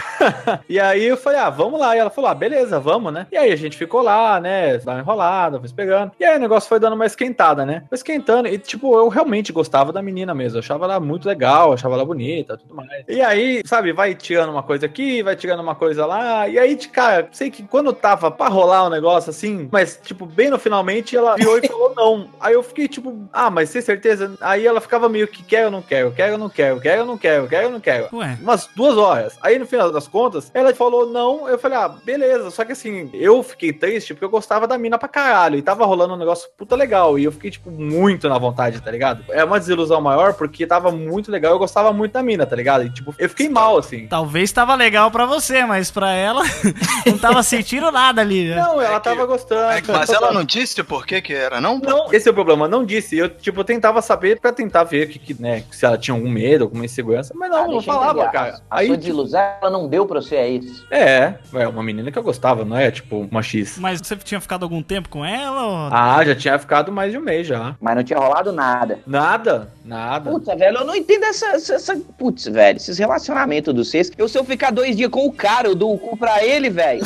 E 0.69 0.81
aí 0.81 1.05
eu 1.05 1.17
falei, 1.17 1.39
ah, 1.39 1.51
vamos 1.51 1.79
lá. 1.79 1.95
E 1.95 1.99
ela 1.99 2.11
falou, 2.11 2.31
ah, 2.31 2.35
beleza, 2.35 2.79
vamos, 2.81 3.12
né? 3.12 3.27
E 3.31 3.37
aí 3.37 3.53
a 3.53 3.57
gente 3.57 3.77
ficou 3.77 4.03
lá, 4.03 4.41
né, 4.41 4.79
dá 4.79 4.93
uma 4.93 5.01
enrolada, 5.01 5.59
foi 5.61 5.69
pegando. 5.71 6.12
E 6.19 6.25
aí 6.25 6.37
o 6.37 6.41
negócio 6.41 6.69
foi 6.69 6.81
dando 6.81 6.95
uma 6.95 7.07
esquentada, 7.07 7.64
né? 7.64 7.85
Foi 7.89 7.97
esquentando 7.97 8.49
e, 8.49 8.59
tipo, 8.59 8.97
eu 8.97 9.09
realmente 9.09 9.53
gostava 9.53 9.93
da 9.93 10.03
menina 10.03 10.35
mesmo. 10.35 10.57
Eu 10.59 10.61
achava 10.61 10.85
ela 10.85 10.99
muito 11.01 11.27
legal, 11.29 11.73
achava 11.73 11.95
ela 11.95 12.05
bonita, 12.05 12.56
tudo 12.57 12.75
mais. 12.75 13.05
E 13.09 13.21
aí, 13.21 13.63
sabe, 13.65 13.93
vai 13.93 14.15
tirando 14.15 14.51
uma 14.51 14.63
coisa 14.63 14.87
aqui, 14.87 15.23
vai 15.23 15.37
tirando 15.37 15.61
uma 15.61 15.75
coisa 15.75 16.07
lá. 16.07 16.49
E 16.49 16.59
aí, 16.59 16.75
de 16.75 16.89
cara, 16.89 17.29
sei 17.33 17.51
que 17.51 17.63
quando 17.63 17.93
tava 17.93 18.31
pra 18.31 18.49
rolar 18.49 18.85
o 18.85 18.91
negócio 18.91 19.31
assim, 19.31 19.69
mas, 19.71 20.01
tipo, 20.03 20.27
bem 20.27 20.51
no 20.51 20.59
finalmente, 20.59 21.17
ela 21.17 21.37
virou 21.37 21.59
e 21.59 21.69
falou 21.69 21.95
não. 21.95 22.29
Aí 22.41 22.55
eu 22.55 22.63
fiquei, 22.63 22.89
tipo, 22.89 23.29
ah, 23.33 23.51
mas 23.51 23.71
tem 23.71 23.83
certeza? 23.83 24.37
Aí 24.41 24.67
ela 24.67 24.81
ficava 24.81 25.09
meio 25.09 25.29
que 25.29 25.43
quer 25.43 25.67
ou 25.67 25.71
não 25.71 25.83
quer, 25.83 26.11
quer 26.13 26.33
ou 26.33 26.39
não 26.39 26.49
quer, 26.49 26.79
quer 26.81 27.01
ou 27.01 27.07
não 27.07 27.19
quer, 27.19 27.49
quer 27.49 27.67
ou 27.67 27.73
não 27.73 27.81
quer. 27.81 28.09
Ué. 28.13 28.39
Umas 28.41 28.69
duas 28.75 28.97
horas. 28.97 29.37
Aí 29.43 29.59
no 29.59 29.67
final 29.67 29.91
das 29.93 30.09
contas, 30.09 30.51
ela 30.55 30.75
falou 30.75 31.07
não. 31.07 31.49
Eu 31.49 31.59
falei, 31.59 31.79
ah, 31.79 31.89
beleza. 31.89 32.51
Só 32.51 32.65
que 32.65 32.73
assim, 32.73 33.11
eu 33.13 33.43
fiquei 33.43 33.73
triste 33.73 34.15
porque 34.15 34.25
eu 34.25 34.31
gostava 34.31 34.67
da 34.67 34.79
mina 34.79 34.99
pra 34.99 35.09
caralho. 35.09 35.57
E 35.57 35.63
tava 35.63 35.85
rolando 35.85 36.15
um 36.15 36.19
negócio 36.19 36.49
puta 36.57 36.77
legal. 36.77 37.19
E 37.19 37.25
eu 37.25 37.33
fiquei, 37.33 37.51
tipo, 37.51 37.71
muito 37.71 38.29
na 38.29 38.39
vontade, 38.39 38.81
tá 38.81 38.91
ligado? 38.91 39.25
É 39.31 39.45
uma 39.45 39.59
desilusão 39.59 40.01
maior 40.01 40.35
porque 40.35 40.67
tava 40.67 40.91
muito 40.91 41.31
legal. 41.31 41.53
Eu 41.53 41.59
gostava 41.59 41.93
muito 41.93 42.13
da 42.13 42.23
mina, 42.23 42.45
tá 42.47 42.57
ligado? 42.57 42.84
E 42.84 42.90
tipo, 42.90 43.14
eu 43.18 43.28
fiquei 43.28 43.49
mal, 43.49 43.78
assim. 43.78 44.07
Talvez 44.07 44.51
tava 44.53 44.74
legal 44.74 45.11
pra 45.11 45.26
você, 45.26 45.64
mas 45.64 45.90
pra 45.90 46.12
ela 46.12 46.42
não 47.07 47.18
tava 47.18 47.42
sentindo 47.42 47.90
nada 47.90 48.20
ali. 48.20 48.49
né? 48.49 48.57
Não, 48.57 48.80
ela 48.80 49.01
tava 49.01 49.24
gostando. 49.26 49.70
é 49.72 49.80
que- 49.82 49.90
Mas 49.92 50.11
ela 50.11 50.32
não 50.32 50.44
disse 50.44 50.82
por 50.82 51.07
que 51.07 51.20
que 51.20 51.32
era, 51.34 51.61
não? 51.61 51.78
Não, 51.78 52.12
esse 52.12 52.28
é 52.28 52.30
o 52.30 52.34
problema, 52.34 52.66
não 52.68 52.84
disse. 52.84 53.16
Eu, 53.16 53.28
tipo, 53.28 53.62
tentava 53.64 54.01
saber 54.03 54.40
pra 54.40 54.53
tentar 54.53 54.84
ver 54.84 55.09
que, 55.09 55.18
que, 55.18 55.40
né, 55.40 55.62
se 55.70 55.84
ela 55.84 55.99
tinha 55.99 56.14
algum 56.14 56.28
medo, 56.30 56.64
alguma 56.64 56.84
insegurança, 56.84 57.32
mas 57.36 57.51
não, 57.51 57.64
Ah, 57.64 57.68
não 57.68 57.82
falava, 57.82 58.28
cara. 58.28 58.61
A 58.70 58.78
Aí, 58.78 58.86
sua 58.88 58.97
desilusão, 58.97 59.40
ela 59.61 59.70
não 59.70 59.88
deu 59.88 60.07
pra 60.07 60.20
você, 60.20 60.36
é 60.36 60.49
isso? 60.49 60.86
é, 60.90 61.34
é 61.55 61.68
uma 61.68 61.82
menina 61.82 62.11
que 62.11 62.18
eu 62.18 62.22
gostava, 62.22 62.64
não 62.64 62.76
é, 62.76 62.90
tipo, 62.90 63.26
uma 63.30 63.42
X. 63.42 63.78
Mas 63.78 64.01
você 64.01 64.16
tinha 64.16 64.40
ficado 64.40 64.62
algum 64.64 64.82
tempo 64.82 65.09
com 65.09 65.24
ela? 65.24 65.64
Ou... 65.66 65.88
Ah, 65.92 66.24
já 66.24 66.34
tinha 66.34 66.59
ficado 66.59 66.92
mais 66.92 67.12
de 67.12 67.18
um 67.18 67.22
mês 67.22 67.47
já. 67.47 67.74
Mas 67.80 67.97
não 67.97 68.03
tinha 68.05 68.18
rolado 68.18 68.53
nada. 68.53 68.99
Nada, 69.07 69.72
nada. 69.84 70.30
Putz, 70.30 70.47
velho, 70.47 70.78
eu 70.78 70.84
não 70.84 70.94
entendo 70.94 71.24
essa. 71.24 71.47
essa, 71.49 71.74
essa- 71.74 72.01
Putz, 72.37 72.47
velho, 72.49 72.76
esses 72.76 72.99
relacionamentos 72.99 73.72
dos 73.72 73.89
vocês. 73.89 74.12
Eu, 74.18 74.28
se 74.28 74.37
eu 74.37 74.45
ficar 74.45 74.70
dois 74.70 74.95
dias 74.95 75.11
com 75.11 75.24
o 75.26 75.32
cara, 75.32 75.68
eu 75.68 75.74
dou 75.74 75.95
o 75.95 75.99
cu 75.99 76.16
pra 76.18 76.45
ele, 76.45 76.68
velho. 76.68 77.03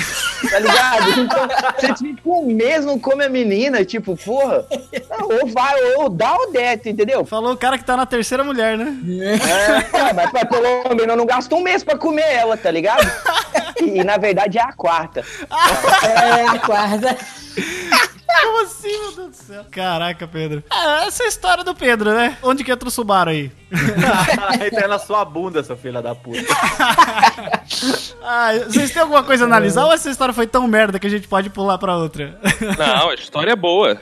Tá 0.51 0.59
ligado? 0.59 1.21
Então, 1.21 1.49
você 1.79 1.95
fica 1.97 2.29
um 2.29 2.47
mês, 2.47 2.85
não 2.85 2.99
come 2.99 3.25
a 3.25 3.29
menina, 3.29 3.85
tipo, 3.85 4.17
porra. 4.17 4.65
Não, 5.09 5.29
ou 5.29 5.47
vai, 5.47 5.75
ou 5.97 6.09
dá 6.09 6.35
ou 6.35 6.51
desce, 6.51 6.89
entendeu? 6.89 7.25
Falou 7.25 7.53
o 7.53 7.57
cara 7.57 7.79
que 7.79 7.85
tá 7.85 7.97
na 7.97 8.07
terceira 8.07 8.43
mulher, 8.43 8.77
né? 8.77 8.97
É, 9.93 10.13
mas 10.13 10.33
mas 10.33 10.45
pelo 10.45 10.95
menos 10.95 11.09
eu 11.09 11.17
não 11.17 11.27
gasto 11.27 11.55
um 11.55 11.63
mês 11.63 11.85
pra 11.85 11.99
comer 11.99 12.33
ela, 12.33 12.57
tá 12.57 12.71
ligado? 12.71 13.07
E, 13.81 13.99
e, 13.99 14.05
na 14.05 14.17
verdade 14.17 14.59
é 14.59 14.63
a 14.63 14.73
quarta. 14.73 15.25
É, 16.03 16.59
guarda. 16.67 17.17
Como 18.43 18.63
assim, 18.65 18.89
meu 18.89 19.13
Deus 19.13 19.29
do 19.31 19.35
céu? 19.37 19.65
Caraca, 19.71 20.27
Pedro. 20.27 20.63
Ah, 20.71 21.05
essa 21.07 21.23
é 21.23 21.27
a 21.27 21.29
história 21.29 21.65
do 21.65 21.75
Pedro, 21.75 22.13
né? 22.13 22.37
Onde 22.43 22.65
que 22.65 22.71
entra 22.73 22.89
o 22.89 22.91
Subaru 22.93 23.31
aí? 23.31 23.51
Aí 24.61 24.71
tá 24.71 24.89
na 24.89 24.99
sua 24.99 25.25
bunda, 25.25 25.63
seu 25.63 25.77
filho 25.77 26.03
da 26.03 26.15
puta. 26.15 26.41
Ah, 28.23 28.51
vocês 28.69 28.91
têm 28.91 29.01
alguma 29.01 29.23
coisa 29.23 29.45
a 29.45 29.47
analisar 29.47 29.87
ou 29.87 29.93
essa 29.93 30.11
história 30.11 30.35
foi 30.35 30.47
tão 30.47 30.67
merda 30.69 30.99
que 30.99 31.07
a 31.07 31.11
gente 31.11 31.27
pode 31.27 31.49
pular 31.49 31.79
pra 31.79 31.97
outra? 31.97 32.39
Não, 32.79 33.09
a 33.09 33.15
história 33.15 33.53
é 33.53 33.57
boa. 33.57 33.99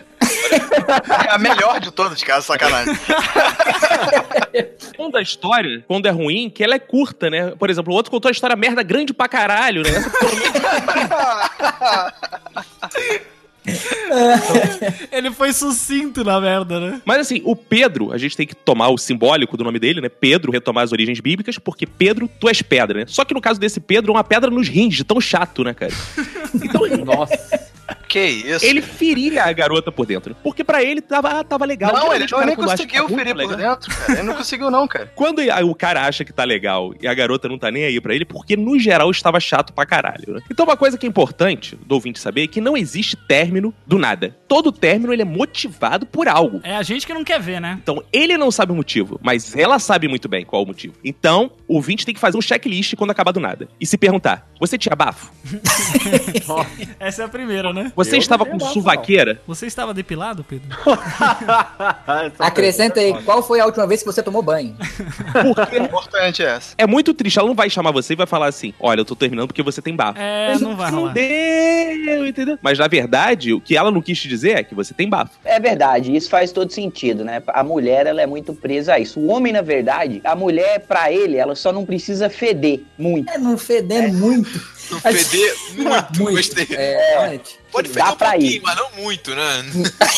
É 1.26 1.30
a 1.30 1.38
melhor 1.38 1.78
de 1.78 1.90
todas, 1.92 2.22
cara, 2.22 2.42
sacanagem. 2.42 2.94
Um 4.98 5.10
da 5.10 5.20
história, 5.22 5.84
quando 5.86 6.06
é 6.06 6.10
ruim, 6.10 6.50
que 6.50 6.64
ela 6.64 6.74
é 6.74 6.78
curta, 6.78 7.30
né? 7.30 7.52
Por 7.58 7.70
exemplo, 7.70 7.92
o 7.92 7.96
outro 7.96 8.10
contou 8.10 8.28
a 8.28 8.32
história 8.32 8.56
merda 8.56 8.82
grande 8.82 9.14
pra 9.14 9.28
caralho, 9.28 9.82
né? 9.82 9.90
Essa 9.90 10.10
pelo 10.10 10.36
menos 10.36 10.52
Ele 15.12 15.30
foi 15.30 15.52
sucinto 15.52 16.24
na 16.24 16.40
merda, 16.40 16.80
né? 16.80 17.02
Mas 17.04 17.18
assim, 17.18 17.40
o 17.44 17.54
Pedro, 17.54 18.12
a 18.12 18.18
gente 18.18 18.36
tem 18.36 18.46
que 18.46 18.54
tomar 18.54 18.88
o 18.88 18.98
simbólico 18.98 19.56
do 19.56 19.64
nome 19.64 19.78
dele, 19.78 20.00
né? 20.00 20.08
Pedro, 20.08 20.52
retomar 20.52 20.84
as 20.84 20.92
origens 20.92 21.20
bíblicas, 21.20 21.58
porque 21.58 21.86
Pedro, 21.86 22.28
tu 22.40 22.48
és 22.48 22.62
pedra, 22.62 23.00
né? 23.00 23.04
Só 23.06 23.24
que 23.24 23.34
no 23.34 23.40
caso 23.40 23.60
desse 23.60 23.80
Pedro, 23.80 24.12
é 24.12 24.16
uma 24.16 24.24
pedra 24.24 24.50
nos 24.50 24.68
rins, 24.68 24.96
de 24.96 25.04
tão 25.04 25.20
chato, 25.20 25.64
né, 25.64 25.74
cara? 25.74 25.92
Então, 26.54 26.80
Nossa. 27.04 27.68
Que 28.08 28.20
isso? 28.20 28.64
ele 28.64 28.80
feria 28.80 29.44
a 29.44 29.52
garota 29.52 29.92
por 29.92 30.06
dentro. 30.06 30.34
Porque 30.42 30.64
pra 30.64 30.82
ele 30.82 31.00
tava, 31.00 31.40
ah, 31.40 31.44
tava 31.44 31.64
legal. 31.64 31.92
Não, 31.92 32.14
ele, 32.14 32.26
Geralmente 32.26 32.34
o 32.34 32.36
ele 32.36 32.44
cara 32.44 32.46
nem 32.46 32.56
conseguiu 32.56 33.08
tá 33.08 33.14
ferir 33.14 33.34
por 33.34 33.56
dentro, 33.56 33.94
cara. 33.94 34.12
Ele 34.12 34.22
não 34.22 34.34
conseguiu, 34.34 34.70
não, 34.70 34.88
cara. 34.88 35.12
Quando 35.14 35.40
o 35.40 35.74
cara 35.74 36.06
acha 36.06 36.24
que 36.24 36.32
tá 36.32 36.44
legal 36.44 36.94
e 37.00 37.06
a 37.06 37.14
garota 37.14 37.48
não 37.48 37.58
tá 37.58 37.70
nem 37.70 37.84
aí 37.84 38.00
pra 38.00 38.14
ele, 38.14 38.24
porque 38.24 38.56
no 38.56 38.78
geral 38.78 39.10
estava 39.10 39.38
chato 39.38 39.72
pra 39.72 39.84
caralho, 39.84 40.34
né? 40.34 40.40
Então 40.50 40.64
uma 40.64 40.76
coisa 40.76 40.96
que 40.96 41.06
é 41.06 41.08
importante 41.08 41.76
do 41.86 41.94
ouvinte 41.94 42.18
saber 42.18 42.44
é 42.44 42.46
que 42.46 42.60
não 42.60 42.76
existe 42.76 43.16
término 43.16 43.74
do 43.86 43.98
nada. 43.98 44.36
Todo 44.48 44.72
término 44.72 45.12
ele 45.12 45.22
é 45.22 45.24
motivado 45.24 46.06
por 46.06 46.28
algo. 46.28 46.60
É 46.62 46.74
a 46.74 46.82
gente 46.82 47.06
que 47.06 47.12
não 47.12 47.24
quer 47.24 47.40
ver, 47.40 47.60
né? 47.60 47.78
Então, 47.82 48.02
ele 48.12 48.36
não 48.36 48.50
sabe 48.50 48.72
o 48.72 48.74
motivo, 48.74 49.20
mas 49.22 49.54
ela 49.54 49.78
sabe 49.78 50.08
muito 50.08 50.28
bem 50.28 50.44
qual 50.44 50.62
o 50.62 50.66
motivo. 50.66 50.94
Então, 51.04 51.50
o 51.66 51.74
ouvinte 51.74 52.04
tem 52.06 52.14
que 52.14 52.20
fazer 52.20 52.38
um 52.38 52.42
checklist 52.42 52.94
quando 52.96 53.10
acabar 53.10 53.32
do 53.32 53.40
nada. 53.40 53.68
E 53.80 53.86
se 53.86 53.98
perguntar: 53.98 54.48
você 54.58 54.78
tinha 54.78 54.96
bafo? 54.96 55.30
Essa 56.98 57.22
é 57.22 57.24
a 57.24 57.28
primeira, 57.28 57.72
né? 57.72 57.92
Você 57.98 58.14
Eu 58.14 58.20
estava 58.20 58.44
não 58.44 58.52
com 58.52 58.60
suvaqueira? 58.60 59.42
Você 59.44 59.66
estava 59.66 59.92
depilado, 59.92 60.44
Pedro? 60.44 60.68
Acrescenta 62.38 63.00
aí, 63.00 63.12
qual 63.24 63.42
foi 63.42 63.58
a 63.58 63.66
última 63.66 63.88
vez 63.88 64.02
que 64.02 64.06
você 64.06 64.22
tomou 64.22 64.40
banho? 64.40 64.76
Porque 65.52 65.78
Importante 65.78 66.44
é 66.44 66.46
essa. 66.46 66.74
é 66.78 66.86
muito 66.86 67.12
triste. 67.12 67.40
Ela 67.40 67.48
não 67.48 67.56
vai 67.56 67.68
chamar 67.68 67.90
você 67.90 68.12
e 68.12 68.16
vai 68.16 68.26
falar 68.26 68.46
assim: 68.46 68.72
olha, 68.78 69.00
eu 69.00 69.04
tô 69.04 69.16
terminando 69.16 69.48
porque 69.48 69.64
você 69.64 69.82
tem 69.82 69.96
bafo. 69.96 70.16
É, 70.16 70.56
não 70.60 70.76
vai 70.76 70.92
rolar. 70.92 71.12
Deu, 71.12 72.24
entendeu? 72.24 72.56
Mas 72.62 72.78
na 72.78 72.86
verdade, 72.86 73.52
o 73.52 73.60
que 73.60 73.76
ela 73.76 73.90
não 73.90 74.00
quis 74.00 74.20
te 74.20 74.28
dizer 74.28 74.58
é 74.58 74.62
que 74.62 74.76
você 74.76 74.94
tem 74.94 75.08
bafo. 75.08 75.32
É 75.44 75.58
verdade, 75.58 76.14
isso 76.14 76.30
faz 76.30 76.52
todo 76.52 76.72
sentido, 76.72 77.24
né? 77.24 77.42
A 77.48 77.64
mulher, 77.64 78.06
ela 78.06 78.22
é 78.22 78.26
muito 78.26 78.54
presa 78.54 78.94
a 78.94 79.00
isso. 79.00 79.18
O 79.18 79.26
homem, 79.26 79.52
na 79.52 79.62
verdade, 79.62 80.20
a 80.22 80.36
mulher, 80.36 80.86
pra 80.86 81.10
ele, 81.10 81.36
ela 81.36 81.56
só 81.56 81.72
não 81.72 81.84
precisa 81.84 82.30
feder 82.30 82.82
muito. 82.96 83.28
É, 83.28 83.38
não 83.38 83.58
fedendo 83.58 84.16
muito. 84.16 84.78
Não 84.90 85.00
feder 85.00 85.54
muito, 85.74 86.22
Muito. 86.22 86.36
gostei. 86.36 86.66
É, 86.70 87.14
realmente. 87.18 87.57
Pode 87.70 87.88
feder 87.88 88.12
um 88.12 88.16
pra 88.16 88.30
pouquinho, 88.30 88.52
ir. 88.52 88.62
mas 88.62 88.76
não 88.76 88.90
muito, 88.92 89.34
né? 89.34 89.64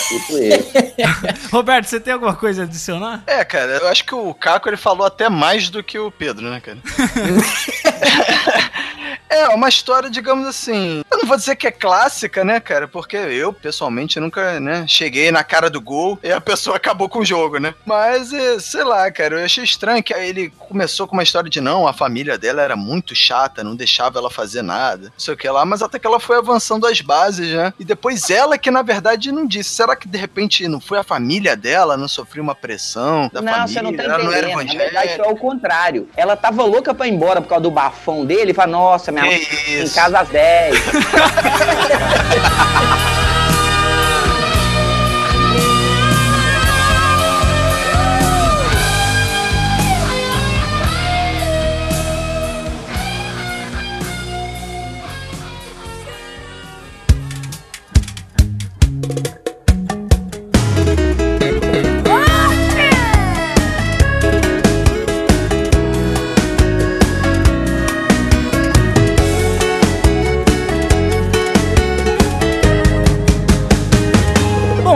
Tipo. 0.08 1.48
Roberto, 1.50 1.86
você 1.86 2.00
tem 2.00 2.12
alguma 2.12 2.34
coisa 2.34 2.62
a 2.62 2.64
adicionar? 2.64 3.22
É, 3.26 3.44
cara, 3.44 3.72
eu 3.78 3.88
acho 3.88 4.04
que 4.04 4.14
o 4.14 4.32
Caco 4.34 4.68
ele 4.68 4.76
falou 4.76 5.06
até 5.06 5.28
mais 5.28 5.68
do 5.68 5.82
que 5.82 5.98
o 5.98 6.10
Pedro, 6.10 6.48
né, 6.50 6.60
cara? 6.60 6.78
é, 9.30 9.42
é 9.42 9.48
uma 9.48 9.68
história, 9.68 10.10
digamos 10.10 10.46
assim. 10.46 11.02
Eu 11.10 11.18
não 11.18 11.26
vou 11.26 11.36
dizer 11.36 11.56
que 11.56 11.66
é 11.66 11.70
clássica, 11.70 12.44
né, 12.44 12.60
cara? 12.60 12.88
Porque 12.88 13.16
eu, 13.16 13.52
pessoalmente, 13.52 14.18
nunca, 14.18 14.58
né, 14.60 14.84
cheguei 14.86 15.30
na 15.30 15.44
cara 15.44 15.70
do 15.70 15.80
gol 15.80 16.18
e 16.22 16.30
a 16.30 16.40
pessoa 16.40 16.76
acabou 16.76 17.08
com 17.08 17.20
o 17.20 17.24
jogo, 17.24 17.58
né? 17.58 17.74
Mas, 17.86 18.32
é, 18.32 18.58
sei 18.58 18.84
lá, 18.84 19.10
cara, 19.10 19.38
eu 19.38 19.44
achei 19.44 19.64
estranho 19.64 20.02
que 20.02 20.12
ele 20.12 20.50
começou 20.58 21.06
com 21.06 21.14
uma 21.14 21.22
história 21.22 21.48
de 21.48 21.60
não, 21.60 21.86
a 21.86 21.92
família 21.92 22.36
dela 22.36 22.60
era 22.60 22.76
muito 22.76 23.14
chata, 23.14 23.64
não 23.64 23.76
deixava 23.76 24.18
ela 24.18 24.30
fazer 24.30 24.62
nada, 24.62 25.04
não 25.04 25.18
sei 25.18 25.34
o 25.34 25.36
que 25.36 25.48
lá, 25.48 25.64
mas 25.64 25.82
até 25.82 25.98
que 25.98 26.06
ela 26.06 26.20
foi 26.20 26.36
avançando 26.36 26.86
as 26.86 27.00
bases, 27.00 27.54
né? 27.54 27.72
E 27.78 27.84
depois 27.84 28.30
ela 28.30 28.58
que, 28.58 28.70
na 28.70 28.82
verdade, 28.82 29.30
não 29.30 29.46
disse. 29.46 29.70
Será 29.70 29.94
que 29.94 30.08
de 30.08 30.18
repente 30.18 30.66
não 30.66 30.80
foi 30.80 30.98
a 30.98 31.04
família 31.04 31.56
dela, 31.56 31.96
não 31.96 32.08
sofreu 32.08 32.42
uma 32.42 32.54
pressão 32.54 33.30
da 33.32 33.40
não, 33.40 33.52
família? 33.52 33.68
você 33.74 33.82
não 33.82 33.96
tá 33.96 34.02
ela 34.02 34.18
não 34.18 34.32
era 34.32 34.50
entendendo. 34.50 34.78
Na 34.78 34.84
verdade, 34.84 35.06
evangélica? 35.06 35.24
foi 35.24 35.32
ao 35.32 35.36
contrário. 35.36 36.08
Ela 36.16 36.36
tava 36.36 36.64
louca 36.64 36.92
pra 36.92 37.06
ir 37.06 37.12
embora 37.12 37.40
por 37.40 37.48
causa 37.48 37.62
do 37.62 37.70
bafão 37.70 38.24
dele 38.24 38.50
e 38.50 38.54
fala, 38.54 38.72
nossa, 38.72 39.12
minha 39.12 39.19
Que 39.22 39.28
mãe 39.28 39.48
em 39.68 39.82
isso? 39.82 39.94
casa 39.94 40.20
às 40.20 40.28
10. 40.28 40.76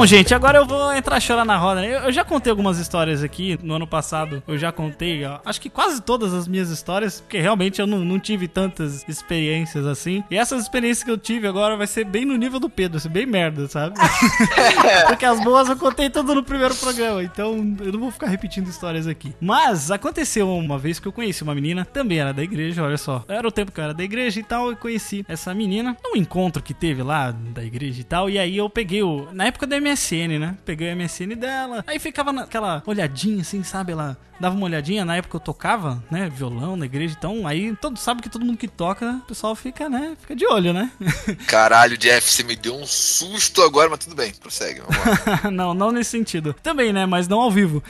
Gente, 0.07 0.35
agora 0.35 0.59
eu 0.59 0.67
vou 0.67 0.94
entrar 0.97 1.21
chorando 1.21 1.49
na 1.49 1.57
roda. 1.57 1.81
né? 1.81 1.89
Eu, 1.89 2.01
eu 2.01 2.13
já 2.13 2.25
contei 2.25 2.51
algumas 2.51 2.79
histórias 2.79 3.23
aqui 3.23 3.59
no 3.63 3.75
ano 3.75 3.87
passado. 3.87 4.43
Eu 4.47 4.59
já 4.59 4.73
contei, 4.73 5.25
ó, 5.25 5.39
acho 5.45 5.61
que 5.61 5.71
quase 5.71 6.03
todas 6.03 6.33
as 6.33 6.47
minhas 6.49 6.71
histórias, 6.71 7.21
porque 7.21 7.41
realmente 7.41 7.81
eu 7.81 7.87
não, 7.87 7.99
não 8.01 8.19
tive 8.19 8.49
tantas 8.49 9.07
experiências 9.09 9.87
assim. 9.87 10.23
E 10.31 10.37
essas 10.37 10.63
experiências 10.63 11.05
que 11.05 11.11
eu 11.11 11.19
tive 11.19 11.47
agora 11.47 11.77
vai 11.77 11.87
ser 11.87 12.05
bem 12.05 12.25
no 12.25 12.37
nível 12.37 12.61
do 12.61 12.69
Pedro, 12.69 12.99
assim, 12.99 13.09
bem 13.09 13.27
merda, 13.27 13.69
sabe? 13.69 13.97
porque 15.07 15.25
as 15.25 15.43
boas 15.43 15.69
eu 15.69 15.77
contei 15.77 16.11
tudo 16.11 16.35
no 16.35 16.43
primeiro 16.43 16.75
programa, 16.75 17.23
então 17.23 17.55
eu 17.81 17.93
não 17.93 18.01
vou 18.01 18.11
ficar 18.11 18.27
repetindo 18.27 18.69
histórias 18.69 19.07
aqui. 19.07 19.35
Mas 19.41 19.91
aconteceu 19.91 20.49
uma 20.51 20.79
vez 20.79 20.99
que 20.99 21.09
eu 21.09 21.13
conheci 21.13 21.43
uma 21.43 21.55
menina, 21.55 21.85
também 21.85 22.19
era 22.19 22.33
da 22.33 22.43
igreja, 22.43 22.83
olha 22.83 22.99
só. 22.99 23.25
Era 23.29 23.47
o 23.47 23.53
tempo 23.53 23.73
que 23.73 23.81
eu 23.81 23.85
era 23.85 23.95
da 23.95 24.03
igreja 24.05 24.41
e 24.41 24.43
tal, 24.43 24.71
eu 24.71 24.77
conheci 24.77 25.25
essa 25.29 25.55
menina 25.55 25.97
num 26.03 26.17
encontro 26.17 26.63
que 26.63 26.75
teve 26.75 27.03
lá 27.03 27.31
da 27.31 27.63
igreja 27.65 28.01
e 28.01 28.05
tal. 28.05 28.29
E 28.31 28.39
aí 28.39 28.57
eu 28.57 28.69
peguei 28.69 29.03
o. 29.03 29.29
Na 29.33 29.47
época 29.47 29.67
do 29.67 29.81
MSN, 29.81 30.39
né? 30.39 30.57
Peguei 30.65 30.84
o 30.85 30.97
MSN 30.97 31.35
dela. 31.37 31.85
Aí 31.87 31.99
ficava 31.99 32.33
naquela 32.33 32.83
olhadinha 32.87 33.41
assim, 33.43 33.63
sabe? 33.63 33.93
Ela 33.93 34.17
dava 34.41 34.55
uma 34.57 34.67
olhadinha. 34.67 35.05
Na 35.05 35.17
época 35.17 35.37
eu 35.37 35.41
tocava, 35.41 36.03
né? 36.11 36.29
Violão 36.29 36.77
na 36.77 36.87
igreja. 36.87 37.15
Então 37.19 37.47
aí 37.47 37.75
todo 37.77 37.99
sabe 37.99 38.23
que 38.23 38.29
todo 38.29 38.45
mundo 38.45 38.59
que 38.59 38.69
toca, 38.69 39.21
o 39.23 39.27
pessoal 39.27 39.55
fica, 39.55 39.89
né? 39.89 40.17
Fica 40.21 40.35
de 40.35 40.47
olho, 40.47 40.73
né? 40.73 40.91
Caralho, 41.47 41.97
Jeff, 41.97 42.31
você 42.31 42.43
me 42.43 42.57
deu 42.57 42.75
um 42.75 42.87
susto 42.87 43.63
agora, 43.63 43.89
mas 43.89 44.01
tudo 44.01 44.15
bem, 44.17 44.33
prossegue. 44.35 44.81
Vamos 44.81 45.43
lá. 45.43 45.51
não, 45.53 45.75
não 45.75 45.91
nesse 45.93 46.11
sentido. 46.11 46.55
Também, 46.63 46.93
né? 46.93 47.07
Mas 47.07 47.29
não 47.29 47.41
ao 47.41 47.51
vivo. 47.51 47.83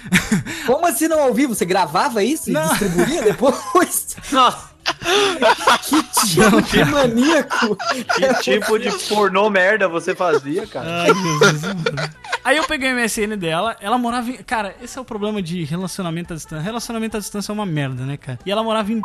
Como 0.67 0.87
assim 0.87 1.09
não 1.09 1.21
ao 1.21 1.35
vivo? 1.35 1.55
Você 1.55 1.65
gravava 1.65 2.23
isso 2.23 2.51
e 2.51 2.53
Não. 2.53 2.67
distribuía 2.69 3.23
depois? 3.23 4.17
Nossa, 4.33 4.74
que 5.83 6.03
tipo 6.03 6.63
de 6.63 6.85
maníaco. 6.85 7.77
que 8.15 8.35
tipo 8.43 8.79
de 8.79 8.91
pornô 9.09 9.51
merda 9.51 9.89
você 9.89 10.15
fazia, 10.15 10.67
cara? 10.67 11.03
Ai, 11.03 11.15
Jesus. 11.15 11.63
mano. 11.63 12.11
Aí 12.45 12.57
eu 12.59 12.65
peguei 12.65 12.93
o 12.93 12.97
MSN 12.97 13.37
dela, 13.39 13.77
ela 13.81 13.97
morava 13.97 14.31
em. 14.31 14.37
Cara, 14.37 14.75
esse 14.83 14.99
é 14.99 15.01
o 15.01 15.05
problema 15.05 15.41
de 15.41 15.65
relacionamento 15.65 16.33
à 16.33 16.37
distância. 16.37 16.63
Relacionamento 16.63 17.17
à 17.17 17.21
distância 17.21 17.51
é 17.51 17.55
uma 17.55 17.65
merda, 17.67 18.05
né, 18.05 18.17
cara? 18.17 18.39
E 18.45 18.51
ela 18.51 18.63
morava 18.63 18.93
em. 18.93 19.01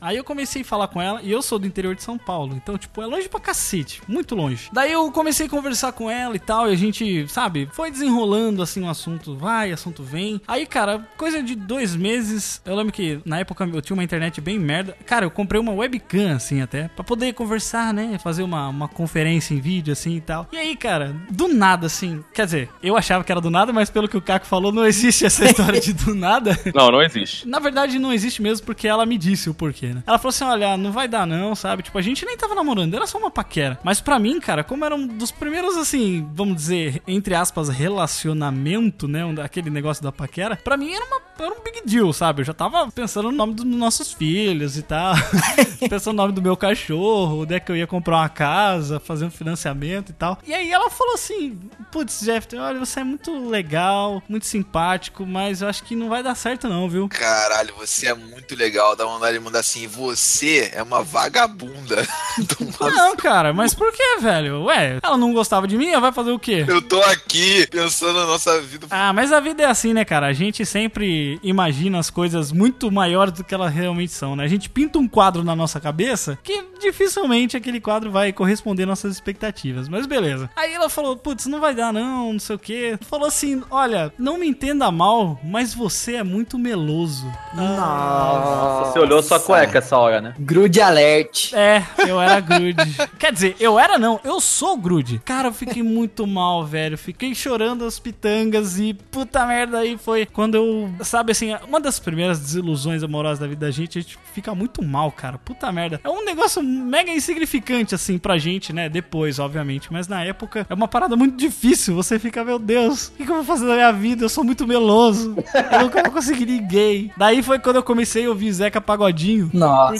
Aí 0.00 0.16
eu 0.16 0.24
comecei 0.24 0.62
a 0.62 0.64
falar 0.64 0.88
com 0.88 1.00
ela, 1.00 1.20
e 1.22 1.30
eu 1.30 1.42
sou 1.42 1.58
do 1.58 1.66
interior 1.66 1.94
de 1.94 2.02
São 2.02 2.18
Paulo, 2.18 2.54
então, 2.54 2.76
tipo, 2.78 3.02
é 3.02 3.06
longe 3.06 3.28
pra 3.28 3.40
cacete, 3.40 4.02
muito 4.06 4.34
longe. 4.34 4.68
Daí 4.72 4.92
eu 4.92 5.10
comecei 5.10 5.46
a 5.46 5.50
conversar 5.50 5.92
com 5.92 6.10
ela 6.10 6.36
e 6.36 6.38
tal, 6.38 6.68
e 6.68 6.72
a 6.72 6.76
gente, 6.76 7.26
sabe, 7.28 7.68
foi 7.72 7.90
desenrolando 7.90 8.62
assim 8.62 8.82
o 8.82 8.88
assunto, 8.88 9.36
vai, 9.36 9.72
assunto 9.72 10.02
vem. 10.02 10.40
Aí, 10.46 10.66
cara, 10.66 11.06
coisa 11.16 11.42
de 11.42 11.54
dois 11.54 11.94
meses, 11.96 12.60
eu 12.64 12.74
lembro 12.74 12.92
que 12.92 13.20
na 13.24 13.40
época 13.40 13.64
eu 13.64 13.82
tinha 13.82 13.94
uma 13.94 14.04
internet 14.04 14.40
bem 14.40 14.58
merda. 14.58 14.96
Cara, 15.06 15.24
eu 15.24 15.30
comprei 15.30 15.60
uma 15.60 15.72
webcam, 15.72 16.34
assim, 16.34 16.60
até, 16.60 16.88
pra 16.88 17.04
poder 17.04 17.32
conversar, 17.34 17.92
né, 17.92 18.18
fazer 18.22 18.42
uma, 18.42 18.68
uma 18.68 18.88
conferência 18.88 19.54
em 19.54 19.60
vídeo, 19.60 19.92
assim 19.92 20.16
e 20.16 20.20
tal. 20.20 20.48
E 20.52 20.56
aí, 20.56 20.76
cara, 20.76 21.14
do 21.30 21.48
nada, 21.48 21.86
assim, 21.86 22.24
quer 22.32 22.44
dizer, 22.44 22.68
eu 22.82 22.96
achava 22.96 23.24
que 23.24 23.32
era 23.32 23.40
do 23.40 23.50
nada, 23.50 23.72
mas 23.72 23.90
pelo 23.90 24.08
que 24.08 24.16
o 24.16 24.22
Caco 24.22 24.46
falou, 24.46 24.72
não 24.72 24.86
existe 24.86 25.24
essa 25.24 25.44
história 25.44 25.80
de 25.80 25.92
do 25.92 26.14
nada. 26.14 26.58
Não, 26.74 26.90
não 26.90 27.02
existe. 27.02 27.48
Na 27.48 27.58
verdade, 27.58 27.98
não 27.98 28.12
existe 28.12 28.42
mesmo 28.42 28.64
porque 28.66 28.86
ela 28.86 29.04
me 29.04 29.16
disse 29.18 29.48
o 29.50 29.54
porquê, 29.54 29.87
né? 29.94 30.02
Ela 30.06 30.18
falou 30.18 30.30
assim: 30.30 30.44
olha, 30.44 30.76
não 30.76 30.92
vai 30.92 31.06
dar 31.08 31.26
não, 31.26 31.54
sabe? 31.54 31.82
Tipo, 31.82 31.98
a 31.98 32.02
gente 32.02 32.24
nem 32.24 32.36
tava 32.36 32.54
namorando, 32.54 32.94
era 32.94 33.06
só 33.06 33.18
uma 33.18 33.30
paquera. 33.30 33.78
Mas 33.82 34.00
pra 34.00 34.18
mim, 34.18 34.38
cara, 34.40 34.62
como 34.64 34.84
era 34.84 34.94
um 34.94 35.06
dos 35.06 35.30
primeiros, 35.30 35.76
assim, 35.76 36.28
vamos 36.34 36.56
dizer, 36.56 37.02
entre 37.06 37.34
aspas, 37.34 37.68
relacionamento, 37.68 39.06
né? 39.08 39.24
um- 39.24 39.38
Aquele 39.40 39.70
negócio 39.70 40.02
da 40.02 40.10
paquera, 40.12 40.56
pra 40.56 40.76
mim 40.76 40.92
era, 40.92 41.04
uma, 41.04 41.20
era 41.38 41.54
um 41.54 41.62
big 41.62 41.82
deal, 41.86 42.12
sabe? 42.12 42.40
Eu 42.42 42.46
já 42.46 42.52
tava 42.54 42.90
pensando 42.90 43.30
no 43.30 43.36
nome 43.36 43.54
dos 43.54 43.64
nossos 43.64 44.12
filhos 44.12 44.76
e 44.76 44.82
tal. 44.82 45.14
pensando 45.88 46.16
no 46.16 46.22
nome 46.22 46.32
do 46.34 46.42
meu 46.42 46.56
cachorro, 46.56 47.42
onde 47.42 47.54
é 47.54 47.60
que 47.60 47.70
eu 47.70 47.76
ia 47.76 47.86
comprar 47.86 48.16
uma 48.18 48.28
casa, 48.28 48.98
fazer 49.00 49.24
um 49.24 49.30
financiamento 49.30 50.10
e 50.10 50.12
tal. 50.12 50.38
E 50.46 50.52
aí 50.52 50.70
ela 50.70 50.90
falou 50.90 51.14
assim: 51.14 51.58
putz, 51.92 52.20
Jeff, 52.22 52.54
olha, 52.56 52.78
você 52.78 53.00
é 53.00 53.04
muito 53.04 53.48
legal, 53.48 54.22
muito 54.28 54.46
simpático, 54.46 55.24
mas 55.26 55.62
eu 55.62 55.68
acho 55.68 55.84
que 55.84 55.94
não 55.94 56.08
vai 56.08 56.22
dar 56.22 56.34
certo, 56.34 56.68
não, 56.68 56.88
viu? 56.88 57.08
Caralho, 57.08 57.74
você 57.76 58.08
é 58.08 58.14
muito 58.14 58.54
legal. 58.56 58.96
Dá 58.96 59.04
vontade 59.04 59.38
de 59.38 59.44
mandar 59.44 59.60
assim, 59.60 59.77
você 59.86 60.70
é 60.74 60.82
uma 60.82 61.02
vagabunda. 61.02 62.06
Não, 62.80 63.16
cara, 63.16 63.52
mas 63.52 63.74
por 63.74 63.92
que, 63.92 64.18
velho? 64.20 64.64
Ué, 64.64 64.98
ela 65.02 65.16
não 65.16 65.32
gostava 65.32 65.66
de 65.66 65.76
mim, 65.76 65.88
ela 65.88 66.00
vai 66.00 66.12
fazer 66.12 66.30
o 66.30 66.38
quê? 66.38 66.64
Eu 66.66 66.80
tô 66.80 67.00
aqui 67.02 67.66
pensando 67.68 68.18
na 68.18 68.26
nossa 68.26 68.60
vida. 68.60 68.86
Ah, 68.90 69.12
mas 69.12 69.32
a 69.32 69.40
vida 69.40 69.62
é 69.62 69.66
assim, 69.66 69.92
né, 69.92 70.04
cara? 70.04 70.26
A 70.26 70.32
gente 70.32 70.64
sempre 70.64 71.38
imagina 71.42 71.98
as 71.98 72.10
coisas 72.10 72.52
muito 72.52 72.90
maiores 72.90 73.32
do 73.32 73.44
que 73.44 73.54
elas 73.54 73.72
realmente 73.72 74.12
são, 74.12 74.36
né? 74.36 74.44
A 74.44 74.48
gente 74.48 74.68
pinta 74.68 74.98
um 74.98 75.08
quadro 75.08 75.42
na 75.42 75.54
nossa 75.54 75.80
cabeça 75.80 76.38
que 76.42 76.64
dificilmente 76.80 77.56
aquele 77.56 77.80
quadro 77.80 78.10
vai 78.10 78.32
corresponder 78.32 78.84
às 78.84 78.88
nossas 78.88 79.14
expectativas. 79.14 79.88
Mas 79.88 80.06
beleza. 80.06 80.48
Aí 80.56 80.72
ela 80.72 80.88
falou, 80.88 81.16
putz, 81.16 81.46
não 81.46 81.60
vai 81.60 81.74
dar 81.74 81.92
não, 81.92 82.32
não 82.32 82.40
sei 82.40 82.56
o 82.56 82.58
quê. 82.58 82.98
Falou 83.02 83.26
assim, 83.26 83.62
olha, 83.70 84.12
não 84.18 84.38
me 84.38 84.46
entenda 84.46 84.90
mal, 84.90 85.38
mas 85.44 85.74
você 85.74 86.16
é 86.16 86.22
muito 86.22 86.58
meloso. 86.58 87.30
Nossa, 87.54 88.92
você 88.92 88.98
olhou 88.98 89.22
sua 89.22 89.40
cueca 89.40 89.67
essa 89.76 89.98
hora, 89.98 90.20
né? 90.20 90.34
Grude 90.38 90.80
alert. 90.80 91.52
É, 91.52 91.82
eu 92.06 92.20
era 92.20 92.40
grude. 92.40 92.96
Quer 93.18 93.32
dizer, 93.32 93.56
eu 93.60 93.78
era 93.78 93.98
não, 93.98 94.18
eu 94.24 94.40
sou 94.40 94.76
grude. 94.76 95.20
Cara, 95.24 95.48
eu 95.48 95.52
fiquei 95.52 95.82
muito 95.82 96.26
mal, 96.26 96.64
velho. 96.64 96.96
Fiquei 96.96 97.34
chorando 97.34 97.84
as 97.84 97.98
pitangas 97.98 98.78
e 98.78 98.94
puta 98.94 99.44
merda 99.46 99.78
aí 99.78 99.98
foi 99.98 100.26
quando 100.26 100.54
eu, 100.54 100.90
sabe 101.02 101.32
assim, 101.32 101.54
uma 101.66 101.80
das 101.80 101.98
primeiras 101.98 102.38
desilusões 102.38 103.02
amorosas 103.02 103.38
da 103.38 103.46
vida 103.46 103.66
da 103.66 103.70
gente, 103.70 103.98
a 103.98 104.02
gente 104.02 104.18
fica 104.32 104.54
muito 104.54 104.82
mal, 104.82 105.10
cara. 105.12 105.38
Puta 105.38 105.70
merda. 105.72 106.00
É 106.02 106.08
um 106.08 106.24
negócio 106.24 106.62
mega 106.62 107.10
insignificante 107.10 107.94
assim 107.94 108.18
pra 108.18 108.38
gente, 108.38 108.72
né? 108.72 108.88
Depois, 108.88 109.38
obviamente, 109.38 109.92
mas 109.92 110.08
na 110.08 110.24
época 110.24 110.66
é 110.68 110.74
uma 110.74 110.88
parada 110.88 111.16
muito 111.16 111.36
difícil. 111.36 111.94
Você 111.94 112.18
fica, 112.18 112.44
meu 112.44 112.58
Deus, 112.58 113.08
o 113.08 113.12
que, 113.12 113.24
que 113.24 113.30
eu 113.30 113.36
vou 113.36 113.44
fazer 113.44 113.66
da 113.66 113.74
minha 113.74 113.92
vida? 113.92 114.24
Eu 114.24 114.28
sou 114.28 114.44
muito 114.44 114.66
meloso. 114.66 115.36
Eu 115.72 115.80
nunca 115.80 116.02
vou 116.02 116.12
conseguir 116.12 116.46
ninguém. 116.46 117.10
Daí 117.16 117.42
foi 117.42 117.58
quando 117.58 117.76
eu 117.76 117.82
comecei 117.82 118.26
a 118.26 118.28
ouvir 118.28 118.52
Zeca 118.52 118.80
Pagodinho. 118.80 119.50
Nossa. 119.58 119.94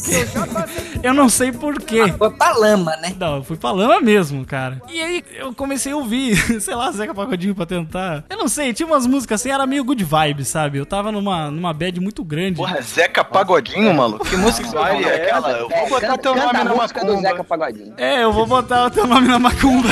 Eu 1.02 1.12
não 1.14 1.28
sei 1.28 1.52
porquê. 1.52 2.12
Foi 2.16 2.30
pra 2.30 2.52
lama, 2.52 2.96
né? 2.96 3.14
Não, 3.18 3.36
eu 3.36 3.42
fui 3.44 3.56
pra 3.56 3.70
lama 3.72 4.00
mesmo, 4.00 4.44
cara. 4.44 4.80
E 4.88 5.00
aí 5.00 5.24
eu 5.36 5.52
comecei 5.54 5.92
a 5.92 5.96
ouvir, 5.96 6.36
sei 6.60 6.74
lá, 6.74 6.90
Zeca 6.92 7.14
Pagodinho 7.14 7.54
pra 7.54 7.66
tentar. 7.66 8.24
Eu 8.28 8.36
não 8.36 8.48
sei, 8.48 8.72
tinha 8.72 8.86
umas 8.86 9.06
músicas 9.06 9.40
assim, 9.40 9.50
era 9.50 9.66
meio 9.66 9.84
good 9.84 10.02
vibe, 10.04 10.44
sabe? 10.44 10.78
Eu 10.78 10.86
tava 10.86 11.10
numa, 11.12 11.50
numa 11.50 11.72
bad 11.72 12.00
muito 12.00 12.24
grande. 12.24 12.56
Porra, 12.56 12.80
Zeca 12.80 13.24
Pagodinho, 13.24 13.92
maluco. 13.94 14.24
Que 14.24 14.36
música 14.36 14.68
vai 14.70 15.02
é 15.02 15.24
aquela? 15.24 15.50
Eu 15.50 15.68
vou 15.68 15.88
botar 15.88 16.06
canta, 16.08 16.18
teu 16.18 16.34
canta 16.34 16.46
nome 16.46 16.58
a 16.58 16.64
na 16.64 16.74
música 16.74 17.04
do 17.04 17.12
Zeca 17.16 17.28
macumba. 17.28 17.44
Pagodinho. 17.44 17.94
É, 17.96 18.22
eu 18.24 18.32
vou 18.32 18.46
botar 18.46 18.86
o 18.86 18.90
teu 18.90 19.06
nome 19.06 19.28
na 19.28 19.38
macumba. 19.38 19.88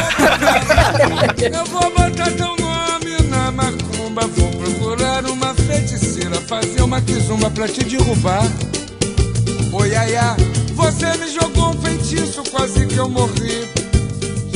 Eu 1.53 1.65
vou 1.67 1.91
botar 1.91 2.31
teu 2.31 2.57
nome 2.57 3.23
na 3.29 3.51
macumba, 3.53 4.23
vou 4.27 4.51
procurar 4.51 5.25
uma 5.27 5.55
feiticeira, 5.55 6.37
fazer 6.43 6.83
uma 6.83 7.01
quizumba 7.01 7.51
pra 7.51 7.69
te 7.69 7.85
derrubar. 7.85 8.43
Oi, 9.73 9.95
ai, 9.95 10.17
ai, 10.17 10.37
você 10.75 11.07
me 11.19 11.29
jogou 11.29 11.71
um 11.71 11.81
feitiço, 11.81 12.43
quase 12.51 12.87
que 12.87 12.97
eu 12.97 13.09
morri. 13.09 13.69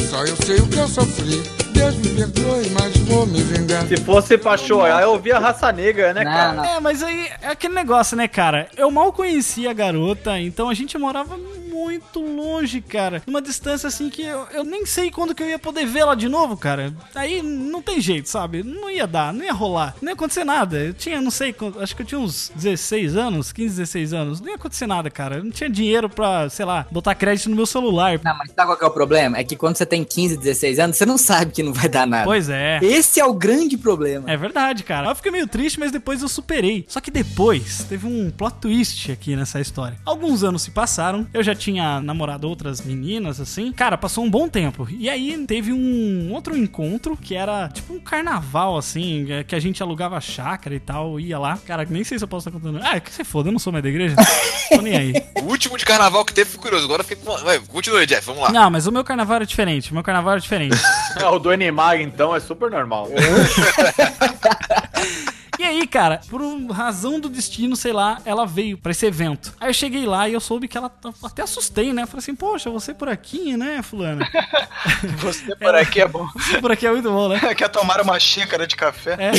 Só 0.08 0.24
eu 0.24 0.36
sei 0.36 0.56
o 0.56 0.66
que 0.66 0.78
eu 0.78 0.88
sofri. 0.88 1.42
Deus 1.72 1.94
me 1.96 2.08
perdoe, 2.10 2.68
mas 2.70 2.96
vou 2.98 3.26
me 3.26 3.40
vingar. 3.42 3.86
Se 3.86 3.96
fosse 3.98 4.36
pra 4.36 4.56
chorar, 4.56 5.02
eu 5.02 5.10
ouvia 5.12 5.38
raça 5.38 5.70
negra, 5.72 6.12
né, 6.12 6.24
Não, 6.24 6.32
cara? 6.32 6.52
não. 6.54 6.64
É, 6.64 6.80
mas 6.80 7.02
aí 7.02 7.28
é 7.42 7.48
aquele 7.48 7.74
negócio, 7.74 8.16
né, 8.16 8.26
cara? 8.28 8.68
Eu 8.76 8.90
mal 8.90 9.12
conhecia 9.12 9.70
a 9.70 9.74
garota, 9.74 10.38
então 10.38 10.68
a 10.68 10.74
gente 10.74 10.96
morava 10.98 11.38
muito 11.70 12.20
longe, 12.20 12.80
cara. 12.80 13.22
Numa 13.26 13.40
distância 13.40 13.86
assim 13.86 14.10
que 14.10 14.22
eu, 14.22 14.46
eu 14.52 14.64
nem 14.64 14.84
sei 14.84 15.10
quando 15.10 15.34
que 15.34 15.42
eu 15.42 15.48
ia 15.48 15.58
poder 15.58 15.86
vê-la 15.86 16.14
de 16.14 16.28
novo, 16.28 16.56
cara. 16.56 16.92
Aí 17.14 17.40
não 17.42 17.80
tem 17.80 18.00
jeito, 18.00 18.28
sabe? 18.28 18.62
Não 18.62 18.90
ia 18.90 19.06
dar, 19.06 19.32
não 19.32 19.44
ia 19.44 19.52
rolar. 19.52 19.94
Não 20.02 20.08
ia 20.10 20.14
acontecer 20.14 20.44
nada. 20.44 20.78
Eu 20.78 20.94
tinha, 20.94 21.20
não 21.20 21.30
sei, 21.30 21.54
acho 21.80 21.96
que 21.96 22.02
eu 22.02 22.06
tinha 22.06 22.18
uns 22.18 22.50
16 22.54 23.16
anos, 23.16 23.52
15, 23.52 23.76
16 23.76 24.12
anos. 24.12 24.40
Não 24.40 24.48
ia 24.48 24.56
acontecer 24.56 24.86
nada, 24.86 25.10
cara. 25.10 25.36
Eu 25.36 25.44
não 25.44 25.50
tinha 25.50 25.70
dinheiro 25.70 26.08
pra, 26.08 26.48
sei 26.50 26.64
lá, 26.64 26.86
botar 26.90 27.14
crédito 27.14 27.48
no 27.48 27.56
meu 27.56 27.66
celular. 27.66 28.20
Não, 28.22 28.36
mas 28.36 28.50
sabe 28.50 28.68
qual 28.68 28.76
que 28.76 28.84
é 28.84 28.88
o 28.88 28.90
problema? 28.90 29.38
É 29.38 29.44
que 29.44 29.56
quando 29.56 29.76
você 29.76 29.86
tem 29.86 30.04
15, 30.04 30.36
16 30.36 30.78
anos, 30.78 30.96
você 30.96 31.06
não 31.06 31.18
sabe 31.18 31.52
que 31.52 31.62
não 31.62 31.72
vai 31.72 31.88
dar 31.88 32.06
nada. 32.06 32.24
Pois 32.24 32.48
é. 32.48 32.78
Esse 32.82 33.20
é 33.20 33.24
o 33.24 33.32
grande 33.32 33.76
problema. 33.78 34.30
É 34.30 34.36
verdade, 34.36 34.82
cara. 34.82 35.08
Eu 35.08 35.14
fiquei 35.14 35.30
meio 35.30 35.46
triste, 35.46 35.78
mas 35.78 35.92
depois 35.92 36.22
eu 36.22 36.28
superei. 36.28 36.84
Só 36.88 37.00
que 37.00 37.10
depois 37.10 37.84
teve 37.88 38.06
um 38.06 38.30
plot 38.30 38.56
twist 38.60 39.12
aqui 39.12 39.36
nessa 39.36 39.60
história. 39.60 39.98
Alguns 40.04 40.42
anos 40.42 40.62
se 40.62 40.70
passaram, 40.70 41.26
eu 41.32 41.42
já 41.42 41.54
tinha 41.60 42.00
namorado 42.00 42.48
outras 42.48 42.80
meninas, 42.80 43.38
assim. 43.38 43.70
Cara, 43.72 43.98
passou 43.98 44.24
um 44.24 44.30
bom 44.30 44.48
tempo. 44.48 44.88
E 44.90 45.08
aí 45.08 45.36
teve 45.46 45.72
um 45.72 46.32
outro 46.32 46.56
encontro 46.56 47.16
que 47.16 47.34
era 47.34 47.68
tipo 47.68 47.92
um 47.92 48.00
carnaval, 48.00 48.78
assim, 48.78 49.30
é, 49.30 49.44
que 49.44 49.54
a 49.54 49.60
gente 49.60 49.82
alugava 49.82 50.20
chácara 50.20 50.74
e 50.74 50.80
tal, 50.80 51.20
ia 51.20 51.38
lá. 51.38 51.58
Cara, 51.66 51.86
nem 51.88 52.02
sei 52.02 52.18
se 52.18 52.24
eu 52.24 52.28
posso 52.28 52.48
estar 52.48 52.58
contando. 52.58 52.82
Ah, 52.82 52.98
que 52.98 53.12
você 53.12 53.22
foda, 53.22 53.48
eu 53.48 53.52
não 53.52 53.58
sou 53.58 53.72
mais 53.72 53.82
da 53.82 53.90
igreja. 53.90 54.16
Tô 54.74 54.80
nem 54.80 54.96
aí. 54.96 55.12
O 55.42 55.44
último 55.44 55.76
de 55.76 55.84
carnaval 55.84 56.24
que 56.24 56.32
teve, 56.32 56.50
fui 56.50 56.60
curioso. 56.60 56.86
Agora 56.86 57.04
fiquei 57.04 57.22
com. 57.22 57.36
Vai, 57.38 57.60
continua, 57.60 58.06
Jeff, 58.06 58.26
vamos 58.26 58.42
lá. 58.42 58.50
Não, 58.50 58.70
mas 58.70 58.86
o 58.86 58.92
meu 58.92 59.04
carnaval 59.04 59.36
era 59.36 59.46
diferente. 59.46 59.90
O 59.90 59.94
meu 59.94 60.02
carnaval 60.02 60.32
era 60.32 60.40
diferente. 60.40 60.78
Ah, 61.16 61.30
o 61.30 61.38
do 61.38 61.50
Animag, 61.50 62.02
então, 62.02 62.34
é 62.34 62.40
super 62.40 62.70
normal. 62.70 63.08
E 65.60 65.62
aí, 65.62 65.86
cara, 65.86 66.22
por 66.30 66.40
razão 66.70 67.20
do 67.20 67.28
destino, 67.28 67.76
sei 67.76 67.92
lá, 67.92 68.18
ela 68.24 68.46
veio 68.46 68.78
pra 68.78 68.92
esse 68.92 69.04
evento. 69.04 69.52
Aí 69.60 69.68
eu 69.68 69.74
cheguei 69.74 70.06
lá 70.06 70.26
e 70.26 70.32
eu 70.32 70.40
soube 70.40 70.66
que 70.66 70.78
ela. 70.78 70.90
Até 71.22 71.42
assustei, 71.42 71.92
né? 71.92 72.06
Falei 72.06 72.20
assim, 72.20 72.34
poxa, 72.34 72.70
você 72.70 72.94
por 72.94 73.10
aqui, 73.10 73.58
né, 73.58 73.82
fulana? 73.82 74.26
Você 75.18 75.54
por 75.56 75.74
aqui 75.74 76.00
é 76.00 76.08
bom. 76.08 76.26
Você 76.34 76.58
por 76.60 76.72
aqui 76.72 76.86
é 76.86 76.90
muito 76.90 77.10
bom, 77.10 77.28
né? 77.28 77.38
Quer 77.54 77.68
tomar 77.68 78.00
uma 78.00 78.18
xícara 78.18 78.66
de 78.66 78.74
café? 78.74 79.16
É. 79.18 79.32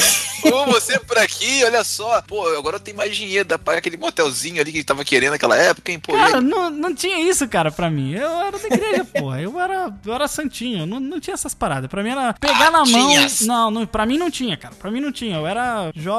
Ô, 0.48 0.66
você 0.68 1.00
por 1.00 1.18
aqui, 1.18 1.64
olha 1.64 1.84
só. 1.84 2.22
Pô, 2.22 2.48
agora 2.56 2.76
eu 2.76 2.80
tenho 2.80 2.98
mais 2.98 3.16
dinheiro, 3.16 3.46
dá 3.46 3.58
pra 3.58 3.66
pagar 3.66 3.78
aquele 3.80 3.98
motelzinho 3.98 4.62
ali 4.62 4.72
que 4.72 4.78
a 4.78 4.82
gente 4.82 4.88
tava 4.88 5.04
querendo 5.04 5.32
naquela 5.32 5.58
época, 5.58 5.92
hein? 5.92 6.00
Pô, 6.00 6.14
aí? 6.14 6.20
Cara, 6.20 6.42
não, 6.42 6.70
não 6.70 6.94
tinha 6.94 7.20
isso, 7.28 7.48
cara, 7.48 7.72
pra 7.72 7.90
mim. 7.90 8.14
Eu 8.14 8.30
era 8.42 8.60
da 8.60 8.68
igreja, 8.68 9.06
porra. 9.06 9.42
Eu 9.42 9.60
era, 9.60 9.92
eu 10.06 10.14
era 10.14 10.28
santinho. 10.28 10.86
Não, 10.86 11.00
não 11.00 11.20
tinha 11.20 11.34
essas 11.34 11.56
paradas. 11.56 11.90
Pra 11.90 12.04
mim 12.04 12.10
era 12.10 12.34
pegar 12.34 12.70
na 12.70 12.86
mão. 12.86 12.86
tinhas. 12.86 13.42
Não, 13.42 13.72
não, 13.72 13.88
pra 13.88 14.06
mim 14.06 14.18
não 14.20 14.30
tinha, 14.30 14.56
cara. 14.56 14.76
Pra 14.76 14.92
mim 14.92 15.00
não 15.00 15.12
tinha. 15.12 15.38
Eu 15.38 15.48
era 15.48 15.92
jovem 15.96 16.11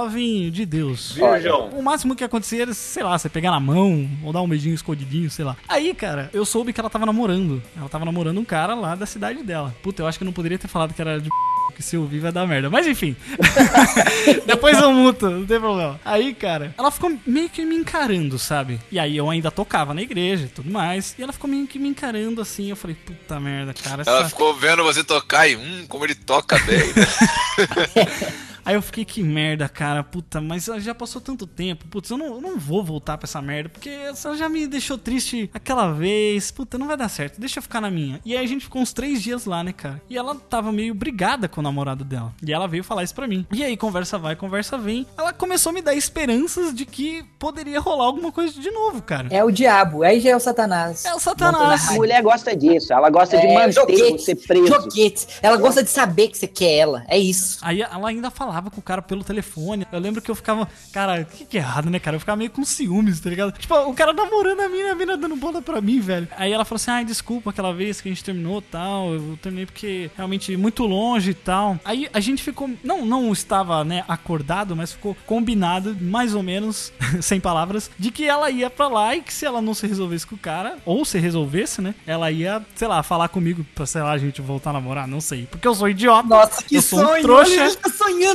de 0.51 0.67
Deus. 0.67 1.13
Virgão. 1.13 1.69
O 1.71 1.83
máximo 1.83 2.15
que 2.17 2.25
acontecia 2.25 2.63
era, 2.63 2.75
sei 2.75 3.03
lá, 3.03 3.17
você 3.19 3.29
pegar 3.29 3.51
na 3.51 3.61
mão 3.61 4.09
ou 4.23 4.33
dar 4.33 4.41
um 4.43 4.49
beijinho 4.49 4.75
escondidinho, 4.75 5.31
sei 5.31 5.45
lá. 5.45 5.57
Aí, 5.69 5.95
cara, 5.95 6.31
eu 6.33 6.45
soube 6.45 6.73
que 6.73 6.81
ela 6.81 6.91
tava 6.91 7.07
namorando. 7.07 7.63
Ela 7.77 7.89
tava 7.89 8.05
namorando 8.05 8.39
um 8.39 8.45
cara 8.45 8.75
lá 8.75 8.95
da 8.95 9.07
cidade 9.07 9.43
dela. 9.43 9.75
Puta, 9.83 10.03
eu 10.03 10.07
acho 10.07 10.19
que 10.19 10.25
eu 10.25 10.27
não 10.27 10.33
poderia 10.33 10.59
ter 10.59 10.69
falado 10.69 10.95
que 10.95 11.01
era 11.01 11.21
de 11.21 11.29
que 11.77 11.83
se 11.83 11.97
eu 11.97 12.03
ouvir 12.03 12.19
vai 12.21 12.31
dar 12.33 12.47
merda. 12.47 12.69
Mas 12.69 12.87
enfim. 12.87 13.17
Depois 14.47 14.79
eu 14.79 14.93
muto, 14.93 15.31
não 15.31 15.47
tem 15.47 15.59
problema. 15.59 15.99
Aí, 16.05 16.35
cara, 16.35 16.75
ela 16.77 16.91
ficou 16.91 17.13
meio 17.27 17.49
que 17.49 17.65
me 17.65 17.75
encarando, 17.77 18.39
sabe? 18.39 18.79
E 18.91 18.99
aí 18.99 19.17
eu 19.17 19.29
ainda 19.31 19.51
tocava 19.51 19.95
na 19.95 20.03
igreja 20.03 20.45
e 20.45 20.49
tudo 20.49 20.71
mais. 20.71 21.15
E 21.19 21.23
ela 21.23 21.33
ficou 21.33 21.49
meio 21.49 21.67
que 21.67 21.79
me 21.79 21.89
encarando 21.89 22.41
assim. 22.43 22.69
Eu 22.69 22.77
falei, 22.77 22.95
puta 22.97 23.41
merda, 23.41 23.73
cara. 23.75 24.03
Ela 24.07 24.19
essa- 24.21 24.29
ficou 24.29 24.55
vendo 24.55 24.83
você 24.85 25.03
tocar 25.03 25.49
e, 25.49 25.57
hum, 25.57 25.87
como 25.89 26.05
ele 26.05 26.15
toca 26.15 26.59
bem. 26.59 26.83
Aí 28.65 28.75
eu 28.75 28.83
fiquei, 28.83 29.05
que 29.05 29.23
merda, 29.23 29.69
cara, 29.69 30.03
puta, 30.03 30.41
mas 30.41 30.65
já 30.79 30.95
passou 30.95 31.21
tanto 31.21 31.47
tempo, 31.47 31.85
putz, 31.87 32.11
eu 32.11 32.17
não, 32.19 32.27
eu 32.35 32.41
não 32.41 32.59
vou 32.59 32.83
voltar 32.85 33.19
pra 33.19 33.27
essa 33.27 33.41
merda, 33.43 33.69
porque 33.69 33.89
ela 33.91 34.37
já 34.37 34.49
me 34.49 34.67
deixou 34.67 34.97
triste 34.99 35.51
aquela 35.53 35.91
vez, 35.93 36.51
puta, 36.51 36.79
não 36.79 36.87
vai 36.87 36.97
dar 36.97 37.09
certo, 37.09 37.41
deixa 37.41 37.59
eu 37.59 37.63
ficar 37.63 37.81
na 37.81 37.91
minha. 37.91 38.21
E 38.25 38.37
aí 38.37 38.45
a 38.45 38.49
gente 38.49 38.65
ficou 38.65 38.81
uns 38.83 38.93
três 38.93 39.23
dias 39.23 39.45
lá, 39.45 39.63
né, 39.65 39.73
cara? 39.73 40.01
E 40.09 40.17
ela 40.17 40.35
tava 40.35 40.71
meio 40.73 40.95
brigada 40.95 41.49
com 41.49 41.61
o 41.61 41.63
namorado 41.63 42.05
dela. 42.05 42.33
E 42.47 42.53
ela 42.53 42.67
veio 42.69 42.85
falar 42.85 43.03
isso 43.03 43.15
pra 43.15 43.27
mim. 43.27 43.47
E 43.53 43.63
aí, 43.65 43.77
conversa 43.77 44.19
vai, 44.19 44.37
conversa 44.37 44.79
vem. 44.79 45.07
Ela 45.17 45.33
começou 45.33 45.71
a 45.71 45.73
me 45.73 45.83
dar 45.83 45.95
esperanças 45.95 46.75
de 46.75 46.85
que 46.87 47.25
poderia 47.39 47.81
rolar 47.81 48.05
alguma 48.05 48.31
coisa 48.33 48.59
de 48.61 48.71
novo, 48.71 49.03
cara. 49.03 49.29
É 49.31 49.43
o 49.45 49.51
diabo, 49.51 50.03
aí 50.03 50.21
já 50.21 50.31
é 50.31 50.37
o 50.37 50.41
satanás. 50.41 51.05
É 51.05 51.15
o 51.15 51.19
Satanás. 51.19 51.89
A 51.89 51.93
mulher 51.95 52.23
gosta 52.23 52.55
disso, 52.57 52.93
ela 52.93 53.11
gosta 53.11 53.37
de 53.39 53.47
É, 53.47 53.55
manter 53.55 53.73
joguete, 53.73 54.23
você 54.23 54.35
preso. 54.35 54.67
joguete. 54.67 55.27
Ela 55.43 55.57
gosta 55.57 55.83
de 55.83 55.91
saber 55.91 56.29
que 56.29 56.39
você 56.39 56.47
quer 56.47 56.73
ela, 56.77 57.05
é 57.09 57.19
isso. 57.19 57.59
Aí 57.63 57.83
ela 57.83 58.09
ainda 58.09 58.31
falava 58.53 58.71
com 58.71 58.81
o 58.81 58.83
cara 58.83 59.01
pelo 59.01 59.25
telefone. 59.25 59.87
Eu 59.91 59.99
lembro 59.99 60.21
que 60.21 60.31
eu 60.31 60.35
ficava, 60.35 60.69
cara, 60.93 61.25
que 61.25 61.47
que 61.47 61.57
é 61.57 61.61
errado, 61.61 61.89
né, 61.89 61.99
cara? 61.99 62.17
Eu 62.17 62.21
ficava 62.21 62.37
meio 62.37 62.51
com 62.51 62.63
ciúmes, 62.65 63.19
tá 63.19 63.31
ligado? 63.31 63.53
Tipo, 63.53 63.75
o 63.75 63.95
cara 63.95 64.13
namorando 64.13 64.61
a 64.61 64.69
mina, 64.69 64.93
a 64.93 64.95
mina 64.95 65.17
dando 65.17 65.37
bola 65.37 65.63
pra 65.63 65.81
mim, 65.81 66.01
velho. 66.01 66.29
Aí 66.37 66.53
ela 66.53 66.65
falou 66.65 66.77
assim: 66.77 66.91
ai, 66.91 67.05
desculpa 67.05 67.49
aquela 67.49 67.73
vez 67.73 68.01
que 68.01 68.09
a 68.09 68.13
gente 68.13 68.23
terminou 68.23 68.59
e 68.59 68.63
tal. 68.63 69.15
Eu 69.15 69.39
terminei 69.41 69.65
porque 69.65 70.11
realmente 70.15 70.55
muito 70.57 70.85
longe 70.85 71.31
e 71.31 71.35
tal. 71.35 71.79
Aí 71.83 72.09
a 72.13 72.21
gente 72.21 72.43
ficou, 72.43 72.71
não, 72.85 73.07
não 73.07 73.33
estava, 73.33 73.83
né, 73.85 74.05
acordado, 74.07 74.77
mas 74.77 74.93
ficou 74.93 75.17
combinado, 75.27 75.97
mais 75.99 76.35
ou 76.35 76.43
menos, 76.43 76.93
sem 77.23 77.41
palavras, 77.41 77.91
de 77.99 78.11
que 78.11 78.29
ela 78.29 78.51
ia 78.51 78.69
pra 78.69 78.89
lá 78.89 79.17
e 79.17 79.23
que 79.23 79.33
se 79.33 79.47
ela 79.47 79.63
não 79.63 79.73
se 79.73 79.87
resolvesse 79.87 80.27
com 80.27 80.35
o 80.35 80.39
cara, 80.39 80.77
ou 80.85 81.05
se 81.05 81.19
resolvesse, 81.19 81.81
né, 81.81 81.95
ela 82.07 82.31
ia, 82.31 82.63
sei 82.75 82.87
lá, 82.87 83.03
falar 83.03 83.29
comigo 83.29 83.65
pra, 83.75 83.87
sei 83.87 84.03
lá, 84.03 84.13
a 84.13 84.19
gente 84.19 84.43
voltar 84.43 84.71
a 84.71 84.75
namorar, 84.75 85.09
não 85.09 85.21
sei. 85.21 85.47
Porque 85.51 85.67
eu 85.67 85.75
sou 85.75 85.89
idiota. 85.89 86.29
Nossa, 86.29 86.63
que 86.63 86.77
eu 86.77 86.83
sou 86.83 86.99
sonho! 86.99 87.21
um 87.21 87.23
trouxa. 87.23 87.65
Ele 87.65 87.77
tá 87.77 87.91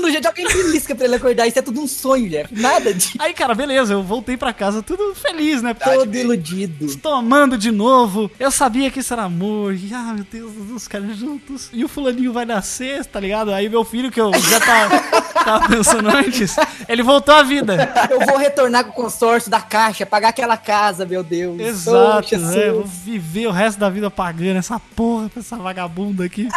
sonhando, 0.08 0.12
gente. 0.14 0.28
Alguém 0.28 0.48
belisca 0.48 0.96
pra 0.96 1.06
ele 1.06 1.16
acordar. 1.16 1.48
Isso 1.48 1.60
é 1.60 1.62
tudo 1.62 1.82
um 1.82 1.88
sonho, 1.88 2.30
Jeff. 2.30 2.54
Nada 2.54 2.94
de 2.94 3.14
Aí, 3.20 3.34
cara, 3.34 3.54
beleza, 3.54 3.94
eu 3.94 4.04
voltei 4.04 4.38
pra 4.38 4.54
casa 4.54 4.82
tudo 4.82 5.14
feliz, 5.16 5.62
né? 5.62 5.74
todo 5.74 6.16
iludido. 6.16 6.96
Tomando 6.98 7.58
de 7.58 7.72
novo. 7.72 8.30
Eu 8.40 8.52
sabia 8.52 8.90
que 8.92 9.00
isso 9.00 9.14
era 9.14 9.24
amor. 9.24 9.74
E, 9.74 9.90
ah, 9.94 10.14
meu 10.16 10.26
Deus, 10.32 10.52
os 10.72 10.88
caras 10.88 11.16
juntos. 11.18 11.70
E 11.74 11.84
o 11.84 11.88
fulaninho 11.88 12.34
vai 12.34 12.46
nascer, 12.46 13.06
tá 13.06 13.20
ligado? 13.20 13.52
Aí 13.54 13.70
meu 13.70 13.84
filho, 13.84 14.12
que 14.12 14.20
eu 14.20 14.32
já 14.34 14.60
tava, 14.60 15.00
tava 15.44 15.70
pensando 15.70 16.10
antes, 16.10 16.56
ele 16.88 17.04
voltou 17.04 17.34
à 17.36 17.44
vida. 17.44 17.92
Eu 18.10 18.20
vou 18.26 18.38
retornar 18.38 18.84
com 18.86 18.92
o 18.92 18.94
consórcio 18.94 19.50
da 19.50 19.60
caixa, 19.62 20.06
pagar 20.06 20.30
aquela 20.30 20.58
casa, 20.58 21.06
meu 21.06 21.24
Deus. 21.24 21.60
Exato, 21.60 21.98
Oh, 22.20 22.22
Jesus. 22.28 22.56
né? 22.56 22.72
Vou 22.72 22.84
viver 22.86 23.48
o 23.48 23.52
resto 23.52 23.80
da 23.80 23.90
vida 23.90 24.10
pagando 24.10 24.58
essa 24.58 24.80
porra 24.80 25.30
pra 25.30 25.40
essa 25.42 25.56
vagabunda 25.58 26.24
aqui. 26.26 26.48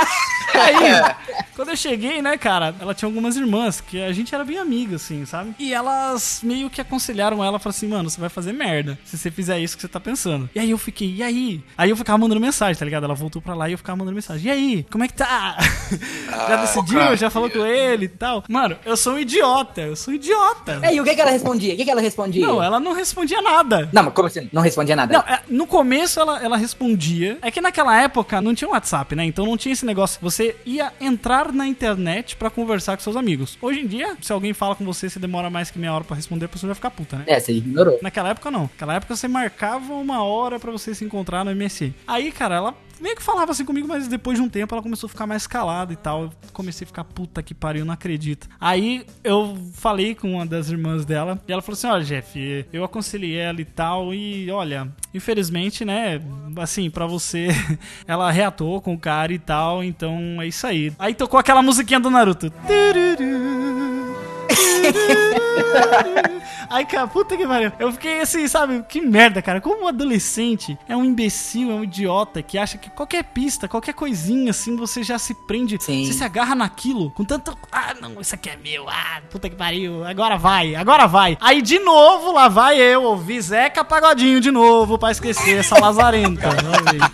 Aí, 0.55 1.44
quando 1.55 1.70
eu 1.70 1.76
cheguei, 1.76 2.22
né, 2.22 2.36
cara, 2.36 2.74
ela 2.80 2.94
tinha 2.94 3.09
algumas 3.09 3.36
irmãs 3.36 3.80
que 3.80 4.01
a 4.03 4.12
gente 4.12 4.34
era 4.34 4.44
bem 4.44 4.59
amiga, 4.59 4.96
assim, 4.96 5.24
sabe? 5.24 5.55
E 5.59 5.72
elas 5.72 6.40
meio 6.42 6.70
que 6.70 6.80
aconselharam 6.80 7.44
ela, 7.44 7.59
falaram 7.59 7.76
assim, 7.76 7.88
mano, 7.88 8.11
você 8.11 8.20
vai 8.20 8.28
fazer 8.28 8.53
merda 8.53 8.98
se 9.05 9.16
você 9.16 9.30
fizer 9.30 9.59
isso 9.59 9.76
que 9.76 9.82
você 9.82 9.88
tá 9.88 10.01
pensando. 10.01 10.48
E 10.55 10.59
aí 10.59 10.70
eu 10.70 10.78
fiquei, 10.78 11.14
e 11.16 11.22
aí? 11.22 11.62
Aí 11.76 11.90
eu 11.90 11.96
ficava 11.96 12.18
mandando 12.18 12.40
mensagem, 12.40 12.78
tá 12.78 12.84
ligado? 12.84 13.05
Ela 13.05 13.14
voltou 13.14 13.40
pra 13.42 13.55
lá 13.55 13.68
e 13.68 13.72
eu 13.72 13.78
ficava 13.78 13.96
mandando 13.96 14.14
mensagem. 14.14 14.46
E 14.46 14.51
aí? 14.51 14.86
Como 14.90 15.05
é 15.05 15.09
que 15.09 15.14
tá? 15.14 15.57
já 16.48 16.57
decidiu? 16.57 17.16
Já 17.16 17.30
falou 17.30 17.51
com 17.51 17.64
ele 17.64 18.07
e 18.07 18.09
tal? 18.09 18.44
Mano, 18.48 18.76
eu 18.84 18.96
sou 18.96 19.14
um 19.14 19.18
idiota, 19.18 19.82
eu 19.82 19.96
sou 19.96 20.12
um 20.12 20.16
idiota. 20.16 20.80
É, 20.82 20.94
e 20.94 21.01
o 21.01 21.05
que, 21.05 21.14
que 21.14 21.20
ela 21.20 21.30
respondia? 21.30 21.74
O 21.74 21.76
que, 21.76 21.84
que 21.84 21.90
ela 21.90 22.01
respondia? 22.01 22.46
Não, 22.46 22.62
ela 22.62 22.80
não 22.80 22.92
respondia 22.92 23.40
nada. 23.42 23.88
Não, 23.92 24.03
mas 24.03 24.14
como 24.14 24.28
assim? 24.28 24.48
Não 24.53 24.62
respondia 24.62 24.96
nada? 24.96 25.12
Não, 25.12 25.20
é, 25.20 25.42
no 25.48 25.66
começo 25.66 26.18
ela, 26.20 26.42
ela 26.42 26.57
respondia. 26.57 27.38
É 27.42 27.51
que 27.51 27.61
naquela 27.61 28.01
época 28.01 28.40
não 28.40 28.55
tinha 28.55 28.70
WhatsApp, 28.70 29.14
né? 29.14 29.24
Então 29.24 29.46
não 29.46 29.57
tinha 29.57 29.72
esse 29.72 29.84
negócio. 29.84 30.18
Você 30.22 30.39
ia 30.64 30.93
entrar 31.01 31.53
na 31.53 31.66
internet 31.66 32.36
pra 32.36 32.51
conversar 32.51 32.97
com 32.97 33.03
seus 33.03 33.16
amigos. 33.16 33.59
Hoje 33.61 33.80
em 33.80 33.86
dia, 33.86 34.16
se 34.20 34.32
alguém 34.32 34.53
fala 34.53 34.74
com 34.74 34.84
você, 34.84 35.09
você 35.09 35.18
demora 35.18 35.51
mais 35.51 35.70
que 35.70 35.78
meia 35.78 35.93
hora 35.93 36.05
pra 36.05 36.16
responder, 36.16 36.47
a 36.47 36.49
pessoa 36.49 36.68
vai 36.68 36.74
ficar 36.74 36.91
puta, 36.91 37.16
né? 37.16 37.24
É, 37.26 37.38
você 37.38 37.53
ignorou. 37.53 37.99
Naquela 38.03 38.30
época 38.30 38.51
não. 38.51 38.62
Naquela 38.62 38.95
época 38.95 39.16
você 39.16 39.28
marcava 39.28 39.93
uma 39.95 40.22
hora 40.22 40.59
pra 40.59 40.70
você 40.70 40.95
se 40.95 41.05
encontrar 41.05 41.45
no 41.45 41.55
MSN. 41.55 41.93
Aí, 42.07 42.32
cara, 42.32 42.57
ela 42.57 42.74
meio 43.01 43.16
que 43.16 43.22
falava 43.22 43.53
assim 43.53 43.64
comigo, 43.64 43.88
mas 43.88 44.09
depois 44.09 44.38
de 44.38 44.44
um 44.44 44.48
tempo 44.48 44.74
ela 44.74 44.82
começou 44.82 45.07
a 45.07 45.11
ficar 45.11 45.26
mais 45.26 45.46
calada 45.46 45.92
e 45.92 45.96
tal. 45.96 46.24
Eu 46.24 46.32
comecei 46.53 46.84
a 46.84 46.86
ficar 46.86 47.05
puta 47.05 47.42
que 47.42 47.55
pariu, 47.55 47.84
não 47.84 47.94
acredito. 47.94 48.48
Aí 48.61 49.07
eu 49.24 49.57
falei 49.74 50.14
com 50.14 50.34
uma 50.34 50.46
das 50.46 50.70
irmãs 50.70 51.05
dela 51.05 51.40
e 51.46 51.53
ela 51.53 51.62
falou 51.62 51.74
assim: 51.74 51.86
Olha, 51.86 52.05
Jeff, 52.05 52.66
eu 52.72 52.84
aconselhei 52.84 53.36
ela 53.36 53.61
e 53.61 53.64
tal. 53.64 54.14
E 54.14 54.51
olha, 54.51 54.88
infelizmente, 55.14 55.84
né, 55.84 56.20
assim, 56.57 56.90
pra 56.90 57.07
você, 57.07 57.48
ela 58.07 58.30
reatou 58.30 58.80
com 58.80 58.94
o 58.94 58.98
cara 58.98 59.32
e 59.32 59.38
tal. 59.38 59.82
Então 59.82 60.40
é 60.40 60.46
isso 60.46 60.66
aí. 60.66 60.92
Aí 60.98 61.14
tocou 61.14 61.38
aquela 61.38 61.62
musiquinha 61.62 62.01
do 62.01 62.11
Naruto. 62.11 62.53
Ai, 66.68 66.86
cara, 66.86 67.06
puta 67.08 67.36
que 67.36 67.46
pariu. 67.46 67.72
Eu 67.78 67.92
fiquei 67.92 68.20
assim, 68.20 68.46
sabe? 68.46 68.84
Que 68.88 69.00
merda, 69.00 69.42
cara. 69.42 69.61
Como 69.61 69.84
um 69.84 69.88
adolescente 69.88 70.78
é 70.88 70.96
um 70.96 71.04
imbecil, 71.04 71.70
é 71.70 71.74
um 71.74 71.84
idiota 71.84 72.42
que 72.42 72.56
acha 72.56 72.78
que 72.78 72.88
qualquer 72.90 73.24
pista, 73.24 73.66
qualquer 73.66 73.92
coisinha 73.92 74.50
assim, 74.50 74.76
você 74.76 75.02
já 75.02 75.18
se 75.18 75.34
prende. 75.34 75.76
Sim. 75.80 76.06
Você 76.06 76.12
se 76.12 76.24
agarra 76.24 76.54
naquilo 76.54 77.11
com 77.11 77.24
tanto. 77.24 77.56
Ah, 77.72 77.94
não, 78.00 78.20
isso 78.20 78.34
aqui 78.34 78.50
é 78.50 78.56
meu. 78.56 78.88
Ah, 78.88 79.20
puta 79.30 79.48
que 79.48 79.56
pariu. 79.56 80.04
Agora 80.04 80.36
vai, 80.36 80.74
agora 80.74 81.06
vai. 81.06 81.36
Aí 81.40 81.61
de 81.61 81.78
novo, 81.80 82.32
lá 82.32 82.48
vai 82.48 82.78
eu 82.78 83.02
ouvir 83.02 83.40
Zeca 83.40 83.84
Pagodinho 83.84 84.40
de 84.40 84.50
novo 84.50 84.98
pra 84.98 85.11
esquecer 85.11 85.58
essa 85.58 85.78
lazarenta. 85.78 86.48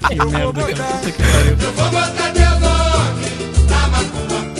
Aí, 0.05 0.19
que 0.19 0.25
merda, 0.27 0.63
cara. 0.75 0.93
Puta 0.99 1.13
que 1.13 1.23
pariu. 1.23 1.57
Eu 1.59 1.73
vou 1.73 1.91
botar 1.91 2.27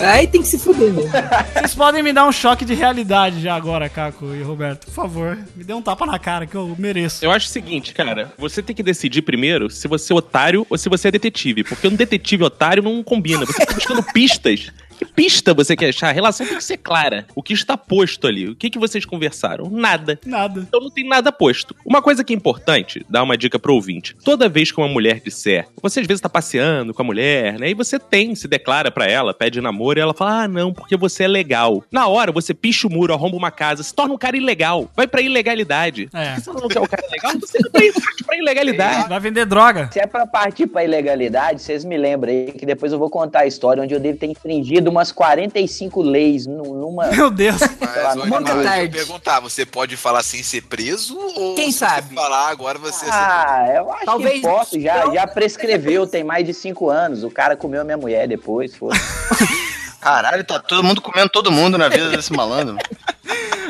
Aí 0.01 0.27
tem 0.27 0.43
que 0.43 0.49
se 0.49 0.59
fuder 0.59 0.93
mesmo. 0.93 1.11
Vocês 1.55 1.75
podem 1.75 2.03
me 2.03 2.13
dar 2.13 2.27
um 2.27 2.33
choque 2.33 2.65
de 2.65 2.75
realidade 2.75 3.41
já 3.41 3.55
agora, 3.55 3.89
Caco 3.89 4.35
e 4.35 4.43
Roberto. 4.43 4.87
Por 4.87 4.95
favor, 4.95 5.39
me 5.55 5.65
dê 5.65 5.73
um 5.73 5.83
tapa 5.83 6.05
na 6.07 6.19
cara 6.19 6.47
que 6.47 6.55
eu 6.55 6.75
mereço. 6.79 7.25
Eu 7.25 7.31
acho 7.31 7.47
o 7.47 7.51
seguinte, 7.51 7.93
cara, 7.95 8.33
você 8.39 8.63
tem 8.63 8.75
que 8.77 8.83
decidir 8.83 9.23
primeiro 9.23 9.71
se 9.71 9.89
você 9.89 10.13
é 10.13 10.17
otário 10.17 10.67
ou 10.69 10.77
se 10.77 10.89
você 10.89 11.09
é 11.09 11.11
detetive. 11.11 11.65
Porque 11.65 11.89
um 11.89 11.95
detetive 11.95 12.45
otário 12.45 12.83
não 12.83 13.03
combina. 13.03 13.45
Você 13.47 13.65
tá 13.65 13.73
buscando 13.73 14.03
pistas. 14.03 14.71
Que 14.97 15.05
pista 15.05 15.53
você 15.53 15.77
quer 15.77 15.91
achar? 15.91 16.09
A 16.09 16.13
relação 16.13 16.47
tem 16.47 16.57
que 16.57 16.65
ser 16.65 16.79
clara. 16.79 17.27
O 17.35 17.43
que 17.43 17.53
está 17.53 17.77
posto 17.77 18.27
ali? 18.27 18.49
O 18.49 18.57
que, 18.57 18.71
que 18.71 18.79
vocês 18.79 19.05
conversaram? 19.05 19.69
Nada. 19.71 20.19
Nada. 20.25 20.61
Então 20.61 20.81
não 20.81 20.91
tem 20.91 21.07
nada 21.07 21.31
posto. 21.31 21.75
Uma 21.85 22.01
coisa 22.01 22.25
que 22.25 22.33
é 22.33 22.37
importante, 22.37 23.05
dar 23.09 23.23
uma 23.23 23.37
dica 23.37 23.59
pro 23.59 23.75
ouvinte. 23.75 24.17
Toda 24.25 24.49
vez 24.49 24.71
que 24.71 24.79
uma 24.79 24.89
mulher 24.89 25.21
disser, 25.21 25.69
você 25.83 26.01
às 26.01 26.07
vezes 26.07 26.21
tá 26.21 26.29
passeando 26.29 26.95
com 26.95 27.03
a 27.03 27.05
mulher, 27.05 27.59
né? 27.59 27.71
E 27.71 27.75
você 27.75 27.99
tem, 27.99 28.35
se 28.35 28.49
declara 28.49 28.91
pra 28.91 29.07
ela, 29.07 29.35
pede 29.35 29.61
namoro, 29.61 29.99
e 29.99 30.03
ela 30.03 30.15
fala: 30.15 30.43
ah, 30.43 30.49
não, 30.49 30.73
porque 30.73 30.97
você 30.97 31.25
é 31.25 31.29
legal. 31.29 31.85
Na 31.91 32.07
hora, 32.07 32.33
você 32.33 32.55
picha 32.55 32.87
o 32.87 32.91
muro, 32.91 33.13
arromba 33.13 33.37
uma 33.37 33.51
casa, 33.51 33.83
se 33.83 33.95
torna 33.95 34.15
um 34.15 34.19
cara 34.19 34.37
ilegal. 34.37 34.91
Vai 34.97 35.07
pra 35.07 35.21
ilegalidade. 35.21 36.09
É. 36.13 36.37
Se 36.37 36.47
você 36.47 36.61
não 36.61 36.69
quer 36.69 36.81
um 36.81 36.87
cara 36.87 37.07
legal, 37.11 37.33
você 37.39 37.59
vai 37.71 37.93
pra, 37.93 38.27
pra 38.27 38.37
ilegalidade. 38.39 39.09
Vai 39.09 39.21
vender 39.21 39.47
droga. 39.47 39.91
Se 39.93 40.01
é 40.01 40.07
pra 40.07 40.27
partir 40.27 40.67
pra 40.67 40.85
ilegalidade, 40.85 41.61
vocês 41.63 41.85
me 41.85 41.97
lembram 41.97 42.33
aí 42.33 42.53
que 42.53 42.65
depois 42.65 42.93
eu 42.93 42.99
vou 42.99 43.11
contar 43.11 43.41
a 43.41 43.47
história 43.47 43.83
onde 43.83 43.95
eu 43.95 44.01
devo 44.01 44.19
ter 44.19 44.27
infringido 44.27 44.86
umas 44.89 45.13
45 45.13 46.03
leis 46.03 46.47
nu- 46.47 46.75
numa. 46.75 47.07
Meu 47.15 47.31
Deus. 47.31 47.61
Mas, 47.61 48.65
tarde. 48.65 48.97
perguntar, 48.97 49.41
você 49.41 49.65
pode 49.67 49.97
falar 49.97 50.23
sem 50.23 50.43
ser 50.43 50.63
preso? 50.63 51.17
Ou 51.19 51.55
Quem 51.55 51.71
se 51.73 51.79
sabe? 51.79 52.15
Falar 52.15 52.49
agora 52.49 52.79
você. 52.79 53.07
Ah, 53.09 53.67
eu 53.75 53.93
acho 53.93 54.05
Talvez 54.07 54.35
que 54.35 54.41
posso, 54.41 54.81
já, 54.81 55.07
não. 55.07 55.15
já 55.15 55.27
prescreveu, 55.27 56.07
tem 56.07 56.25
mais 56.25 56.47
de 56.47 56.53
5 56.55 56.89
anos. 56.91 57.23
O 57.25 57.31
cara 57.31 57.57
comeu 57.57 57.81
a 57.81 57.85
minha 57.85 57.97
mulher 57.97 58.27
depois, 58.29 58.75
foi. 58.77 58.95
Caralho, 60.01 60.45
tá 60.45 60.59
todo 60.61 60.85
mundo 60.85 61.01
comendo 61.01 61.29
todo 61.29 61.51
mundo 61.51 61.77
na 61.77 61.89
vida 61.89 62.11
desse 62.11 62.33
malandro. 62.33 62.77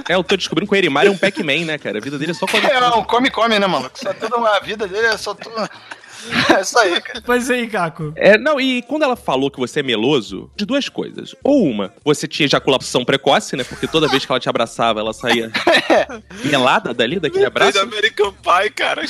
É, 0.09 0.15
eu 0.15 0.23
tô 0.23 0.37
descobrindo 0.37 0.69
que 0.71 0.75
o 0.75 0.79
Erimar 0.79 1.07
é 1.07 1.11
um 1.11 1.17
Pac-Man, 1.17 1.65
né, 1.65 1.79
cara? 1.79 1.99
A 1.99 2.01
vida 2.01 2.19
dele 2.19 2.33
é 2.33 2.35
só 2.35 2.47
quando. 2.47 2.65
É, 2.67 2.81
não, 2.81 3.03
come, 3.03 3.31
come, 3.31 3.59
né, 3.59 3.67
maluco? 3.67 3.99
Só 3.99 4.13
toda 4.13 4.37
uma 4.37 4.57
a 4.57 4.61
vida 4.61 4.87
dele 4.87 5.07
é 5.07 5.17
só 5.17 5.35
tudo. 5.35 5.69
É 6.57 6.61
isso 6.61 6.79
aí, 6.79 7.01
cara. 7.01 7.23
Pois 7.25 7.51
aí, 7.51 7.67
Caco. 7.67 8.13
É, 8.17 8.39
não, 8.39 8.61
e 8.61 8.83
quando 8.83 9.03
ela 9.03 9.17
falou 9.17 9.51
que 9.51 9.59
você 9.59 9.81
é 9.81 9.83
meloso, 9.83 10.51
de 10.57 10.65
duas 10.65 10.89
coisas. 10.89 11.35
Ou 11.43 11.65
uma, 11.65 11.93
você 12.05 12.27
tinha 12.27 12.47
ejaculação 12.47 13.05
precoce, 13.05 13.57
né? 13.57 13.65
Porque 13.65 13.87
toda 13.87 14.09
vez 14.09 14.25
que 14.25 14.33
ela 14.33 14.41
te 14.41 14.49
abraçava, 14.49 15.01
ela 15.01 15.13
saía 15.13 15.51
melada 16.45 16.95
dali, 16.95 17.21
daquele 17.21 17.45
abraço. 17.45 17.79
American 17.79 18.33
Pie, 18.33 18.71
cara. 18.71 19.03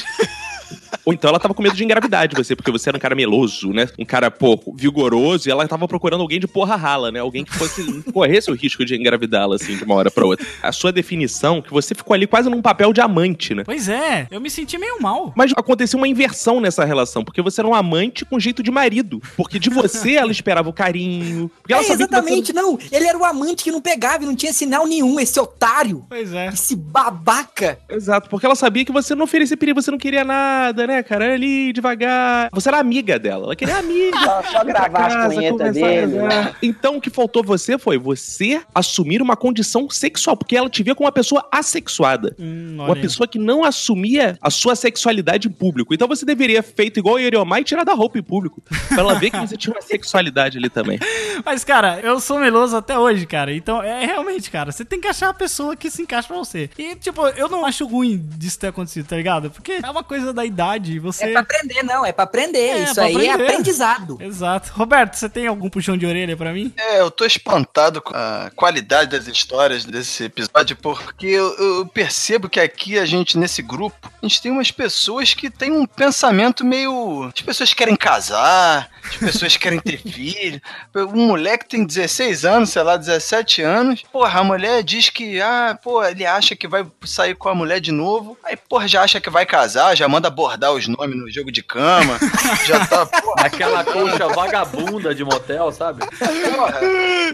Ou 1.04 1.12
então 1.12 1.28
ela 1.30 1.38
tava 1.38 1.54
com 1.54 1.62
medo 1.62 1.76
de 1.76 1.84
engravidar 1.84 2.26
de 2.26 2.34
você, 2.34 2.56
porque 2.56 2.70
você 2.70 2.88
era 2.88 2.96
um 2.96 3.00
cara 3.00 3.14
meloso, 3.14 3.70
né? 3.72 3.88
Um 3.98 4.04
cara, 4.04 4.30
pô, 4.30 4.58
vigoroso, 4.74 5.48
e 5.48 5.52
ela 5.52 5.66
tava 5.68 5.86
procurando 5.86 6.20
alguém 6.20 6.40
de 6.40 6.48
porra 6.48 6.74
rala, 6.76 7.12
né? 7.12 7.20
Alguém 7.20 7.44
que 7.44 7.54
fosse 7.54 8.02
corresse 8.12 8.50
o 8.50 8.54
risco 8.54 8.84
de 8.84 8.96
engravidá-la, 8.96 9.54
assim, 9.56 9.76
de 9.76 9.84
uma 9.84 9.94
hora 9.94 10.10
pra 10.10 10.24
outra. 10.26 10.44
A 10.62 10.72
sua 10.72 10.90
definição, 10.90 11.62
que 11.62 11.70
você 11.72 11.94
ficou 11.94 12.14
ali 12.14 12.26
quase 12.26 12.48
num 12.50 12.60
papel 12.60 12.92
de 12.92 13.00
amante, 13.00 13.54
né? 13.54 13.62
Pois 13.64 13.88
é, 13.88 14.26
eu 14.30 14.40
me 14.40 14.50
senti 14.50 14.76
meio 14.78 15.00
mal. 15.00 15.32
Mas 15.36 15.52
aconteceu 15.56 15.96
uma 15.98 16.08
inversão 16.08 16.60
nessa 16.60 16.84
relação, 16.84 17.22
porque 17.24 17.40
você 17.42 17.60
era 17.60 17.68
um 17.68 17.74
amante 17.74 18.24
com 18.24 18.38
jeito 18.40 18.62
de 18.62 18.70
marido. 18.70 19.22
Porque 19.36 19.58
de 19.58 19.70
você 19.70 20.14
ela 20.14 20.32
esperava 20.32 20.68
o 20.68 20.72
carinho. 20.72 21.50
Porque 21.62 21.72
ela 21.72 21.82
É, 21.82 21.86
sabia 21.86 22.06
que 22.06 22.12
você- 22.12 22.18
exatamente, 22.20 22.52
não. 22.52 22.78
Ele 22.90 23.06
era 23.06 23.16
o 23.18 23.24
amante 23.24 23.62
que 23.62 23.70
não 23.70 23.80
pegava 23.80 24.24
e 24.24 24.26
não 24.26 24.34
tinha 24.34 24.52
sinal 24.52 24.86
nenhum, 24.86 25.20
esse 25.20 25.38
otário. 25.38 26.04
Pois 26.08 26.32
é. 26.32 26.48
Esse 26.48 26.74
babaca. 26.74 27.78
Exato, 27.88 28.28
porque 28.28 28.44
ela 28.46 28.54
sabia 28.56 28.84
que 28.84 28.92
você 28.92 29.14
não 29.14 29.24
oferecia 29.24 29.56
perigo, 29.56 29.80
você 29.80 29.90
não 29.90 29.98
queria 29.98 30.24
nada, 30.24 30.55
né, 30.86 31.02
cara? 31.02 31.24
Era 31.26 31.34
ali, 31.34 31.72
devagar. 31.72 32.48
Você 32.52 32.68
era 32.68 32.78
amiga 32.78 33.18
dela, 33.18 33.44
ela 33.44 33.56
queria 33.56 33.76
amiga. 33.78 34.18
Só, 34.18 34.42
só 34.42 34.64
gravar 34.64 35.06
as 35.06 35.14
Casa, 35.14 35.34
punhetas 35.34 35.76
conversar, 35.76 36.40
dele. 36.44 36.54
Então 36.62 36.96
o 36.96 37.00
que 37.00 37.10
faltou 37.10 37.42
você 37.42 37.78
foi 37.78 37.98
você 37.98 38.60
assumir 38.74 39.22
uma 39.22 39.36
condição 39.36 39.88
sexual, 39.90 40.36
porque 40.36 40.56
ela 40.56 40.68
te 40.68 40.82
via 40.82 40.94
como 40.94 41.06
uma 41.06 41.12
pessoa 41.12 41.46
assexuada. 41.52 42.34
Hum, 42.38 42.76
Uma 42.78 42.96
pessoa 42.96 43.26
que 43.26 43.38
não 43.38 43.64
assumia 43.64 44.36
a 44.40 44.50
sua 44.50 44.74
sexualidade 44.74 45.48
em 45.48 45.50
público. 45.50 45.92
Então 45.94 46.08
você 46.08 46.24
deveria 46.24 46.62
feito 46.62 46.98
igual 46.98 47.16
o 47.16 47.18
Yoriomai 47.18 47.60
e 47.60 47.64
tirar 47.64 47.84
da 47.84 47.92
roupa 47.92 48.18
em 48.18 48.22
público. 48.22 48.62
Pra 48.88 49.00
ela 49.00 49.14
ver 49.14 49.30
que 49.30 49.38
você 49.38 49.56
tinha 49.56 49.74
uma 49.74 49.82
sexualidade 49.82 50.58
ali 50.58 50.68
também. 50.70 50.98
Mas, 51.44 51.64
cara, 51.64 52.00
eu 52.00 52.18
sou 52.20 52.38
meloso 52.38 52.76
até 52.76 52.98
hoje, 52.98 53.26
cara. 53.26 53.52
Então, 53.54 53.82
é 53.82 54.04
realmente, 54.06 54.50
cara, 54.50 54.72
você 54.72 54.84
tem 54.84 55.00
que 55.00 55.08
achar 55.08 55.28
a 55.28 55.34
pessoa 55.34 55.76
que 55.76 55.90
se 55.90 56.02
encaixa 56.02 56.28
pra 56.28 56.36
você. 56.36 56.70
E, 56.78 56.94
tipo, 56.96 57.26
eu 57.28 57.48
não 57.48 57.64
acho 57.66 57.86
ruim 57.86 58.16
disso 58.36 58.58
ter 58.58 58.68
acontecido, 58.68 59.06
tá 59.06 59.16
ligado? 59.16 59.50
Porque 59.50 59.80
é 59.82 59.90
uma 59.90 60.02
coisa 60.04 60.32
da 60.32 60.45
idade. 60.46 60.98
Você. 60.98 61.24
É 61.24 61.32
pra 61.32 61.40
aprender, 61.40 61.82
não. 61.82 62.04
É 62.04 62.12
pra 62.12 62.24
aprender. 62.24 62.58
É, 62.58 62.82
Isso 62.84 62.94
pra 62.94 63.04
aí 63.04 63.26
é 63.26 63.32
aprender. 63.32 63.52
aprendizado. 63.52 64.18
Exato. 64.22 64.72
Roberto, 64.74 65.14
você 65.14 65.28
tem 65.28 65.46
algum 65.46 65.68
puxão 65.68 65.96
de 65.96 66.06
orelha 66.06 66.36
pra 66.36 66.52
mim? 66.52 66.72
É, 66.76 67.00
eu 67.00 67.10
tô 67.10 67.24
espantado 67.24 68.00
com 68.00 68.14
a 68.14 68.50
qualidade 68.54 69.10
das 69.10 69.26
histórias 69.26 69.84
desse 69.84 70.24
episódio, 70.24 70.76
porque 70.76 71.26
eu, 71.26 71.54
eu 71.56 71.86
percebo 71.86 72.48
que 72.48 72.60
aqui 72.60 72.98
a 72.98 73.04
gente, 73.06 73.38
nesse 73.38 73.62
grupo, 73.62 74.10
a 74.22 74.26
gente 74.26 74.40
tem 74.40 74.50
umas 74.52 74.70
pessoas 74.70 75.34
que 75.34 75.50
têm 75.50 75.72
um 75.72 75.86
pensamento 75.86 76.64
meio. 76.64 77.24
As 77.34 77.42
pessoas 77.42 77.74
querem 77.74 77.96
casar, 77.96 78.88
as 79.04 79.16
pessoas 79.16 79.56
querem 79.58 79.80
ter 79.80 79.98
filho. 79.98 80.60
Um 80.94 81.26
moleque 81.28 81.66
tem 81.68 81.84
16 81.84 82.44
anos, 82.44 82.70
sei 82.70 82.82
lá, 82.82 82.96
17 82.96 83.62
anos. 83.62 84.02
Porra, 84.12 84.40
a 84.40 84.44
mulher 84.44 84.82
diz 84.82 85.10
que, 85.10 85.40
ah, 85.40 85.78
pô, 85.82 86.04
ele 86.04 86.24
acha 86.24 86.54
que 86.56 86.68
vai 86.68 86.86
sair 87.04 87.34
com 87.34 87.48
a 87.48 87.54
mulher 87.54 87.80
de 87.80 87.92
novo. 87.92 88.36
Aí, 88.44 88.56
porra, 88.56 88.86
já 88.88 89.02
acha 89.02 89.20
que 89.20 89.30
vai 89.30 89.44
casar, 89.46 89.96
já 89.96 90.08
manda 90.08 90.30
abordar 90.36 90.72
os 90.72 90.86
nomes 90.86 91.16
no 91.16 91.30
jogo 91.30 91.50
de 91.50 91.62
cama. 91.62 92.18
já 92.66 92.86
tá, 92.86 93.06
porra. 93.06 93.46
Aquela 93.46 93.82
colcha 93.82 94.28
vagabunda 94.28 95.14
de 95.14 95.24
motel, 95.24 95.72
sabe? 95.72 96.04
Porra. 96.06 96.80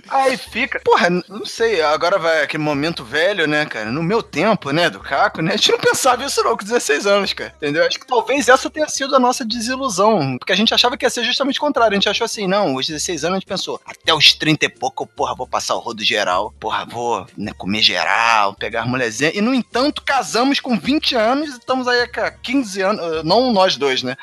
Aí 0.09 0.37
fica. 0.37 0.81
Porra, 0.85 1.11
não 1.11 1.45
sei, 1.45 1.83
agora 1.83 2.19
vai 2.19 2.43
aquele 2.43 2.63
momento 2.63 3.05
velho, 3.05 3.47
né, 3.49 3.67
cara? 3.67 3.91
No 3.91 4.03
meu 4.03 4.23
tempo, 4.23 4.71
né, 4.71 4.89
do 4.89 5.01
Caco, 5.01 5.43
né? 5.43 5.55
A 5.55 5.57
gente 5.57 5.73
não 5.73 5.79
pensava 5.79 6.25
isso 6.25 6.43
não 6.45 6.57
com 6.57 6.65
16 6.65 7.07
anos, 7.07 7.33
cara. 7.33 7.53
Entendeu? 7.57 7.85
Acho 7.85 7.99
que 7.99 8.07
talvez 8.07 8.49
essa 8.49 8.71
tenha 8.71 8.89
sido 8.89 9.17
a 9.17 9.19
nossa 9.19 9.45
desilusão. 9.45 10.39
Porque 10.39 10.53
a 10.53 10.57
gente 10.57 10.73
achava 10.73 10.97
que 10.97 11.05
ia 11.05 11.11
ser 11.11 11.25
justamente 11.25 11.59
o 11.59 11.61
contrário. 11.61 11.93
A 11.93 11.95
gente 11.95 12.09
achou 12.09 12.25
assim, 12.25 12.47
não, 12.47 12.77
os 12.77 12.87
16 12.87 13.25
anos 13.25 13.37
a 13.37 13.41
gente 13.41 13.49
pensou, 13.49 13.81
até 13.85 14.15
os 14.15 14.33
30 14.35 14.67
e 14.67 14.69
pouco, 14.69 15.07
porra, 15.07 15.35
vou 15.35 15.47
passar 15.47 15.75
o 15.75 15.81
rodo 15.81 16.05
geral. 16.05 16.55
Porra, 16.61 16.85
vou 16.85 17.27
né, 17.37 17.53
comer 17.57 17.83
geral, 17.83 18.55
pegar 18.55 18.83
as 18.83 18.89
mulherzinhas. 18.89 19.35
E, 19.35 19.41
no 19.41 19.55
entanto, 19.55 20.03
casamos 20.03 20.61
com 20.61 20.79
20 20.79 21.17
anos 21.17 21.55
e 21.55 21.59
estamos 21.59 21.89
aí 21.89 22.01
há 22.03 22.31
15 22.31 22.83
anos. 22.83 22.92
Eh, 22.93 23.23
Não 23.25 23.53
nós 23.53 23.77
dois, 23.77 24.03
né? 24.03 24.17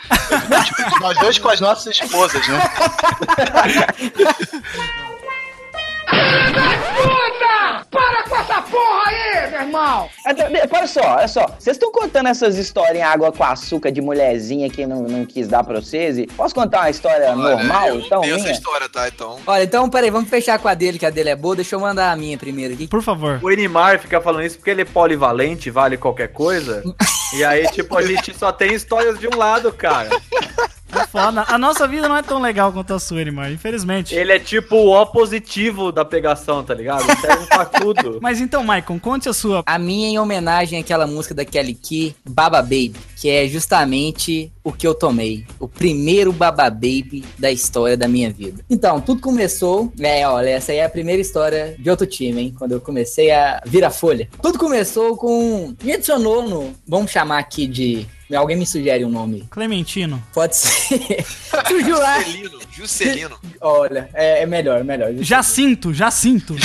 nós 1.02 1.18
dois 1.20 1.38
com 1.38 1.50
as 1.50 1.60
nossas 1.62 1.96
esposas, 1.96 2.48
né? 2.48 2.60
Para 7.92 8.24
com 8.24 8.36
essa 8.36 8.62
porra 8.62 9.04
aí, 9.08 9.50
meu 9.52 9.62
irmão! 9.62 10.10
De- 10.36 10.76
Olha 10.76 10.88
só, 10.88 11.02
olha 11.02 11.28
só. 11.28 11.46
Vocês 11.60 11.76
estão 11.76 11.92
contando 11.92 12.28
essas 12.30 12.58
histórias 12.58 12.98
em 12.98 13.02
água 13.02 13.32
com 13.32 13.44
açúcar 13.44 13.92
de 13.92 14.02
mulherzinha 14.02 14.70
que 14.70 14.86
não, 14.86 15.04
não 15.04 15.26
quis 15.26 15.48
dar 15.48 15.64
pra 15.64 15.80
vocês? 15.82 16.18
E 16.18 16.28
posso 16.28 16.54
contar 16.54 16.80
uma 16.82 16.90
história 16.90 17.32
Olha, 17.32 17.36
normal, 17.56 17.88
eu 17.90 18.00
então, 18.02 18.22
tenho 18.22 18.36
essa 18.36 18.44
minha? 18.44 18.54
história, 18.56 18.88
tá? 18.90 19.08
Então. 19.08 19.38
Olha, 19.46 19.64
então, 19.64 19.90
peraí, 19.90 20.10
vamos 20.10 20.30
fechar 20.30 20.60
com 20.60 20.68
a 20.68 20.74
dele, 20.74 21.00
que 21.00 21.06
a 21.06 21.10
dele 21.10 21.30
é 21.30 21.36
boa. 21.36 21.56
Deixa 21.56 21.76
eu 21.76 21.80
mandar 21.80 22.12
a 22.12 22.16
minha 22.16 22.38
primeiro 22.38 22.74
aqui. 22.74 22.88
Por 22.88 23.02
favor. 23.02 23.40
O 23.42 23.52
Enimar 23.52 24.00
fica 24.00 24.22
falando 24.22 24.44
isso 24.46 24.58
porque 24.58 24.70
ele 24.70 24.82
é 24.82 24.86
polivalente, 24.86 25.70
vale 25.70 25.98
qualquer 25.98 26.30
coisa. 26.30 26.84
E 27.32 27.44
aí, 27.44 27.68
tipo, 27.68 27.96
a 27.96 28.02
gente 28.02 28.36
só 28.36 28.52
tem 28.52 28.74
histórias 28.74 29.20
de 29.20 29.28
um 29.28 29.38
lado, 29.38 29.72
cara. 29.72 30.10
É 31.00 31.08
foda. 31.08 31.46
A 31.48 31.58
nossa 31.58 31.88
vida 31.88 32.08
não 32.08 32.18
é 32.18 32.22
tão 32.22 32.42
legal 32.42 32.72
quanto 32.72 32.94
a 32.94 33.00
sua, 33.00 33.24
Neymar, 33.24 33.52
infelizmente. 33.52 34.16
Ele 34.16 34.32
é 34.32 34.40
tipo 34.40 34.76
o 34.76 34.90
O 34.90 35.06
positivo 35.06 35.92
da 35.92 36.04
pegação, 36.04 36.64
tá 36.64 36.74
ligado? 36.74 37.04
Serve 37.20 37.46
pra 37.48 37.66
tudo. 37.66 38.20
Mas 38.22 38.40
então, 38.40 38.64
Maicon, 38.64 39.00
conte 39.00 39.30
a 39.30 39.34
sua. 39.34 39.64
A 39.66 39.80
minha 39.80 40.10
em 40.10 40.20
homenagem 40.20 40.80
àquela 40.80 41.08
música 41.08 41.34
da 41.34 41.46
Kelly 41.46 41.74
Key, 41.74 42.16
Baba 42.28 42.62
Baby, 42.62 42.96
que 43.16 43.30
é 43.30 43.48
justamente 43.48 44.52
o 44.64 44.72
que 44.72 44.86
eu 44.86 44.94
tomei. 44.94 45.46
O 45.60 45.68
primeiro 45.68 46.32
Baba 46.32 46.70
Baby 46.70 47.24
da 47.38 47.52
história 47.52 47.96
da 47.96 48.08
minha 48.08 48.32
vida. 48.32 48.64
Então, 48.70 49.00
tudo 49.00 49.22
começou. 49.22 49.92
É, 50.00 50.28
olha, 50.28 50.50
essa 50.50 50.72
aí 50.72 50.80
é 50.80 50.86
a 50.86 50.90
primeira 50.90 51.22
história 51.22 51.76
de 51.78 51.90
outro 51.90 52.06
time, 52.06 52.42
hein? 52.42 52.56
Quando 52.58 52.74
eu 52.74 52.82
comecei 52.82 53.32
a 53.32 53.62
virar 53.66 53.92
folha. 53.92 54.30
Tudo 54.42 54.60
começou 54.60 55.16
com. 55.16 55.74
Me 55.84 55.94
adicionou 55.94 56.48
no. 56.48 56.74
Vamos 56.88 57.12
chamar 57.12 57.40
aqui 57.40 57.68
de. 57.68 58.08
Alguém 58.36 58.58
me 58.58 58.66
sugere 58.66 59.04
um 59.04 59.10
nome. 59.10 59.48
Clementino. 59.50 60.24
Pode 60.34 60.56
ser. 60.56 61.26
Surgiu 61.68 61.98
lá. 61.98 62.22
Juscelino, 62.22 62.60
Juscelino. 62.72 63.38
Olha, 63.60 64.10
é, 64.14 64.44
é 64.44 64.46
melhor, 64.46 64.84
melhor. 64.84 65.12
Já 65.94 66.12
sinto. 66.12 66.56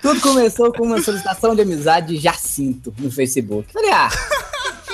Tudo 0.00 0.20
começou 0.20 0.72
com 0.72 0.84
uma 0.84 1.02
solicitação 1.02 1.54
de 1.54 1.62
amizade 1.62 2.14
de 2.14 2.22
Jacinto 2.22 2.94
no 2.98 3.10
Facebook. 3.10 3.72
Falei, 3.72 3.90
ah, 3.90 4.08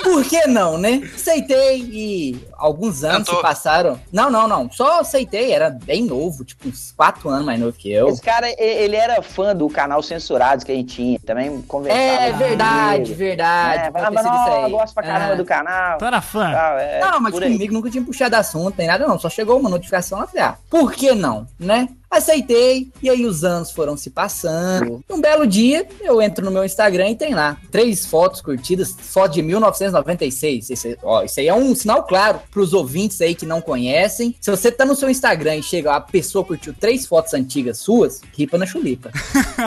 por 0.03 0.25
que 0.25 0.47
não, 0.47 0.77
né? 0.77 1.09
Aceitei 1.15 1.81
e 1.81 2.39
alguns 2.63 3.03
anos 3.03 3.27
se 3.27 3.41
passaram. 3.41 3.99
Não, 4.11 4.29
não, 4.29 4.47
não. 4.47 4.71
Só 4.71 5.01
aceitei, 5.01 5.51
era 5.51 5.69
bem 5.69 6.03
novo, 6.05 6.43
tipo 6.45 6.67
uns 6.69 6.91
quatro 6.95 7.29
anos 7.29 7.45
mais 7.45 7.59
novo 7.59 7.73
que 7.73 7.91
eu. 7.91 8.07
Esse 8.07 8.21
cara, 8.21 8.47
ele 8.57 8.95
era 8.95 9.21
fã 9.21 9.55
do 9.55 9.67
canal 9.69 10.01
Censurados 10.01 10.63
que 10.63 10.71
a 10.71 10.75
gente 10.75 10.95
tinha. 10.95 11.19
Também 11.19 11.61
conversava. 11.63 12.01
É 12.03 12.31
com 12.31 12.37
verdade, 12.37 13.01
ele. 13.11 13.13
verdade. 13.13 13.87
É, 13.87 13.91
falava, 13.91 14.23
não, 14.23 14.53
aí. 14.53 14.63
eu 14.63 14.69
gosto 14.77 14.93
pra 14.93 15.03
caramba 15.03 15.33
É. 15.33 15.35
do 15.35 15.45
canal. 15.45 15.97
Tu 15.97 16.05
era 16.05 16.21
fã? 16.21 16.51
tal, 16.51 16.77
é, 16.77 16.99
Não, 17.01 17.19
mas 17.19 17.33
comigo 17.33 17.73
nunca 17.73 17.89
tinha 17.89 18.03
puxado 18.03 18.35
assunto, 18.35 18.75
nem 18.77 18.87
nada 18.87 19.05
não. 19.07 19.19
Só 19.19 19.29
chegou 19.29 19.59
uma 19.59 19.69
notificação 19.69 20.19
lá, 20.19 20.27
falei, 20.27 20.43
ah, 20.43 20.55
por 20.69 20.93
que 20.93 21.13
não, 21.13 21.47
né? 21.59 21.89
Aceitei, 22.09 22.91
e 23.01 23.09
aí 23.09 23.25
os 23.25 23.43
anos 23.43 23.71
foram 23.71 23.97
se 23.97 24.11
passando. 24.11 25.03
Um 25.09 25.19
belo 25.19 25.47
dia, 25.47 25.87
eu 25.99 26.21
entro 26.21 26.45
no 26.45 26.51
meu 26.51 26.63
Instagram 26.63 27.09
e 27.09 27.15
tem 27.15 27.33
lá 27.33 27.57
três 27.71 28.05
fotos 28.05 28.39
curtidas, 28.39 28.91
foto 28.99 29.33
de 29.33 29.41
1996. 29.41 30.69
Esse, 30.69 30.97
ó, 31.01 31.23
isso 31.23 31.39
aí 31.39 31.47
é 31.47 31.53
um 31.55 31.73
sinal 31.73 32.03
claro 32.03 32.39
pros 32.53 32.73
ouvintes 32.73 33.19
aí 33.19 33.33
que 33.33 33.45
não 33.45 33.59
conhecem. 33.59 34.35
Se 34.39 34.51
você 34.51 34.71
tá 34.71 34.85
no 34.85 34.95
seu 34.95 35.09
Instagram 35.09 35.55
e 35.57 35.63
chega, 35.63 35.95
a 35.95 35.99
pessoa 35.99 36.45
curtiu 36.45 36.73
três 36.79 37.05
fotos 37.07 37.33
antigas 37.33 37.79
suas, 37.79 38.21
ripa 38.37 38.57
na 38.57 38.65
chulipa. 38.65 39.11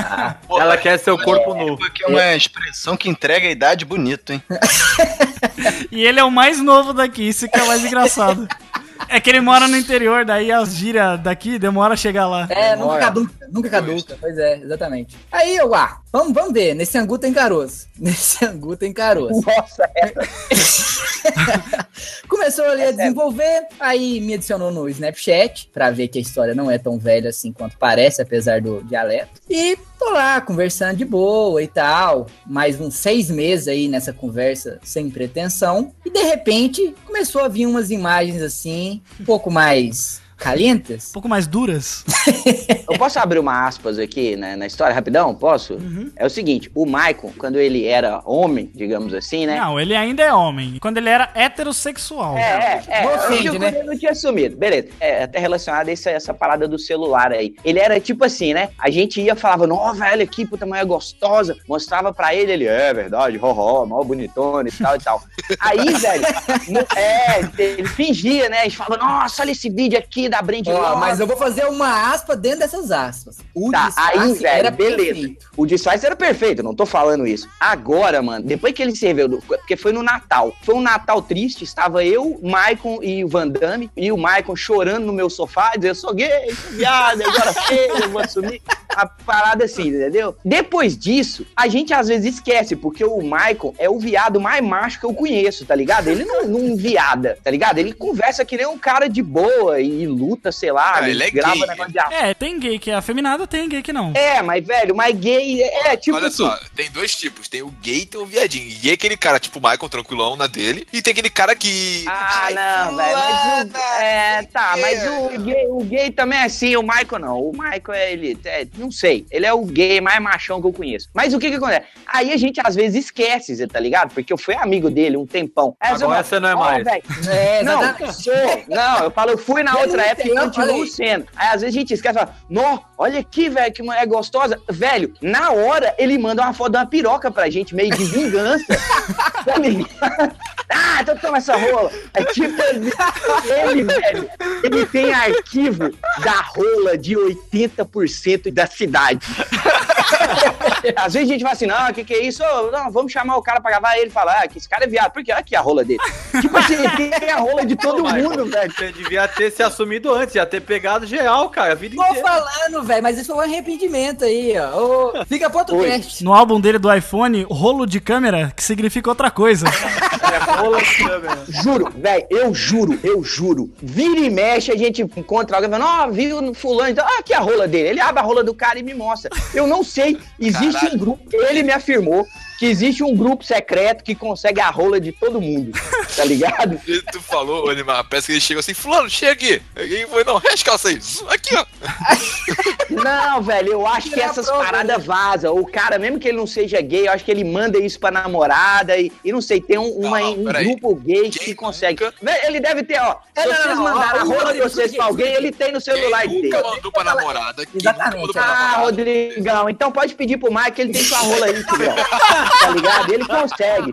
Ah, 0.08 0.36
Ela 0.50 0.76
quer 0.76 0.98
seu 0.98 1.16
corpo 1.18 1.54
novo. 1.54 1.78
Porque 1.78 2.04
é 2.04 2.06
uma 2.06 2.34
expressão 2.34 2.96
que 2.96 3.08
entrega 3.08 3.48
a 3.48 3.50
idade 3.50 3.84
bonito, 3.84 4.32
hein? 4.32 4.42
E 5.90 6.02
ele 6.04 6.20
é 6.20 6.24
o 6.24 6.30
mais 6.30 6.60
novo 6.60 6.92
daqui, 6.92 7.28
isso 7.28 7.48
que 7.48 7.58
é 7.58 7.62
o 7.62 7.66
mais 7.66 7.84
engraçado. 7.84 8.46
É 9.08 9.20
que 9.20 9.30
ele 9.30 9.40
mora 9.40 9.68
no 9.68 9.76
interior, 9.76 10.24
daí 10.24 10.50
as 10.50 10.74
gírias 10.74 11.20
daqui 11.20 11.58
demora 11.58 11.94
a 11.94 11.96
chegar 11.96 12.26
lá. 12.26 12.46
É, 12.50 12.74
nunca 12.76 12.98
caduca, 12.98 13.48
nunca 13.50 13.70
caduca. 13.70 14.16
Pois 14.20 14.36
é, 14.38 14.58
exatamente. 14.58 15.16
Aí 15.30 15.56
eu, 15.56 15.74
ah, 15.74 16.00
vamos, 16.12 16.32
vamos 16.32 16.52
ver. 16.52 16.74
Nesse 16.74 16.98
angu 16.98 17.18
tem 17.18 17.32
caroço. 17.32 17.86
Nesse 17.98 18.44
angu 18.44 18.76
tem 18.76 18.92
caroço. 18.92 19.42
Nossa, 19.46 19.90
Começou 22.28 22.64
ali 22.66 22.82
a 22.82 22.90
desenvolver, 22.90 23.66
aí 23.78 24.20
me 24.20 24.34
adicionou 24.34 24.70
no 24.70 24.88
Snapchat, 24.88 25.70
pra 25.72 25.90
ver 25.90 26.08
que 26.08 26.18
a 26.18 26.22
história 26.22 26.54
não 26.54 26.70
é 26.70 26.78
tão 26.78 26.98
velha 26.98 27.30
assim 27.30 27.52
quanto 27.52 27.76
parece, 27.78 28.20
apesar 28.22 28.60
do 28.60 28.82
dialeto. 28.84 29.40
E 29.48 29.78
tô 29.98 30.10
lá, 30.10 30.40
conversando 30.40 30.96
de 30.96 31.04
boa 31.04 31.62
e 31.62 31.66
tal. 31.66 32.26
Mais 32.46 32.80
uns 32.80 32.94
seis 32.96 33.30
meses 33.30 33.68
aí 33.68 33.88
nessa 33.88 34.12
conversa 34.12 34.78
sem 34.82 35.10
pretensão. 35.10 35.92
E 36.04 36.10
de 36.10 36.22
repente, 36.22 36.94
começou 37.04 37.42
a 37.42 37.48
vir 37.48 37.66
umas 37.66 37.90
imagens 37.90 38.42
assim, 38.42 39.02
um 39.20 39.24
pouco 39.24 39.50
mais 39.50 40.20
calientes. 40.36 41.10
Um 41.10 41.12
pouco 41.14 41.28
mais 41.28 41.46
duras. 41.46 42.04
Eu 42.88 42.98
posso 42.98 43.18
abrir 43.18 43.38
uma 43.38 43.66
aspas 43.66 43.98
aqui 43.98 44.36
né, 44.36 44.56
na 44.56 44.66
história 44.66 44.94
rapidão? 44.94 45.34
Posso? 45.34 45.74
Uhum. 45.74 46.10
É 46.16 46.24
o 46.26 46.30
seguinte, 46.30 46.70
o 46.74 46.84
Michael, 46.86 47.32
quando 47.38 47.58
ele 47.58 47.84
era 47.86 48.20
homem, 48.24 48.70
digamos 48.74 49.12
assim, 49.14 49.46
né? 49.46 49.58
Não, 49.58 49.78
ele 49.80 49.94
ainda 49.94 50.22
é 50.22 50.32
homem. 50.32 50.78
Quando 50.80 50.98
ele 50.98 51.08
era 51.08 51.30
heterossexual. 51.34 52.36
É, 52.36 52.82
é, 52.88 53.02
é. 53.02 53.06
Ofende, 53.06 53.58
né? 53.58 53.72
que 53.72 53.78
ele 53.78 53.88
não 53.88 53.98
tinha 53.98 54.14
sumido. 54.14 54.56
Beleza. 54.56 54.88
É, 55.00 55.24
até 55.24 55.38
relacionado 55.38 55.88
a 55.88 55.92
essa, 55.92 56.10
essa 56.10 56.34
parada 56.34 56.68
do 56.68 56.78
celular 56.78 57.32
aí. 57.32 57.54
Ele 57.64 57.78
era 57.78 57.98
tipo 58.00 58.24
assim, 58.24 58.54
né? 58.54 58.68
A 58.78 58.90
gente 58.90 59.20
ia 59.20 59.34
falava, 59.34 59.66
ó, 59.72 59.92
velho, 59.92 60.22
aqui, 60.22 60.46
puta 60.46 60.66
mulher 60.66 60.84
gostosa. 60.84 61.56
Mostrava 61.68 62.12
pra 62.12 62.34
ele, 62.34 62.52
ele, 62.52 62.66
é 62.66 62.92
verdade, 62.94 63.36
roró, 63.36 63.84
mal 63.86 64.04
bonitona 64.04 64.68
e 64.68 64.72
tal 64.72 64.96
e 64.96 64.98
tal. 64.98 65.22
Aí, 65.60 65.92
velho, 65.94 66.24
no- 66.68 66.86
é, 66.98 67.40
ele 67.58 67.88
fingia, 67.88 68.48
né? 68.48 68.60
A 68.60 68.64
gente 68.64 68.76
falava, 68.76 68.96
nossa, 68.96 69.42
olha 69.42 69.50
esse 69.50 69.68
vídeo 69.70 69.98
aqui 69.98 70.25
da 70.28 70.40
Brand 70.42 70.66
Ó, 70.68 70.72
Love. 70.72 71.00
mas 71.00 71.20
eu 71.20 71.26
vou 71.26 71.36
fazer 71.36 71.64
uma 71.66 72.10
aspa 72.12 72.36
dentro 72.36 72.60
dessas 72.60 72.90
aspas. 72.90 73.38
O 73.54 73.70
Tá, 73.70 73.92
aí, 73.96 74.32
velho, 74.34 74.46
era 74.46 74.70
beleza. 74.70 74.96
perfeito. 75.14 75.46
O 75.56 75.66
disfarce 75.66 76.06
era 76.06 76.16
perfeito, 76.16 76.62
não 76.62 76.74
tô 76.74 76.86
falando 76.86 77.26
isso. 77.26 77.48
Agora, 77.60 78.22
mano, 78.22 78.44
depois 78.46 78.72
que 78.72 78.82
ele 78.82 78.94
se 78.94 79.06
revelou, 79.06 79.40
porque 79.46 79.76
foi 79.76 79.92
no 79.92 80.02
Natal. 80.02 80.54
Foi 80.62 80.74
um 80.74 80.80
Natal 80.80 81.20
triste, 81.22 81.64
estava 81.64 82.04
eu, 82.04 82.38
Maicon 82.42 82.98
e 83.02 83.24
o 83.24 83.28
Van 83.28 83.48
Damme, 83.48 83.90
e 83.96 84.10
o 84.12 84.16
Maicon 84.16 84.54
chorando 84.56 85.04
no 85.06 85.12
meu 85.12 85.28
sofá, 85.30 85.70
dizendo, 85.74 85.86
eu 85.86 85.94
sou 85.94 86.14
gay, 86.14 86.54
sou 86.54 86.72
viado, 86.72 87.22
agora 87.22 87.52
sei, 87.66 87.90
eu 88.02 88.10
vou 88.10 88.20
assumir. 88.20 88.62
A 88.96 89.06
parada 89.06 89.64
assim, 89.66 89.88
entendeu? 89.88 90.34
Depois 90.44 90.96
disso, 90.96 91.46
a 91.54 91.68
gente 91.68 91.92
às 91.92 92.08
vezes 92.08 92.34
esquece, 92.36 92.74
porque 92.74 93.04
o 93.04 93.20
Maicon 93.22 93.74
é 93.78 93.90
o 93.90 93.98
viado 93.98 94.40
mais 94.40 94.64
macho 94.64 94.98
que 94.98 95.04
eu 95.06 95.12
conheço, 95.12 95.66
tá 95.66 95.74
ligado? 95.74 96.08
Ele 96.08 96.24
não, 96.24 96.46
não 96.48 96.76
viada, 96.76 97.38
tá 97.44 97.50
ligado? 97.50 97.78
Ele 97.78 97.92
conversa 97.92 98.44
que 98.44 98.56
nem 98.56 98.66
um 98.66 98.78
cara 98.78 99.06
de 99.08 99.22
boa 99.22 99.80
e, 99.80 100.06
luta, 100.06 100.50
sei 100.50 100.72
lá, 100.72 100.96
Ah, 101.00 101.08
ele 101.10 101.22
é 101.22 101.30
grava 101.30 101.54
gay. 101.54 101.66
negócio 101.66 101.92
de 101.92 101.98
É, 102.14 102.32
tem 102.34 102.58
gay 102.58 102.78
que 102.78 102.90
é 102.90 102.94
afeminado, 102.94 103.46
tem 103.46 103.68
gay 103.68 103.82
que 103.82 103.92
não. 103.92 104.12
é, 104.14 104.40
mas, 104.42 104.64
velho, 104.66 104.94
mas 104.96 105.14
gay 105.18 105.62
é 105.62 105.96
tipo 105.96 106.16
Olha 106.16 106.28
assim. 106.28 106.38
só, 106.38 106.58
tem 106.74 106.90
dois 106.90 107.14
tipos. 107.14 107.48
Tem 107.48 107.62
o 107.62 107.68
gay 107.82 108.00
e 108.00 108.06
tem 108.06 108.20
o 108.20 108.24
viadinho. 108.26 108.74
E 108.82 108.88
é 108.90 108.94
aquele 108.94 109.16
cara, 109.16 109.38
tipo 109.38 109.58
o 109.58 109.62
Michael, 109.62 109.88
tranquilão 109.90 110.36
na 110.36 110.46
dele. 110.46 110.86
E 110.92 111.02
tem 111.02 111.12
aquele 111.12 111.28
cara 111.30 111.54
que. 111.54 112.04
Ah, 112.08 112.44
Ai, 112.46 112.54
não, 112.54 112.96
velho. 112.96 113.16
Mas 113.16 113.64
o, 113.66 113.76
é, 114.00 114.42
tá, 114.44 114.74
é. 114.76 114.80
mas 114.80 115.02
o 115.36 115.38
gay, 115.42 115.66
o 115.68 115.84
gay 115.84 116.10
também 116.10 116.38
é 116.38 116.44
assim, 116.44 116.76
o 116.76 116.82
Michael 116.82 117.18
não. 117.20 117.40
O 117.40 117.52
Michael 117.52 117.92
é 117.92 118.12
ele. 118.12 118.38
é, 118.44 118.66
não 118.86 118.92
sei. 118.92 119.26
Ele 119.30 119.44
é 119.44 119.52
o 119.52 119.64
gay 119.64 120.00
mais 120.00 120.20
machão 120.20 120.60
que 120.60 120.66
eu 120.66 120.72
conheço. 120.72 121.08
Mas 121.12 121.34
o 121.34 121.38
que 121.38 121.50
que 121.50 121.56
acontece? 121.56 121.86
Aí 122.06 122.32
a 122.32 122.36
gente 122.36 122.60
às 122.64 122.74
vezes 122.74 123.04
esquece, 123.04 123.54
você 123.54 123.66
tá 123.66 123.78
ligado? 123.80 124.14
Porque 124.14 124.32
eu 124.32 124.38
fui 124.38 124.54
amigo 124.54 124.88
dele 124.90 125.16
um 125.16 125.26
tempão. 125.26 125.76
Aí 125.80 125.92
Agora 125.92 126.22
você 126.22 126.40
não 126.40 126.48
é 126.48 126.54
"Ó, 126.54 126.58
mais." 126.58 126.84
velho, 126.84 127.02
É, 127.28 127.62
não, 127.62 128.12
sou. 128.12 128.32
Não, 128.68 129.04
eu 129.04 129.10
falo, 129.10 129.32
eu 129.32 129.38
fui 129.38 129.62
na 129.62 129.72
Eu 129.72 129.80
outra 129.80 130.02
época 130.02 130.28
e 130.28 130.34
continuo 130.34 130.86
sendo. 130.86 131.26
Aí 131.36 131.48
às 131.48 131.60
vezes 131.60 131.76
a 131.76 131.78
gente 131.78 131.94
esquece 131.94 132.16
e 132.16 132.20
fala, 132.20 132.34
nó, 132.48 132.78
olha 132.96 133.18
aqui, 133.20 133.48
velho, 133.48 133.72
que 133.72 133.82
mulher 133.82 134.06
gostosa. 134.06 134.60
Velho, 134.68 135.12
na 135.20 135.50
hora 135.50 135.94
ele 135.98 136.16
manda 136.16 136.42
uma 136.42 136.54
foto 136.54 136.72
de 136.72 136.78
uma 136.78 136.86
piroca 136.86 137.30
pra 137.30 137.50
gente, 137.50 137.74
meio 137.74 137.90
de 137.90 138.04
vingança. 138.04 138.64
tá 139.44 139.56
ligado? 139.58 140.36
Ah, 140.68 140.98
então 141.00 141.16
toma 141.16 141.38
essa 141.38 141.56
rola. 141.56 141.90
É 142.14 142.24
tipo, 142.24 142.60
ele, 142.62 143.82
velho, 143.84 144.30
ele 144.62 144.86
tem 144.86 145.12
arquivo 145.12 145.90
da 146.22 146.40
rola 146.42 146.98
de 146.98 147.14
80% 147.14 148.52
da 148.52 148.66
cidade. 148.76 149.20
Às 150.96 151.14
vezes 151.14 151.28
a 151.28 151.32
gente 151.32 151.42
fala 151.42 151.52
assim, 151.52 151.66
não, 151.66 151.90
o 151.90 151.94
que, 151.94 152.04
que 152.04 152.14
é 152.14 152.22
isso? 152.24 152.42
Não, 152.72 152.90
vamos 152.90 153.12
chamar 153.12 153.36
o 153.36 153.42
cara 153.42 153.60
pra 153.60 153.70
gravar. 153.70 153.96
Ele 153.98 154.10
fala, 154.10 154.32
ah, 154.40 154.48
que 154.48 154.58
esse 154.58 154.68
cara 154.68 154.84
é 154.84 154.88
viado. 154.88 155.12
Porque 155.12 155.30
olha 155.32 155.40
aqui 155.40 155.54
a 155.56 155.60
rola 155.60 155.84
dele. 155.84 156.00
Tipo 156.40 156.56
assim, 156.56 156.74
ele 156.74 157.10
tem 157.18 157.30
a 157.30 157.38
rola 157.38 157.64
de 157.64 157.76
todo 157.76 158.00
Ô, 158.00 158.02
Michael, 158.04 158.30
mundo, 158.30 158.46
velho. 158.46 158.72
Você 158.72 158.92
devia 158.92 159.26
ter 159.28 159.50
se 159.50 159.62
assumido 159.62 160.12
antes, 160.12 160.34
já 160.34 160.46
ter 160.46 160.60
pegado 160.60 161.06
geral, 161.06 161.48
cara, 161.50 161.72
a 161.72 161.74
vida 161.74 161.96
Tô 161.96 162.02
inteira. 162.04 162.22
falando, 162.28 162.82
velho, 162.84 163.02
mas 163.02 163.18
isso 163.18 163.34
foi 163.34 163.36
um 163.36 163.40
arrependimento 163.48 164.24
aí, 164.24 164.54
ó. 164.58 164.80
Ô, 164.80 165.24
fica 165.24 165.48
pro 165.48 165.60
outro 165.60 165.80
cast. 165.80 166.22
No 166.22 166.34
álbum 166.34 166.60
dele 166.60 166.78
do 166.78 166.92
iPhone, 166.92 167.46
rolo 167.50 167.86
de 167.86 168.00
câmera, 168.00 168.52
que 168.54 168.62
significa 168.62 169.08
outra 169.10 169.30
coisa. 169.30 169.66
É, 170.26 170.38
rola 170.60 170.82
de 170.82 170.96
câmera. 170.96 171.38
Juro, 171.48 171.92
velho, 171.96 172.26
eu 172.30 172.52
juro, 172.52 172.98
eu 173.04 173.22
juro. 173.22 173.70
Vira 173.80 174.18
e 174.18 174.28
mexe, 174.28 174.72
a 174.72 174.76
gente 174.76 175.02
encontra 175.02 175.56
alguém 175.56 175.70
falando, 175.70 175.88
ó, 175.88 176.08
viu 176.08 176.42
no 176.42 176.52
fulano, 176.52 176.90
então, 176.90 177.06
ah, 177.06 177.20
aqui 177.20 177.32
a 177.32 177.38
rola 177.38 177.68
dele. 177.68 177.90
Ele 177.90 178.00
abre 178.00 178.20
a 178.20 178.24
rola 178.24 178.42
do 178.42 178.52
cara 178.52 178.76
e 178.76 178.82
me 178.82 178.92
mostra. 178.92 179.30
Eu 179.54 179.68
não 179.68 179.84
sei, 179.84 179.95
existe 180.38 180.72
Caralho. 180.72 180.94
um 180.94 180.98
grupo, 180.98 181.36
ele 181.42 181.62
me 181.62 181.72
afirmou 181.72 182.26
que 182.58 182.66
existe 182.66 183.02
um 183.02 183.14
grupo 183.14 183.44
secreto 183.44 184.02
que 184.04 184.14
consegue 184.14 184.60
a 184.60 184.70
rola 184.70 184.98
de 185.00 185.12
todo 185.12 185.40
mundo, 185.40 185.72
tá 186.16 186.24
ligado? 186.24 186.80
E 186.86 187.02
tu 187.02 187.20
falou, 187.20 187.68
Animar, 187.70 188.04
parece 188.04 188.26
que 188.28 188.32
ele 188.34 188.40
chegou 188.40 188.60
assim, 188.60 188.72
fulano, 188.74 189.08
chega 189.10 189.32
aqui. 189.32 189.62
E 189.76 190.06
foi, 190.06 190.24
não, 190.24 190.38
resta 190.38 190.88
aí. 190.88 190.98
Aqui, 191.28 191.54
ó. 191.56 191.64
Não, 192.88 193.42
velho, 193.42 193.72
eu 193.72 193.86
acho 193.86 194.10
que 194.10 194.20
essas 194.20 194.48
paradas 194.48 195.04
vazam. 195.04 195.54
O 195.56 195.66
cara, 195.66 195.98
mesmo 195.98 196.18
que 196.20 196.28
ele 196.28 196.36
não 196.38 196.46
seja 196.46 196.80
gay, 196.80 197.08
eu 197.08 197.12
acho 197.12 197.24
que 197.24 197.30
ele 197.32 197.42
manda 197.42 197.78
isso 197.78 197.98
pra 197.98 198.12
namorada 198.12 198.96
e, 198.96 199.10
e 199.24 199.32
não 199.32 199.40
sei, 199.42 199.60
tem 199.60 199.76
um, 199.76 199.88
uma- 199.90 200.20
Não, 200.20 200.32
um 200.34 200.44
grupo 200.44 200.94
gay 200.94 201.28
que 201.28 201.52
consegue. 201.54 202.02
nunca- 202.04 202.16
Velho, 202.22 202.46
Ele 202.46 202.60
deve 202.60 202.84
ter, 202.84 203.00
ó. 203.00 203.16
É, 203.34 203.42
se 203.42 203.48
não, 203.48 203.54
vocês 203.56 203.76
não, 203.76 203.82
mandaram 203.82 204.20
a 204.20 204.24
rola 204.24 204.52
de 204.52 204.60
vocês 204.60 204.94
pra 204.94 205.04
alguém, 205.06 205.34
ele 205.34 205.50
tem 205.50 205.72
no 205.72 205.80
celular 205.80 206.26
dele. 206.28 206.48
nunca 206.48 206.62
mandou 206.62 206.92
pra 206.92 207.04
namorada? 207.04 207.64
Exatamente. 207.74 208.04
nunca 208.04 208.18
mandou 208.18 208.32
pra 208.32 208.42
Ah? 208.44 208.76
Rodrigão, 208.78 209.68
então 209.68 209.90
pode 209.90 210.14
pedir 210.14 210.38
pro 210.38 210.52
Mike 210.54 210.70
que 210.72 210.82
ele 210.82 210.92
tem 210.92 211.02
sua 211.02 211.18
rola 211.18 211.46
aí, 211.46 211.54
filhão. 211.64 211.96
Tá 212.60 212.70
ligado? 212.70 213.12
Ele 213.12 213.24
consegue. 213.26 213.92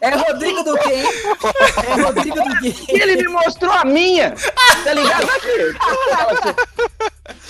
É 0.00 0.10
Rodrigo 0.14 0.62
do 0.62 0.76
quê, 0.78 0.92
hein? 0.94 1.08
É 1.88 2.02
Rodrigo 2.02 2.36
do 2.36 2.60
quê? 2.60 2.74
E 2.92 3.00
ele 3.00 3.16
me 3.16 3.28
mostrou 3.28 3.72
a 3.72 3.84
minha. 3.84 4.34
Tá 4.84 4.92
ligado? 4.94 5.24
Aqui. 5.24 5.74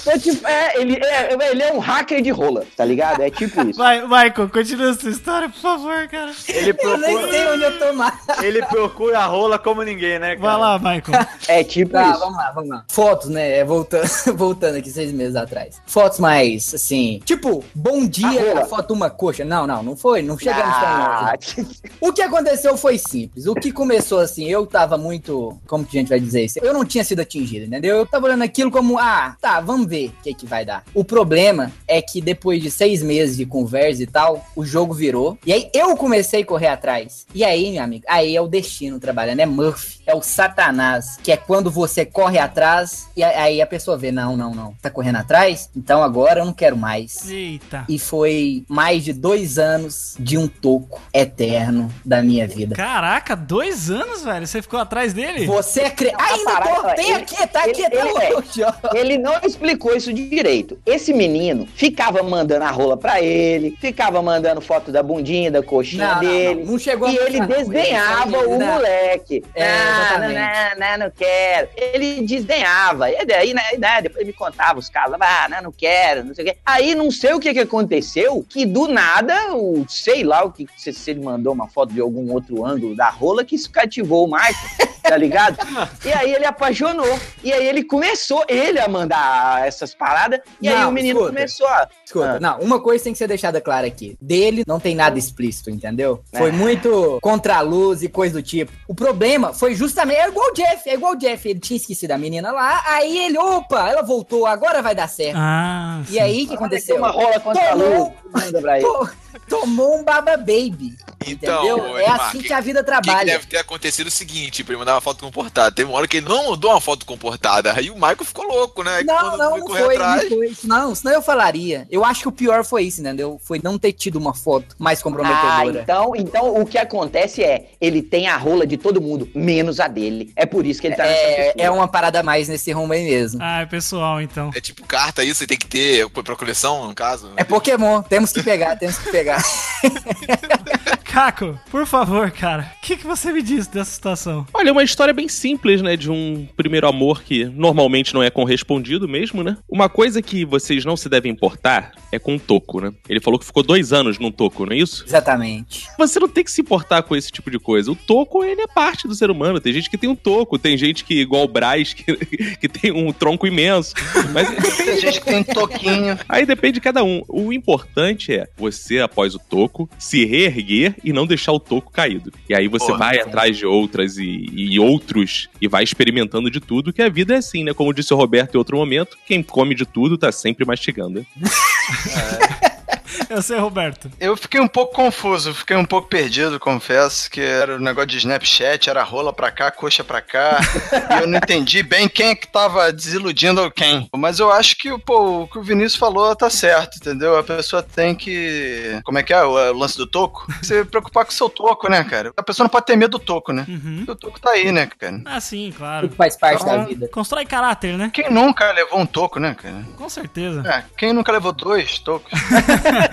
Eu, 0.07 0.21
tipo, 0.21 0.47
é, 0.47 0.79
ele, 0.81 0.97
é, 1.03 1.33
ele 1.51 1.63
é 1.63 1.73
um 1.73 1.79
hacker 1.79 2.21
de 2.21 2.31
rola, 2.31 2.65
tá 2.77 2.85
ligado? 2.85 3.23
É 3.23 3.31
tipo 3.31 3.63
isso. 3.67 3.79
Vai, 3.79 4.03
Michael, 4.03 4.51
continua 4.53 4.91
essa 4.91 5.09
história, 5.09 5.49
por 5.49 5.59
favor, 5.61 6.07
cara. 6.09 6.31
Ele 6.47 6.75
Eu 6.79 6.99
nem 6.99 7.11
procura, 7.17 7.31
sei 7.33 7.47
onde 7.49 7.63
eu 7.65 7.79
tô 7.79 7.93
mais. 7.95 8.15
ele 8.43 8.63
procura 8.67 9.21
a 9.21 9.27
rola 9.27 9.59
como 9.59 9.83
ninguém, 9.83 10.19
né, 10.19 10.37
cara? 10.37 10.41
Vai 10.41 10.59
lá, 10.59 10.79
Michael. 10.79 11.27
É 11.49 11.65
tipo 11.65 11.93
Tá, 11.93 12.11
isso. 12.11 12.21
vamos 12.21 12.37
lá, 12.37 12.53
vamos 12.53 12.71
lá. 12.71 12.85
Fotos, 12.91 13.31
né? 13.31 13.59
é, 13.59 13.65
Voltando, 13.65 14.07
voltando 14.37 14.77
aqui 14.77 14.91
seis 14.91 15.11
meses 15.11 15.37
atrás. 15.37 15.81
Fotos 15.87 16.19
mais, 16.21 16.75
assim, 16.75 17.21
tipo, 17.25 17.65
bom 17.75 18.07
dia, 18.07 18.67
foto 18.67 18.93
uma 18.93 19.09
coxa. 19.09 19.43
Não, 19.45 19.67
não, 19.67 19.83
não 19.83 19.97
foi, 19.97 20.21
não 20.21 20.37
chegamos 20.45 20.75
tão 20.77 20.85
Ah, 20.89 21.35
longe. 21.57 21.69
O 22.01 22.13
que 22.13 22.23
aconteceu 22.23 22.77
foi 22.77 22.99
simples. 22.99 23.47
O 23.47 23.55
que 23.55 23.73
começou 23.73 24.21
assim, 24.21 24.45
eu 24.49 24.67
tava 24.67 24.97
muito. 24.97 25.59
Como 25.67 25.85
que 25.85 25.97
a 25.97 26.01
gente 26.01 26.09
vai 26.09 26.21
dizer 26.21 26.45
isso? 26.45 26.59
Eu 26.61 26.73
não 26.73 26.85
tinha 26.85 27.03
sido 27.05 27.21
atingido, 27.21 27.67
entendeu? 27.67 27.97
Eu 27.99 28.07
tava 28.07 28.27
olhando 28.27 28.43
aquilo 28.43 28.71
como, 28.71 28.99
ah, 28.99 29.37
tá, 29.41 29.61
vamos 29.61 29.87
ver 29.87 30.09
o 30.09 30.23
que, 30.23 30.35
que 30.35 30.47
vai 30.47 30.65
dar. 30.65 30.85
O 30.95 31.05
problema 31.05 31.73
é 31.89 32.01
que 32.01 32.21
depois 32.21 32.63
de 32.63 32.71
seis 32.71 33.03
meses 33.03 33.37
de 33.37 33.47
conversa 33.47 34.03
e 34.03 34.07
tal, 34.07 34.45
o 34.55 34.65
jogo 34.65 34.95
virou. 34.95 35.39
E 35.45 35.53
aí 35.53 35.71
eu 35.75 35.97
comecei 35.97 36.43
a 36.43 36.47
correr 36.47 36.69
atrás. 36.69 37.27
E 37.35 37.43
aí, 37.45 37.73
meu 37.73 37.83
amigo, 37.83 38.05
aí 38.09 38.37
é 38.37 38.41
o 38.41 38.47
destino 38.49 38.99
trabalhando. 39.01 39.41
É 39.41 39.47
Murphy, 39.47 40.01
é 40.07 40.15
o 40.15 40.23
Satanás, 40.23 41.19
que 41.23 41.33
é 41.33 41.37
quando 41.37 41.71
você 41.71 42.05
corre 42.05 42.39
atrás 42.39 43.09
e 43.17 43.23
aí 43.23 43.61
a 43.61 43.67
pessoa 43.67 43.97
vê: 43.97 44.13
não, 44.13 44.37
não, 44.37 44.55
não. 44.55 44.75
Tá 44.81 44.91
correndo 44.91 45.17
atrás? 45.17 45.71
Então 45.77 46.03
agora 46.03 46.41
eu 46.41 46.45
não 46.45 46.53
quero 46.53 46.77
mais. 46.77 47.29
Eita. 47.31 47.85
E 47.89 47.99
foi 47.99 48.65
mais 48.69 49.05
de 49.05 49.13
dois 49.13 49.59
anos 49.59 50.15
de 50.19 50.34
um 50.39 50.47
toco 50.49 51.01
eterno 51.13 51.91
da 52.05 52.23
minha 52.23 52.47
vida. 52.47 52.75
Caraca, 52.75 53.35
dois 53.37 53.91
anos, 53.91 54.23
velho? 54.25 54.47
Você 54.47 54.63
ficou 54.63 54.79
atrás 54.81 55.13
dele? 55.13 55.47
Você 55.47 55.83
acre... 55.83 56.13
Ainda 56.19 56.45
parada, 56.51 56.75
tô, 56.91 56.95
tem 56.95 57.07
ele- 57.07 57.15
aqui, 57.15 57.47
tá 57.49 57.61
aqui, 57.65 57.83
ele- 57.83 57.91
tá 57.91 58.25
ele- 58.25 58.65
ó. 58.65 58.95
Ele 58.97 59.19
não 59.19 59.35
explicou 59.45 59.95
isso 59.97 60.13
direito. 60.13 60.79
Esse 60.87 61.13
menino 61.13 61.67
ficava 61.75 62.23
mandando 62.23 62.65
a 62.65 62.71
rola 62.71 62.97
pra 62.97 63.21
ele, 63.21 63.77
ficava 63.81 64.23
mandando 64.23 64.61
foto 64.61 64.91
da 64.91 65.03
bundinha, 65.03 65.51
da 65.51 65.63
coxinha 65.63 66.07
Não, 66.07 66.15
não, 66.15 66.21
dele. 66.21 66.65
não, 66.65 66.73
não 66.73 66.79
chegou 66.79 67.09
e 67.09 67.19
a- 67.19 67.27
ele 67.27 67.41
não, 67.41 67.47
desdenhava 67.47 68.37
ele- 68.37 68.47
o 68.47 68.59
não. 68.59 68.67
moleque. 68.67 69.45
É, 69.55 69.65
Ah, 69.65 70.01
exatamente. 70.09 70.79
não, 70.81 70.89
não, 70.91 70.99
não 71.07 71.11
quero. 71.11 71.69
Ele 71.77 72.23
desdenhava. 72.23 73.11
E 73.11 73.25
daí, 73.25 73.55
né, 73.55 73.63
né, 73.79 74.03
depois 74.03 74.21
ele 74.21 74.27
me 74.29 74.33
contava 74.33 74.79
os 74.79 74.89
casos. 74.89 75.17
Ah, 75.21 75.47
não, 75.51 75.63
não 75.65 75.73
quero, 75.73 76.25
não 76.25 76.35
sei 76.35 76.45
o 76.45 76.49
quê. 76.49 76.57
Aí 76.65 76.95
não 76.95 77.11
sei 77.11 77.33
o 77.35 77.41
que, 77.41 77.53
que 77.53 77.61
aconteceu, 77.61 78.45
que 78.49 78.65
do 78.67 78.89
nada, 78.89 79.55
o, 79.55 79.85
sei 79.89 80.24
lá 80.25 80.45
o 80.45 80.51
que, 80.51 80.67
se, 80.77 81.11
ele 81.11 81.23
mandou 81.23 81.53
uma 81.53 81.69
foto 81.69 81.93
de 81.93 82.01
algum 82.01 82.33
outro 82.33 82.65
ângulo 82.65 82.97
da 82.97 83.11
rola, 83.11 83.45
que 83.45 83.55
isso 83.55 83.71
cativou 83.71 84.27
o 84.27 84.31
Michael, 84.31 84.94
tá 85.05 85.17
ligado? 85.17 85.57
E 86.05 86.13
aí 86.13 86.33
ele 86.35 86.45
apaixonou. 86.47 87.19
E 87.43 87.53
aí 87.53 87.67
ele 87.67 87.85
começou, 87.85 88.45
ele 88.49 88.81
a 88.81 88.89
mandar 88.89 89.67
essas 89.67 89.95
paradas. 89.95 90.41
E 90.61 90.69
aí 90.69 90.81
Não, 90.81 90.89
o 90.89 90.93
menino 90.93 91.21
escuta. 91.21 91.35
começou 91.35 91.67
a. 91.69 91.89
Escuta, 92.05 92.31
Ah. 92.37 92.41
não, 92.41 92.59
uma 92.61 92.81
coisa 92.81 93.05
tem 93.05 93.13
que 93.13 93.19
ser 93.19 93.29
deixada 93.29 93.61
clara 93.61 93.87
aqui. 93.87 94.17
Dele 94.21 94.65
não 94.67 94.81
tem 94.81 94.95
nada 94.95 95.19
explícito, 95.19 95.71
entendeu? 95.71 96.23
Foi 96.37 96.49
É. 96.49 96.53
muito 96.53 97.19
contra 97.23 97.57
a 97.57 97.61
luz 97.61 98.03
e 98.03 98.09
coisa 98.09 98.35
do 98.35 98.43
tipo. 98.43 98.73
O 98.89 98.95
problema 98.95 99.53
foi 99.53 99.75
justamente. 99.75 100.19
É 100.19 100.29
igual 100.29 100.51
o 100.51 100.55
Jeff, 100.55 100.89
é 100.89 100.95
igual 100.95 101.13
o 101.13 101.17
Jeff. 101.17 101.49
Ele 101.49 101.61
tinha 101.61 101.77
esquecido 101.77 102.13
a 102.13 102.19
menina 102.19 102.51
lá, 102.53 102.83
aí 102.87 103.19
ele, 103.27 103.39
opa, 103.39 103.89
ela 103.89 104.03
voltou, 104.03 104.47
agora 104.47 104.81
vai 104.83 104.95
dar 104.95 105.09
certo. 105.09 105.37
Ah, 105.39 106.03
e 106.09 106.19
aí 106.19 106.45
o 106.45 106.49
que 106.49 106.55
aconteceu? 106.55 106.97
Uma 106.97 107.11
rola 107.11 107.39
contra 107.41 107.71
a 107.71 107.75
luz. 107.75 107.85
Tomou, 107.95 108.15
Manda 108.33 108.61
pra 108.61 108.79
ele. 108.79 108.87
to- 108.89 109.11
tomou 109.49 109.99
um 109.99 110.05
baba 110.05 110.37
baby. 110.37 110.95
Então, 111.27 111.65
entendeu? 111.65 111.99
é 111.99 112.07
assim 112.09 112.39
que- 112.39 112.49
que 112.49 112.53
a 112.53 112.61
vida 112.61 112.81
O 112.81 112.85
que, 112.85 112.91
que 112.91 113.01
trabalha. 113.03 113.33
deve 113.33 113.47
ter 113.47 113.59
acontecido 113.59 114.07
é 114.07 114.09
o 114.09 114.13
seguinte, 114.13 114.63
pra 114.63 114.75
ele 114.75 114.85
mandar 114.95 114.97
uma 114.97 115.01
foto 115.01 115.25
comportada. 115.25 115.73
Teve 115.75 115.89
uma 115.91 115.99
hora 115.99 116.09
que 116.09 116.19
ele 116.19 116.29
não 116.29 116.51
mandou 116.51 116.71
uma 116.71 116.81
foto 116.81 117.05
comportada. 117.07 117.73
Aí 117.73 117.91
o 117.91 117.95
Michael 117.95 118.25
ficou 118.25 118.45
louco, 118.47 118.83
né? 118.83 119.03
Não, 119.05 119.17
quando 119.19 119.39
não, 119.39 119.51
foi 119.51 119.61
não 119.61 119.69
foi, 119.87 119.95
atrás- 119.97 120.23
não 120.31 120.37
foi 120.39 120.47
isso, 120.49 120.69
não. 120.69 120.95
Senão 120.95 121.13
eu 121.15 121.23
falaria. 121.23 121.87
Eu 121.91 122.05
acho 122.05 122.23
que 122.23 122.29
o 122.29 122.33
pior 122.33 122.65
foi 122.65 122.85
isso, 122.85 123.01
entendeu? 123.01 123.41
Foi 123.43 123.61
não 123.63 123.79
ter 123.79 123.93
tido 123.93 124.17
uma 124.17 124.35
foto 124.35 124.75
mais 124.79 125.01
Ah, 125.01 125.03
comprometedora. 125.03 125.81
então, 125.83 126.13
então 126.17 126.61
o 126.61 126.67
que 126.67 126.79
acontece 126.79 127.43
é, 127.43 127.71
ele 127.81 128.03
tem 128.03 128.29
a 128.29 128.37
rola 128.37 128.67
de 128.67 128.77
todo 128.77 129.01
mundo, 129.01 129.29
menos 129.35 129.81
a 129.81 129.89
dele. 129.89 130.33
É 130.37 130.47
por 130.47 130.65
isso 130.67 130.81
que 130.81 130.87
ele 130.89 130.97
tá 130.97 131.05
nessa 131.05 131.15
é, 131.21 131.55
é 131.59 131.71
uma 131.71 131.89
parada 131.89 132.21
a 132.21 132.23
mais 132.23 132.49
nesse 132.49 132.73
rumo 132.73 132.93
aí 132.93 133.05
mesmo. 133.05 133.41
Ah, 133.43 133.63
é 133.63 133.67
pessoal, 133.67 134.21
então. 134.21 134.51
É 134.55 134.61
tipo 134.61 134.85
carta 134.87 135.23
isso, 135.25 135.39
você 135.41 135.47
tem 135.47 135.59
que 135.59 135.67
ter 135.67 136.09
pra 136.11 136.37
coleção, 136.37 136.87
no 136.87 136.95
caso. 136.95 137.33
É 137.37 137.45
Pokémon, 137.45 138.03
temos 138.03 138.33
que 138.33 138.43
pegar, 138.43 138.77
temos 138.77 138.99
que 138.99 139.11
pegar. 139.11 139.43
Caco, 141.05 141.59
por 141.71 141.87
favor, 141.87 142.31
cara, 142.33 142.73
o 142.79 142.81
que, 142.81 142.97
que 142.97 143.07
você 143.07 143.31
me 143.31 143.41
diz 143.41 143.67
dessa 143.69 143.91
situação? 143.91 144.45
Olha, 144.53 144.71
é 144.71 144.73
uma 144.85 144.87
história 144.87 145.15
bem 145.15 145.29
simples, 145.29 145.81
né? 145.81 145.97
De 145.97 146.11
um 146.11 146.47
primeiro 146.57 146.87
amor 146.87 147.23
que 147.23 147.47
normalmente 147.47 148.13
não 148.13 148.23
é 148.23 148.29
correspondido 148.29 149.09
mesmo, 149.09 149.43
né? 149.43 149.57
Uma 149.67 149.89
coisa 149.89 150.21
que 150.21 150.45
vocês 150.45 150.85
não 150.85 150.95
se 150.95 151.09
devem 151.09 151.33
importar 151.33 151.93
é 152.13 152.19
com 152.19 152.37
o 152.37 152.39
Toco, 152.39 152.81
né? 152.81 152.93
Ele 153.09 153.19
falou 153.19 153.39
que 153.41 153.47
ficou 153.47 153.63
dois 153.63 153.95
anos 153.95 154.19
num 154.19 154.31
Toco, 154.31 154.67
não 154.67 154.73
é 154.75 154.77
isso? 154.77 155.03
Exatamente. 155.07 155.89
Você 155.99 156.21
não 156.21 156.29
tem 156.29 156.45
que 156.45 156.51
se 156.51 156.61
importar 156.61 157.03
com 157.03 157.17
esse 157.17 157.33
tipo 157.33 157.51
de 157.51 157.59
coisa. 157.59 157.91
O 157.91 157.97
Toco, 157.97 158.45
ele 158.45 158.61
é 158.61 158.67
parte 158.67 159.09
do 159.09 159.15
ser 159.15 159.31
humano. 159.31 159.59
Tem 159.59 159.73
gente 159.73 159.89
que 159.89 159.97
tem 159.97 160.11
um 160.11 160.15
Toco, 160.15 160.59
tem 160.59 160.77
gente 160.77 161.03
que, 161.03 161.15
igual 161.15 161.45
o 161.45 161.49
Braz, 161.49 161.95
que, 161.95 162.05
que 162.61 162.69
tem 162.69 162.93
um 162.93 163.11
tronco 163.11 163.47
imenso. 163.47 163.95
Mas 164.33 164.49
Tem 164.77 165.01
gente 165.01 165.21
que 165.21 165.27
tem 165.27 165.43
toquinho. 165.43 166.19
Aí 166.29 166.45
depende 166.45 166.75
de 166.75 166.81
cada 166.81 167.03
um. 167.03 167.23
O 167.29 167.53
importante 167.53 168.35
é 168.35 168.49
você, 168.57 169.01
após 169.01 169.35
o 169.35 169.39
toco, 169.39 169.89
se 169.99 170.25
reerguer 170.25 170.95
e 171.03 171.13
não 171.13 171.27
deixar 171.27 171.53
o 171.53 171.61
toco 171.61 171.91
caído. 171.91 172.33
E 172.49 172.55
aí 172.55 172.69
você 172.69 172.87
Porra, 172.87 172.99
vai 172.99 173.19
atrás 173.19 173.57
de 173.57 173.65
outras 173.65 174.19
e, 174.19 174.51
e 174.53 174.74
outros 174.79 175.49
e 175.61 175.69
vai 175.69 175.85
experimentando 175.85 176.51
de 176.51 176.61
tudo, 176.61 176.93
que 176.93 177.03
a 177.03 177.09
vida 177.09 177.35
é 177.35 177.39
assim, 177.39 177.65
né? 177.65 177.75
Como 177.75 177.93
disse 177.93 178.13
o 178.13 178.17
Roberto 178.17 178.55
em 178.55 178.59
outro 178.59 178.77
momento, 178.77 179.17
quem 179.27 179.43
come 179.43 179.75
de 179.75 179.85
tudo 179.85 180.19
tá 180.19 180.31
sempre 180.33 180.65
mastigando. 180.65 181.25
Eu 183.29 183.43
sei, 183.43 183.59
Roberto. 183.59 184.11
Eu 184.21 184.37
fiquei 184.37 184.61
um 184.61 184.69
pouco 184.69 184.95
confuso, 184.95 185.55
fiquei 185.55 185.77
um 185.77 185.85
pouco 185.85 186.09
perdido, 186.09 186.59
confesso, 186.61 187.31
que 187.31 187.41
era 187.41 187.77
o 187.77 187.81
negócio 187.81 188.09
de 188.09 188.19
Snapchat, 188.19 188.89
era 188.91 189.03
rola 189.03 189.33
pra 189.33 189.51
cá, 189.51 189.71
coxa 189.71 190.05
pra 190.05 190.21
cá, 190.21 190.59
e 191.19 191.23
eu 191.23 191.27
não 191.27 191.39
entendi 191.39 191.83
bem 191.83 192.09
quem 192.09 192.29
é 192.31 192.35
que 192.35 192.47
tava 192.47 192.93
desiludindo 192.93 193.71
quem. 193.71 194.09
Mas 194.17 194.39
eu 194.39 194.51
acho 194.53 194.77
que 194.77 194.97
pô, 194.99 195.43
o 195.43 195.49
que 195.49 195.59
o 195.59 195.63
Vinícius 195.63 195.97
falou 195.97 196.35
tá 196.37 196.49
certo, 196.51 196.97
entendeu? 196.97 197.37
A 197.37 197.43
pessoa 197.43 197.83
tem 197.83 198.15
que. 198.15 199.01
Como 199.05 199.19
é 199.19 199.23
que 199.23 199.33
é 199.33 199.43
o, 199.45 199.51
o 199.53 199.79
lance 199.79 199.97
do 199.97 200.07
toco? 200.07 200.47
Se 200.63 200.85
preocupar 200.85 201.25
com 201.25 201.31
o 201.31 201.35
seu 201.35 201.49
toco, 201.49 201.89
né, 201.89 202.03
cara? 202.05 202.33
A 202.37 202.43
pessoa 202.43 202.65
não 202.65 202.71
pode 202.71 202.87
ter 202.87 202.97
medo 202.97 203.19
do 203.19 203.19
toco, 203.19 203.53
né? 203.53 203.65
Uhum. 203.69 204.05
O 204.09 204.15
toco 204.15 204.41
tá 204.41 204.51
aí, 204.51 204.73
né, 204.73 204.87
cara? 204.99 205.21
Ah, 205.25 205.41
sim, 205.41 205.73
claro. 205.77 206.09
Tudo 206.09 206.17
faz 206.17 206.37
parte 206.37 206.63
Então, 206.63 206.79
da 206.79 206.85
vida. 206.85 207.09
Constrói 207.09 207.45
caráter, 207.45 207.97
né? 207.97 208.11
Quem 208.13 208.31
nunca 208.31 208.73
levou 208.73 208.99
um 208.99 209.07
toco, 209.07 209.39
né, 209.39 209.55
cara? 209.55 209.85
Com 209.97 210.09
certeza. 210.09 210.63
É, 210.69 210.85
quem 210.97 211.13
nunca 211.13 211.31
levou 211.33 211.53
dois 211.53 211.99
tocos? 211.99 212.33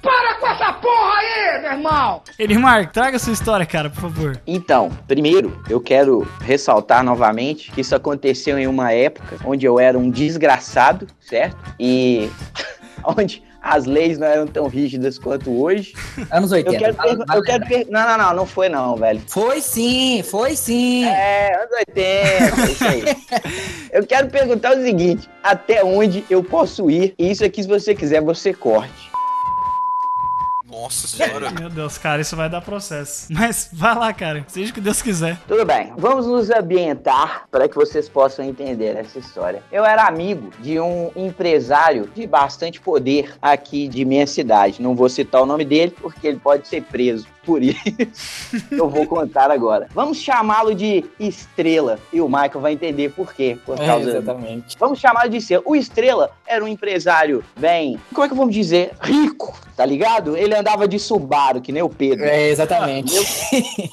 Para 0.00 0.34
com 0.40 0.46
essa 0.46 0.72
porra 0.74 1.14
aí, 1.18 1.60
meu 1.62 1.72
irmão! 1.72 2.22
Traga 2.92 3.18
sua 3.18 3.32
história, 3.32 3.66
cara, 3.66 3.90
por 3.90 4.00
favor. 4.00 4.40
Então, 4.46 4.90
primeiro, 5.06 5.62
eu 5.68 5.80
quero 5.80 6.26
ressaltar 6.40 7.04
novamente 7.04 7.70
que 7.70 7.80
isso 7.80 7.94
aconteceu 7.94 8.58
em 8.58 8.66
uma 8.66 8.92
época 8.92 9.38
onde 9.44 9.66
eu 9.66 9.78
era 9.78 9.98
um 9.98 10.10
desgraçado, 10.10 11.06
certo? 11.20 11.56
E 11.78 12.28
onde 13.04 13.42
as 13.62 13.84
leis 13.86 14.18
não 14.18 14.26
eram 14.26 14.46
tão 14.46 14.66
rígidas 14.66 15.18
quanto 15.18 15.50
hoje. 15.62 15.94
Anos 16.30 16.50
Eu 16.50 16.58
80. 16.58 16.78
quero, 16.78 16.94
vale- 16.96 17.08
pergun- 17.10 17.24
vale 17.26 17.38
eu 17.40 17.44
quero 17.44 17.66
per- 17.66 17.86
Não, 17.88 18.08
não, 18.08 18.18
não, 18.18 18.34
não 18.34 18.46
foi 18.46 18.68
não, 18.68 18.96
velho. 18.96 19.22
Foi 19.28 19.60
sim, 19.60 20.22
foi 20.24 20.56
sim. 20.56 21.04
É, 21.04 21.54
anos 21.54 21.70
80, 21.88 22.70
isso 22.72 22.84
aí. 22.84 23.02
Eu 23.92 24.06
quero 24.06 24.28
perguntar 24.28 24.74
o 24.76 24.80
seguinte: 24.82 25.28
até 25.44 25.84
onde 25.84 26.24
eu 26.30 26.42
posso 26.42 26.90
ir? 26.90 27.14
E 27.18 27.30
isso 27.30 27.44
aqui, 27.44 27.62
se 27.62 27.68
você 27.68 27.94
quiser, 27.94 28.22
você 28.22 28.54
corte. 28.54 29.11
Nossa 30.82 31.06
senhora. 31.06 31.48
Meu 31.52 31.70
Deus, 31.70 31.96
cara, 31.96 32.20
isso 32.20 32.34
vai 32.34 32.50
dar 32.50 32.60
processo. 32.60 33.28
Mas 33.30 33.68
vai 33.72 33.94
lá, 33.94 34.12
cara. 34.12 34.44
Seja 34.48 34.72
o 34.72 34.74
que 34.74 34.80
Deus 34.80 35.00
quiser. 35.00 35.38
Tudo 35.46 35.64
bem, 35.64 35.92
vamos 35.96 36.26
nos 36.26 36.50
ambientar 36.50 37.44
para 37.52 37.68
que 37.68 37.76
vocês 37.76 38.08
possam 38.08 38.44
entender 38.44 38.96
essa 38.96 39.20
história. 39.20 39.62
Eu 39.70 39.84
era 39.84 40.08
amigo 40.08 40.50
de 40.58 40.80
um 40.80 41.12
empresário 41.14 42.10
de 42.12 42.26
bastante 42.26 42.80
poder 42.80 43.32
aqui 43.40 43.86
de 43.86 44.04
minha 44.04 44.26
cidade. 44.26 44.82
Não 44.82 44.96
vou 44.96 45.08
citar 45.08 45.42
o 45.42 45.46
nome 45.46 45.64
dele 45.64 45.94
porque 46.00 46.26
ele 46.26 46.40
pode 46.40 46.66
ser 46.66 46.82
preso. 46.82 47.28
Por 47.44 47.62
isso, 47.62 47.76
eu 48.70 48.88
vou 48.88 49.06
contar 49.06 49.50
agora. 49.50 49.88
Vamos 49.94 50.18
chamá-lo 50.18 50.74
de 50.74 51.04
Estrela. 51.18 51.98
E 52.12 52.20
o 52.20 52.28
Michael 52.28 52.60
vai 52.60 52.72
entender 52.72 53.10
por 53.12 53.32
quê. 53.34 53.58
Por 53.64 53.80
É, 53.80 53.86
causa 53.86 54.10
exatamente. 54.10 54.76
Vamos 54.78 54.98
chamar 55.00 55.28
de 55.28 55.36
Estrela. 55.38 55.62
O 55.66 55.74
Estrela 55.76 56.30
era 56.46 56.64
um 56.64 56.68
empresário 56.68 57.44
bem, 57.56 57.98
como 58.12 58.24
é 58.24 58.28
que 58.28 58.34
vamos 58.34 58.54
dizer? 58.54 58.92
Rico, 59.00 59.58
tá 59.76 59.84
ligado? 59.84 60.36
Ele 60.36 60.54
andava 60.54 60.86
de 60.86 60.98
Subaru, 60.98 61.60
que 61.60 61.72
nem 61.72 61.82
o 61.82 61.88
Pedro. 61.88 62.24
É, 62.24 62.48
exatamente. 62.48 63.12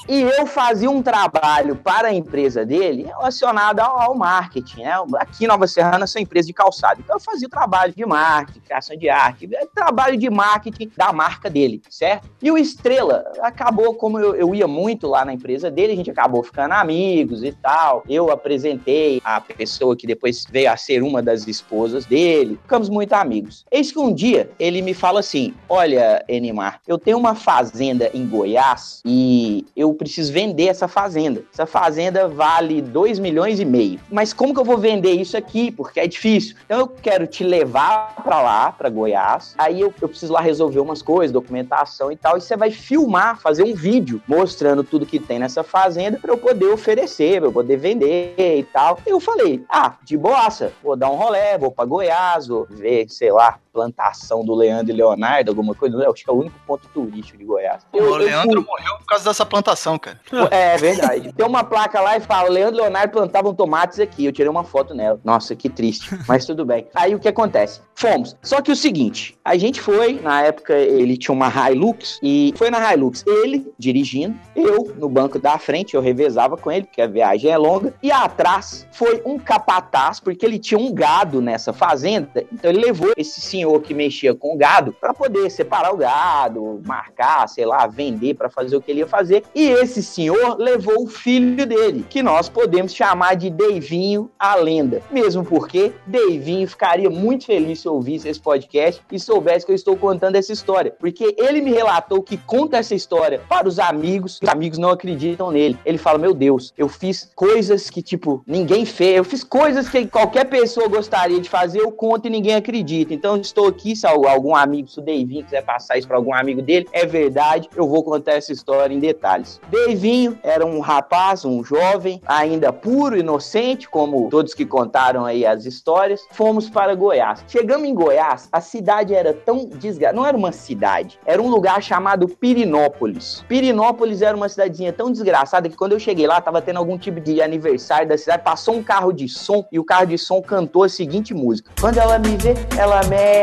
E 0.07 0.21
eu 0.21 0.45
fazia 0.45 0.89
um 0.89 1.01
trabalho 1.01 1.75
para 1.75 2.09
a 2.09 2.13
empresa 2.13 2.65
dele 2.65 3.03
relacionado 3.03 3.79
ao, 3.79 3.99
ao 3.99 4.15
marketing, 4.15 4.81
né? 4.83 4.93
Aqui 5.17 5.45
em 5.45 5.47
Nova 5.47 5.67
Serrana, 5.67 6.05
sou 6.07 6.21
empresa 6.21 6.47
de 6.47 6.53
calçado. 6.53 6.99
Então 7.03 7.15
eu 7.15 7.19
fazia 7.19 7.47
o 7.47 7.49
trabalho 7.49 7.93
de 7.95 8.05
marketing, 8.05 8.59
criação 8.59 8.97
de 8.97 9.09
arte, 9.09 9.49
é, 9.53 9.65
trabalho 9.73 10.17
de 10.17 10.29
marketing 10.29 10.91
da 10.95 11.11
marca 11.13 11.49
dele, 11.49 11.81
certo? 11.89 12.27
E 12.41 12.51
o 12.51 12.57
Estrela 12.57 13.23
acabou, 13.41 13.93
como 13.95 14.19
eu, 14.19 14.35
eu 14.35 14.55
ia 14.55 14.67
muito 14.67 15.07
lá 15.07 15.25
na 15.25 15.33
empresa 15.33 15.69
dele, 15.69 15.93
a 15.93 15.95
gente 15.95 16.11
acabou 16.11 16.43
ficando 16.43 16.73
amigos 16.73 17.43
e 17.43 17.51
tal. 17.51 18.03
Eu 18.07 18.31
apresentei 18.31 19.21
a 19.23 19.39
pessoa 19.41 19.95
que 19.95 20.07
depois 20.07 20.45
veio 20.49 20.71
a 20.71 20.77
ser 20.77 21.03
uma 21.03 21.21
das 21.21 21.47
esposas 21.47 22.05
dele. 22.05 22.59
Ficamos 22.61 22.89
muito 22.89 23.13
amigos. 23.13 23.65
Eis 23.71 23.91
que 23.91 23.99
um 23.99 24.13
dia 24.13 24.49
ele 24.59 24.81
me 24.81 24.93
fala 24.93 25.19
assim: 25.19 25.53
Olha, 25.67 26.23
Enimar. 26.27 26.81
Eu 26.87 26.97
tenho 26.97 27.17
uma 27.17 27.35
fazenda 27.35 28.09
em 28.13 28.25
Goiás 28.27 29.01
e 29.05 29.65
eu 29.75 29.93
preciso 29.93 30.31
vender 30.31 30.67
essa 30.67 30.87
fazenda. 30.87 31.43
Essa 31.53 31.65
fazenda 31.65 32.27
vale 32.27 32.81
2 32.81 33.19
milhões 33.19 33.59
e 33.59 33.65
meio. 33.65 33.99
Mas 34.11 34.33
como 34.33 34.53
que 34.53 34.59
eu 34.59 34.65
vou 34.65 34.77
vender 34.77 35.13
isso 35.13 35.37
aqui? 35.37 35.71
Porque 35.71 35.99
é 35.99 36.07
difícil. 36.07 36.55
Então 36.65 36.79
eu 36.79 36.87
quero 36.87 37.27
te 37.27 37.43
levar 37.43 38.15
pra 38.23 38.41
lá, 38.41 38.71
pra 38.71 38.89
Goiás. 38.89 39.55
Aí 39.57 39.81
eu, 39.81 39.93
eu 40.01 40.09
preciso 40.09 40.33
lá 40.33 40.41
resolver 40.41 40.79
umas 40.79 41.01
coisas, 41.01 41.31
documentação 41.31 42.11
e 42.11 42.15
tal. 42.15 42.37
E 42.37 42.41
você 42.41 42.55
vai 42.55 42.71
filmar, 42.71 43.28
fazer 43.35 43.63
um 43.63 43.73
vídeo 43.73 44.21
mostrando 44.27 44.83
tudo 44.83 45.05
que 45.05 45.19
tem 45.19 45.39
nessa 45.39 45.63
fazenda 45.63 46.17
pra 46.19 46.31
eu 46.31 46.37
poder 46.37 46.67
oferecer, 46.67 47.39
pra 47.39 47.47
eu 47.47 47.53
poder 47.53 47.77
vender 47.77 48.33
e 48.37 48.63
tal. 48.63 48.99
Eu 49.05 49.19
falei, 49.19 49.63
ah, 49.69 49.95
de 50.03 50.17
boaça, 50.17 50.71
vou 50.83 50.95
dar 50.95 51.09
um 51.09 51.15
rolé, 51.15 51.57
vou 51.57 51.71
pra 51.71 51.85
Goiás, 51.85 52.47
vou 52.47 52.65
ver, 52.69 53.07
sei 53.09 53.31
lá, 53.31 53.59
plantação 53.79 54.43
do 54.43 54.53
Leandro 54.53 54.93
e 54.93 54.95
Leonardo, 54.95 55.49
alguma 55.51 55.73
coisa. 55.73 55.95
Eu 55.97 56.11
acho 56.11 56.23
que 56.23 56.29
é 56.29 56.33
o 56.33 56.37
único 56.37 56.55
ponto 56.67 56.87
turístico 56.93 57.37
de 57.37 57.45
Goiás. 57.45 57.85
Eu- 57.93 58.03
o 58.03 58.07
eu 58.07 58.15
Leandro 58.17 58.61
fui- 58.61 58.69
morreu 58.71 58.97
por 58.99 59.05
causa 59.05 59.23
dessa 59.25 59.45
plantação, 59.45 59.97
cara. 59.97 60.19
é 60.51 60.77
verdade. 60.77 61.31
Tem 61.33 61.45
uma 61.45 61.63
placa 61.63 62.01
lá 62.01 62.17
e 62.17 62.19
fala: 62.19 62.49
Leandro 62.49 62.75
e 62.79 62.81
Leonardo 62.81 63.13
plantavam 63.13 63.53
tomates 63.53 63.99
aqui. 63.99 64.25
Eu 64.25 64.31
tirei 64.33 64.49
uma 64.49 64.63
foto 64.63 64.93
nela. 64.93 65.19
Nossa, 65.23 65.55
que 65.55 65.69
triste. 65.69 66.09
Mas 66.27 66.45
tudo 66.45 66.65
bem. 66.65 66.87
Aí 66.93 67.15
o 67.15 67.19
que 67.19 67.27
acontece? 67.27 67.81
Fomos. 67.95 68.35
Só 68.41 68.61
que 68.61 68.71
o 68.71 68.75
seguinte: 68.75 69.37
a 69.43 69.57
gente 69.57 69.79
foi, 69.81 70.19
na 70.21 70.41
época 70.41 70.73
ele 70.73 71.17
tinha 71.17 71.33
uma 71.33 71.49
Hilux 71.49 72.19
e 72.21 72.53
foi 72.57 72.69
na 72.69 72.93
Hilux. 72.93 73.23
Ele 73.25 73.71
dirigindo, 73.77 74.37
eu 74.55 74.93
no 74.97 75.07
banco 75.09 75.39
da 75.39 75.57
frente, 75.57 75.95
eu 75.95 76.01
revezava 76.01 76.57
com 76.57 76.71
ele, 76.71 76.85
porque 76.85 77.01
a 77.01 77.07
viagem 77.07 77.49
é 77.51 77.57
longa. 77.57 77.93
E 78.03 78.11
atrás 78.11 78.87
foi 78.91 79.21
um 79.25 79.37
capataz, 79.39 80.19
porque 80.19 80.45
ele 80.45 80.59
tinha 80.59 80.77
um 80.79 80.93
gado 80.93 81.41
nessa 81.41 81.71
fazenda. 81.73 82.29
Então 82.51 82.69
ele 82.71 82.79
levou 82.81 83.11
esse 83.17 83.41
senhor 83.41 83.68
que 83.77 83.93
mexia 83.93 84.33
com 84.33 84.55
gado 84.55 84.93
para 84.93 85.13
poder 85.13 85.49
separar 85.49 85.93
o 85.93 85.97
gado, 85.97 86.81
marcar, 86.85 87.47
sei 87.49 87.65
lá, 87.65 87.85
vender 87.87 88.35
para 88.35 88.49
fazer 88.49 88.75
o 88.77 88.81
que 88.81 88.91
ele 88.91 89.01
ia 89.01 89.07
fazer. 89.07 89.43
E 89.53 89.69
esse 89.69 90.01
senhor 90.01 90.57
levou 90.57 91.03
o 91.03 91.07
filho 91.07 91.65
dele, 91.65 92.05
que 92.09 92.23
nós 92.23 92.47
podemos 92.47 92.93
chamar 92.93 93.35
de 93.35 93.49
Deivinho 93.49 94.31
a 94.39 94.55
lenda. 94.55 95.01
Mesmo 95.11 95.43
porque 95.43 95.91
Deivinho 96.05 96.67
ficaria 96.67 97.09
muito 97.09 97.45
feliz 97.45 97.81
se 97.81 97.89
ouvisse 97.89 98.27
esse 98.27 98.39
podcast 98.39 99.01
e 99.11 99.19
soubesse 99.19 99.65
que 99.65 99.71
eu 99.71 99.75
estou 99.75 99.97
contando 99.97 100.35
essa 100.35 100.51
história. 100.51 100.93
Porque 100.99 101.35
ele 101.37 101.61
me 101.61 101.71
relatou 101.71 102.21
que 102.21 102.37
conta 102.37 102.77
essa 102.77 102.95
história 102.95 103.41
para 103.49 103.67
os 103.67 103.79
amigos, 103.79 104.39
os 104.41 104.49
amigos 104.49 104.77
não 104.77 104.89
acreditam 104.89 105.51
nele. 105.51 105.77
Ele 105.85 105.97
fala: 105.97 106.17
Meu 106.17 106.33
Deus, 106.33 106.73
eu 106.77 106.87
fiz 106.87 107.31
coisas 107.35 107.89
que, 107.89 108.01
tipo, 108.01 108.43
ninguém 108.45 108.85
fez. 108.85 109.17
Eu 109.17 109.23
fiz 109.23 109.43
coisas 109.43 109.89
que 109.89 110.05
qualquer 110.05 110.45
pessoa 110.45 110.87
gostaria 110.87 111.39
de 111.39 111.49
fazer, 111.49 111.79
eu 111.79 111.91
conto 111.91 112.27
e 112.27 112.29
ninguém 112.29 112.55
acredita. 112.55 113.13
Então, 113.13 113.41
estou 113.49 113.67
aqui, 113.67 113.95
se 113.95 114.05
al- 114.07 114.27
algum 114.27 114.55
amigo, 114.55 114.87
se 114.87 114.99
o 114.99 115.01
Deivinho 115.01 115.43
quiser 115.43 115.63
passar 115.63 115.97
isso 115.97 116.07
para 116.07 116.17
algum 116.17 116.33
amigo 116.33 116.61
dele, 116.61 116.87
é 116.91 117.05
verdade, 117.05 117.69
eu 117.75 117.87
vou 117.87 118.03
contar 118.03 118.33
essa 118.33 118.51
história 118.51 118.93
em 118.93 118.99
detalhes. 118.99 119.59
Deivinho 119.69 120.37
era 120.43 120.65
um 120.65 120.79
rapaz, 120.79 121.43
um 121.45 121.63
jovem, 121.63 122.21
ainda 122.25 122.71
puro, 122.71 123.17
inocente, 123.17 123.89
como 123.89 124.29
todos 124.29 124.53
que 124.53 124.65
contaram 124.65 125.25
aí 125.25 125.45
as 125.45 125.65
histórias. 125.65 126.21
Fomos 126.31 126.69
para 126.69 126.93
Goiás. 126.95 127.43
Chegamos 127.47 127.87
em 127.87 127.93
Goiás, 127.93 128.47
a 128.51 128.61
cidade 128.61 129.13
era 129.13 129.33
tão 129.33 129.65
desgraçada. 129.65 130.15
Não 130.15 130.25
era 130.25 130.37
uma 130.37 130.51
cidade, 130.51 131.19
era 131.25 131.41
um 131.41 131.49
lugar 131.49 131.81
chamado 131.81 132.27
Pirinópolis. 132.27 133.43
Pirinópolis 133.47 134.21
era 134.21 134.35
uma 134.37 134.47
cidadezinha 134.47 134.93
tão 134.93 135.11
desgraçada 135.11 135.67
que 135.69 135.75
quando 135.75 135.93
eu 135.93 135.99
cheguei 135.99 136.27
lá, 136.27 136.39
tava 136.39 136.61
tendo 136.61 136.77
algum 136.77 136.97
tipo 136.97 137.19
de 137.19 137.41
aniversário 137.41 138.07
da 138.07 138.17
cidade, 138.17 138.43
passou 138.43 138.75
um 138.75 138.83
carro 138.83 139.11
de 139.11 139.27
som 139.27 139.65
e 139.71 139.79
o 139.79 139.83
carro 139.83 140.05
de 140.05 140.17
som 140.17 140.41
cantou 140.41 140.83
a 140.83 140.89
seguinte 140.89 141.33
música: 141.33 141.71
Quando 141.79 141.97
ela 141.97 142.19
me 142.19 142.37
vê, 142.37 142.53
ela 142.77 143.01
mexe. 143.07 143.38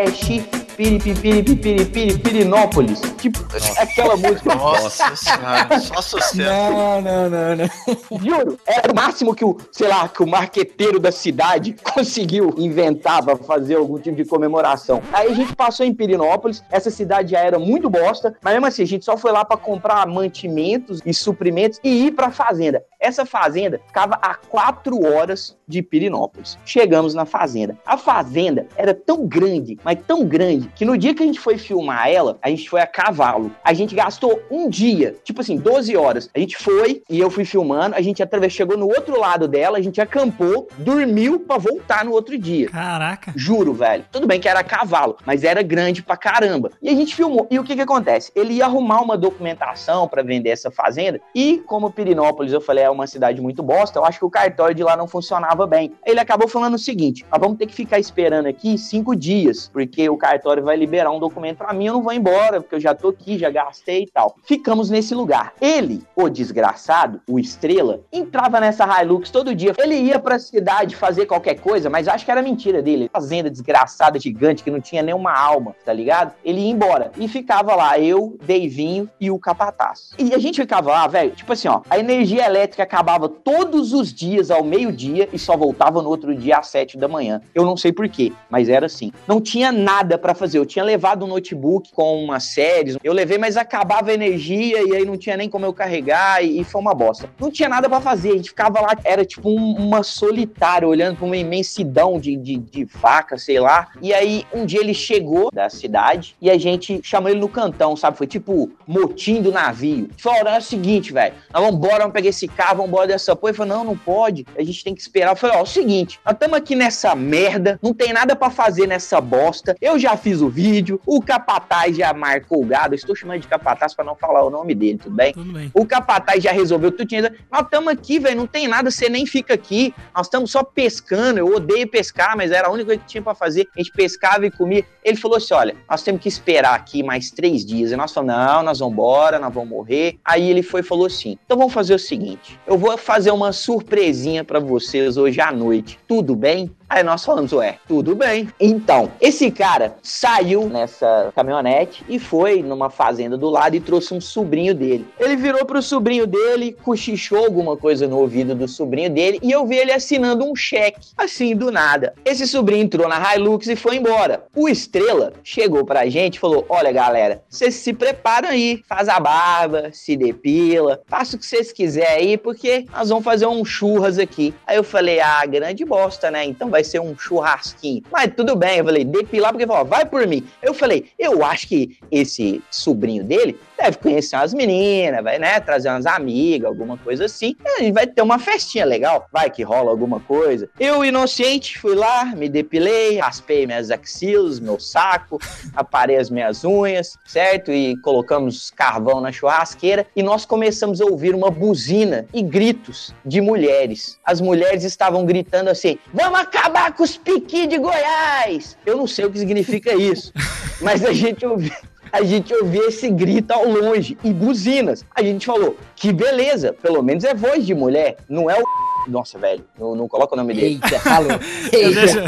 Piri, 0.76 0.98
piri, 0.98 1.14
piri, 1.14 1.56
piri, 1.56 1.84
piri, 1.86 2.18
Pirinópolis. 2.18 3.00
Tipo, 3.16 3.38
aquela 3.78 4.14
música. 4.14 4.54
Nossa 4.54 5.16
senhora, 5.16 5.80
só 5.80 6.02
sucesso. 6.02 6.36
Não, 6.36 7.00
não, 7.00 7.30
não, 7.30 7.56
não. 7.56 8.18
Juro, 8.20 8.58
era 8.66 8.92
o 8.92 8.94
máximo 8.94 9.34
que 9.34 9.42
o, 9.42 9.56
sei 9.72 9.88
lá, 9.88 10.06
que 10.06 10.22
o 10.22 10.26
marqueteiro 10.26 11.00
da 11.00 11.10
cidade 11.10 11.74
conseguiu 11.94 12.54
inventar 12.58 13.24
pra 13.24 13.36
fazer 13.36 13.76
algum 13.76 13.98
tipo 13.98 14.16
de 14.16 14.26
comemoração. 14.26 15.02
Aí 15.14 15.32
a 15.32 15.34
gente 15.34 15.56
passou 15.56 15.86
em 15.86 15.94
Pirinópolis, 15.94 16.62
essa 16.70 16.90
cidade 16.90 17.30
já 17.30 17.40
era 17.40 17.58
muito 17.58 17.88
bosta, 17.88 18.36
mas 18.42 18.52
mesmo 18.52 18.66
assim, 18.66 18.82
a 18.82 18.86
gente 18.86 19.04
só 19.04 19.16
foi 19.16 19.32
lá 19.32 19.46
pra 19.46 19.56
comprar 19.56 20.06
mantimentos 20.06 21.00
e 21.06 21.14
suprimentos 21.14 21.80
e 21.82 22.08
ir 22.08 22.10
pra 22.12 22.30
fazenda. 22.30 22.84
Essa 23.06 23.24
fazenda 23.24 23.80
ficava 23.86 24.18
a 24.20 24.34
quatro 24.34 25.00
horas 25.06 25.56
de 25.68 25.80
Pirinópolis. 25.80 26.58
Chegamos 26.64 27.14
na 27.14 27.24
fazenda. 27.24 27.78
A 27.86 27.96
fazenda 27.96 28.66
era 28.76 28.92
tão 28.92 29.24
grande, 29.24 29.78
mas 29.84 30.00
tão 30.04 30.24
grande, 30.24 30.68
que 30.74 30.84
no 30.84 30.98
dia 30.98 31.14
que 31.14 31.22
a 31.22 31.26
gente 31.26 31.38
foi 31.38 31.56
filmar 31.56 32.08
ela, 32.08 32.36
a 32.42 32.48
gente 32.48 32.68
foi 32.68 32.80
a 32.80 32.86
cavalo. 32.86 33.52
A 33.62 33.72
gente 33.72 33.94
gastou 33.94 34.42
um 34.50 34.68
dia, 34.68 35.14
tipo 35.22 35.40
assim, 35.40 35.56
12 35.56 35.96
horas. 35.96 36.28
A 36.34 36.40
gente 36.40 36.56
foi 36.56 37.00
e 37.08 37.20
eu 37.20 37.30
fui 37.30 37.44
filmando, 37.44 37.94
a 37.94 38.02
gente 38.02 38.20
atravessou, 38.24 38.56
chegou 38.56 38.76
no 38.76 38.86
outro 38.86 39.20
lado 39.20 39.46
dela, 39.46 39.78
a 39.78 39.80
gente 39.80 40.00
acampou, 40.00 40.66
dormiu 40.78 41.38
pra 41.38 41.58
voltar 41.58 42.04
no 42.04 42.10
outro 42.10 42.36
dia. 42.36 42.68
Caraca. 42.68 43.32
Juro, 43.36 43.72
velho. 43.72 44.04
Tudo 44.10 44.26
bem 44.26 44.40
que 44.40 44.48
era 44.48 44.64
cavalo, 44.64 45.16
mas 45.24 45.44
era 45.44 45.62
grande 45.62 46.02
pra 46.02 46.16
caramba. 46.16 46.72
E 46.82 46.88
a 46.88 46.94
gente 46.94 47.14
filmou. 47.14 47.46
E 47.52 47.56
o 47.56 47.62
que 47.62 47.76
que 47.76 47.82
acontece? 47.82 48.32
Ele 48.34 48.54
ia 48.54 48.64
arrumar 48.64 49.00
uma 49.00 49.16
documentação 49.16 50.08
pra 50.08 50.24
vender 50.24 50.50
essa 50.50 50.72
fazenda. 50.72 51.20
E 51.32 51.62
como 51.66 51.92
Pirinópolis, 51.92 52.52
eu 52.52 52.60
falei, 52.60 52.82
é 52.82 52.90
uma 52.96 53.06
cidade 53.06 53.40
muito 53.40 53.62
bosta, 53.62 53.98
eu 53.98 54.04
acho 54.04 54.18
que 54.18 54.24
o 54.24 54.30
cartório 54.30 54.74
de 54.74 54.82
lá 54.82 54.96
não 54.96 55.06
funcionava 55.06 55.66
bem. 55.66 55.92
Ele 56.04 56.20
acabou 56.20 56.48
falando 56.48 56.74
o 56.74 56.78
seguinte: 56.78 57.24
nós 57.30 57.40
vamos 57.40 57.58
ter 57.58 57.66
que 57.66 57.74
ficar 57.74 57.98
esperando 57.98 58.46
aqui 58.46 58.76
cinco 58.76 59.14
dias, 59.14 59.70
porque 59.72 60.08
o 60.08 60.16
cartório 60.16 60.62
vai 60.62 60.76
liberar 60.76 61.10
um 61.10 61.18
documento 61.18 61.58
pra 61.58 61.72
mim, 61.72 61.86
eu 61.86 61.94
não 61.94 62.02
vou 62.02 62.12
embora, 62.12 62.60
porque 62.60 62.74
eu 62.74 62.80
já 62.80 62.94
tô 62.94 63.08
aqui, 63.08 63.38
já 63.38 63.50
gastei 63.50 64.02
e 64.02 64.10
tal. 64.10 64.36
Ficamos 64.44 64.90
nesse 64.90 65.14
lugar. 65.14 65.52
Ele, 65.60 66.02
o 66.14 66.28
desgraçado, 66.28 67.20
o 67.28 67.38
Estrela, 67.38 68.00
entrava 68.12 68.60
nessa 68.60 68.86
Hilux 69.02 69.30
todo 69.30 69.54
dia. 69.54 69.74
Ele 69.78 69.94
ia 69.94 70.18
pra 70.18 70.38
cidade 70.38 70.96
fazer 70.96 71.26
qualquer 71.26 71.56
coisa, 71.56 71.88
mas 71.88 72.08
acho 72.08 72.24
que 72.24 72.30
era 72.30 72.42
mentira 72.42 72.82
dele. 72.82 73.10
Fazenda 73.12 73.50
desgraçada, 73.50 74.18
gigante, 74.18 74.62
que 74.62 74.70
não 74.70 74.80
tinha 74.80 75.02
nenhuma 75.02 75.32
alma, 75.32 75.74
tá 75.84 75.92
ligado? 75.92 76.32
Ele 76.44 76.60
ia 76.60 76.70
embora. 76.70 77.10
E 77.16 77.28
ficava 77.28 77.74
lá, 77.74 77.98
eu, 77.98 78.36
Deivinho 78.42 79.08
e 79.20 79.30
o 79.30 79.38
Capataz. 79.38 80.10
E 80.18 80.34
a 80.34 80.38
gente 80.38 80.60
ficava 80.60 80.90
lá, 80.90 81.06
velho, 81.06 81.30
tipo 81.30 81.52
assim, 81.52 81.68
ó, 81.68 81.82
a 81.88 81.98
energia 81.98 82.44
elétrica 82.44 82.75
acabava 82.82 83.28
todos 83.28 83.92
os 83.92 84.12
dias 84.12 84.50
ao 84.50 84.62
meio-dia 84.64 85.28
e 85.32 85.38
só 85.38 85.56
voltava 85.56 86.00
no 86.02 86.08
outro 86.08 86.34
dia 86.34 86.58
às 86.58 86.68
sete 86.68 86.96
da 86.96 87.08
manhã. 87.08 87.40
Eu 87.54 87.64
não 87.64 87.76
sei 87.76 87.92
porquê, 87.92 88.32
mas 88.50 88.68
era 88.68 88.86
assim. 88.86 89.12
Não 89.26 89.40
tinha 89.40 89.70
nada 89.72 90.18
pra 90.18 90.34
fazer. 90.34 90.58
Eu 90.58 90.66
tinha 90.66 90.84
levado 90.84 91.24
um 91.24 91.28
notebook 91.28 91.90
com 91.92 92.22
umas 92.24 92.44
séries. 92.44 92.96
Eu 93.02 93.12
levei, 93.12 93.38
mas 93.38 93.56
acabava 93.56 94.10
a 94.10 94.14
energia 94.14 94.82
e 94.86 94.94
aí 94.96 95.04
não 95.04 95.16
tinha 95.16 95.36
nem 95.36 95.48
como 95.48 95.64
eu 95.64 95.72
carregar 95.72 96.44
e, 96.44 96.60
e 96.60 96.64
foi 96.64 96.80
uma 96.80 96.94
bosta. 96.94 97.28
Não 97.38 97.50
tinha 97.50 97.68
nada 97.68 97.88
pra 97.88 98.00
fazer. 98.00 98.30
A 98.32 98.36
gente 98.36 98.50
ficava 98.50 98.80
lá, 98.80 98.96
era 99.04 99.24
tipo 99.24 99.48
um- 99.48 99.74
uma 99.76 100.02
solitária, 100.02 100.86
olhando 100.88 101.16
pra 101.16 101.26
uma 101.26 101.36
imensidão 101.36 102.18
de, 102.18 102.36
de, 102.36 102.56
de 102.58 102.84
vaca, 102.84 103.38
sei 103.38 103.58
lá. 103.60 103.88
E 104.02 104.12
aí 104.12 104.44
um 104.52 104.64
dia 104.66 104.80
ele 104.80 104.94
chegou 104.94 105.50
da 105.52 105.68
cidade 105.70 106.36
e 106.40 106.50
a 106.50 106.58
gente 106.58 107.00
chamou 107.02 107.30
ele 107.30 107.40
no 107.40 107.48
cantão, 107.48 107.96
sabe? 107.96 108.16
Foi 108.18 108.26
tipo 108.26 108.70
motim 108.86 109.40
do 109.40 109.52
navio. 109.52 110.08
Falou, 110.18 110.40
"Olha, 110.40 110.50
é 110.50 110.58
o 110.58 110.62
seguinte, 110.62 111.12
velho. 111.12 111.34
Nós 111.52 111.62
vamos 111.62 111.76
embora, 111.78 111.98
vamos 112.00 112.12
pegar 112.12 112.28
esse 112.28 112.48
carro, 112.66 112.76
vamos 112.76 112.88
embora 112.88 113.06
dessa 113.06 113.36
porra. 113.36 113.50
Ele 113.50 113.56
falou, 113.56 113.76
não, 113.76 113.84
não 113.84 113.96
pode. 113.96 114.44
A 114.58 114.62
gente 114.62 114.82
tem 114.82 114.94
que 114.94 115.00
esperar. 115.00 115.30
Eu 115.30 115.36
falei, 115.36 115.56
ó, 115.56 115.60
é 115.60 115.62
o 115.62 115.66
seguinte, 115.66 116.18
nós 116.24 116.34
estamos 116.34 116.56
aqui 116.56 116.74
nessa 116.74 117.14
merda, 117.14 117.78
não 117.82 117.94
tem 117.94 118.12
nada 118.12 118.34
pra 118.34 118.50
fazer 118.50 118.86
nessa 118.86 119.20
bosta. 119.20 119.76
Eu 119.80 119.98
já 119.98 120.16
fiz 120.16 120.40
o 120.40 120.48
vídeo, 120.48 121.00
o 121.06 121.20
capataz 121.20 121.96
já 121.96 122.12
marcou 122.12 122.62
o 122.62 122.66
gado. 122.66 122.94
Eu 122.94 122.96
estou 122.96 123.14
chamando 123.14 123.40
de 123.40 123.48
capataz 123.48 123.94
pra 123.94 124.04
não 124.04 124.16
falar 124.16 124.44
o 124.44 124.50
nome 124.50 124.74
dele, 124.74 124.98
tudo 124.98 125.14
bem? 125.14 125.32
Tudo 125.32 125.52
bem. 125.52 125.70
O 125.74 125.86
capataz 125.86 126.42
já 126.42 126.52
resolveu 126.52 126.90
tudo. 126.90 127.06
Nós 127.52 127.62
estamos 127.62 127.92
aqui, 127.92 128.18
velho, 128.18 128.36
não 128.36 128.46
tem 128.46 128.66
nada, 128.66 128.90
você 128.90 129.08
nem 129.08 129.24
fica 129.24 129.54
aqui. 129.54 129.94
Nós 130.14 130.26
estamos 130.26 130.50
só 130.50 130.64
pescando. 130.64 131.38
Eu 131.38 131.54
odeio 131.54 131.88
pescar, 131.88 132.36
mas 132.36 132.50
era 132.50 132.66
a 132.66 132.70
única 132.70 132.86
coisa 132.86 133.00
que 133.00 133.06
tinha 133.06 133.22
pra 133.22 133.34
fazer. 133.34 133.68
A 133.76 133.78
gente 133.78 133.92
pescava 133.92 134.44
e 134.44 134.50
comia. 134.50 134.84
Ele 135.04 135.16
falou 135.16 135.36
assim: 135.36 135.54
olha, 135.54 135.76
nós 135.88 136.02
temos 136.02 136.20
que 136.20 136.28
esperar 136.28 136.74
aqui 136.74 137.02
mais 137.02 137.30
três 137.30 137.64
dias. 137.64 137.92
E 137.92 137.96
nós 137.96 138.12
falamos: 138.12 138.34
não, 138.36 138.62
nós 138.62 138.78
vamos 138.80 138.92
embora, 138.92 139.38
nós 139.38 139.54
vamos 139.54 139.70
morrer. 139.70 140.18
Aí 140.24 140.50
ele 140.50 140.62
foi 140.62 140.80
e 140.80 140.82
falou 140.84 141.06
assim: 141.06 141.38
então 141.44 141.56
vamos 141.56 141.72
fazer 141.72 141.94
o 141.94 141.98
seguinte: 141.98 142.55
eu 142.66 142.78
vou 142.78 142.96
fazer 142.96 143.30
uma 143.30 143.52
surpresinha 143.52 144.44
pra 144.44 144.58
vocês 144.58 145.16
hoje 145.16 145.40
à 145.40 145.52
noite. 145.52 145.98
Tudo 146.06 146.34
bem? 146.34 146.70
Aí 146.88 147.02
nós 147.02 147.24
falamos, 147.24 147.52
ué, 147.52 147.78
tudo 147.88 148.14
bem. 148.14 148.48
Então, 148.60 149.10
esse 149.20 149.50
cara 149.50 149.96
saiu 150.02 150.68
nessa 150.68 151.32
caminhonete 151.34 152.04
e 152.08 152.18
foi 152.18 152.62
numa 152.62 152.90
fazenda 152.90 153.36
do 153.36 153.50
lado 153.50 153.74
e 153.74 153.80
trouxe 153.80 154.14
um 154.14 154.20
sobrinho 154.20 154.72
dele. 154.72 155.04
Ele 155.18 155.34
virou 155.34 155.64
pro 155.64 155.82
sobrinho 155.82 156.28
dele, 156.28 156.76
cochichou 156.84 157.38
alguma 157.38 157.76
coisa 157.76 158.06
no 158.06 158.18
ouvido 158.18 158.54
do 158.54 158.68
sobrinho 158.68 159.10
dele 159.10 159.40
e 159.42 159.50
eu 159.50 159.66
vi 159.66 159.76
ele 159.76 159.92
assinando 159.92 160.44
um 160.44 160.54
cheque, 160.54 161.08
assim, 161.16 161.56
do 161.56 161.72
nada. 161.72 162.14
Esse 162.24 162.46
sobrinho 162.46 162.84
entrou 162.84 163.08
na 163.08 163.34
Hilux 163.34 163.66
e 163.66 163.74
foi 163.74 163.96
embora. 163.96 164.44
O 164.54 164.68
Estrela 164.68 165.32
chegou 165.42 165.84
pra 165.84 166.08
gente 166.08 166.36
e 166.36 166.40
falou: 166.40 166.64
Olha, 166.68 166.92
galera, 166.92 167.42
vocês 167.48 167.74
se 167.74 167.92
preparam 167.92 168.48
aí, 168.48 168.80
faz 168.88 169.08
a 169.08 169.18
barba, 169.18 169.90
se 169.92 170.16
depila, 170.16 171.00
faça 171.06 171.34
o 171.34 171.38
que 171.38 171.46
vocês 171.46 171.72
quiserem 171.72 172.06
aí, 172.16 172.38
porque 172.38 172.86
nós 172.92 173.08
vamos 173.08 173.24
fazer 173.24 173.46
um 173.46 173.64
churras 173.64 174.18
aqui. 174.18 174.54
Aí 174.64 174.76
eu 174.76 174.84
falei: 174.84 175.18
Ah, 175.18 175.44
grande 175.46 175.84
bosta, 175.84 176.30
né? 176.30 176.44
Então 176.44 176.75
vai 176.76 176.84
ser 176.84 177.00
um 177.00 177.16
churrasquinho. 177.16 178.02
Mas 178.12 178.30
tudo 178.36 178.54
bem, 178.54 178.78
eu 178.78 178.84
falei, 178.84 179.02
depilar, 179.02 179.50
porque 179.50 179.66
falou, 179.66 179.84
vai 179.86 180.04
por 180.04 180.26
mim. 180.26 180.46
Eu 180.62 180.74
falei, 180.74 181.06
eu 181.18 181.42
acho 181.42 181.68
que 181.68 181.98
esse 182.10 182.62
sobrinho 182.70 183.24
dele 183.24 183.58
deve 183.78 183.98
conhecer 183.98 184.36
umas 184.36 184.52
meninas, 184.52 185.22
vai, 185.22 185.38
né, 185.38 185.58
trazer 185.60 185.88
umas 185.88 186.06
amigas, 186.06 186.68
alguma 186.68 186.98
coisa 186.98 187.24
assim. 187.24 187.56
A 187.78 187.80
gente 187.80 187.92
vai 187.92 188.06
ter 188.06 188.22
uma 188.22 188.38
festinha 188.38 188.84
legal, 188.84 189.26
vai 189.32 189.50
que 189.50 189.62
rola 189.62 189.90
alguma 189.90 190.20
coisa. 190.20 190.68
Eu, 190.78 191.04
inocente, 191.04 191.78
fui 191.78 191.94
lá, 191.94 192.26
me 192.26 192.48
depilei, 192.48 193.18
raspei 193.18 193.66
minhas 193.66 193.90
axilas, 193.90 194.60
meu 194.60 194.78
saco, 194.78 195.38
aparei 195.74 196.16
as 196.16 196.28
minhas 196.28 196.62
unhas, 196.62 197.16
certo? 197.24 197.72
E 197.72 197.96
colocamos 198.02 198.70
carvão 198.70 199.20
na 199.20 199.32
churrasqueira 199.32 200.06
e 200.14 200.22
nós 200.22 200.44
começamos 200.44 201.00
a 201.00 201.06
ouvir 201.06 201.34
uma 201.34 201.50
buzina 201.50 202.26
e 202.34 202.42
gritos 202.42 203.14
de 203.24 203.40
mulheres. 203.40 204.18
As 204.24 204.40
mulheres 204.40 204.84
estavam 204.84 205.24
gritando 205.24 205.68
assim: 205.68 205.98
vamos 206.12 206.38
acabar 206.38 206.65
os 206.98 207.16
piqui 207.16 207.66
de 207.66 207.78
Goiás! 207.78 208.76
Eu 208.84 208.96
não 208.96 209.06
sei 209.06 209.24
o 209.24 209.30
que 209.30 209.38
significa 209.38 209.94
isso, 209.94 210.32
mas 210.80 211.04
a 211.04 211.12
gente 211.12 211.44
ouviu 211.44 211.72
a 212.12 212.22
gente 212.22 212.54
ouvia 212.54 212.86
esse 212.88 213.10
grito 213.10 213.50
ao 213.52 213.68
longe 213.68 214.16
e 214.24 214.32
buzinas. 214.32 215.04
A 215.14 215.22
gente 215.22 215.44
falou, 215.46 215.76
que 215.94 216.12
beleza, 216.12 216.72
pelo 216.72 217.02
menos 217.02 217.24
é 217.24 217.34
voz 217.34 217.66
de 217.66 217.74
mulher, 217.74 218.16
não 218.28 218.50
é 218.50 218.58
o. 218.58 218.64
Nossa, 219.06 219.38
velho, 219.38 219.64
não, 219.78 219.94
não 219.94 220.08
coloca 220.08 220.34
o 220.34 220.36
nome 220.36 220.52
dele. 220.52 220.80
Eita, 220.82 220.98
falou. 220.98 221.30
Eu 221.72 221.94
deixo, 221.94 222.18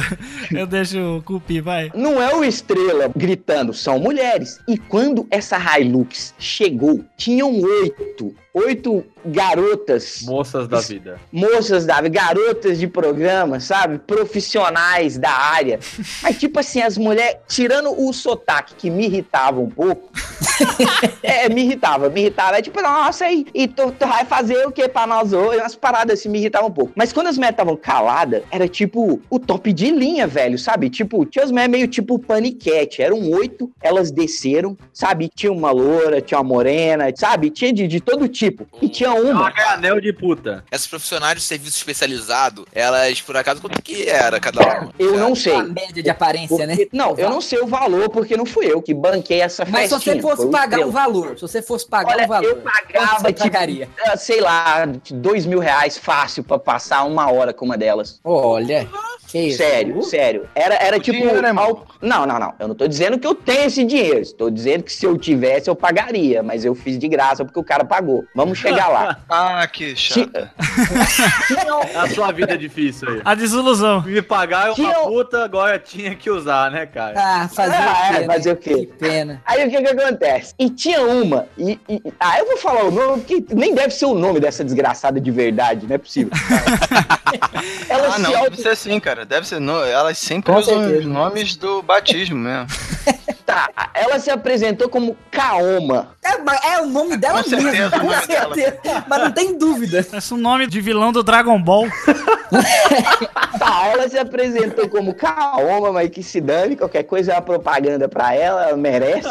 eu 0.54 0.66
deixo 0.66 1.16
o 1.16 1.22
Cupi, 1.22 1.60
vai. 1.60 1.90
Não 1.94 2.22
é 2.22 2.32
o 2.34 2.44
Estrela 2.44 3.10
gritando, 3.16 3.74
são 3.74 3.98
mulheres. 3.98 4.60
E 4.68 4.78
quando 4.78 5.26
essa 5.30 5.58
Hilux 5.58 6.34
chegou, 6.38 7.04
tinham 7.16 7.60
oito, 7.60 8.34
oito 8.58 9.04
garotas, 9.24 10.22
Moças 10.22 10.68
da 10.68 10.80
vida. 10.80 11.20
moças, 11.32 11.84
Davi, 11.84 12.08
garotas 12.08 12.78
de 12.78 12.86
programa, 12.86 13.60
sabe? 13.60 13.98
Profissionais 13.98 15.18
da 15.18 15.30
área. 15.30 15.78
Mas, 16.22 16.38
tipo 16.38 16.58
assim, 16.58 16.80
as 16.82 16.96
mulheres, 16.96 17.36
tirando 17.48 17.90
o 18.00 18.12
sotaque 18.12 18.74
que 18.74 18.90
me 18.90 19.04
irritava 19.04 19.60
um 19.60 19.68
pouco. 19.68 20.10
é, 21.22 21.48
me 21.48 21.62
irritava, 21.62 22.08
me 22.08 22.20
irritava. 22.20 22.58
É 22.58 22.62
tipo, 22.62 22.80
nossa, 22.80 23.30
e, 23.30 23.46
e 23.52 23.68
tu, 23.68 23.92
tu 23.92 24.06
vai 24.06 24.24
fazer 24.24 24.66
o 24.66 24.72
que 24.72 24.88
pra 24.88 25.06
nós 25.06 25.32
hoje? 25.32 25.58
Umas 25.58 25.74
paradas 25.74 26.18
assim 26.20 26.28
me 26.28 26.38
irritavam 26.38 26.68
um 26.68 26.72
pouco. 26.72 26.92
Mas 26.94 27.12
quando 27.12 27.26
as 27.26 27.36
mulheres 27.36 27.54
estavam 27.54 27.76
caladas, 27.76 28.42
era 28.50 28.68
tipo 28.68 29.20
o 29.28 29.38
top 29.38 29.72
de 29.72 29.90
linha, 29.90 30.26
velho, 30.26 30.58
sabe? 30.58 30.88
Tipo, 30.88 31.24
tinha 31.26 31.44
as 31.44 31.50
mulheres 31.50 31.70
meio 31.70 31.88
tipo 31.88 32.18
paniquete. 32.18 33.02
Eram 33.02 33.30
oito, 33.30 33.70
elas 33.82 34.10
desceram, 34.10 34.76
sabe? 34.92 35.30
Tinha 35.34 35.52
uma 35.52 35.70
loura, 35.70 36.20
tinha 36.20 36.38
uma 36.38 36.44
morena, 36.44 37.12
sabe? 37.14 37.50
Tinha 37.50 37.72
de, 37.72 37.86
de 37.86 38.00
todo 38.00 38.26
tipo. 38.28 38.47
E 38.80 38.88
tinha 38.88 39.12
uma. 39.12 39.50
É 39.56 39.62
anel 39.74 40.00
de 40.00 40.12
puta. 40.12 40.64
Essas 40.70 40.86
profissionais 40.86 41.36
de 41.36 41.42
serviço 41.42 41.76
especializado, 41.76 42.66
elas, 42.72 43.20
por 43.20 43.36
acaso, 43.36 43.60
quanto 43.60 43.80
que 43.82 44.08
era 44.08 44.38
cada 44.40 44.60
uma? 44.60 44.92
Eu 44.98 45.16
não 45.18 45.34
sei. 45.34 45.54
A 45.54 45.62
média 45.64 46.02
de 46.02 46.10
aparência, 46.10 46.66
né? 46.66 46.76
Porque- 46.76 46.88
Não, 46.92 47.16
eu 47.16 47.30
não 47.30 47.40
sei 47.40 47.60
o 47.60 47.66
valor, 47.66 48.08
porque 48.10 48.36
não 48.36 48.46
fui 48.46 48.66
eu 48.70 48.80
que 48.82 48.94
banquei 48.94 49.40
essa 49.40 49.64
Mas 49.64 49.88
se 49.88 49.94
festinha. 49.94 50.14
você 50.16 50.22
fosse 50.22 50.36
foi 50.36 50.46
o 50.46 50.50
pagar 50.50 50.80
um 50.80 50.90
valor, 50.90 51.34
se 51.36 51.42
você 51.42 51.62
fosse 51.62 51.86
pagar 51.88 52.14
Olha, 52.14 52.24
um 52.24 52.28
valor, 52.28 52.44
eu 52.48 52.56
pagava, 52.56 53.18
você 53.20 53.32
tipo, 53.32 53.40
pagaria? 53.50 53.88
sei 54.16 54.40
lá, 54.40 54.86
dois 55.10 55.44
mil 55.46 55.58
reais 55.58 55.98
fácil 55.98 56.44
pra 56.44 56.58
passar 56.58 57.04
uma 57.04 57.30
hora 57.30 57.52
com 57.52 57.64
uma 57.64 57.76
delas. 57.76 58.20
Olha, 58.24 58.88
que 59.28 59.38
isso. 59.38 59.58
Sério, 59.58 60.02
sério. 60.02 60.48
Era, 60.54 60.74
era 60.76 60.96
O 60.96 61.00
tipo. 61.00 61.16
dinheiro, 61.18 61.40
né, 61.42 61.52
Não, 61.52 62.26
não, 62.26 62.38
não. 62.38 62.54
Eu 62.58 62.68
não 62.68 62.74
tô 62.74 62.88
dizendo 62.88 63.18
que 63.18 63.26
eu 63.26 63.34
tenho 63.34 63.66
esse 63.66 63.84
dinheiro. 63.84 64.20
Estou 64.20 64.50
dizendo 64.50 64.82
que 64.84 64.92
se 64.92 65.04
eu 65.04 65.16
tivesse, 65.18 65.68
eu 65.68 65.76
pagaria. 65.76 66.42
Mas 66.42 66.64
eu 66.64 66.74
fiz 66.74 66.98
de 66.98 67.06
graça 67.08 67.44
porque 67.44 67.58
o 67.60 67.64
cara 67.64 67.84
pagou. 67.84 68.24
Vamos 68.34 68.58
chegar 68.58 68.88
lá. 68.88 69.18
Ah, 69.28 69.66
que 69.66 69.94
chato. 69.94 70.48
A 71.96 72.08
sua 72.08 72.32
vida 72.32 72.54
é 72.54 72.56
difícil 72.56 73.08
aí. 73.08 73.20
A 73.24 73.34
desilusão. 73.34 74.02
Me 74.02 74.22
pagar 74.22 74.66
é 74.66 74.68
uma 74.70 74.74
Tinha- 74.74 74.94
puta, 75.00 75.44
agora 75.44 75.78
tinha 75.78 76.14
que 76.14 76.30
usar, 76.30 76.70
né, 76.70 76.86
cara? 76.86 77.14
Ah, 77.16 77.48
fazer 77.48 77.74
Ah, 77.76 77.80
o 77.80 78.10
quê, 78.10 78.16
é, 78.16 78.20
né? 78.20 78.26
fazer 78.26 78.52
o 78.52 78.56
quê? 78.56 78.74
Que 78.74 78.86
pena. 78.86 79.42
Aí 79.44 79.66
o 79.66 79.70
que 79.70 79.82
que 79.82 79.88
acontece? 79.88 80.54
E 80.58 80.70
tinha 80.70 81.02
uma, 81.02 81.46
e, 81.58 81.78
e- 81.88 82.02
ah, 82.18 82.38
eu 82.38 82.46
vou 82.46 82.56
falar 82.56 82.84
o 82.84 82.90
nome, 82.90 83.22
porque 83.22 83.44
nem 83.54 83.74
deve 83.74 83.90
ser 83.92 84.06
o 84.06 84.14
nome 84.14 84.40
dessa 84.40 84.64
desgraçada 84.64 85.20
de 85.20 85.30
verdade, 85.30 85.86
não 85.86 85.94
é 85.94 85.98
possível. 85.98 86.32
Ela 87.88 88.08
Ah, 88.08 88.12
se 88.12 88.20
não, 88.20 88.36
auto... 88.36 88.50
deve 88.50 88.62
ser 88.62 88.76
sim, 88.76 88.98
cara. 89.00 89.24
Deve 89.24 89.46
ser. 89.46 89.60
No, 89.60 89.82
elas 89.84 90.18
sempre 90.18 90.52
Com 90.52 90.58
usam 90.58 90.78
certeza. 90.80 91.00
os 91.00 91.06
nomes 91.06 91.56
do 91.56 91.82
batismo 91.82 92.36
mesmo. 92.36 92.66
tá, 93.48 93.70
ela 93.94 94.18
se 94.20 94.30
apresentou 94.30 94.88
como 94.90 95.16
Kaoma. 95.30 96.10
É, 96.22 96.36
mas 96.38 96.60
é 96.64 96.82
o 96.82 96.86
nome 96.86 97.16
dela 97.16 97.42
Com 97.42 97.50
mesmo, 97.50 97.70
certeza, 97.70 97.96
o 97.96 98.00
com 98.00 98.06
dela. 98.08 98.54
certeza. 98.54 99.04
Mas 99.08 99.18
não 99.22 99.32
tem 99.32 99.56
dúvida. 99.58 100.04
Parece 100.08 100.34
um 100.34 100.36
nome 100.36 100.66
de 100.66 100.80
vilão 100.80 101.10
do 101.12 101.22
Dragon 101.22 101.60
Ball. 101.60 101.86
Tá, 103.58 103.86
ela 103.88 104.08
se 104.08 104.18
apresentou 104.18 104.88
como 104.88 105.12
Kaoma, 105.14 105.92
mas 105.92 106.08
que 106.10 106.22
se 106.22 106.40
dane, 106.40 106.76
qualquer 106.76 107.02
coisa 107.02 107.32
é 107.32 107.34
uma 107.34 107.42
propaganda 107.42 108.08
pra 108.08 108.34
ela, 108.34 108.68
ela 108.68 108.76
merece. 108.76 109.28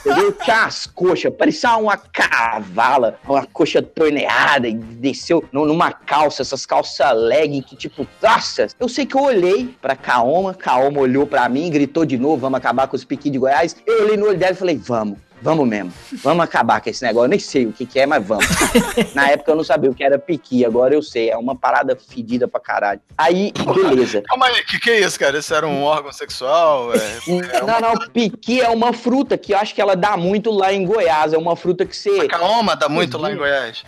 Entendeu? 0.00 0.32
Tinha 0.32 0.64
as 0.64 0.86
coxas, 0.86 1.32
parecia 1.36 1.76
uma 1.76 1.96
cavala, 1.96 3.18
uma 3.26 3.46
coxa 3.46 3.80
torneada, 3.82 4.68
e 4.68 4.74
desceu 4.74 5.42
nu- 5.50 5.64
numa 5.66 5.90
calça, 5.92 6.42
essas 6.42 6.66
calças 6.66 7.10
legging 7.16 7.62
que 7.62 7.74
tipo, 7.74 8.06
nossa, 8.22 8.66
eu 8.78 8.88
sei 8.88 9.06
que 9.06 9.16
eu 9.16 9.22
olhei 9.22 9.74
pra 9.80 9.96
Kaoma, 9.96 10.52
Kaoma 10.54 11.00
olhou 11.00 11.26
pra 11.26 11.48
mim, 11.48 11.70
gritou 11.70 12.04
de 12.04 12.18
novo, 12.18 12.36
vamos 12.36 12.58
acabar 12.58 12.86
com 12.86 12.96
os 12.96 13.04
piqui 13.04 13.30
de 13.30 13.38
Goiás. 13.44 13.76
Eu 13.86 14.04
olhei 14.04 14.16
no 14.16 14.26
olho 14.26 14.38
dela 14.38 14.52
e 14.52 14.56
falei, 14.56 14.76
vamos. 14.78 15.18
Vamos 15.44 15.68
mesmo, 15.68 15.92
vamos 16.22 16.42
acabar 16.42 16.80
com 16.80 16.88
esse 16.88 17.02
negócio. 17.04 17.26
Eu 17.26 17.28
nem 17.28 17.38
sei 17.38 17.66
o 17.66 17.72
que, 17.72 17.84
que 17.84 18.00
é, 18.00 18.06
mas 18.06 18.26
vamos. 18.26 18.46
Na 19.14 19.28
época 19.28 19.52
eu 19.52 19.56
não 19.56 19.62
sabia 19.62 19.90
o 19.90 19.94
que 19.94 20.02
era 20.02 20.18
piqui, 20.18 20.64
agora 20.64 20.94
eu 20.94 21.02
sei. 21.02 21.28
É 21.28 21.36
uma 21.36 21.54
parada 21.54 21.94
fedida 21.94 22.48
pra 22.48 22.58
caralho. 22.58 23.00
Aí, 23.16 23.52
beleza. 23.74 24.22
Calma 24.22 24.46
aí, 24.46 24.62
o 24.62 24.66
que, 24.66 24.80
que 24.80 24.90
é 24.90 25.00
isso, 25.00 25.20
cara? 25.20 25.36
Isso 25.36 25.54
era 25.54 25.66
um 25.66 25.82
órgão 25.82 26.10
sexual? 26.12 26.94
É, 26.94 27.60
Não, 27.60 27.78
não, 27.78 27.94
piqui 28.10 28.62
é 28.62 28.70
uma 28.70 28.94
fruta 28.94 29.36
que 29.36 29.52
eu 29.52 29.58
acho 29.58 29.74
que 29.74 29.82
ela 29.82 29.94
dá 29.94 30.16
muito 30.16 30.50
lá 30.50 30.72
em 30.72 30.86
Goiás. 30.86 31.34
É 31.34 31.36
uma 31.36 31.56
fruta 31.56 31.84
que 31.84 31.94
você. 31.94 32.20
a 32.20 32.26
caoma 32.28 32.74
dá 32.74 32.88
muito 32.88 33.18
lá 33.18 33.30
em 33.30 33.36
Goiás. 33.36 33.84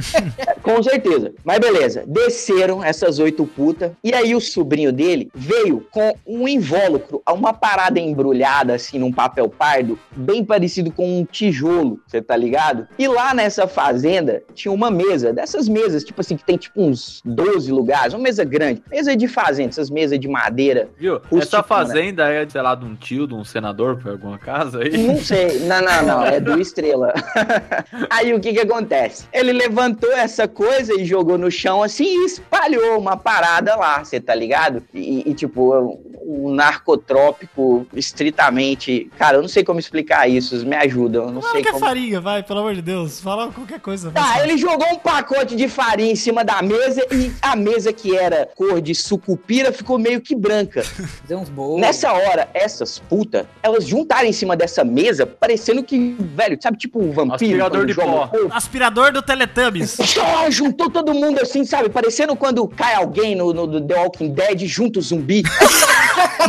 Com 0.62 0.82
certeza. 0.82 1.32
Mas 1.42 1.58
beleza. 1.60 2.04
Desceram 2.06 2.84
essas 2.84 3.18
oito 3.18 3.46
putas. 3.46 3.92
E 4.04 4.12
aí 4.12 4.34
o 4.34 4.40
sobrinho 4.40 4.92
dele 4.92 5.30
veio 5.34 5.86
com 5.90 6.14
um 6.26 6.46
invólucro, 6.46 7.22
uma 7.26 7.54
parada 7.54 7.98
embrulhada 7.98 8.74
assim 8.74 8.98
num 8.98 9.10
papel 9.10 9.48
pardo, 9.48 9.98
bem 10.14 10.44
parecido 10.44 10.89
com 10.90 11.20
um 11.20 11.24
tijolo, 11.24 12.00
você 12.06 12.20
tá 12.20 12.36
ligado? 12.36 12.86
E 12.98 13.06
lá 13.08 13.34
nessa 13.34 13.66
fazenda 13.66 14.42
tinha 14.54 14.72
uma 14.72 14.90
mesa, 14.90 15.32
dessas 15.32 15.68
mesas, 15.68 16.04
tipo 16.04 16.20
assim, 16.20 16.36
que 16.36 16.44
tem 16.44 16.56
tipo 16.56 16.80
uns 16.82 17.20
12 17.24 17.70
lugares, 17.72 18.14
uma 18.14 18.22
mesa 18.22 18.44
grande. 18.44 18.82
Mesa 18.90 19.16
de 19.16 19.28
fazenda, 19.28 19.70
essas 19.70 19.90
mesas 19.90 20.18
de 20.18 20.28
madeira. 20.28 20.88
Viu? 20.98 21.20
Essa 21.32 21.62
fazenda 21.62 22.28
é, 22.28 22.48
sei 22.48 22.62
lá, 22.62 22.74
de 22.74 22.84
um 22.84 22.94
tio, 22.94 23.26
de 23.26 23.34
um 23.34 23.44
senador, 23.44 23.96
por 23.96 24.12
alguma 24.12 24.38
casa 24.38 24.80
aí? 24.80 24.96
Não 24.96 25.18
sei. 25.18 25.60
Não, 25.60 25.80
não, 25.80 26.02
não. 26.06 26.24
É 26.24 26.40
do 26.40 26.58
Estrela. 26.60 27.12
Aí 28.10 28.32
o 28.34 28.40
que 28.40 28.52
que 28.52 28.60
acontece? 28.60 29.26
Ele 29.32 29.52
levantou 29.52 30.12
essa 30.12 30.46
coisa 30.46 30.98
e 30.98 31.04
jogou 31.04 31.38
no 31.38 31.50
chão 31.50 31.82
assim 31.82 32.04
e 32.04 32.26
espalhou 32.26 32.98
uma 32.98 33.16
parada 33.16 33.76
lá, 33.76 34.04
você 34.04 34.20
tá 34.20 34.34
ligado? 34.34 34.82
E, 34.92 35.28
e, 35.28 35.34
tipo, 35.34 36.00
um 36.22 36.52
narcotrópico 36.52 37.86
estritamente. 37.94 39.10
Cara, 39.18 39.38
eu 39.38 39.42
não 39.42 39.48
sei 39.48 39.64
como 39.64 39.80
explicar 39.80 40.28
isso. 40.28 40.64
Me 40.66 40.76
ajudam. 40.80 41.24
Eu 41.26 41.32
não 41.32 41.40
Fala 41.40 41.52
sei 41.54 41.62
que 41.62 41.68
é 41.68 41.72
como. 41.72 41.84
farinha, 41.84 42.20
vai, 42.20 42.42
pelo 42.42 42.60
amor 42.60 42.74
de 42.74 42.82
Deus. 42.82 43.20
Fala 43.20 43.48
qualquer 43.52 43.80
coisa. 43.80 44.10
Tá, 44.10 44.42
ele 44.42 44.56
jogou 44.56 44.86
um 44.92 44.96
pacote 44.96 45.54
de 45.56 45.68
farinha 45.68 46.12
em 46.12 46.16
cima 46.16 46.44
da 46.44 46.60
mesa 46.62 47.04
e 47.12 47.30
a 47.42 47.54
mesa 47.56 47.92
que 47.92 48.16
era 48.16 48.48
cor 48.56 48.80
de 48.80 48.94
sucupira 48.94 49.72
ficou 49.72 49.98
meio 49.98 50.20
que 50.20 50.34
branca. 50.34 50.82
Deu 51.28 51.38
uns 51.38 51.48
bolos. 51.48 51.80
Nessa 51.80 52.12
hora, 52.12 52.48
essas 52.54 52.98
putas, 52.98 53.46
elas 53.62 53.86
juntaram 53.86 54.26
em 54.28 54.32
cima 54.32 54.56
dessa 54.56 54.84
mesa, 54.84 55.26
parecendo 55.26 55.82
que, 55.82 56.16
velho, 56.18 56.58
sabe 56.60 56.76
tipo 56.78 56.98
um 57.02 57.10
vampiro? 57.12 57.34
Aspirador 57.64 57.86
de 57.86 57.92
joga 57.92 58.28
pó. 58.28 58.38
Aspirador 58.52 59.12
do 59.12 59.22
Teletubbies. 59.22 59.96
Juntou 60.50 60.90
todo 60.90 61.14
mundo 61.14 61.40
assim, 61.40 61.64
sabe? 61.64 61.88
Parecendo 61.88 62.34
quando 62.36 62.66
cai 62.68 62.94
alguém 62.94 63.34
no, 63.34 63.52
no- 63.52 63.80
The 63.80 63.94
Walking 63.94 64.32
Dead 64.32 64.60
junto 64.66 64.98
o 64.98 65.02
zumbi. 65.02 65.42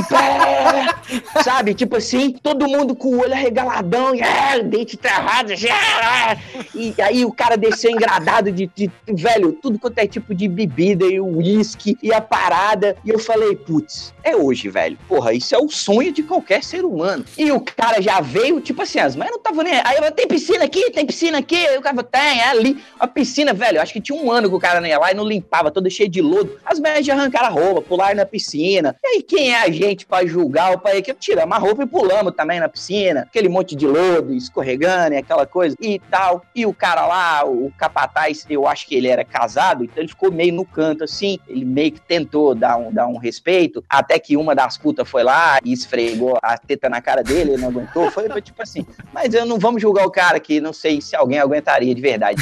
Pé, 0.09 1.41
sabe? 1.43 1.73
Tipo 1.73 1.97
assim, 1.97 2.31
todo 2.41 2.67
mundo 2.67 2.95
com 2.95 3.09
o 3.09 3.19
olho 3.21 3.33
arregaladão, 3.33 4.10
ah, 4.21 4.57
dente 4.63 4.97
travado, 4.97 5.53
ah, 5.71 6.37
e 6.75 6.93
aí 7.01 7.23
o 7.25 7.31
cara 7.31 7.55
desceu 7.55 7.91
engradado 7.91 8.51
de, 8.51 8.69
de- 8.75 8.91
velho, 9.07 9.53
tudo 9.53 9.79
quanto 9.79 9.97
é 9.99 10.07
tipo 10.07 10.33
de 10.33 10.47
bebida 10.47 11.05
e 11.05 11.19
o 11.19 11.37
uísque 11.37 11.97
e 12.01 12.13
a 12.13 12.19
parada. 12.21 12.95
E 13.05 13.09
eu 13.09 13.19
falei, 13.19 13.55
putz, 13.55 14.13
é 14.23 14.35
hoje, 14.35 14.69
velho. 14.69 14.97
Porra, 15.07 15.33
isso 15.33 15.55
é 15.55 15.57
o 15.57 15.69
sonho 15.69 16.11
de 16.11 16.23
qualquer 16.23 16.63
ser 16.63 16.85
humano. 16.85 17.25
E 17.37 17.51
o 17.51 17.59
cara 17.59 18.01
já 18.01 18.19
veio, 18.21 18.61
tipo 18.61 18.81
assim, 18.81 18.99
as 18.99 19.15
mães 19.15 19.29
não 19.29 19.37
estavam 19.37 19.63
nem. 19.63 19.73
Aí 19.83 19.97
eu 19.97 20.11
tem 20.11 20.27
piscina 20.27 20.65
aqui, 20.65 20.91
tem 20.91 21.05
piscina 21.05 21.37
aqui. 21.37 21.55
Aí 21.55 21.77
o 21.77 21.81
cara 21.81 21.95
falou, 21.95 22.09
tem, 22.09 22.39
é 22.39 22.47
ali. 22.47 22.81
A 22.99 23.07
piscina, 23.07 23.53
velho, 23.53 23.81
acho 23.81 23.93
que 23.93 24.01
tinha 24.01 24.17
um 24.19 24.31
ano 24.31 24.49
que 24.49 24.55
o 24.55 24.59
cara 24.59 24.79
não 24.79 24.87
ia 24.87 24.99
lá 24.99 25.11
e 25.11 25.15
não 25.15 25.25
limpava, 25.25 25.71
todo 25.71 25.89
cheio 25.89 26.09
de 26.09 26.21
lodo. 26.21 26.59
As 26.65 26.79
mulheres 26.79 27.05
já 27.05 27.13
arrancaram 27.13 27.47
a 27.47 27.49
roupa, 27.49 27.81
pularam 27.81 28.15
na 28.15 28.25
piscina. 28.25 28.95
E 29.03 29.07
aí, 29.07 29.23
quem 29.23 29.53
é 29.53 29.61
a 29.61 29.71
gente 29.71 30.05
pra 30.05 30.25
julgar 30.25 30.73
o 30.73 30.79
pai 30.79 31.01
que 31.01 31.13
tiramos 31.13 31.55
a 31.55 31.59
roupa 31.59 31.83
e 31.83 31.87
pulamos 31.87 32.33
também 32.35 32.59
na 32.59 32.69
piscina? 32.69 33.21
Aquele 33.21 33.49
monte 33.49 33.75
de 33.75 33.87
lodo, 33.87 34.33
escorregando 34.33 35.15
e 35.15 35.17
aquela 35.17 35.45
coisa 35.45 35.75
e 35.81 35.99
tal. 35.99 36.43
E 36.55 36.65
o 36.65 36.73
cara 36.73 37.05
lá, 37.05 37.45
o 37.45 37.71
capataz, 37.77 38.45
eu 38.49 38.67
acho 38.67 38.87
que 38.87 38.95
ele 38.95 39.07
era 39.07 39.23
casado, 39.23 39.83
então 39.83 39.97
ele 39.97 40.07
ficou 40.07 40.31
meio 40.31 40.53
no 40.53 40.65
canto 40.65 41.03
assim. 41.03 41.39
Ele 41.47 41.65
meio 41.65 41.91
que 41.91 42.01
tentou 42.01 42.53
dar 42.55 42.77
um, 42.77 42.91
dar 42.91 43.07
um 43.07 43.17
respeito, 43.17 43.83
até 43.89 44.10
que 44.19 44.37
uma 44.37 44.55
das 44.55 44.77
putas 44.77 45.07
foi 45.07 45.23
lá 45.23 45.59
e 45.63 45.73
esfregou 45.73 46.37
a 46.41 46.57
teta 46.57 46.89
na 46.89 47.01
cara 47.01 47.23
dele, 47.23 47.51
ele 47.51 47.61
não 47.61 47.69
aguentou. 47.69 48.09
Foi 48.11 48.41
tipo 48.41 48.61
assim, 48.61 48.85
mas 49.13 49.33
eu 49.33 49.45
não 49.45 49.59
vamos 49.59 49.81
julgar 49.81 50.05
o 50.05 50.11
cara 50.11 50.39
que 50.39 50.59
não 50.59 50.73
sei 50.73 51.01
se 51.01 51.15
alguém 51.15 51.39
aguentaria 51.39 51.93
de 51.93 52.01
verdade. 52.01 52.41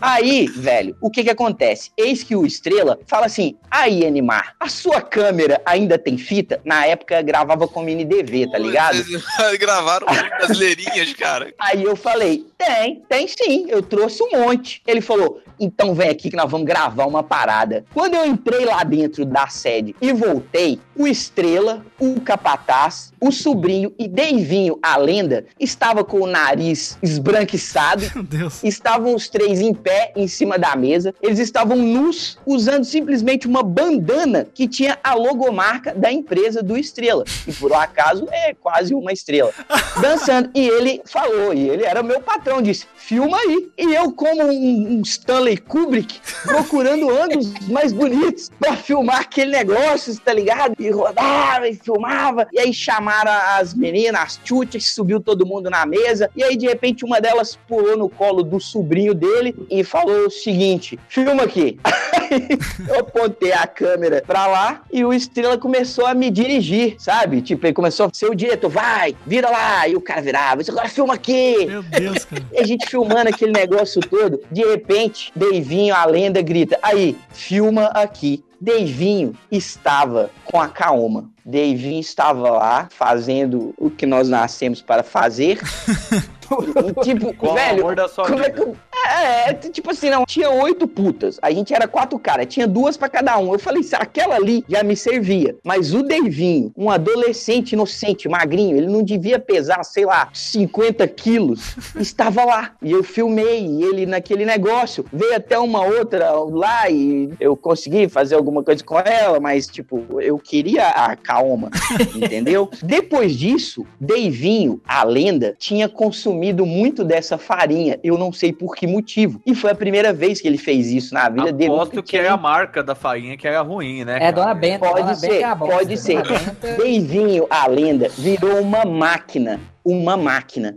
Aí, 0.00 0.46
velho, 0.46 0.96
o 1.00 1.10
que 1.10 1.24
que 1.24 1.30
acontece? 1.30 1.90
Eis 1.96 2.22
que 2.22 2.36
o 2.36 2.46
Estrela 2.46 2.98
fala 3.06 3.26
assim: 3.26 3.56
aí, 3.70 4.06
Animar, 4.06 4.54
a 4.58 4.68
sua 4.68 5.00
câmera 5.00 5.60
ainda 5.64 5.98
tem 5.98 6.16
fita? 6.18 6.60
Na 6.64 6.86
época 6.86 7.20
gravava 7.22 7.66
com 7.66 7.82
mini 7.82 8.04
DV, 8.04 8.50
tá 8.50 8.58
ligado? 8.58 8.98
Gravaram 9.58 10.06
brasileirinhas, 10.38 11.12
cara. 11.14 11.52
Aí 11.58 11.82
eu 11.82 11.96
falei: 11.96 12.46
tem, 12.56 13.02
tem 13.08 13.28
sim, 13.28 13.66
eu 13.68 13.82
trouxe 13.82 14.22
um 14.22 14.30
monte. 14.32 14.82
Ele 14.86 15.00
falou: 15.00 15.42
então 15.60 15.94
vem 15.94 16.08
aqui 16.08 16.30
que 16.30 16.36
nós 16.36 16.50
vamos 16.50 16.66
gravar 16.66 17.06
uma 17.06 17.22
parada. 17.22 17.84
Quando 17.92 18.14
eu 18.14 18.24
entrei 18.24 18.64
lá 18.64 18.82
dentro 18.82 19.26
da 19.26 19.46
sede 19.48 19.94
e 20.00 20.12
voltei, 20.12 20.80
o 20.96 21.06
Estrela, 21.06 21.84
o 21.98 22.18
Capataz, 22.20 23.09
o 23.20 23.30
sobrinho 23.30 23.92
e 23.98 24.08
Deivinho, 24.08 24.78
a 24.82 24.96
lenda, 24.96 25.44
estava 25.58 26.02
com 26.02 26.20
o 26.20 26.26
nariz 26.26 26.98
esbranquiçado. 27.02 28.02
Meu 28.14 28.24
Deus. 28.24 28.64
Estavam 28.64 29.14
os 29.14 29.28
três 29.28 29.60
em 29.60 29.74
pé 29.74 30.12
em 30.16 30.26
cima 30.26 30.58
da 30.58 30.74
mesa. 30.74 31.14
Eles 31.22 31.38
estavam 31.38 31.76
nus, 31.76 32.38
usando 32.46 32.84
simplesmente 32.84 33.46
uma 33.46 33.62
bandana 33.62 34.46
que 34.54 34.66
tinha 34.66 34.98
a 35.04 35.14
logomarca 35.14 35.94
da 35.94 36.10
empresa 36.10 36.62
do 36.62 36.76
Estrela. 36.76 37.24
E 37.46 37.52
por 37.52 37.72
um 37.72 37.76
acaso 37.76 38.26
é 38.30 38.54
quase 38.54 38.94
uma 38.94 39.12
estrela. 39.12 39.52
Dançando. 40.00 40.50
E 40.54 40.66
ele 40.66 41.02
falou, 41.04 41.52
e 41.52 41.68
ele 41.68 41.84
era 41.84 42.02
meu 42.02 42.20
patrão, 42.20 42.62
disse: 42.62 42.86
filma 42.96 43.36
aí. 43.36 43.70
E 43.76 43.94
eu, 43.94 44.12
como 44.12 44.44
um, 44.44 44.98
um 44.98 45.02
Stanley 45.02 45.56
Kubrick, 45.58 46.20
procurando 46.44 47.10
ângulos 47.14 47.52
mais 47.68 47.92
bonitos 47.92 48.50
pra 48.58 48.76
filmar 48.76 49.20
aquele 49.20 49.50
negócio, 49.50 50.18
tá 50.20 50.32
ligado? 50.32 50.74
E 50.78 50.90
rodava 50.90 51.68
e 51.68 51.74
filmava. 51.74 52.48
E 52.52 52.58
aí 52.58 52.72
chamaram 53.10 53.32
as 53.58 53.74
meninas, 53.74 54.20
as 54.20 54.36
tchutchas, 54.36 54.86
subiu 54.86 55.20
todo 55.20 55.44
mundo 55.44 55.68
na 55.68 55.84
mesa. 55.84 56.30
E 56.36 56.44
aí, 56.44 56.56
de 56.56 56.66
repente, 56.66 57.04
uma 57.04 57.20
delas 57.20 57.58
pulou 57.68 57.96
no 57.96 58.08
colo 58.08 58.42
do 58.42 58.60
sobrinho 58.60 59.12
dele 59.14 59.54
e 59.68 59.82
falou 59.82 60.26
o 60.26 60.30
seguinte: 60.30 60.98
filma 61.08 61.42
aqui. 61.42 61.78
eu 62.88 63.00
apontei 63.00 63.52
a 63.52 63.66
câmera 63.66 64.22
pra 64.24 64.46
lá 64.46 64.82
e 64.92 65.04
o 65.04 65.12
Estrela 65.12 65.58
começou 65.58 66.06
a 66.06 66.14
me 66.14 66.30
dirigir, 66.30 66.94
sabe? 66.98 67.42
Tipo, 67.42 67.66
ele 67.66 67.74
começou 67.74 68.06
a 68.06 68.10
ser 68.12 68.30
o 68.30 68.34
diretor, 68.34 68.68
vai, 68.68 69.16
vira 69.26 69.50
lá. 69.50 69.88
E 69.88 69.96
o 69.96 70.00
cara 70.00 70.22
virava, 70.22 70.62
agora 70.66 70.88
filma 70.88 71.14
aqui. 71.14 71.66
Meu 71.66 71.82
Deus, 71.82 72.24
cara. 72.24 72.40
E 72.52 72.58
a 72.58 72.66
gente 72.66 72.88
filmando 72.88 73.28
aquele 73.28 73.52
negócio 73.52 74.00
todo. 74.00 74.40
De 74.50 74.64
repente, 74.64 75.32
Deivinho, 75.34 75.94
a 75.94 76.04
lenda, 76.04 76.40
grita: 76.40 76.78
Aí, 76.82 77.16
filma 77.32 77.86
aqui. 77.86 78.42
Deivinho 78.60 79.34
estava 79.50 80.30
com 80.44 80.60
a 80.60 80.68
Kaoma. 80.68 81.30
Deivinho 81.44 82.00
estava 82.00 82.50
lá 82.50 82.88
fazendo 82.90 83.72
o 83.78 83.90
que 83.90 84.04
nós 84.04 84.28
nascemos 84.28 84.82
para 84.82 85.02
fazer. 85.02 85.58
E, 86.50 87.04
tipo, 87.04 87.32
Com 87.34 87.46
o 87.50 87.54
velho, 87.54 87.78
amor 87.82 87.94
da 87.94 88.08
sua 88.08 88.24
como 88.26 88.40
é 88.40 88.50
vida. 88.50 88.54
que 88.54 88.60
eu- 88.60 88.76
é, 89.08 89.50
é, 89.50 89.54
tipo 89.54 89.90
assim, 89.90 90.10
não, 90.10 90.24
tinha 90.24 90.50
oito 90.50 90.86
putas. 90.86 91.38
A 91.42 91.50
gente 91.50 91.74
era 91.74 91.86
quatro 91.86 92.18
caras, 92.18 92.46
tinha 92.46 92.66
duas 92.66 92.96
pra 92.96 93.08
cada 93.08 93.38
um. 93.38 93.52
Eu 93.52 93.58
falei, 93.58 93.82
"Se 93.82 93.94
aquela 93.94 94.36
ali 94.36 94.64
já 94.68 94.82
me 94.82 94.96
servia. 94.96 95.56
Mas 95.64 95.94
o 95.94 96.02
Deivinho, 96.02 96.72
um 96.76 96.90
adolescente 96.90 97.72
inocente, 97.72 98.28
magrinho, 98.28 98.76
ele 98.76 98.86
não 98.86 99.02
devia 99.02 99.38
pesar, 99.38 99.82
sei 99.84 100.04
lá, 100.04 100.28
50 100.32 101.06
quilos, 101.08 101.76
estava 101.96 102.44
lá. 102.44 102.72
E 102.82 102.90
eu 102.92 103.02
filmei 103.02 103.82
ele 103.82 104.06
naquele 104.06 104.44
negócio. 104.44 105.04
Veio 105.12 105.36
até 105.36 105.58
uma 105.58 105.84
outra 105.84 106.32
lá 106.32 106.88
e 106.90 107.30
eu 107.38 107.56
consegui 107.56 108.08
fazer 108.08 108.34
alguma 108.34 108.62
coisa 108.62 108.82
com 108.84 108.98
ela, 108.98 109.40
mas, 109.40 109.66
tipo, 109.66 110.20
eu 110.20 110.38
queria 110.38 110.88
a 110.88 111.16
Kaoma, 111.16 111.70
entendeu? 112.14 112.70
Depois 112.82 113.34
disso, 113.36 113.86
Deivinho, 113.98 114.80
a 114.86 115.04
lenda, 115.04 115.54
tinha 115.58 115.88
consumido 115.88 116.64
muito 116.64 117.04
dessa 117.04 117.38
farinha. 117.38 117.98
Eu 118.02 118.16
não 118.16 118.32
sei 118.32 118.52
por 118.52 118.74
que 118.74 118.86
motivo. 118.90 119.40
E 119.46 119.54
foi 119.54 119.70
a 119.70 119.74
primeira 119.74 120.12
vez 120.12 120.40
que 120.40 120.48
ele 120.48 120.58
fez 120.58 120.88
isso 120.88 121.14
na 121.14 121.28
vida 121.28 121.52
dele. 121.52 121.72
Aposto 121.72 122.02
que 122.02 122.10
tinha 122.10 122.22
é 122.22 122.28
a 122.28 122.36
marca 122.36 122.82
da 122.82 122.94
farinha 122.94 123.36
que 123.36 123.46
era 123.46 123.60
ruim, 123.60 124.04
né? 124.04 124.16
É, 124.16 124.20
cara? 124.20 124.32
Dona 124.32 124.54
Benta. 124.54 124.78
Dona 124.78 124.90
Pode 124.92 125.04
Benta 125.06 125.14
ser, 125.16 125.40
é 125.40 125.44
a 125.44 125.54
bosta. 125.54 125.76
pode 125.76 125.96
ser. 125.96 126.22
Dona 126.22 126.38
Benta- 126.38 126.76
Deivinho, 126.76 127.46
a 127.50 127.66
lenda, 127.66 128.08
virou 128.16 128.60
uma 128.60 128.84
máquina. 128.84 129.60
Uma 129.82 130.14
máquina. 130.14 130.76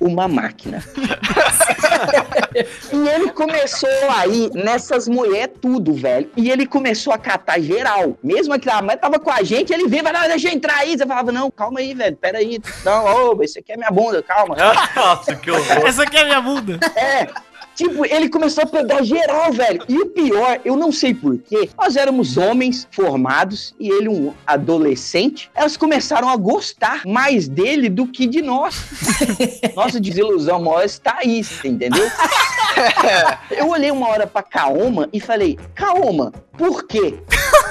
Uma 0.00 0.28
máquina. 0.28 0.82
e 2.92 3.08
ele 3.08 3.30
começou 3.32 3.88
aí 4.08 4.50
nessas 4.54 5.08
mulheres 5.08 5.56
tudo, 5.60 5.92
velho. 5.92 6.30
E 6.36 6.48
ele 6.50 6.64
começou 6.64 7.12
a 7.12 7.18
catar 7.18 7.60
geral. 7.60 8.16
Mesmo 8.22 8.58
que 8.58 8.70
a 8.70 8.80
mãe 8.80 8.96
tava 8.96 9.18
com 9.18 9.30
a 9.30 9.42
gente, 9.42 9.72
ele 9.72 9.88
vinha, 9.88 10.02
vai 10.04 10.12
lá, 10.12 10.28
deixa 10.28 10.48
eu 10.48 10.52
entrar 10.52 10.76
aí. 10.78 10.96
Você 10.96 11.04
falava, 11.04 11.32
não, 11.32 11.50
calma 11.50 11.80
aí, 11.80 11.92
velho, 11.92 12.16
pera 12.16 12.38
aí. 12.38 12.58
Não, 12.84 13.32
ô, 13.32 13.42
esse 13.42 13.58
aqui 13.58 13.72
é 13.72 13.76
minha 13.76 13.90
bunda, 13.90 14.22
calma. 14.22 14.54
Nossa, 14.94 15.34
que 15.34 15.50
horror. 15.50 15.86
Essa 15.86 16.04
aqui 16.04 16.16
é 16.16 16.24
minha 16.24 16.40
bunda. 16.40 16.78
É. 16.94 17.26
Tipo, 17.76 18.06
ele 18.06 18.30
começou 18.30 18.64
a 18.64 18.66
pegar 18.66 19.02
geral, 19.02 19.52
velho. 19.52 19.82
E 19.86 19.98
o 19.98 20.06
pior, 20.06 20.58
eu 20.64 20.76
não 20.76 20.90
sei 20.90 21.12
porquê, 21.12 21.68
nós 21.76 21.94
éramos 21.94 22.38
homens 22.38 22.88
formados 22.90 23.74
e 23.78 23.90
ele 23.90 24.08
um 24.08 24.32
adolescente. 24.46 25.50
Elas 25.54 25.76
começaram 25.76 26.30
a 26.30 26.36
gostar 26.36 27.02
mais 27.04 27.46
dele 27.46 27.90
do 27.90 28.06
que 28.06 28.26
de 28.26 28.40
nós. 28.40 28.82
Nossa 29.76 30.00
desilusão 30.00 30.62
maior 30.62 30.84
está 30.84 31.18
aí, 31.20 31.44
entendeu? 31.64 32.08
Eu 33.50 33.68
olhei 33.68 33.90
uma 33.90 34.08
hora 34.08 34.26
pra 34.26 34.42
Kaoma 34.42 35.08
e 35.12 35.20
falei, 35.20 35.58
Kaoma, 35.74 36.32
por 36.56 36.86
quê? 36.86 37.14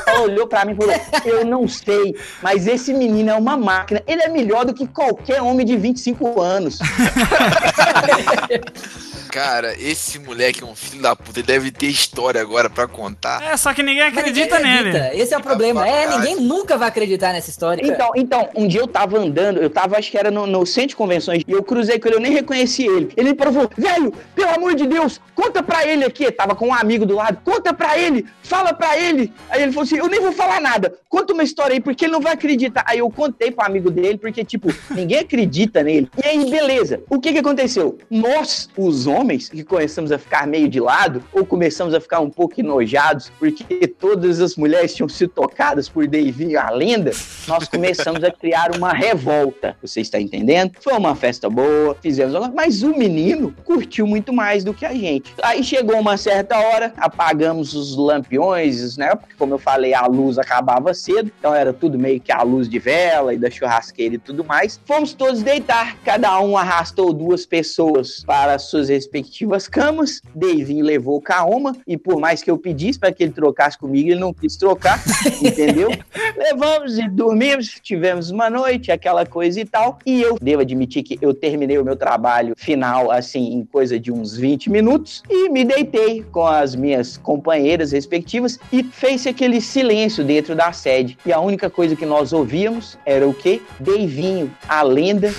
Ela 0.06 0.22
olhou 0.22 0.48
pra 0.48 0.66
mim 0.66 0.74
e 0.74 0.76
falou, 0.76 0.96
eu 1.26 1.46
não 1.46 1.68
sei, 1.68 2.16
mas 2.42 2.68
esse 2.68 2.94
menino 2.94 3.30
é 3.30 3.36
uma 3.36 3.58
máquina. 3.58 4.02
Ele 4.08 4.22
é 4.22 4.30
melhor 4.30 4.66
do 4.66 4.74
que 4.74 4.88
qualquer 4.88 5.42
homem 5.42 5.66
de 5.66 5.76
25 5.76 6.42
anos. 6.42 6.80
Cara, 9.36 9.76
esse 9.78 10.18
moleque 10.18 10.64
é 10.64 10.66
um 10.66 10.74
filho 10.74 11.02
da 11.02 11.14
puta. 11.14 11.40
Ele 11.40 11.46
deve 11.46 11.70
ter 11.70 11.88
história 11.88 12.40
agora 12.40 12.70
pra 12.70 12.88
contar. 12.88 13.44
É, 13.44 13.58
só 13.58 13.74
que 13.74 13.84
ninguém 13.84 14.10
Mas 14.10 14.26
ninguém 14.26 14.44
acredita 14.44 14.60
nele. 14.60 14.90
acredita. 14.92 15.14
Esse 15.14 15.34
é 15.34 15.38
o 15.38 15.42
problema. 15.42 15.86
É, 15.86 16.08
ninguém 16.08 16.38
nunca 16.38 16.78
vai 16.78 16.88
acreditar 16.88 17.34
nessa 17.34 17.50
história. 17.50 17.86
Então, 17.86 18.12
então, 18.16 18.50
um 18.56 18.66
dia 18.66 18.80
eu 18.80 18.88
tava 18.88 19.20
andando, 19.20 19.62
eu 19.62 19.70
tava, 19.70 19.98
acho 19.98 20.10
que 20.10 20.18
era 20.18 20.32
no, 20.32 20.48
no 20.48 20.66
centro 20.66 20.90
de 20.92 20.96
convenções, 20.96 21.44
e 21.46 21.52
eu 21.52 21.62
cruzei 21.62 22.00
com 22.00 22.08
ele, 22.08 22.16
eu 22.16 22.22
nem 22.22 22.32
reconheci 22.32 22.86
ele. 22.86 23.12
Ele 23.18 23.34
me 23.34 23.38
falou, 23.38 23.70
velho, 23.78 24.14
pelo 24.34 24.52
amor 24.52 24.74
de 24.74 24.88
Deus, 24.88 25.20
conta 25.36 25.62
pra 25.62 25.86
ele 25.86 26.06
aqui. 26.06 26.32
Tava 26.32 26.56
com 26.56 26.70
um 26.70 26.74
amigo 26.74 27.06
do 27.06 27.16
lado, 27.16 27.38
conta 27.44 27.74
pra 27.74 27.98
ele, 27.98 28.26
fala 28.42 28.74
pra 28.74 28.98
ele. 28.98 29.34
Aí 29.50 29.64
ele 29.64 29.74
falou 29.74 29.84
assim, 29.84 29.98
eu 29.98 30.08
nem 30.08 30.22
vou 30.22 30.32
falar 30.32 30.62
nada, 30.62 30.98
conta 31.10 31.34
uma 31.34 31.44
história 31.44 31.74
aí, 31.74 31.82
porque 31.82 32.06
ele 32.06 32.14
não 32.14 32.22
vai 32.22 32.32
acreditar. 32.32 32.86
Aí 32.88 33.00
eu 33.00 33.10
contei 33.10 33.52
pro 33.52 33.66
amigo 33.66 33.92
dele, 33.92 34.18
porque, 34.18 34.46
tipo, 34.46 34.74
ninguém 34.92 35.20
acredita 35.20 35.84
nele. 35.84 36.10
E 36.24 36.26
aí, 36.26 36.50
beleza, 36.50 37.02
o 37.10 37.20
que 37.20 37.34
que 37.34 37.40
aconteceu? 37.40 37.98
Nós, 38.10 38.70
os 38.78 39.06
homens, 39.08 39.25
que 39.28 39.64
começamos 39.64 40.12
a 40.12 40.18
ficar 40.18 40.48
meio 40.48 40.68
de 40.68 40.80
lado, 40.80 41.24
ou 41.34 41.46
começamos 41.46 41.94
a 41.94 42.00
ficar 42.00 42.20
um 42.20 42.30
pouco 42.30 42.60
enojados, 42.60 43.32
porque 43.40 43.88
todas 43.88 44.40
as 44.40 44.56
mulheres 44.56 44.94
tinham 44.94 45.10
sido 45.10 45.30
tocadas 45.30 45.90
por 45.90 46.08
Davinho, 46.08 46.60
a 46.60 46.70
lenda, 46.70 47.12
nós 47.48 47.68
começamos 47.68 48.24
a 48.24 48.32
criar 48.32 48.76
uma 48.76 48.94
revolta. 48.94 49.76
Você 49.82 50.02
está 50.02 50.20
entendendo? 50.20 50.74
Foi 50.80 50.94
uma 50.94 51.16
festa 51.16 51.50
boa, 51.50 51.96
fizemos 52.02 52.34
alguma 52.36 52.56
mas 52.56 52.84
o 52.84 52.90
menino 52.98 53.54
curtiu 53.64 54.08
muito 54.08 54.32
mais 54.32 54.64
do 54.64 54.74
que 54.74 54.86
a 54.86 54.94
gente. 54.94 55.34
Aí 55.44 55.64
chegou 55.64 56.00
uma 56.00 56.18
certa 56.18 56.58
hora, 56.58 56.94
apagamos 56.98 57.74
os 57.74 57.96
lampiões, 57.96 58.98
né? 58.98 59.14
Porque, 59.16 59.36
como 59.36 59.54
eu 59.54 59.60
falei, 59.60 59.94
a 59.94 60.06
luz 60.06 60.38
acabava 60.38 60.94
cedo, 60.94 61.32
então 61.38 61.54
era 61.54 61.74
tudo 61.74 62.00
meio 62.00 62.20
que 62.20 62.32
a 62.32 62.42
luz 62.44 62.70
de 62.70 62.80
vela 62.80 63.34
e 63.34 63.38
da 63.38 63.50
churrasqueira 63.50 64.16
e 64.16 64.18
tudo 64.18 64.44
mais. 64.44 64.80
Fomos 64.86 65.14
todos 65.14 65.44
deitar, 65.44 65.98
cada 66.04 66.40
um 66.40 66.58
arrastou 66.58 67.12
duas 67.12 67.46
pessoas 67.46 68.24
para 68.26 68.58
suas 68.58 68.90
respectivas 68.90 69.15
respectivas 69.16 69.68
camas. 69.68 70.22
Davinho 70.34 70.84
levou 70.84 71.18
o 71.18 71.22
Kaoma 71.22 71.76
e 71.88 71.98
por 71.98 72.20
mais 72.20 72.44
que 72.44 72.52
eu 72.52 72.58
pedisse 72.58 73.00
para 73.00 73.12
que 73.12 73.24
ele 73.24 73.32
trocasse 73.32 73.78
comigo, 73.78 74.10
ele 74.10 74.20
não 74.20 74.34
quis 74.34 74.58
trocar, 74.58 75.02
entendeu? 75.42 75.90
Levamos 76.38 76.98
e 76.98 77.08
dormimos, 77.10 77.80
tivemos 77.82 78.30
uma 78.30 78.50
noite, 78.50 78.92
aquela 78.92 79.26
coisa 79.26 79.60
e 79.60 79.66
tal. 79.66 80.00
E 80.06 80.22
eu 80.22 80.38
devo 80.42 80.62
admitir 80.62 81.04
que 81.04 81.18
eu 81.22 81.34
terminei 81.34 81.78
o 81.78 81.86
meu 81.86 81.96
trabalho 81.96 82.54
final, 82.58 83.12
assim, 83.12 83.54
em 83.54 83.66
coisa 83.66 84.00
de 84.00 84.12
uns 84.12 84.36
20 84.36 84.70
minutos 84.70 85.24
e 85.30 85.50
me 85.50 85.64
deitei 85.64 86.24
com 86.32 86.46
as 86.46 86.76
minhas 86.76 87.18
companheiras 87.18 87.92
respectivas 87.92 88.60
e 88.72 88.84
fez 88.84 89.26
aquele 89.26 89.62
silêncio 89.62 90.24
dentro 90.24 90.56
da 90.56 90.72
sede. 90.72 91.18
E 91.26 91.32
a 91.32 91.40
única 91.40 91.70
coisa 91.70 91.96
que 91.96 92.06
nós 92.06 92.34
ouvíamos 92.34 92.98
era 93.06 93.28
o 93.28 93.34
quê? 93.34 93.62
Davinho, 93.80 94.52
a 94.68 94.82
lenda 94.82 95.34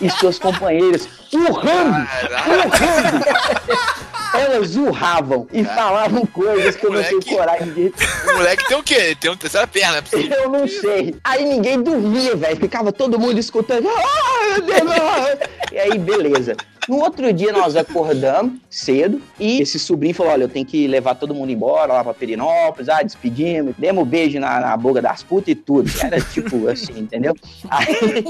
e 0.00 0.10
suas 0.10 0.38
companheiras 0.38 1.08
urrando, 1.32 2.06
urrando. 2.46 2.79
Elas 4.32 4.76
urravam 4.76 5.48
e 5.52 5.64
falavam 5.64 6.24
coisas 6.24 6.76
que 6.76 6.86
eu 6.86 6.92
não 6.92 7.02
tenho 7.02 7.24
coragem 7.24 7.72
de 7.72 7.92
O 8.28 8.34
moleque 8.34 8.68
tem 8.68 8.76
o 8.76 8.82
quê? 8.82 9.16
Tem 9.18 9.28
uma 9.30 9.36
terceira 9.36 9.66
perna, 9.66 9.98
é 9.98 10.44
eu 10.44 10.48
não 10.48 10.68
sei. 10.68 11.16
Aí 11.24 11.44
ninguém 11.44 11.82
dormia, 11.82 12.36
velho. 12.36 12.56
Ficava 12.56 12.92
todo 12.92 13.18
mundo 13.18 13.38
escutando. 13.38 13.88
Ah, 13.88 14.52
meu 14.52 14.62
Deus! 14.62 14.90
ah. 14.92 15.48
E 15.72 15.78
aí, 15.78 15.98
beleza. 15.98 16.56
No 16.90 16.96
outro 16.96 17.32
dia, 17.32 17.52
nós 17.52 17.76
acordamos 17.76 18.54
cedo 18.68 19.22
e 19.38 19.62
esse 19.62 19.78
sobrinho 19.78 20.12
falou: 20.12 20.32
Olha, 20.32 20.42
eu 20.42 20.48
tenho 20.48 20.66
que 20.66 20.88
levar 20.88 21.14
todo 21.14 21.32
mundo 21.32 21.52
embora 21.52 21.92
lá 21.92 22.02
pra 22.02 22.12
Perinópolis. 22.12 22.88
Ah, 22.88 23.00
despedimos, 23.00 23.76
demos 23.78 24.02
um 24.02 24.06
beijo 24.06 24.40
na, 24.40 24.58
na 24.58 24.76
boca 24.76 25.00
das 25.00 25.22
putas 25.22 25.52
e 25.52 25.54
tudo. 25.54 25.88
Era 26.02 26.20
tipo 26.20 26.66
assim, 26.66 26.98
entendeu? 26.98 27.32
Aí 27.70 28.24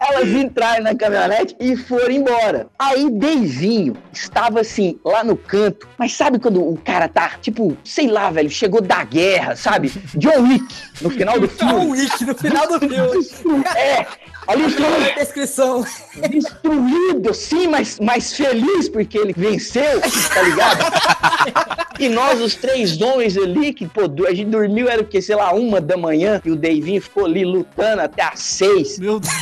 elas 0.00 0.28
entraram 0.28 0.84
na 0.84 0.94
caminhonete 0.94 1.56
e 1.58 1.76
foram 1.76 2.12
embora. 2.12 2.68
Aí, 2.78 3.10
Deivinho 3.10 3.96
estava 4.12 4.60
assim, 4.60 5.00
lá 5.04 5.24
no 5.24 5.36
canto. 5.36 5.88
Mas 5.98 6.12
sabe 6.12 6.38
quando 6.38 6.62
o 6.62 6.76
cara 6.76 7.08
tá, 7.08 7.32
tipo, 7.42 7.76
sei 7.82 8.06
lá, 8.06 8.30
velho, 8.30 8.48
chegou 8.48 8.80
da 8.80 9.02
guerra, 9.02 9.56
sabe? 9.56 9.92
John 10.14 10.42
Wick 10.42 10.64
no 11.02 11.10
final 11.10 11.38
do 11.38 11.48
filme. 11.48 11.72
John 11.72 11.90
Wick 11.90 12.24
no 12.24 12.34
final 12.34 12.66
do 12.66 12.80
filme. 13.22 13.64
É, 13.76 14.06
ali 14.46 14.64
Olha 14.64 15.12
a 15.12 15.18
descrição. 15.18 15.84
destruído, 16.30 17.34
sim, 17.34 17.66
mas, 17.66 17.98
mas 18.00 18.32
feliz 18.32 18.88
porque 18.88 19.18
ele 19.18 19.34
venceu, 19.36 20.00
tá 20.00 20.42
ligado? 20.42 21.86
e 21.98 22.08
nós, 22.08 22.40
os 22.40 22.54
três 22.54 23.00
homens 23.00 23.36
ali, 23.36 23.72
que, 23.72 23.86
pô, 23.86 24.02
a 24.26 24.34
gente 24.34 24.48
dormiu, 24.48 24.88
era 24.88 25.02
o 25.02 25.04
quê? 25.04 25.20
Sei 25.20 25.34
lá, 25.34 25.52
uma 25.52 25.80
da 25.80 25.96
manhã, 25.96 26.40
e 26.44 26.50
o 26.50 26.56
Davinho 26.56 27.02
ficou 27.02 27.24
ali 27.24 27.44
lutando 27.44 28.02
até 28.02 28.22
às 28.22 28.40
seis. 28.40 28.98
Meu 28.98 29.18
Deus. 29.18 29.34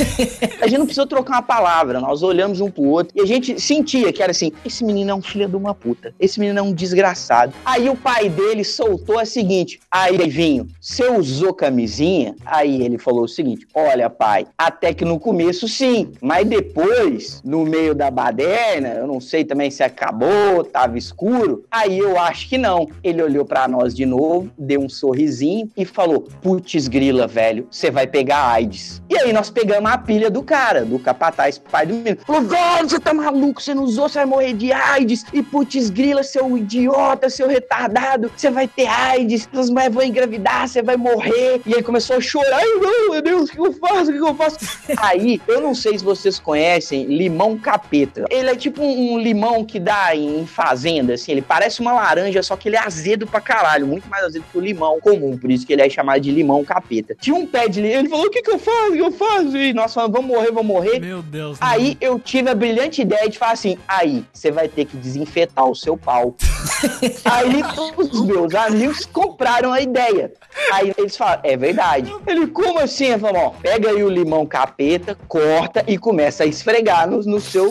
A 0.61 0.67
gente 0.67 0.79
não 0.79 0.87
precisou 0.87 1.07
trocar 1.07 1.35
uma 1.35 1.43
palavra, 1.43 2.01
nós 2.01 2.23
olhamos 2.23 2.61
um 2.61 2.71
pro 2.71 2.85
outro 2.85 3.13
e 3.15 3.21
a 3.21 3.27
gente 3.27 3.61
sentia 3.61 4.13
que 4.13 4.23
era 4.23 4.31
assim: 4.31 4.53
esse 4.65 4.85
menino 4.85 5.11
é 5.11 5.15
um 5.15 5.23
filho 5.23 5.49
de 5.49 5.57
uma 5.57 5.75
puta, 5.75 6.15
esse 6.19 6.41
menino 6.41 6.59
é 6.59 6.63
um 6.63 6.73
desgraçado. 6.73 7.53
Aí 7.65 7.89
o 7.89 7.97
pai 7.97 8.29
dele 8.29 8.65
soltou 8.65 9.19
a 9.19 9.25
seguinte: 9.25 9.81
aí, 9.91 10.17
Davinho, 10.17 10.69
você 10.81 11.09
usou 11.09 11.44
camisinha? 11.53 12.35
Aí 12.47 12.83
ele 12.83 12.99
falou 12.99 13.25
o 13.25 13.29
seguinte: 13.29 13.67
olha, 13.75 14.09
pai, 14.09 14.47
até 14.57 14.95
que 14.95 15.05
no 15.05 15.19
começo 15.19 15.69
sim, 15.69 16.13
mas 16.21 16.47
depois, 16.47 17.43
no 17.45 17.65
meio 17.65 17.95
da 17.95 18.11
baderna, 18.11 18.89
eu 18.89 19.07
não 19.07 19.21
sei 19.21 19.45
também 19.45 19.71
se 19.71 19.83
acabou, 19.83 20.65
tava 20.65 20.97
escuro. 20.97 21.65
Aí 21.71 21.99
eu 21.99 22.19
acho 22.19 22.49
que 22.49 22.57
não. 22.57 22.89
Ele 23.03 23.23
olhou 23.23 23.45
pra 23.45 23.69
nós 23.69 23.95
de 23.95 24.07
novo, 24.07 24.51
deu 24.59 24.81
um 24.81 24.89
sorrisinho 24.89 25.69
e 25.77 25.85
falou: 25.85 26.27
putz, 26.41 26.89
grila, 26.89 27.27
velho, 27.27 27.67
você 27.71 27.91
vai 27.91 28.07
pegar 28.07 28.49
AIDS. 28.49 29.03
E 29.11 29.19
aí 29.19 29.33
nós 29.33 29.51
pegamos 29.51 29.91
a 29.91 29.99
pilha 29.99 30.31
do 30.31 30.43
cara, 30.43 30.85
do 30.85 30.99
capataz, 30.99 31.59
pai 31.59 31.87
do 31.87 31.95
menino. 31.95 32.19
Falou: 32.27 32.43
velho, 32.43 32.89
você 32.89 33.01
tá 33.01 33.13
maluco, 33.13 33.61
você 33.61 33.75
não 33.75 33.85
usou, 33.85 34.09
você 34.09 34.19
vai 34.21 34.27
morrer 34.27 34.53
de 34.55 34.73
AIDS. 34.73 35.25
E 35.33 35.43
putz, 35.43 35.91
grila, 35.91 36.23
seu 36.23 36.57
idiota, 36.57 37.29
seu 37.29 37.49
retardado, 37.49 38.31
você 38.37 38.51
vai 38.51 38.69
ter 38.69 38.87
AIDS, 38.87 39.49
as 39.53 39.71
mulheres 39.71 39.95
vão 39.95 40.05
engravidar, 40.05 40.69
você 40.69 40.83
vai 40.83 40.97
morrer. 40.97 41.34
E 41.67 41.73
ele 41.73 41.83
começou 41.83 42.17
a 42.17 42.21
chorar: 42.21 42.57
ai, 42.57 42.69
não, 42.81 43.11
meu 43.11 43.23
Deus, 43.23 43.51
o 43.51 43.53
que 43.53 43.59
eu 43.59 43.73
faço? 43.73 44.11
O 44.11 44.15
que 44.15 44.19
eu 44.19 44.35
faço? 44.35 44.59
aí, 44.99 45.41
eu 45.47 45.61
não 45.61 45.75
sei 45.75 45.99
se 45.99 46.05
vocês 46.05 46.39
conhecem 46.39 47.05
limão 47.05 47.59
capeta. 47.59 48.25
Ele 48.31 48.51
é 48.51 48.57
tipo 48.57 48.83
um, 48.83 49.15
um 49.15 49.19
limão 49.19 49.65
que 49.65 49.79
dá 49.79 50.15
em, 50.15 50.41
em 50.41 50.47
fazenda, 50.47 51.15
assim, 51.15 51.33
ele 51.33 51.43
parece 51.43 51.81
uma 51.81 51.93
laranja, 51.93 52.43
só 52.43 52.57
que 52.57 52.69
ele 52.69 52.77
é 52.77 52.81
azedo 52.81 53.27
pra 53.27 53.41
caralho, 53.41 53.87
muito 53.87 54.09
mais 54.09 54.25
azedo 54.25 54.45
que 54.51 54.59
o 54.59 54.61
limão 54.61 55.01
comum, 55.01 55.37
por 55.37 55.51
isso 55.51 55.67
que 55.67 55.73
ele 55.73 55.83
é 55.83 55.89
chamado 55.89 56.21
de 56.21 56.31
limão 56.31 56.65
capeta. 56.65 57.17
Tinha 57.21 57.37
um 57.37 57.47
pé 57.47 57.69
de 57.69 57.81
limão, 57.81 58.01
ele 58.01 58.09
falou: 58.09 58.27
o 58.27 58.31
que 58.31 58.43
que 58.43 58.51
eu 58.51 58.59
faço? 58.59 58.91
O 58.91 58.93
que 58.93 59.01
eu 59.03 59.13
faço? 59.13 59.57
E 59.57 59.73
nós 59.73 59.93
falamos: 59.93 60.17
vamos 60.17 60.35
morrer, 60.35 60.53
vamos 60.53 60.67
morrer. 60.67 61.01
Meu 61.01 61.23
Deus. 61.23 61.59
Aí 61.61 61.97
eu 62.01 62.19
tive 62.19 62.51
a 62.51 62.55
brilhante 62.55 63.03
ideia 63.03 63.29
de 63.29 63.39
falar 63.39 63.53
assim: 63.53 63.79
aí, 63.87 64.25
você 64.33 64.51
vai 64.51 64.69
ter 64.69 64.85
que 64.85 64.97
desinfetar 64.97 65.67
o 65.67 65.75
seu 65.75 65.97
pau. 65.97 66.35
aí 67.25 67.63
os 67.97 68.25
meus 68.25 68.55
amigos 68.55 69.05
compraram 69.07 69.73
a 69.73 69.81
ideia. 69.81 70.33
Aí 70.73 70.93
eles 70.97 71.17
falaram: 71.17 71.24
é 71.43 71.57
verdade. 71.57 72.13
Ele, 72.27 72.47
como 72.47 72.79
assim? 72.79 73.07
Ele 73.07 73.19
falou: 73.19 73.43
ó, 73.43 73.51
pega 73.51 73.91
aí 73.91 74.03
o 74.03 74.09
limão 74.09 74.47
capeta, 74.47 75.17
corta 75.29 75.85
e 75.87 75.99
começa 75.99 76.45
a 76.45 76.47
esfregar 76.47 77.09
no, 77.09 77.21
no 77.23 77.41
seu. 77.41 77.71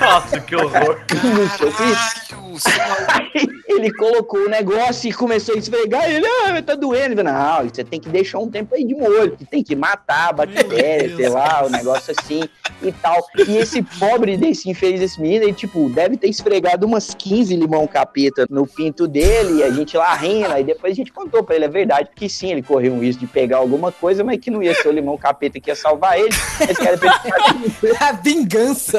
Nossa, 0.00 0.40
que 0.40 0.56
horror. 0.56 1.00
no 1.12 1.48
seu 1.50 1.72
piso. 1.72 2.36
Caralho, 2.64 3.30
ele 3.68 3.92
colocou 3.92 4.40
o 4.40 4.48
negócio 4.48 5.08
e 5.08 5.12
começou 5.12 5.54
a 5.54 5.58
esfregar. 5.58 6.08
Ele, 6.10 6.26
ah, 6.26 6.62
tá 6.62 6.74
doendo. 6.74 7.04
Ele 7.12 7.16
falou, 7.16 7.32
não, 7.32 7.68
você 7.68 7.84
tem 7.84 8.00
que 8.00 8.08
deixar 8.08 8.38
um 8.38 8.48
tempo 8.48 8.74
aí 8.74 8.84
de 8.84 8.94
molho, 8.94 9.36
que 9.36 9.44
tem 9.44 9.62
que 9.62 9.74
matar 9.74 10.30
a 10.30 10.32
bactéria, 10.32 11.14
sei 11.16 11.28
lá, 11.28 11.64
o 11.64 11.70
negócio 11.70 12.14
assim 12.16 12.42
e 12.82 12.92
tal. 12.92 13.26
E 13.46 13.56
esse 13.56 13.82
pobre 13.82 14.36
desse 14.36 14.70
infeliz 14.70 15.00
desse 15.00 15.20
menino, 15.20 15.44
ele, 15.44 15.52
tipo, 15.52 15.88
deve 15.88 16.16
ter 16.16 16.28
esfregado 16.28 16.86
umas 16.86 17.14
15 17.14 17.56
limão 17.56 17.86
capeta 17.86 18.46
no 18.48 18.66
pinto 18.66 19.08
dele, 19.08 19.60
e 19.60 19.62
a 19.62 19.70
gente 19.70 19.96
lá 19.96 20.14
rindo, 20.14 20.52
aí 20.52 20.64
depois 20.64 20.92
a 20.92 20.96
gente 20.96 21.12
contou 21.12 21.42
pra 21.42 21.56
ele, 21.56 21.64
é 21.64 21.68
verdade, 21.68 22.10
que 22.14 22.28
sim, 22.28 22.52
ele 22.52 22.62
correu 22.62 22.92
um 22.92 23.00
risco 23.00 23.20
de 23.20 23.26
pegar 23.26 23.58
alguma 23.58 23.90
coisa, 23.90 24.22
mas 24.22 24.38
que 24.38 24.50
não 24.50 24.62
ia 24.62 24.74
ser 24.74 24.88
o 24.88 24.92
limão 24.92 25.16
capeta 25.16 25.60
que 25.60 25.70
ia 25.70 25.76
salvar 25.76 26.18
ele. 26.18 26.34
Esse 26.60 27.80
fez 27.80 27.96
A 28.00 28.12
vingança. 28.12 28.98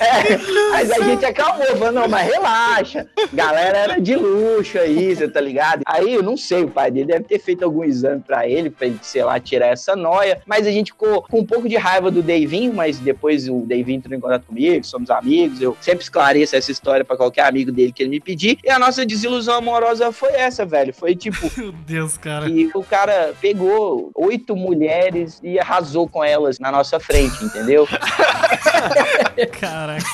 é, 0.00 0.38
mas 0.70 0.90
a 0.90 1.02
gente 1.02 1.24
acalmou, 1.24 1.66
falou, 1.66 1.92
não, 1.92 2.08
mas 2.08 2.30
relaxa. 2.30 3.06
Galera 3.32 3.78
era 3.78 3.97
de 4.00 4.14
luxo 4.16 4.78
aí, 4.78 5.14
você 5.14 5.28
tá 5.28 5.40
ligado? 5.40 5.82
Aí 5.86 6.14
eu 6.14 6.22
não 6.22 6.36
sei, 6.36 6.64
o 6.64 6.68
pai 6.68 6.90
dele 6.90 7.06
deve 7.06 7.24
ter 7.24 7.38
feito 7.38 7.64
algum 7.64 7.84
exame 7.84 8.20
pra 8.20 8.46
ele, 8.48 8.70
pra 8.70 8.86
ele, 8.86 8.98
sei 9.02 9.22
lá, 9.24 9.38
tirar 9.40 9.68
essa 9.68 9.94
noia. 9.96 10.40
Mas 10.46 10.66
a 10.66 10.70
gente 10.70 10.92
ficou 10.92 11.22
com 11.22 11.40
um 11.40 11.46
pouco 11.46 11.68
de 11.68 11.76
raiva 11.76 12.10
do 12.10 12.22
Davinho, 12.22 12.72
mas 12.72 12.98
depois 12.98 13.48
o 13.48 13.60
Davinho 13.66 13.98
entrou 13.98 14.16
em 14.16 14.20
contato 14.20 14.46
comigo, 14.46 14.84
somos 14.84 15.10
amigos. 15.10 15.60
Eu 15.60 15.76
sempre 15.80 16.02
esclareço 16.02 16.56
essa 16.56 16.70
história 16.70 17.04
pra 17.04 17.16
qualquer 17.16 17.46
amigo 17.46 17.70
dele 17.72 17.92
que 17.92 18.02
ele 18.02 18.10
me 18.10 18.20
pedir. 18.20 18.58
E 18.64 18.70
a 18.70 18.78
nossa 18.78 19.04
desilusão 19.04 19.54
amorosa 19.54 20.12
foi 20.12 20.32
essa, 20.32 20.64
velho. 20.64 20.92
Foi 20.92 21.14
tipo, 21.14 21.50
Meu 21.56 21.72
Deus, 21.72 22.16
cara. 22.16 22.46
que 22.46 22.70
o 22.74 22.82
cara 22.82 23.34
pegou 23.40 24.10
oito 24.14 24.56
mulheres 24.56 25.40
e 25.42 25.58
arrasou 25.58 26.08
com 26.08 26.22
elas 26.24 26.58
na 26.58 26.70
nossa 26.70 26.98
frente, 27.00 27.44
entendeu? 27.44 27.86
Caraca. 29.60 30.04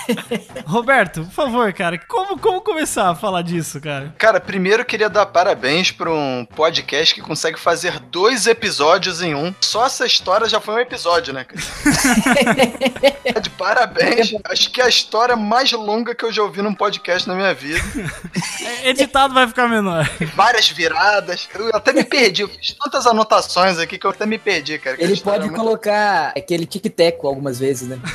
Roberto, 0.66 1.24
por 1.24 1.32
favor, 1.32 1.72
cara, 1.72 1.98
como, 1.98 2.38
como 2.38 2.60
começar 2.60 3.10
a 3.10 3.14
falar 3.14 3.42
disso, 3.42 3.73
cara? 3.80 4.14
Cara, 4.18 4.40
primeiro 4.40 4.82
eu 4.82 4.86
queria 4.86 5.08
dar 5.08 5.26
parabéns 5.26 5.90
pra 5.90 6.10
um 6.10 6.44
podcast 6.44 7.14
que 7.14 7.20
consegue 7.20 7.58
fazer 7.58 7.98
dois 8.00 8.46
episódios 8.46 9.22
em 9.22 9.34
um. 9.34 9.54
Só 9.60 9.86
essa 9.86 10.06
história 10.06 10.48
já 10.48 10.60
foi 10.60 10.74
um 10.74 10.78
episódio, 10.78 11.32
né, 11.32 11.44
cara? 11.44 11.60
De 13.40 13.50
parabéns. 13.50 14.32
Acho 14.44 14.70
que 14.70 14.80
é 14.80 14.84
a 14.84 14.88
história 14.88 15.36
mais 15.36 15.70
longa 15.72 16.14
que 16.14 16.24
eu 16.24 16.32
já 16.32 16.42
ouvi 16.42 16.62
num 16.62 16.74
podcast 16.74 17.28
na 17.28 17.34
minha 17.34 17.54
vida. 17.54 17.80
É, 18.64 18.90
Editado 18.90 19.34
vai 19.34 19.46
ficar 19.46 19.68
menor. 19.68 20.08
Várias 20.34 20.68
viradas. 20.68 21.48
Eu 21.54 21.70
até 21.74 21.92
me 21.92 22.02
perdi. 22.04 22.42
Eu 22.42 22.48
fiz 22.48 22.72
tantas 22.72 23.06
anotações 23.06 23.78
aqui 23.78 23.98
que 23.98 24.06
eu 24.06 24.10
até 24.10 24.24
me 24.26 24.38
perdi, 24.38 24.78
cara. 24.78 24.96
Ele 24.98 25.16
pode 25.20 25.44
é 25.44 25.46
muito- 25.46 25.56
colocar 25.56 26.32
aquele 26.36 26.66
tic-teco 26.66 27.26
algumas 27.26 27.58
vezes, 27.58 27.88
né? 27.88 27.98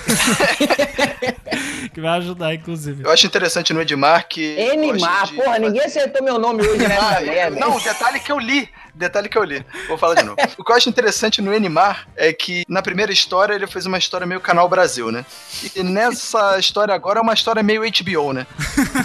Que 1.94 2.02
vai 2.02 2.18
ajudar, 2.20 2.54
inclusive. 2.54 3.04
Eu 3.04 3.12
acho 3.12 3.26
interessante 3.26 3.74
no 3.74 3.82
Edmar 3.82 4.28
que. 4.28 4.56
Enimar, 4.58 5.28
porra, 5.50 5.60
ninguém 5.60 5.86
acertou 5.86 6.24
meu 6.24 6.38
nome 6.38 6.66
hoje 6.66 6.88
merda. 6.88 7.60
não, 7.60 7.80
detalhe 7.80 8.20
que 8.20 8.32
eu 8.32 8.40
li. 8.40 8.70
Detalhe 8.94 9.30
que 9.30 9.38
eu 9.38 9.44
li. 9.44 9.66
Vou 9.88 9.98
falar 9.98 10.16
de 10.16 10.24
novo. 10.24 10.38
O 10.58 10.64
que 10.64 10.72
eu 10.72 10.76
acho 10.76 10.90
interessante 10.90 11.42
no 11.42 11.54
Enimar 11.54 12.08
é 12.18 12.34
que 12.34 12.66
na 12.68 12.82
primeira 12.82 13.14
história 13.14 13.54
ele 13.54 13.66
fez 13.66 13.86
uma 13.86 13.98
história 13.98 14.28
meio 14.28 14.42
Canal 14.42 14.68
Brasil, 14.68 15.10
né? 15.10 15.26
E 15.74 15.84
nessa 15.84 16.60
história 16.60 16.94
agora 16.94 17.20
é 17.20 17.22
uma 17.22 17.34
história 17.34 17.64
meio 17.64 17.82
HBO, 17.82 18.34
né? 18.34 18.46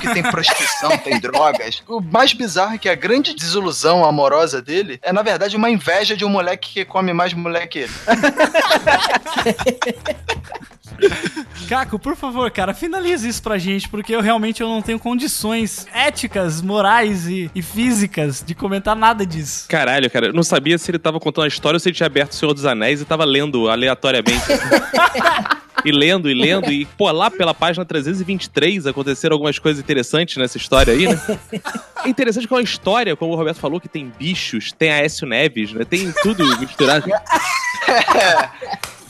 Que 0.01 0.13
tem 0.13 0.23
prostituição, 0.23 0.99
tem 0.99 1.21
drogas. 1.21 1.81
O 1.87 2.01
mais 2.01 2.33
bizarro 2.33 2.75
é 2.75 2.79
que 2.79 2.89
a 2.89 2.95
grande 2.97 3.35
desilusão 3.35 4.05
amorosa 4.05 4.61
dele 4.61 4.99
é, 5.01 5.13
na 5.13 5.23
verdade, 5.23 5.57
uma 5.57 5.71
inveja 5.71 6.17
de 6.17 6.25
um 6.25 6.29
moleque 6.29 6.75
que 6.75 6.85
come 6.85 7.13
mais 7.13 7.33
mulher 7.33 7.69
que 7.69 7.81
ele. 7.81 7.93
Caco, 11.69 11.99
por 11.99 12.17
favor, 12.17 12.51
cara, 12.51 12.75
finalize 12.75 13.29
isso 13.29 13.43
pra 13.43 13.59
gente, 13.59 13.89
porque 13.89 14.15
eu 14.15 14.21
realmente 14.21 14.63
eu 14.63 14.69
não 14.69 14.83
tenho 14.83 14.99
condições 14.99 15.87
éticas, 15.93 16.61
morais 16.61 17.27
e, 17.27 17.51
e 17.55 17.63
físicas 17.63 18.43
de 18.47 18.55
comentar 18.55 18.95
nada 18.95 19.25
disso. 19.25 19.67
Caralho, 19.69 20.11
cara, 20.11 20.27
eu 20.27 20.33
não 20.33 20.43
sabia 20.43 20.77
se 20.77 20.91
ele 20.91 20.99
tava 20.99 21.19
contando 21.19 21.45
a 21.45 21.49
história 21.49 21.77
ou 21.77 21.81
se 21.81 21.89
ele 21.89 21.97
tinha 21.97 22.07
aberto 22.07 22.33
o 22.33 22.35
Senhor 22.35 22.53
dos 22.53 22.67
Anéis 22.67 23.01
e 23.01 23.05
tava 23.05 23.25
lendo 23.25 23.69
aleatoriamente. 23.69 24.45
e 25.85 25.93
lendo 25.93 26.31
e 26.31 26.35
lendo. 26.35 26.71
E, 26.73 26.85
pô, 26.85 27.11
lá 27.11 27.31
pela 27.31 27.55
página 27.55 27.85
323 27.85 28.87
aconteceram 28.87 29.35
algumas 29.35 29.59
coisas 29.59 29.83
interessantes 29.83 30.37
nessa 30.37 30.57
história 30.57 30.95
aí, 30.95 31.07
né? 31.07 31.21
É 32.05 32.09
interessante 32.09 32.49
que 32.49 32.55
é 32.55 32.57
uma 32.57 32.63
história, 32.63 33.15
como 33.15 33.33
o 33.33 33.37
Roberto 33.37 33.59
falou, 33.59 33.81
que 33.81 33.89
tem 33.89 34.11
bichos, 34.19 34.73
tem 34.73 34.91
Aécio 34.91 35.27
Neves, 35.27 35.73
né? 35.73 35.85
Tem 35.85 36.13
tudo 36.23 36.45
misturado. 36.59 37.07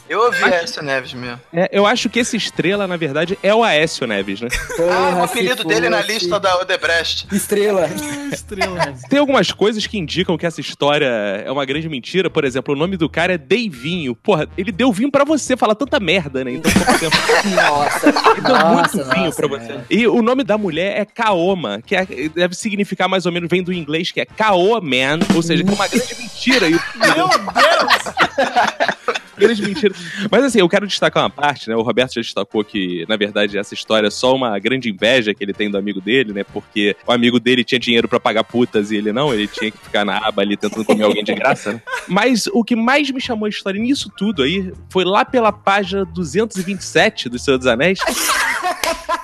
Eu 0.08 0.20
ouvi 0.20 0.42
essa 0.44 0.82
Neves 0.82 1.14
mesmo. 1.14 1.40
É, 1.52 1.68
eu 1.72 1.86
acho 1.86 2.10
que 2.10 2.18
esse 2.18 2.36
estrela, 2.36 2.86
na 2.86 2.96
verdade, 2.96 3.38
é 3.42 3.54
o 3.54 3.64
Aécio 3.64 4.06
Neves, 4.06 4.40
né? 4.40 4.48
Ah, 4.94 5.16
o 5.20 5.22
apelido 5.24 5.64
dele 5.64 5.88
na 5.88 6.02
lista 6.02 6.38
da 6.38 6.58
Odebrecht. 6.58 7.26
Estrela. 7.32 7.88
Estrela. 8.32 8.94
Tem 9.08 9.18
algumas 9.18 9.50
coisas 9.50 9.86
que 9.86 9.96
indicam 9.96 10.36
que 10.36 10.44
essa 10.44 10.60
história 10.60 11.06
é 11.44 11.50
uma 11.50 11.64
grande 11.64 11.88
mentira. 11.88 12.28
Por 12.28 12.44
exemplo, 12.44 12.74
o 12.74 12.76
nome 12.76 12.96
do 12.96 13.08
cara 13.08 13.34
é 13.34 13.38
Deivinho. 13.38 14.14
Porra, 14.14 14.46
ele 14.58 14.70
deu 14.70 14.92
vinho 14.92 15.10
pra 15.10 15.24
você, 15.24 15.56
fala 15.56 15.74
tanta 15.74 15.98
merda, 15.98 16.44
né? 16.44 16.52
Então, 16.52 16.70
pouco 16.72 16.98
tempo. 16.98 17.16
Nossa. 17.56 18.08
Ele 18.08 18.40
deu 18.42 18.56
Nossa, 18.58 18.96
muito 18.98 19.10
vinho 19.14 19.24
nossa, 19.26 19.36
pra 19.36 19.48
você. 19.48 19.66
velho. 19.68 19.84
E 19.88 20.06
o 20.06 20.20
nome 20.22 20.44
da 20.44 20.58
mulher 20.58 21.00
é 21.00 21.04
Kaoma, 21.04 21.80
que 21.84 21.96
é- 21.96 22.06
deve 22.34 22.54
significar 22.54 23.08
mais 23.08 23.24
ou 23.26 23.32
menos, 23.32 23.48
vem 23.48 23.62
do 23.62 23.72
inglês, 23.72 24.10
que 24.10 24.20
é 24.20 24.26
Kaoman, 24.26 25.20
ou 25.34 25.42
seja, 25.42 25.64
que 25.64 25.70
é 25.70 25.74
uma 25.74 25.88
grande 25.88 26.14
mentira. 26.16 26.66
E 26.68 26.72
Meu 26.72 27.28
Deus! 27.28 29.13
Grande 29.36 29.62
mentira. 29.62 29.94
Mas 30.30 30.44
assim, 30.44 30.60
eu 30.60 30.68
quero 30.68 30.86
destacar 30.86 31.22
uma 31.22 31.30
parte, 31.30 31.68
né? 31.68 31.76
O 31.76 31.82
Roberto 31.82 32.14
já 32.14 32.20
destacou 32.20 32.64
que, 32.64 33.04
na 33.08 33.16
verdade, 33.16 33.58
essa 33.58 33.74
história 33.74 34.08
é 34.08 34.10
só 34.10 34.34
uma 34.34 34.58
grande 34.58 34.90
inveja 34.90 35.34
que 35.34 35.42
ele 35.42 35.52
tem 35.52 35.70
do 35.70 35.78
amigo 35.78 36.00
dele, 36.00 36.32
né? 36.32 36.44
Porque 36.44 36.96
o 37.06 37.12
amigo 37.12 37.38
dele 37.38 37.64
tinha 37.64 37.78
dinheiro 37.78 38.08
pra 38.08 38.20
pagar 38.20 38.44
putas 38.44 38.90
e 38.90 38.96
ele 38.96 39.12
não, 39.12 39.32
ele 39.32 39.46
tinha 39.46 39.70
que 39.70 39.78
ficar 39.78 40.04
na 40.04 40.18
aba 40.18 40.42
ali 40.42 40.56
tentando 40.56 40.84
comer 40.84 41.04
alguém 41.04 41.24
de 41.24 41.34
graça, 41.34 41.72
né? 41.72 41.82
Mas 42.08 42.46
o 42.48 42.62
que 42.62 42.76
mais 42.76 43.10
me 43.10 43.20
chamou 43.20 43.46
a 43.46 43.48
história 43.48 43.80
nisso 43.80 44.10
tudo 44.16 44.42
aí 44.42 44.72
foi 44.90 45.04
lá 45.04 45.24
pela 45.24 45.52
página 45.52 46.04
227 46.04 47.28
do 47.28 47.38
Senhor 47.38 47.58
dos 47.58 47.66
Anéis. 47.66 47.98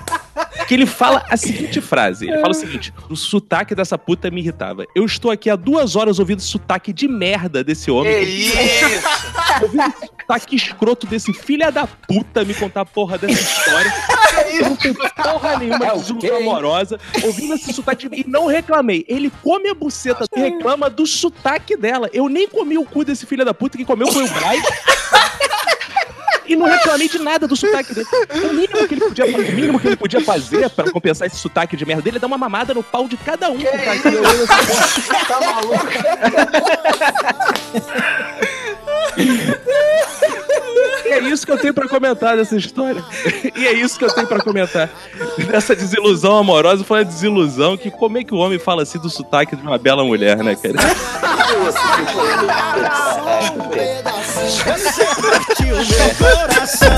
Que 0.71 0.75
ele 0.75 0.85
fala 0.85 1.25
a 1.29 1.35
seguinte 1.35 1.81
frase: 1.81 2.29
ele 2.29 2.37
fala 2.37 2.51
o 2.51 2.53
seguinte: 2.53 2.93
o 3.09 3.15
sotaque 3.17 3.75
dessa 3.75 3.97
puta 3.97 4.31
me 4.31 4.39
irritava. 4.39 4.85
Eu 4.95 5.03
estou 5.03 5.29
aqui 5.29 5.49
há 5.49 5.57
duas 5.57 5.97
horas 5.97 6.17
ouvindo 6.17 6.41
sotaque 6.41 6.93
de 6.93 7.09
merda 7.09 7.61
desse 7.61 7.91
homem. 7.91 8.23
Que 8.23 8.31
isso? 8.31 8.55
Ouvindo 9.63 9.93
sotaque 10.21 10.55
escroto 10.55 11.05
desse 11.05 11.33
filha 11.33 11.73
da 11.73 11.85
puta 11.85 12.45
me 12.45 12.53
contar 12.53 12.81
a 12.81 12.85
porra 12.85 13.17
dessa 13.17 13.33
história. 13.33 13.93
Eu 14.53 14.69
não 14.69 14.75
tenho 14.77 14.95
porra 14.95 15.57
nenhuma 15.57 15.85
É 15.85 15.91
de 15.91 16.13
desilusão 16.13 16.37
amorosa. 16.37 16.97
Ouvindo 17.21 17.53
esse 17.55 17.73
sotaque 17.73 18.07
e 18.09 18.25
não 18.25 18.47
reclamei. 18.47 19.03
Ele 19.09 19.29
come 19.43 19.67
a 19.67 19.73
buceta 19.73 20.23
e 20.33 20.39
reclama 20.39 20.89
do 20.89 21.05
sotaque 21.05 21.75
dela. 21.75 22.09
Eu 22.13 22.29
nem 22.29 22.47
comi 22.47 22.77
o 22.77 22.85
cu 22.85 23.03
desse 23.03 23.25
filho 23.25 23.43
da 23.43 23.53
puta, 23.53 23.77
que 23.77 23.83
comeu 23.83 24.09
foi 24.09 24.23
o 24.23 24.29
Braz. 24.29 24.63
E 26.51 26.55
não 26.55 26.65
reclamei 26.65 27.07
de 27.07 27.17
nada 27.19 27.47
do 27.47 27.55
sotaque 27.55 27.93
dele. 27.93 28.07
O 28.33 28.53
mínimo 28.53 28.87
que 28.87 28.93
ele 28.93 29.01
podia, 29.01 29.25
o 29.25 29.29
mínimo 29.53 29.79
que 29.79 29.87
ele 29.87 29.95
podia 29.95 30.21
fazer 30.21 30.69
pra 30.69 30.91
compensar 30.91 31.27
esse 31.27 31.37
sotaque 31.37 31.77
de 31.77 31.85
merda 31.85 32.01
dele 32.01 32.17
é 32.17 32.19
dar 32.19 32.27
uma 32.27 32.37
mamada 32.37 32.73
no 32.73 32.83
pau 32.83 33.07
de 33.07 33.15
cada 33.17 33.49
um. 33.49 33.57
cara. 33.61 34.01
Tá 35.27 35.39
maluco? 35.39 35.87
É 41.05 41.19
isso 41.19 41.45
que 41.45 41.51
eu 41.51 41.57
tenho 41.57 41.73
pra 41.73 41.87
comentar 41.87 42.37
dessa 42.37 42.55
história. 42.55 43.03
E 43.55 43.67
é 43.67 43.73
isso 43.73 43.97
que 43.99 44.05
eu 44.05 44.13
tenho 44.13 44.27
pra 44.27 44.39
comentar. 44.39 44.89
Dessa 45.49 45.75
desilusão 45.75 46.37
amorosa 46.37 46.83
foi 46.83 46.99
uma 46.99 47.05
desilusão 47.05 47.75
que 47.77 47.91
como 47.91 48.17
é 48.17 48.23
que 48.23 48.33
o 48.33 48.37
homem 48.37 48.57
fala 48.57 48.83
assim 48.83 48.97
do 48.99 49.09
sotaque 49.09 49.55
de 49.55 49.61
uma 49.61 49.77
bela 49.77 50.03
mulher, 50.03 50.37
né, 50.37 50.55
cara? 50.55 50.75
Você 54.47 55.05
partiu 55.05 55.75
meu 55.75 56.15
coração, 56.17 56.89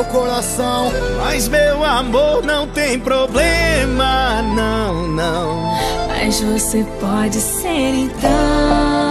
meu 0.00 0.04
coração, 0.06 0.90
mas 1.18 1.46
meu 1.46 1.84
amor 1.84 2.42
não 2.42 2.66
tem 2.66 2.98
problema, 2.98 4.40
não, 4.40 5.06
não. 5.08 5.74
Mas 6.08 6.40
você 6.40 6.86
pode 6.98 7.38
ser 7.38 7.94
então. 7.94 8.30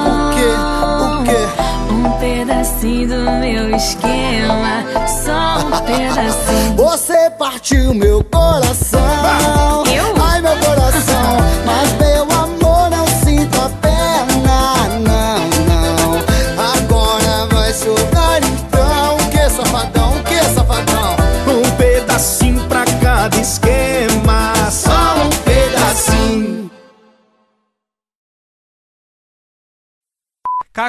o 0.08 0.34
quê? 0.34 0.50
O 1.06 1.24
quê? 1.24 1.94
Um 1.94 2.20
pedacinho 2.20 3.08
do 3.08 3.32
meu 3.40 3.76
esquema. 3.76 4.84
Só 5.08 5.68
um 5.68 5.72
pedacinho. 5.86 6.76
Você 6.76 7.30
partiu 7.38 7.94
meu 7.94 8.24
coração. 8.24 9.09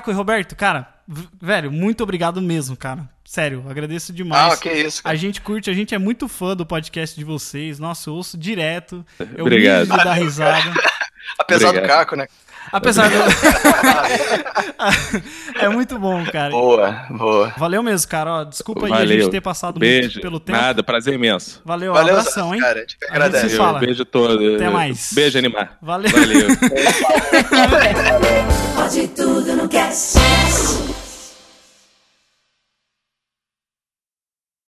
Caco 0.01 0.11
e 0.11 0.15
Roberto, 0.15 0.57
cara, 0.57 0.89
velho, 1.41 1.71
muito 1.71 2.03
obrigado 2.03 2.41
mesmo, 2.41 2.75
cara. 2.75 3.07
Sério, 3.23 3.63
agradeço 3.69 4.15
demais. 4.15 4.55
Ah, 4.55 4.57
que 4.57 4.73
isso, 4.73 5.03
cara. 5.03 5.13
A 5.13 5.17
gente 5.17 5.43
curte, 5.43 5.69
a 5.69 5.75
gente 5.75 5.95
é 5.95 5.99
muito 5.99 6.27
fã 6.27 6.57
do 6.57 6.65
podcast 6.65 7.15
de 7.15 7.23
vocês. 7.23 7.79
Nossa, 7.79 8.09
eu 8.09 8.15
ouço 8.15 8.39
direto. 8.39 9.05
Eu 9.37 9.45
Obrigado. 9.45 9.91
mijo 9.91 10.03
dar 10.03 10.15
risada. 10.15 10.73
Apesar 11.39 11.69
Obrigado. 11.69 11.85
do 11.85 11.95
Caco, 11.95 12.17
né? 12.17 12.27
Apesar 12.73 13.09
do. 13.11 13.17
é 15.61 15.69
muito 15.69 15.99
bom, 15.99 16.25
cara. 16.27 16.51
Boa, 16.51 17.07
boa. 17.11 17.53
Valeu 17.57 17.83
mesmo, 17.83 18.09
cara. 18.09 18.33
Ó, 18.33 18.45
desculpa 18.45 18.87
aí 18.87 18.93
a 18.93 19.07
gente 19.07 19.31
ter 19.31 19.41
passado 19.41 19.79
Beijo. 19.79 20.09
muito 20.09 20.21
pelo 20.21 20.41
tempo. 20.41 20.59
Nada, 20.59 20.83
prazer 20.83 21.15
imenso. 21.15 21.61
Valeu, 21.65 21.93
Valeu, 21.93 22.19
abração, 22.19 22.55
hein? 22.55 22.61
cara. 22.61 22.79
A 22.79 22.83
gente 22.83 22.93
gente 22.93 23.11
agradece. 23.11 23.49
se 23.51 23.57
fala. 23.57 23.79
Beijo 23.79 24.05
todo. 24.05 24.57
Até 24.57 24.69
mais. 24.71 25.11
Beijo, 25.13 25.39
animar. 25.39 25.77
Valeu. 25.83 26.11
Valeu. 26.11 26.49
Pode 28.77 29.09
tudo 29.09 29.57
no 29.57 29.69
cast. 29.69 30.19